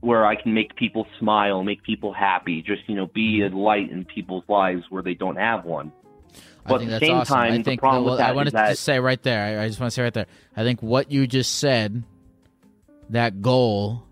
where 0.00 0.26
I 0.26 0.34
can 0.34 0.54
make 0.54 0.74
people 0.76 1.06
smile, 1.18 1.62
make 1.62 1.82
people 1.82 2.12
happy, 2.12 2.62
just, 2.62 2.88
you 2.88 2.96
know, 2.96 3.06
be 3.06 3.38
mm-hmm. 3.38 3.54
a 3.54 3.58
light 3.58 3.90
in 3.90 4.04
people's 4.04 4.44
lives 4.48 4.82
where 4.88 5.02
they 5.02 5.14
don't 5.14 5.36
have 5.36 5.64
one. 5.64 5.92
I 6.64 6.68
But 6.68 6.78
think 6.78 6.90
at 6.90 6.92
that's 6.92 7.00
the 7.00 7.06
same 7.06 7.16
awesome. 7.16 7.36
time, 7.36 7.52
I 7.52 7.58
the 7.58 7.62
think 7.64 7.80
problem 7.80 8.04
well, 8.04 8.20
I 8.20 8.32
wanted 8.32 8.50
to 8.50 8.56
that- 8.56 8.70
just 8.70 8.82
say 8.82 8.98
right 8.98 9.22
there. 9.22 9.60
I, 9.60 9.64
I 9.64 9.68
just 9.68 9.78
want 9.78 9.92
to 9.92 9.94
say 9.94 10.02
right 10.02 10.14
there. 10.14 10.26
I 10.56 10.64
think 10.64 10.82
what 10.82 11.10
you 11.12 11.26
just 11.26 11.58
said, 11.58 12.02
that 13.10 13.42
goal, 13.42 14.02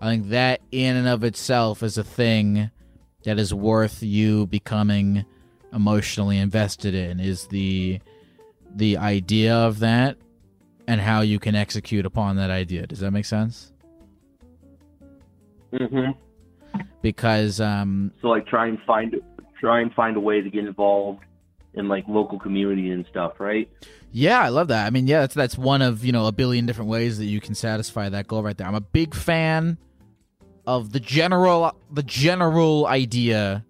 I 0.00 0.06
think 0.06 0.28
that 0.28 0.60
in 0.70 0.96
and 0.96 1.08
of 1.08 1.24
itself 1.24 1.82
is 1.82 1.96
a 1.98 2.04
thing 2.04 2.70
that 3.24 3.38
is 3.38 3.54
worth 3.54 4.02
you 4.02 4.46
becoming 4.46 5.24
emotionally 5.72 6.38
invested 6.38 6.94
in. 6.94 7.20
Is 7.20 7.46
the 7.48 8.00
the 8.78 8.96
idea 8.96 9.54
of 9.54 9.80
that 9.80 10.16
and 10.86 11.00
how 11.00 11.20
you 11.20 11.38
can 11.38 11.54
execute 11.54 12.06
upon 12.06 12.36
that 12.36 12.50
idea. 12.50 12.86
Does 12.86 13.00
that 13.00 13.10
make 13.10 13.24
sense? 13.24 13.72
Mm-hmm. 15.72 16.12
Because 17.02 17.60
um, 17.60 18.12
So 18.22 18.28
like 18.28 18.46
try 18.46 18.68
and 18.68 18.78
find 18.86 19.14
try 19.60 19.80
and 19.80 19.92
find 19.92 20.16
a 20.16 20.20
way 20.20 20.40
to 20.40 20.48
get 20.48 20.64
involved 20.64 21.24
in 21.74 21.88
like 21.88 22.04
local 22.08 22.38
community 22.38 22.90
and 22.90 23.04
stuff, 23.10 23.34
right? 23.38 23.68
Yeah, 24.12 24.40
I 24.40 24.48
love 24.48 24.68
that. 24.68 24.86
I 24.86 24.90
mean, 24.90 25.06
yeah, 25.06 25.20
that's 25.20 25.34
that's 25.34 25.58
one 25.58 25.82
of 25.82 26.04
you 26.04 26.12
know 26.12 26.26
a 26.26 26.32
billion 26.32 26.64
different 26.64 26.90
ways 26.90 27.18
that 27.18 27.26
you 27.26 27.40
can 27.40 27.54
satisfy 27.54 28.08
that 28.08 28.28
goal 28.28 28.42
right 28.42 28.56
there. 28.56 28.66
I'm 28.66 28.74
a 28.74 28.80
big 28.80 29.14
fan 29.14 29.76
of 30.66 30.92
the 30.92 31.00
general 31.00 31.76
the 31.90 32.02
general 32.02 32.86
idea 32.86 33.64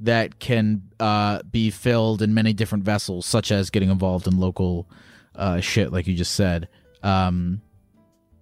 that 0.00 0.38
can 0.38 0.82
uh, 1.00 1.42
be 1.50 1.70
filled 1.70 2.22
in 2.22 2.34
many 2.34 2.52
different 2.52 2.84
vessels, 2.84 3.26
such 3.26 3.50
as 3.50 3.70
getting 3.70 3.90
involved 3.90 4.26
in 4.26 4.38
local 4.38 4.88
uh, 5.34 5.60
shit, 5.60 5.92
like 5.92 6.06
you 6.06 6.14
just 6.14 6.34
said. 6.34 6.68
Um, 7.02 7.62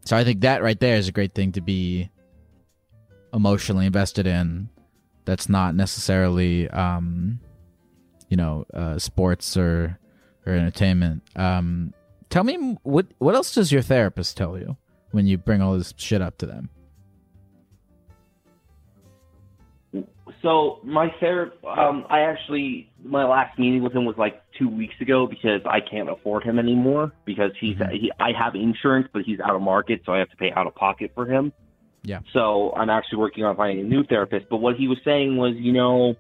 so 0.04 0.16
I 0.16 0.24
think 0.24 0.40
that 0.40 0.62
right 0.62 0.78
there 0.78 0.96
is 0.96 1.08
a 1.08 1.12
great 1.12 1.34
thing 1.34 1.52
to 1.52 1.60
be 1.60 2.10
emotionally 3.32 3.86
invested 3.86 4.26
in. 4.26 4.68
That's 5.24 5.48
not 5.48 5.74
necessarily, 5.74 6.68
um, 6.70 7.40
you 8.28 8.36
know, 8.36 8.64
uh, 8.74 8.98
sports 8.98 9.56
or 9.56 9.98
or 10.44 10.52
entertainment. 10.52 11.22
Um, 11.36 11.94
tell 12.28 12.42
me 12.42 12.76
what 12.82 13.06
what 13.18 13.34
else 13.34 13.54
does 13.54 13.70
your 13.70 13.82
therapist 13.82 14.36
tell 14.36 14.58
you 14.58 14.76
when 15.12 15.26
you 15.26 15.38
bring 15.38 15.62
all 15.62 15.78
this 15.78 15.94
shit 15.96 16.20
up 16.20 16.38
to 16.38 16.46
them? 16.46 16.70
So 20.42 20.80
my 20.82 21.08
therapist, 21.20 21.64
um, 21.64 22.04
I 22.10 22.20
actually 22.20 22.90
my 23.04 23.24
last 23.24 23.58
meeting 23.58 23.82
with 23.82 23.92
him 23.94 24.04
was 24.04 24.16
like 24.18 24.42
two 24.58 24.68
weeks 24.68 24.94
ago 25.00 25.26
because 25.26 25.60
I 25.64 25.78
can't 25.80 26.10
afford 26.10 26.42
him 26.42 26.58
anymore 26.58 27.12
because 27.24 27.52
he's 27.60 27.76
Mhm. 27.76 27.92
he, 27.92 28.12
I 28.18 28.32
have 28.32 28.54
insurance 28.56 29.08
but 29.12 29.22
he's 29.22 29.38
out 29.40 29.54
of 29.54 29.62
market 29.62 30.02
so 30.04 30.12
I 30.12 30.18
have 30.18 30.30
to 30.30 30.36
pay 30.36 30.50
out 30.52 30.66
of 30.66 30.74
pocket 30.74 31.12
for 31.14 31.26
him. 31.26 31.52
Yeah. 32.02 32.20
So 32.32 32.72
I'm 32.76 32.90
actually 32.90 33.18
working 33.18 33.44
on 33.44 33.54
finding 33.56 33.84
a 33.84 33.88
new 33.88 34.02
therapist. 34.02 34.46
But 34.50 34.56
what 34.56 34.74
he 34.76 34.88
was 34.88 34.98
saying 35.04 35.36
was, 35.36 35.54
you 35.56 35.72
know, 35.72 36.16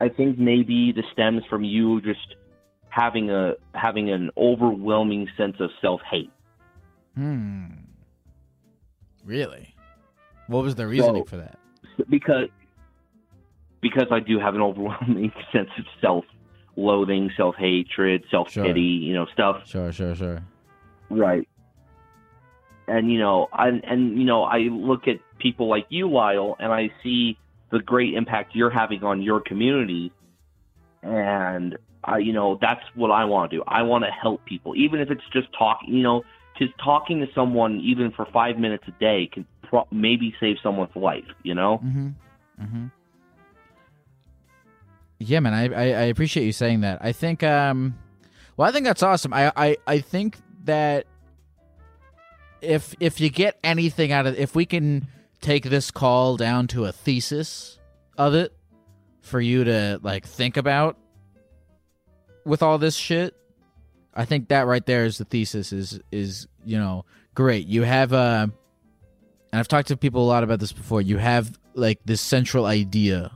I 0.00 0.08
think 0.08 0.38
maybe 0.38 0.92
this 0.92 1.04
stems 1.12 1.44
from 1.50 1.62
you 1.62 2.00
just 2.00 2.36
having 2.88 3.30
a 3.30 3.54
having 3.74 4.10
an 4.10 4.30
overwhelming 4.38 5.28
sense 5.36 5.56
of 5.60 5.70
self 5.82 6.00
hate. 6.10 6.30
Hmm. 7.14 7.66
Really? 9.24 9.74
What 10.46 10.62
was 10.64 10.74
the 10.76 10.86
reasoning 10.86 11.24
So- 11.24 11.30
for 11.30 11.36
that? 11.36 11.58
because 12.08 12.48
because 13.80 14.08
I 14.10 14.20
do 14.20 14.38
have 14.38 14.54
an 14.54 14.60
overwhelming 14.60 15.32
sense 15.52 15.70
of 15.78 15.84
self 16.00 16.24
loathing, 16.76 17.30
self 17.36 17.56
hatred, 17.56 18.24
self 18.30 18.52
pity, 18.52 18.80
you 18.80 19.14
know, 19.14 19.26
stuff. 19.32 19.66
Sure, 19.66 19.92
sure, 19.92 20.14
sure. 20.14 20.42
Right. 21.08 21.48
And 22.88 23.12
you 23.12 23.18
know, 23.18 23.48
I, 23.52 23.68
and 23.68 24.18
you 24.18 24.24
know, 24.24 24.42
I 24.44 24.58
look 24.58 25.06
at 25.06 25.16
people 25.38 25.68
like 25.68 25.86
you, 25.90 26.10
Lyle, 26.10 26.56
and 26.58 26.72
I 26.72 26.90
see 27.02 27.38
the 27.70 27.78
great 27.78 28.14
impact 28.14 28.54
you're 28.54 28.70
having 28.70 29.04
on 29.04 29.22
your 29.22 29.40
community, 29.40 30.12
and 31.02 31.78
I, 32.02 32.18
you 32.18 32.32
know, 32.32 32.58
that's 32.60 32.82
what 32.94 33.10
I 33.10 33.24
want 33.26 33.50
to 33.50 33.58
do. 33.58 33.64
I 33.66 33.82
want 33.82 34.04
to 34.04 34.10
help 34.10 34.44
people, 34.44 34.74
even 34.76 35.00
if 35.00 35.10
it's 35.10 35.22
just 35.32 35.48
talking. 35.56 35.94
You 35.94 36.02
know, 36.02 36.24
just 36.58 36.72
talking 36.82 37.20
to 37.20 37.26
someone, 37.32 37.80
even 37.80 38.10
for 38.10 38.26
five 38.26 38.58
minutes 38.58 38.84
a 38.88 38.92
day, 38.92 39.30
can 39.32 39.46
pro- 39.62 39.86
maybe 39.92 40.34
save 40.40 40.56
someone's 40.62 40.96
life. 40.96 41.28
You 41.44 41.54
know. 41.54 41.78
Mm-hmm. 41.78 42.08
Mm-hmm. 42.62 42.86
Yeah, 45.22 45.40
man, 45.40 45.52
I, 45.52 45.64
I 45.64 45.84
I 45.84 46.04
appreciate 46.04 46.46
you 46.46 46.52
saying 46.52 46.80
that. 46.80 46.98
I 47.02 47.12
think 47.12 47.42
um 47.42 47.94
well 48.56 48.68
I 48.68 48.72
think 48.72 48.86
that's 48.86 49.02
awesome. 49.02 49.34
I 49.34 49.52
I, 49.54 49.76
I 49.86 49.98
think 49.98 50.38
that 50.64 51.06
if 52.62 52.94
if 53.00 53.20
you 53.20 53.28
get 53.28 53.58
anything 53.62 54.12
out 54.12 54.26
of 54.26 54.38
if 54.38 54.54
we 54.54 54.64
can 54.64 55.06
take 55.42 55.64
this 55.64 55.90
call 55.90 56.38
down 56.38 56.66
to 56.68 56.86
a 56.86 56.92
thesis 56.92 57.78
of 58.16 58.34
it 58.34 58.52
for 59.20 59.40
you 59.40 59.64
to 59.64 60.00
like 60.02 60.26
think 60.26 60.56
about 60.56 60.96
with 62.46 62.62
all 62.62 62.78
this 62.78 62.96
shit, 62.96 63.36
I 64.14 64.24
think 64.24 64.48
that 64.48 64.66
right 64.66 64.84
there 64.84 65.04
is 65.04 65.18
the 65.18 65.26
thesis 65.26 65.70
is 65.70 66.00
is, 66.10 66.48
you 66.64 66.78
know, 66.78 67.04
great. 67.34 67.66
You 67.66 67.82
have 67.82 68.14
uh 68.14 68.46
and 69.52 69.58
I've 69.60 69.68
talked 69.68 69.88
to 69.88 69.98
people 69.98 70.24
a 70.24 70.28
lot 70.28 70.44
about 70.44 70.60
this 70.60 70.72
before. 70.72 71.02
You 71.02 71.18
have 71.18 71.58
like 71.74 72.00
this 72.06 72.22
central 72.22 72.64
idea 72.64 73.32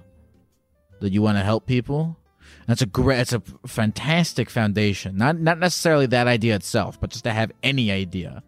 that 1.04 1.12
you 1.12 1.20
want 1.20 1.36
to 1.36 1.44
help 1.44 1.66
people. 1.66 2.16
That's 2.66 2.80
a 2.80 2.86
great. 2.86 3.20
It's 3.20 3.32
a 3.34 3.42
fantastic 3.66 4.48
foundation. 4.48 5.16
Not 5.16 5.38
not 5.38 5.58
necessarily 5.58 6.06
that 6.06 6.26
idea 6.26 6.56
itself, 6.56 6.98
but 6.98 7.10
just 7.10 7.24
to 7.24 7.32
have 7.32 7.52
any 7.62 7.92
idea 7.92 8.42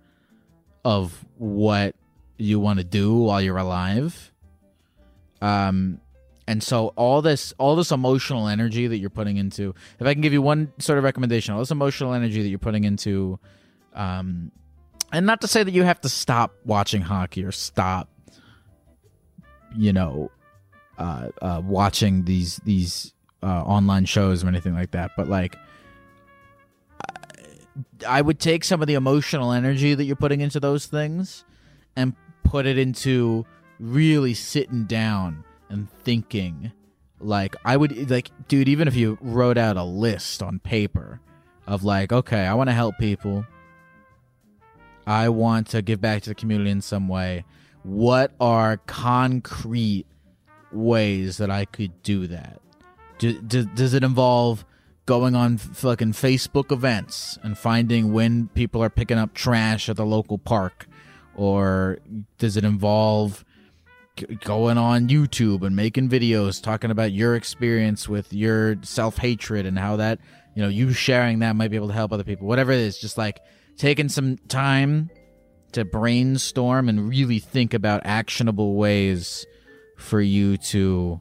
of 0.84 1.24
what 1.36 1.94
you 2.38 2.58
want 2.58 2.78
to 2.78 2.84
do 2.84 3.14
while 3.14 3.42
you're 3.42 3.58
alive. 3.58 4.32
Um, 5.42 6.00
and 6.46 6.62
so 6.62 6.88
all 6.96 7.20
this 7.20 7.52
all 7.58 7.76
this 7.76 7.90
emotional 7.90 8.48
energy 8.48 8.86
that 8.86 8.96
you're 8.96 9.10
putting 9.10 9.36
into. 9.36 9.74
If 9.98 10.06
I 10.06 10.14
can 10.14 10.22
give 10.22 10.32
you 10.32 10.40
one 10.40 10.72
sort 10.78 10.96
of 10.96 11.04
recommendation, 11.04 11.52
all 11.52 11.60
this 11.60 11.70
emotional 11.70 12.14
energy 12.14 12.42
that 12.42 12.48
you're 12.48 12.58
putting 12.58 12.84
into, 12.84 13.38
um, 13.94 14.50
and 15.12 15.26
not 15.26 15.42
to 15.42 15.48
say 15.48 15.62
that 15.62 15.72
you 15.72 15.82
have 15.82 16.00
to 16.02 16.08
stop 16.08 16.54
watching 16.64 17.02
hockey 17.02 17.44
or 17.44 17.52
stop, 17.52 18.08
you 19.76 19.92
know, 19.92 20.30
uh, 20.98 21.28
uh, 21.42 21.62
watching 21.64 22.24
these 22.24 22.56
these 22.64 23.12
uh, 23.42 23.62
online 23.62 24.04
shows 24.04 24.42
or 24.44 24.48
anything 24.48 24.74
like 24.74 24.92
that. 24.92 25.12
But 25.16 25.28
like, 25.28 25.56
I 28.06 28.20
would 28.20 28.38
take 28.38 28.64
some 28.64 28.80
of 28.80 28.86
the 28.86 28.94
emotional 28.94 29.52
energy 29.52 29.94
that 29.94 30.04
you're 30.04 30.16
putting 30.16 30.40
into 30.40 30.60
those 30.60 30.86
things 30.86 31.44
and 31.94 32.14
put 32.44 32.66
it 32.66 32.78
into 32.78 33.44
really 33.78 34.34
sitting 34.34 34.84
down 34.84 35.44
and 35.68 35.90
thinking. 36.02 36.72
Like 37.20 37.56
I 37.64 37.76
would 37.76 38.10
like, 38.10 38.30
dude. 38.48 38.68
Even 38.68 38.88
if 38.88 38.96
you 38.96 39.18
wrote 39.20 39.58
out 39.58 39.76
a 39.76 39.84
list 39.84 40.42
on 40.42 40.58
paper 40.58 41.20
of 41.66 41.84
like, 41.84 42.12
okay, 42.12 42.46
I 42.46 42.54
want 42.54 42.68
to 42.68 42.74
help 42.74 42.98
people. 42.98 43.44
I 45.06 45.28
want 45.28 45.68
to 45.68 45.82
give 45.82 46.00
back 46.00 46.22
to 46.22 46.30
the 46.30 46.34
community 46.34 46.70
in 46.70 46.80
some 46.80 47.06
way. 47.08 47.44
What 47.82 48.32
are 48.40 48.78
concrete 48.86 50.06
ways 50.76 51.38
that 51.38 51.50
I 51.50 51.64
could 51.64 52.02
do 52.02 52.26
that? 52.28 52.60
Do, 53.18 53.40
do, 53.40 53.64
does 53.64 53.94
it 53.94 54.04
involve 54.04 54.64
going 55.06 55.34
on 55.34 55.56
fucking 55.56 56.12
Facebook 56.12 56.70
events 56.72 57.38
and 57.42 57.56
finding 57.56 58.12
when 58.12 58.48
people 58.48 58.82
are 58.82 58.90
picking 58.90 59.18
up 59.18 59.32
trash 59.34 59.88
at 59.88 59.96
the 59.96 60.04
local 60.04 60.38
park? 60.38 60.86
Or 61.34 61.98
does 62.38 62.56
it 62.56 62.64
involve 62.64 63.44
going 64.40 64.78
on 64.78 65.08
YouTube 65.08 65.62
and 65.62 65.76
making 65.76 66.08
videos 66.08 66.62
talking 66.62 66.90
about 66.90 67.12
your 67.12 67.36
experience 67.36 68.08
with 68.08 68.32
your 68.32 68.76
self 68.82 69.18
hatred 69.18 69.66
and 69.66 69.78
how 69.78 69.96
that, 69.96 70.18
you 70.54 70.62
know, 70.62 70.68
you 70.68 70.92
sharing 70.92 71.40
that 71.40 71.54
might 71.54 71.70
be 71.70 71.76
able 71.76 71.88
to 71.88 71.94
help 71.94 72.12
other 72.12 72.24
people? 72.24 72.46
Whatever 72.46 72.72
it 72.72 72.80
is, 72.80 72.98
just 72.98 73.18
like 73.18 73.40
taking 73.76 74.08
some 74.08 74.38
time 74.48 75.10
to 75.72 75.84
brainstorm 75.84 76.88
and 76.88 77.08
really 77.08 77.38
think 77.38 77.74
about 77.74 78.00
actionable 78.04 78.74
ways 78.74 79.46
for 79.96 80.20
you 80.20 80.56
to 80.56 81.20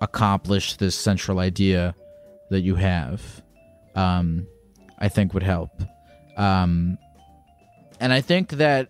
accomplish 0.00 0.76
this 0.76 0.94
central 0.94 1.38
idea 1.38 1.94
that 2.50 2.60
you 2.60 2.74
have 2.74 3.42
um, 3.94 4.46
i 4.98 5.08
think 5.08 5.34
would 5.34 5.42
help. 5.42 5.70
Um, 6.36 6.98
and 8.00 8.12
i 8.12 8.20
think 8.20 8.50
that 8.52 8.88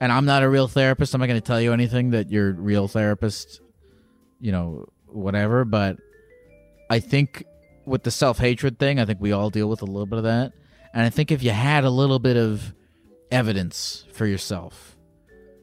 and 0.00 0.12
i'm 0.12 0.26
not 0.26 0.42
a 0.42 0.48
real 0.48 0.68
therapist 0.68 1.14
i'm 1.14 1.20
not 1.20 1.26
going 1.26 1.40
to 1.40 1.46
tell 1.46 1.60
you 1.60 1.72
anything 1.72 2.10
that 2.10 2.30
your 2.30 2.52
real 2.52 2.88
therapist 2.88 3.60
you 4.38 4.52
know 4.52 4.86
whatever 5.06 5.64
but 5.64 5.96
i 6.90 7.00
think 7.00 7.44
with 7.86 8.02
the 8.02 8.10
self-hatred 8.10 8.78
thing 8.78 9.00
i 9.00 9.04
think 9.04 9.20
we 9.20 9.32
all 9.32 9.50
deal 9.50 9.68
with 9.68 9.82
a 9.82 9.86
little 9.86 10.06
bit 10.06 10.18
of 10.18 10.24
that. 10.24 10.52
And 10.92 11.02
i 11.02 11.08
think 11.08 11.30
if 11.30 11.42
you 11.42 11.52
had 11.52 11.84
a 11.84 11.90
little 11.90 12.18
bit 12.18 12.36
of 12.36 12.74
evidence 13.30 14.04
for 14.12 14.26
yourself 14.26 14.98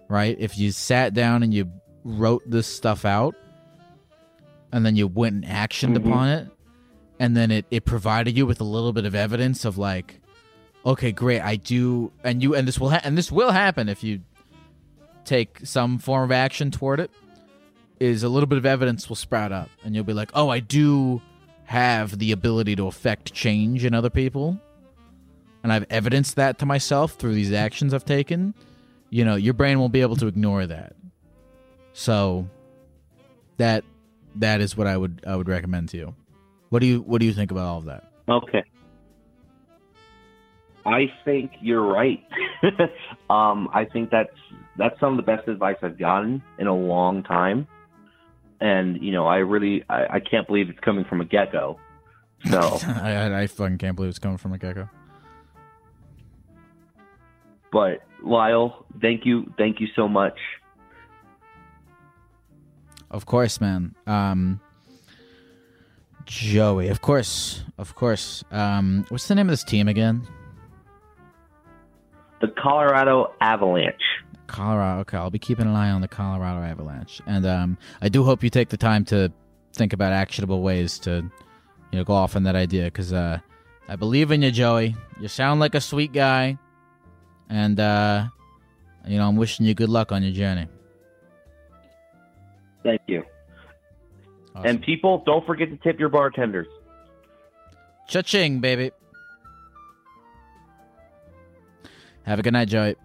right? 0.10 0.36
If 0.40 0.57
you 0.57 0.72
sat 0.72 1.14
down 1.14 1.44
and 1.44 1.53
you 1.53 1.72
wrote 2.08 2.42
this 2.50 2.68
stuff 2.68 3.04
out 3.06 3.36
and 4.72 4.86
then 4.86 4.96
you 4.96 5.08
went 5.08 5.36
and 5.36 5.44
actioned 5.46 5.96
Mhm. 5.98 6.06
upon 6.08 6.30
it 6.30 6.48
and 7.20 7.36
then 7.36 7.52
it, 7.52 7.66
it 7.72 7.84
provided 7.86 8.38
you 8.38 8.46
with 8.46 8.62
a 8.62 8.64
little 8.64 8.94
bit 8.94 9.06
of 9.06 9.14
evidence 9.14 9.66
of 9.66 9.78
like 9.78 10.22
okay 10.86 11.12
great 11.12 11.42
i 11.42 11.56
do 11.58 12.12
and 12.24 12.42
you 12.42 12.56
and 12.56 12.66
this 12.68 12.80
will 12.80 12.92
ha- 12.92 13.02
and 13.04 13.18
this 13.18 13.30
will 13.32 13.52
happen 13.52 13.90
if 13.90 14.04
you 14.04 14.22
take 15.26 15.60
some 15.66 15.98
form 15.98 16.24
of 16.24 16.32
action 16.32 16.72
toward 16.72 17.00
it 17.02 17.12
is 18.00 18.24
a 18.24 18.30
little 18.30 18.48
bit 18.48 18.58
of 18.58 18.66
evidence 18.66 19.10
will 19.10 19.16
sprout 19.18 19.52
up 19.52 19.70
and 19.84 19.94
you'll 19.94 20.04
be 20.06 20.14
like 20.14 20.32
oh 20.34 20.48
i 20.50 20.60
do 20.60 21.22
have 21.66 22.18
the 22.20 22.32
ability 22.32 22.74
to 22.76 22.88
affect 22.88 23.34
change 23.34 23.84
in 23.84 23.94
other 23.94 24.10
people 24.10 24.58
and 25.64 25.74
i've 25.74 25.86
evidenced 25.90 26.38
that 26.38 26.58
to 26.60 26.66
myself 26.66 27.14
through 27.16 27.34
these 27.34 27.52
actions 27.52 27.94
i've 27.94 28.06
taken 28.06 28.54
you 29.10 29.26
know 29.26 29.36
your 29.36 29.54
brain 29.54 29.78
won't 29.80 29.92
be 29.92 30.02
able 30.02 30.16
to 30.16 30.28
ignore 30.28 30.66
that 30.66 30.94
so 31.98 32.48
that 33.57 33.84
that 34.36 34.61
is 34.61 34.78
what 34.78 34.86
I 34.86 34.95
would 34.95 35.24
I 35.26 35.36
would 35.36 35.49
recommend 35.49 35.90
to 35.90 35.98
you. 35.98 36.15
What 36.69 36.80
do 36.80 36.86
you 36.86 37.02
what 37.02 37.19
do 37.19 37.26
you 37.26 37.34
think 37.34 37.49
about 37.49 37.65
all 37.65 37.80
of 37.80 37.86
that? 37.86 38.11
Okay. 38.30 38.64
I 40.86 41.11
think 41.26 41.53
you're 41.60 41.82
right. 41.82 42.24
um, 43.32 43.68
I 43.74 43.86
think 43.91 44.11
that's 44.11 44.30
that's 44.78 44.98
some 44.99 45.18
of 45.18 45.26
the 45.26 45.30
best 45.30 45.48
advice 45.48 45.78
I've 45.82 45.98
gotten 45.98 46.44
in 46.60 46.68
a 46.68 46.76
long 46.76 47.24
time, 47.24 47.68
and 48.61 49.02
you 49.02 49.11
know, 49.11 49.26
I 49.26 49.38
really 49.38 49.84
I, 49.90 50.18
I 50.18 50.19
can't 50.19 50.45
believe 50.45 50.69
it's 50.69 50.80
coming 50.82 51.03
from 51.03 51.19
a 51.19 51.26
gecko. 51.26 51.80
So, 52.45 52.60
I, 52.88 53.14
I 53.14 53.41
I 53.41 53.48
fucking 53.48 53.80
can't 53.80 53.95
believe 53.95 54.10
it's 54.10 54.19
coming 54.19 54.38
from 54.38 54.53
a 54.53 54.60
gecko. 54.60 54.88
but 57.72 58.03
Lyle, 58.24 58.86
thank 59.02 59.26
you, 59.26 59.52
thank 59.57 59.82
you 59.82 59.88
so 59.95 60.07
much. 60.07 60.38
Of 63.10 63.26
course, 63.26 63.62
man. 63.62 63.96
Um, 64.06 64.60
Joey, 66.26 66.90
of 66.90 67.02
course, 67.02 67.64
of 67.78 67.96
course. 67.96 68.44
Um, 68.52 69.06
what's 69.10 69.28
the 69.28 69.36
name 69.36 69.48
of 69.48 69.54
this 69.54 69.64
team 69.64 69.88
again? 69.88 70.28
The 72.42 72.50
Colorado 72.50 73.34
Avalanche. 73.40 74.04
Colorado. 74.48 75.02
Okay, 75.02 75.18
I'll 75.18 75.30
be 75.30 75.40
keeping 75.40 75.66
an 75.66 75.76
eye 75.76 75.90
on 75.90 76.02
the 76.02 76.08
Colorado 76.08 76.62
Avalanche, 76.62 77.22
and 77.26 77.46
um, 77.46 77.78
I 78.02 78.10
do 78.10 78.24
hope 78.24 78.44
you 78.44 78.50
take 78.50 78.70
the 78.70 78.78
time 78.78 79.06
to 79.06 79.32
think 79.74 79.94
about 79.94 80.12
actionable 80.12 80.62
ways 80.62 81.00
to, 81.00 81.30
you 81.92 81.98
know, 81.98 82.04
go 82.04 82.14
off 82.14 82.36
on 82.36 82.44
that 82.44 82.56
idea 82.56 82.86
because 82.86 83.14
uh, 83.14 83.40
I 83.88 83.96
believe 83.96 84.32
in 84.32 84.42
you, 84.42 84.52
Joey. 84.52 84.96
You 85.20 85.30
sound 85.30 85.60
like 85.60 85.76
a 85.76 85.82
sweet 85.82 86.12
guy, 86.12 86.58
and 87.50 87.80
uh, 87.80 88.28
you 89.06 89.18
know, 89.18 89.28
I'm 89.28 89.38
wishing 89.38 89.66
you 89.66 89.74
good 89.74 89.90
luck 89.90 90.12
on 90.12 90.24
your 90.24 90.34
journey. 90.34 90.68
Thank 92.88 93.01
you. 93.07 93.23
Awesome. 94.55 94.65
And 94.65 94.81
people, 94.81 95.23
don't 95.26 95.45
forget 95.45 95.69
to 95.69 95.76
tip 95.76 95.99
your 95.99 96.07
bartenders. 96.07 96.68
Cha-ching, 98.07 98.61
baby. 98.61 98.91
Have 102.23 102.39
a 102.39 102.41
good 102.41 102.53
night, 102.53 102.69
Joey. 102.69 102.95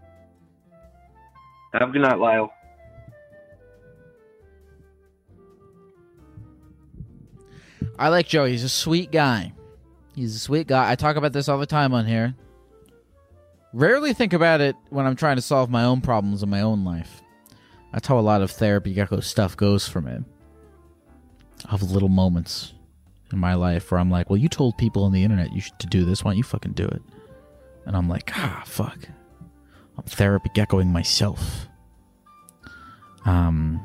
Have 1.73 1.89
a 1.89 1.93
good 1.93 2.03
night, 2.03 2.21
Lyle. 2.21 2.53
I 7.99 8.09
like 8.09 8.29
Joey. 8.29 8.53
He's 8.53 8.63
a 8.63 8.69
sweet 8.69 9.11
guy. 9.11 9.53
He's 10.15 10.37
a 10.37 10.39
sweet 10.39 10.69
guy. 10.69 10.93
I 10.93 10.95
talk 10.95 11.17
about 11.17 11.33
this 11.33 11.49
all 11.49 11.59
the 11.59 11.67
time 11.67 11.93
on 11.93 12.07
here. 12.07 12.37
Rarely 13.73 14.13
think 14.13 14.33
about 14.33 14.61
it 14.61 14.77
when 14.91 15.07
I'm 15.07 15.17
trying 15.17 15.37
to 15.37 15.43
solve 15.43 15.71
my 15.71 15.83
own 15.83 16.03
problems 16.03 16.45
in 16.45 16.51
my 16.51 16.61
own 16.61 16.85
life. 16.85 17.21
That's 17.93 18.09
how 18.09 18.19
a 18.19 18.21
lot 18.21 18.43
of 18.43 18.51
therapy 18.51 18.95
gecko 18.95 19.21
stuff 19.21 19.57
goes 19.57 19.87
for 19.87 20.01
me. 20.01 20.19
I 21.67 21.71
have 21.71 21.83
little 21.83 22.09
moments 22.09 22.73
in 23.33 23.39
my 23.39 23.55
life 23.55 23.91
where 23.91 24.01
I'm 24.01 24.11
like, 24.11 24.31
well, 24.31 24.37
you 24.37 24.49
told 24.49 24.79
people 24.79 25.05
on 25.05 25.13
the 25.13 25.23
internet 25.23 25.53
you 25.53 25.61
should 25.61 25.79
to 25.81 25.87
do 25.87 26.05
this. 26.05 26.25
Why 26.25 26.33
don't 26.33 26.39
you 26.39 26.43
fucking 26.43 26.73
do 26.73 26.87
it? 26.87 27.03
And 27.87 27.97
I'm 27.97 28.09
like, 28.09 28.33
ah, 28.35 28.63
fuck. 28.67 28.99
I'm 29.97 30.05
therapy 30.05 30.51
geckoing 30.55 30.89
myself. 30.89 31.69
Um, 33.25 33.81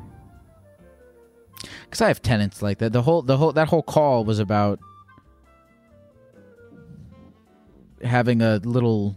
because 1.84 2.00
I 2.00 2.08
have 2.08 2.22
tenants 2.22 2.62
like 2.62 2.78
that. 2.78 2.92
The 2.92 3.02
whole, 3.02 3.22
the 3.22 3.36
whole, 3.36 3.52
that 3.52 3.68
whole 3.68 3.82
call 3.82 4.24
was 4.24 4.38
about 4.38 4.78
having 8.02 8.42
a 8.42 8.56
little 8.58 9.16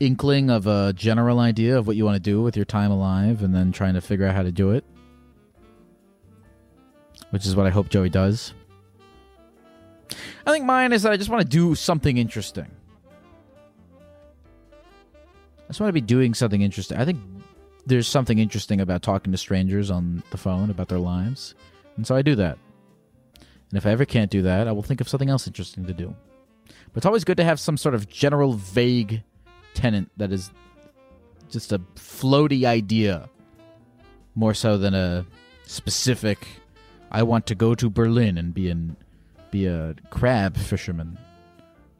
inkling 0.00 0.50
of 0.50 0.66
a 0.66 0.92
general 0.92 1.38
idea 1.38 1.78
of 1.78 1.86
what 1.86 1.96
you 1.96 2.04
want 2.04 2.16
to 2.16 2.20
do 2.20 2.42
with 2.42 2.56
your 2.56 2.64
time 2.64 2.90
alive, 2.90 3.42
and 3.42 3.54
then 3.54 3.72
trying 3.72 3.94
to 3.94 4.00
figure 4.00 4.26
out 4.26 4.34
how 4.34 4.42
to 4.42 4.52
do 4.52 4.70
it. 4.70 4.84
Which 7.30 7.46
is 7.46 7.56
what 7.56 7.66
I 7.66 7.70
hope 7.70 7.88
Joey 7.88 8.10
does. 8.10 8.54
I 10.46 10.52
think 10.52 10.64
mine 10.64 10.92
is 10.92 11.02
that 11.02 11.12
I 11.12 11.16
just 11.16 11.30
want 11.30 11.42
to 11.42 11.48
do 11.48 11.74
something 11.74 12.18
interesting. 12.18 12.70
I 15.64 15.68
just 15.68 15.80
want 15.80 15.88
to 15.88 15.94
be 15.94 16.00
doing 16.00 16.34
something 16.34 16.60
interesting. 16.60 16.98
I 16.98 17.04
think 17.04 17.18
there's 17.86 18.06
something 18.06 18.38
interesting 18.38 18.80
about 18.80 19.02
talking 19.02 19.32
to 19.32 19.38
strangers 19.38 19.90
on 19.90 20.22
the 20.30 20.36
phone 20.36 20.70
about 20.70 20.88
their 20.88 20.98
lives. 20.98 21.54
And 21.96 22.06
so 22.06 22.14
I 22.14 22.22
do 22.22 22.34
that. 22.36 22.58
And 23.70 23.78
if 23.78 23.86
I 23.86 23.90
ever 23.90 24.04
can't 24.04 24.30
do 24.30 24.42
that, 24.42 24.68
I 24.68 24.72
will 24.72 24.82
think 24.82 25.00
of 25.00 25.08
something 25.08 25.30
else 25.30 25.46
interesting 25.46 25.86
to 25.86 25.94
do. 25.94 26.14
But 26.66 26.98
it's 26.98 27.06
always 27.06 27.24
good 27.24 27.38
to 27.38 27.44
have 27.44 27.58
some 27.58 27.76
sort 27.76 27.94
of 27.94 28.08
general 28.08 28.52
vague 28.52 29.22
tenant 29.74 30.10
that 30.16 30.32
is 30.32 30.50
just 31.50 31.72
a 31.72 31.78
floaty 31.96 32.64
idea 32.64 33.28
more 34.34 34.54
so 34.54 34.78
than 34.78 34.94
a 34.94 35.26
specific 35.66 36.46
I 37.14 37.22
want 37.22 37.46
to 37.46 37.54
go 37.54 37.76
to 37.76 37.88
Berlin 37.88 38.36
and 38.36 38.52
be 38.52 38.70
an 38.70 38.96
be 39.52 39.66
a 39.66 39.94
crab 40.10 40.56
fisherman. 40.56 41.16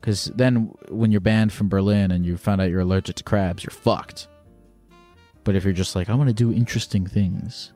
Because 0.00 0.24
then, 0.34 0.74
when 0.88 1.12
you're 1.12 1.20
banned 1.20 1.52
from 1.52 1.68
Berlin 1.68 2.10
and 2.10 2.26
you 2.26 2.36
found 2.36 2.60
out 2.60 2.68
you're 2.68 2.80
allergic 2.80 3.16
to 3.16 3.22
crabs, 3.22 3.62
you're 3.62 3.70
fucked. 3.70 4.26
But 5.44 5.54
if 5.54 5.62
you're 5.62 5.72
just 5.72 5.94
like, 5.94 6.10
I 6.10 6.14
want 6.14 6.28
to 6.28 6.34
do 6.34 6.52
interesting 6.52 7.06
things, 7.06 7.72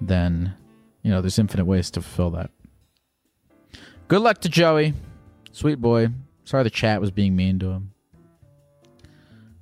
then, 0.00 0.54
you 1.02 1.10
know, 1.10 1.20
there's 1.20 1.38
infinite 1.38 1.66
ways 1.66 1.90
to 1.92 2.00
fulfill 2.00 2.30
that. 2.30 2.50
Good 4.08 4.22
luck 4.22 4.40
to 4.40 4.48
Joey. 4.48 4.94
Sweet 5.52 5.80
boy. 5.80 6.08
Sorry 6.44 6.64
the 6.64 6.70
chat 6.70 7.02
was 7.02 7.10
being 7.10 7.36
mean 7.36 7.58
to 7.58 7.70
him. 7.70 7.92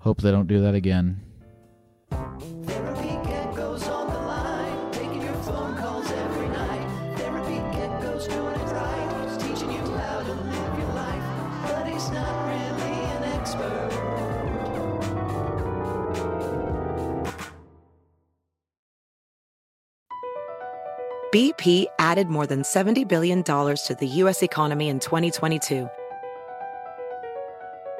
Hope 0.00 0.22
they 0.22 0.30
don't 0.30 0.46
do 0.46 0.60
that 0.62 0.74
again. 0.74 1.20
Therapy 2.10 3.14
geckos 3.28 3.88
on 3.90 4.06
the 4.12 4.18
line, 4.20 4.92
taking 4.92 5.22
your 5.22 5.34
phone 5.42 5.76
calls 5.76 6.10
every 6.10 6.48
night. 6.48 7.16
Therapy 7.18 7.56
geckos 7.76 8.28
doing 8.28 8.54
it 8.54 8.72
right, 8.72 9.28
he's 9.28 9.36
teaching 9.38 9.72
you 9.72 9.84
how 9.96 10.20
to 10.20 10.32
live 10.32 10.78
your 10.78 10.92
life, 10.94 11.22
but 11.64 11.86
he's 11.88 12.10
not 12.10 12.46
really 12.46 12.96
an 13.16 13.24
expert. 13.24 13.90
BP 21.32 21.86
added 21.98 22.28
more 22.28 22.46
than 22.46 22.62
$70 22.62 23.06
billion 23.06 23.42
to 23.42 23.96
the 23.98 24.06
U.S. 24.06 24.42
economy 24.42 24.88
in 24.88 24.98
2022. 24.98 25.90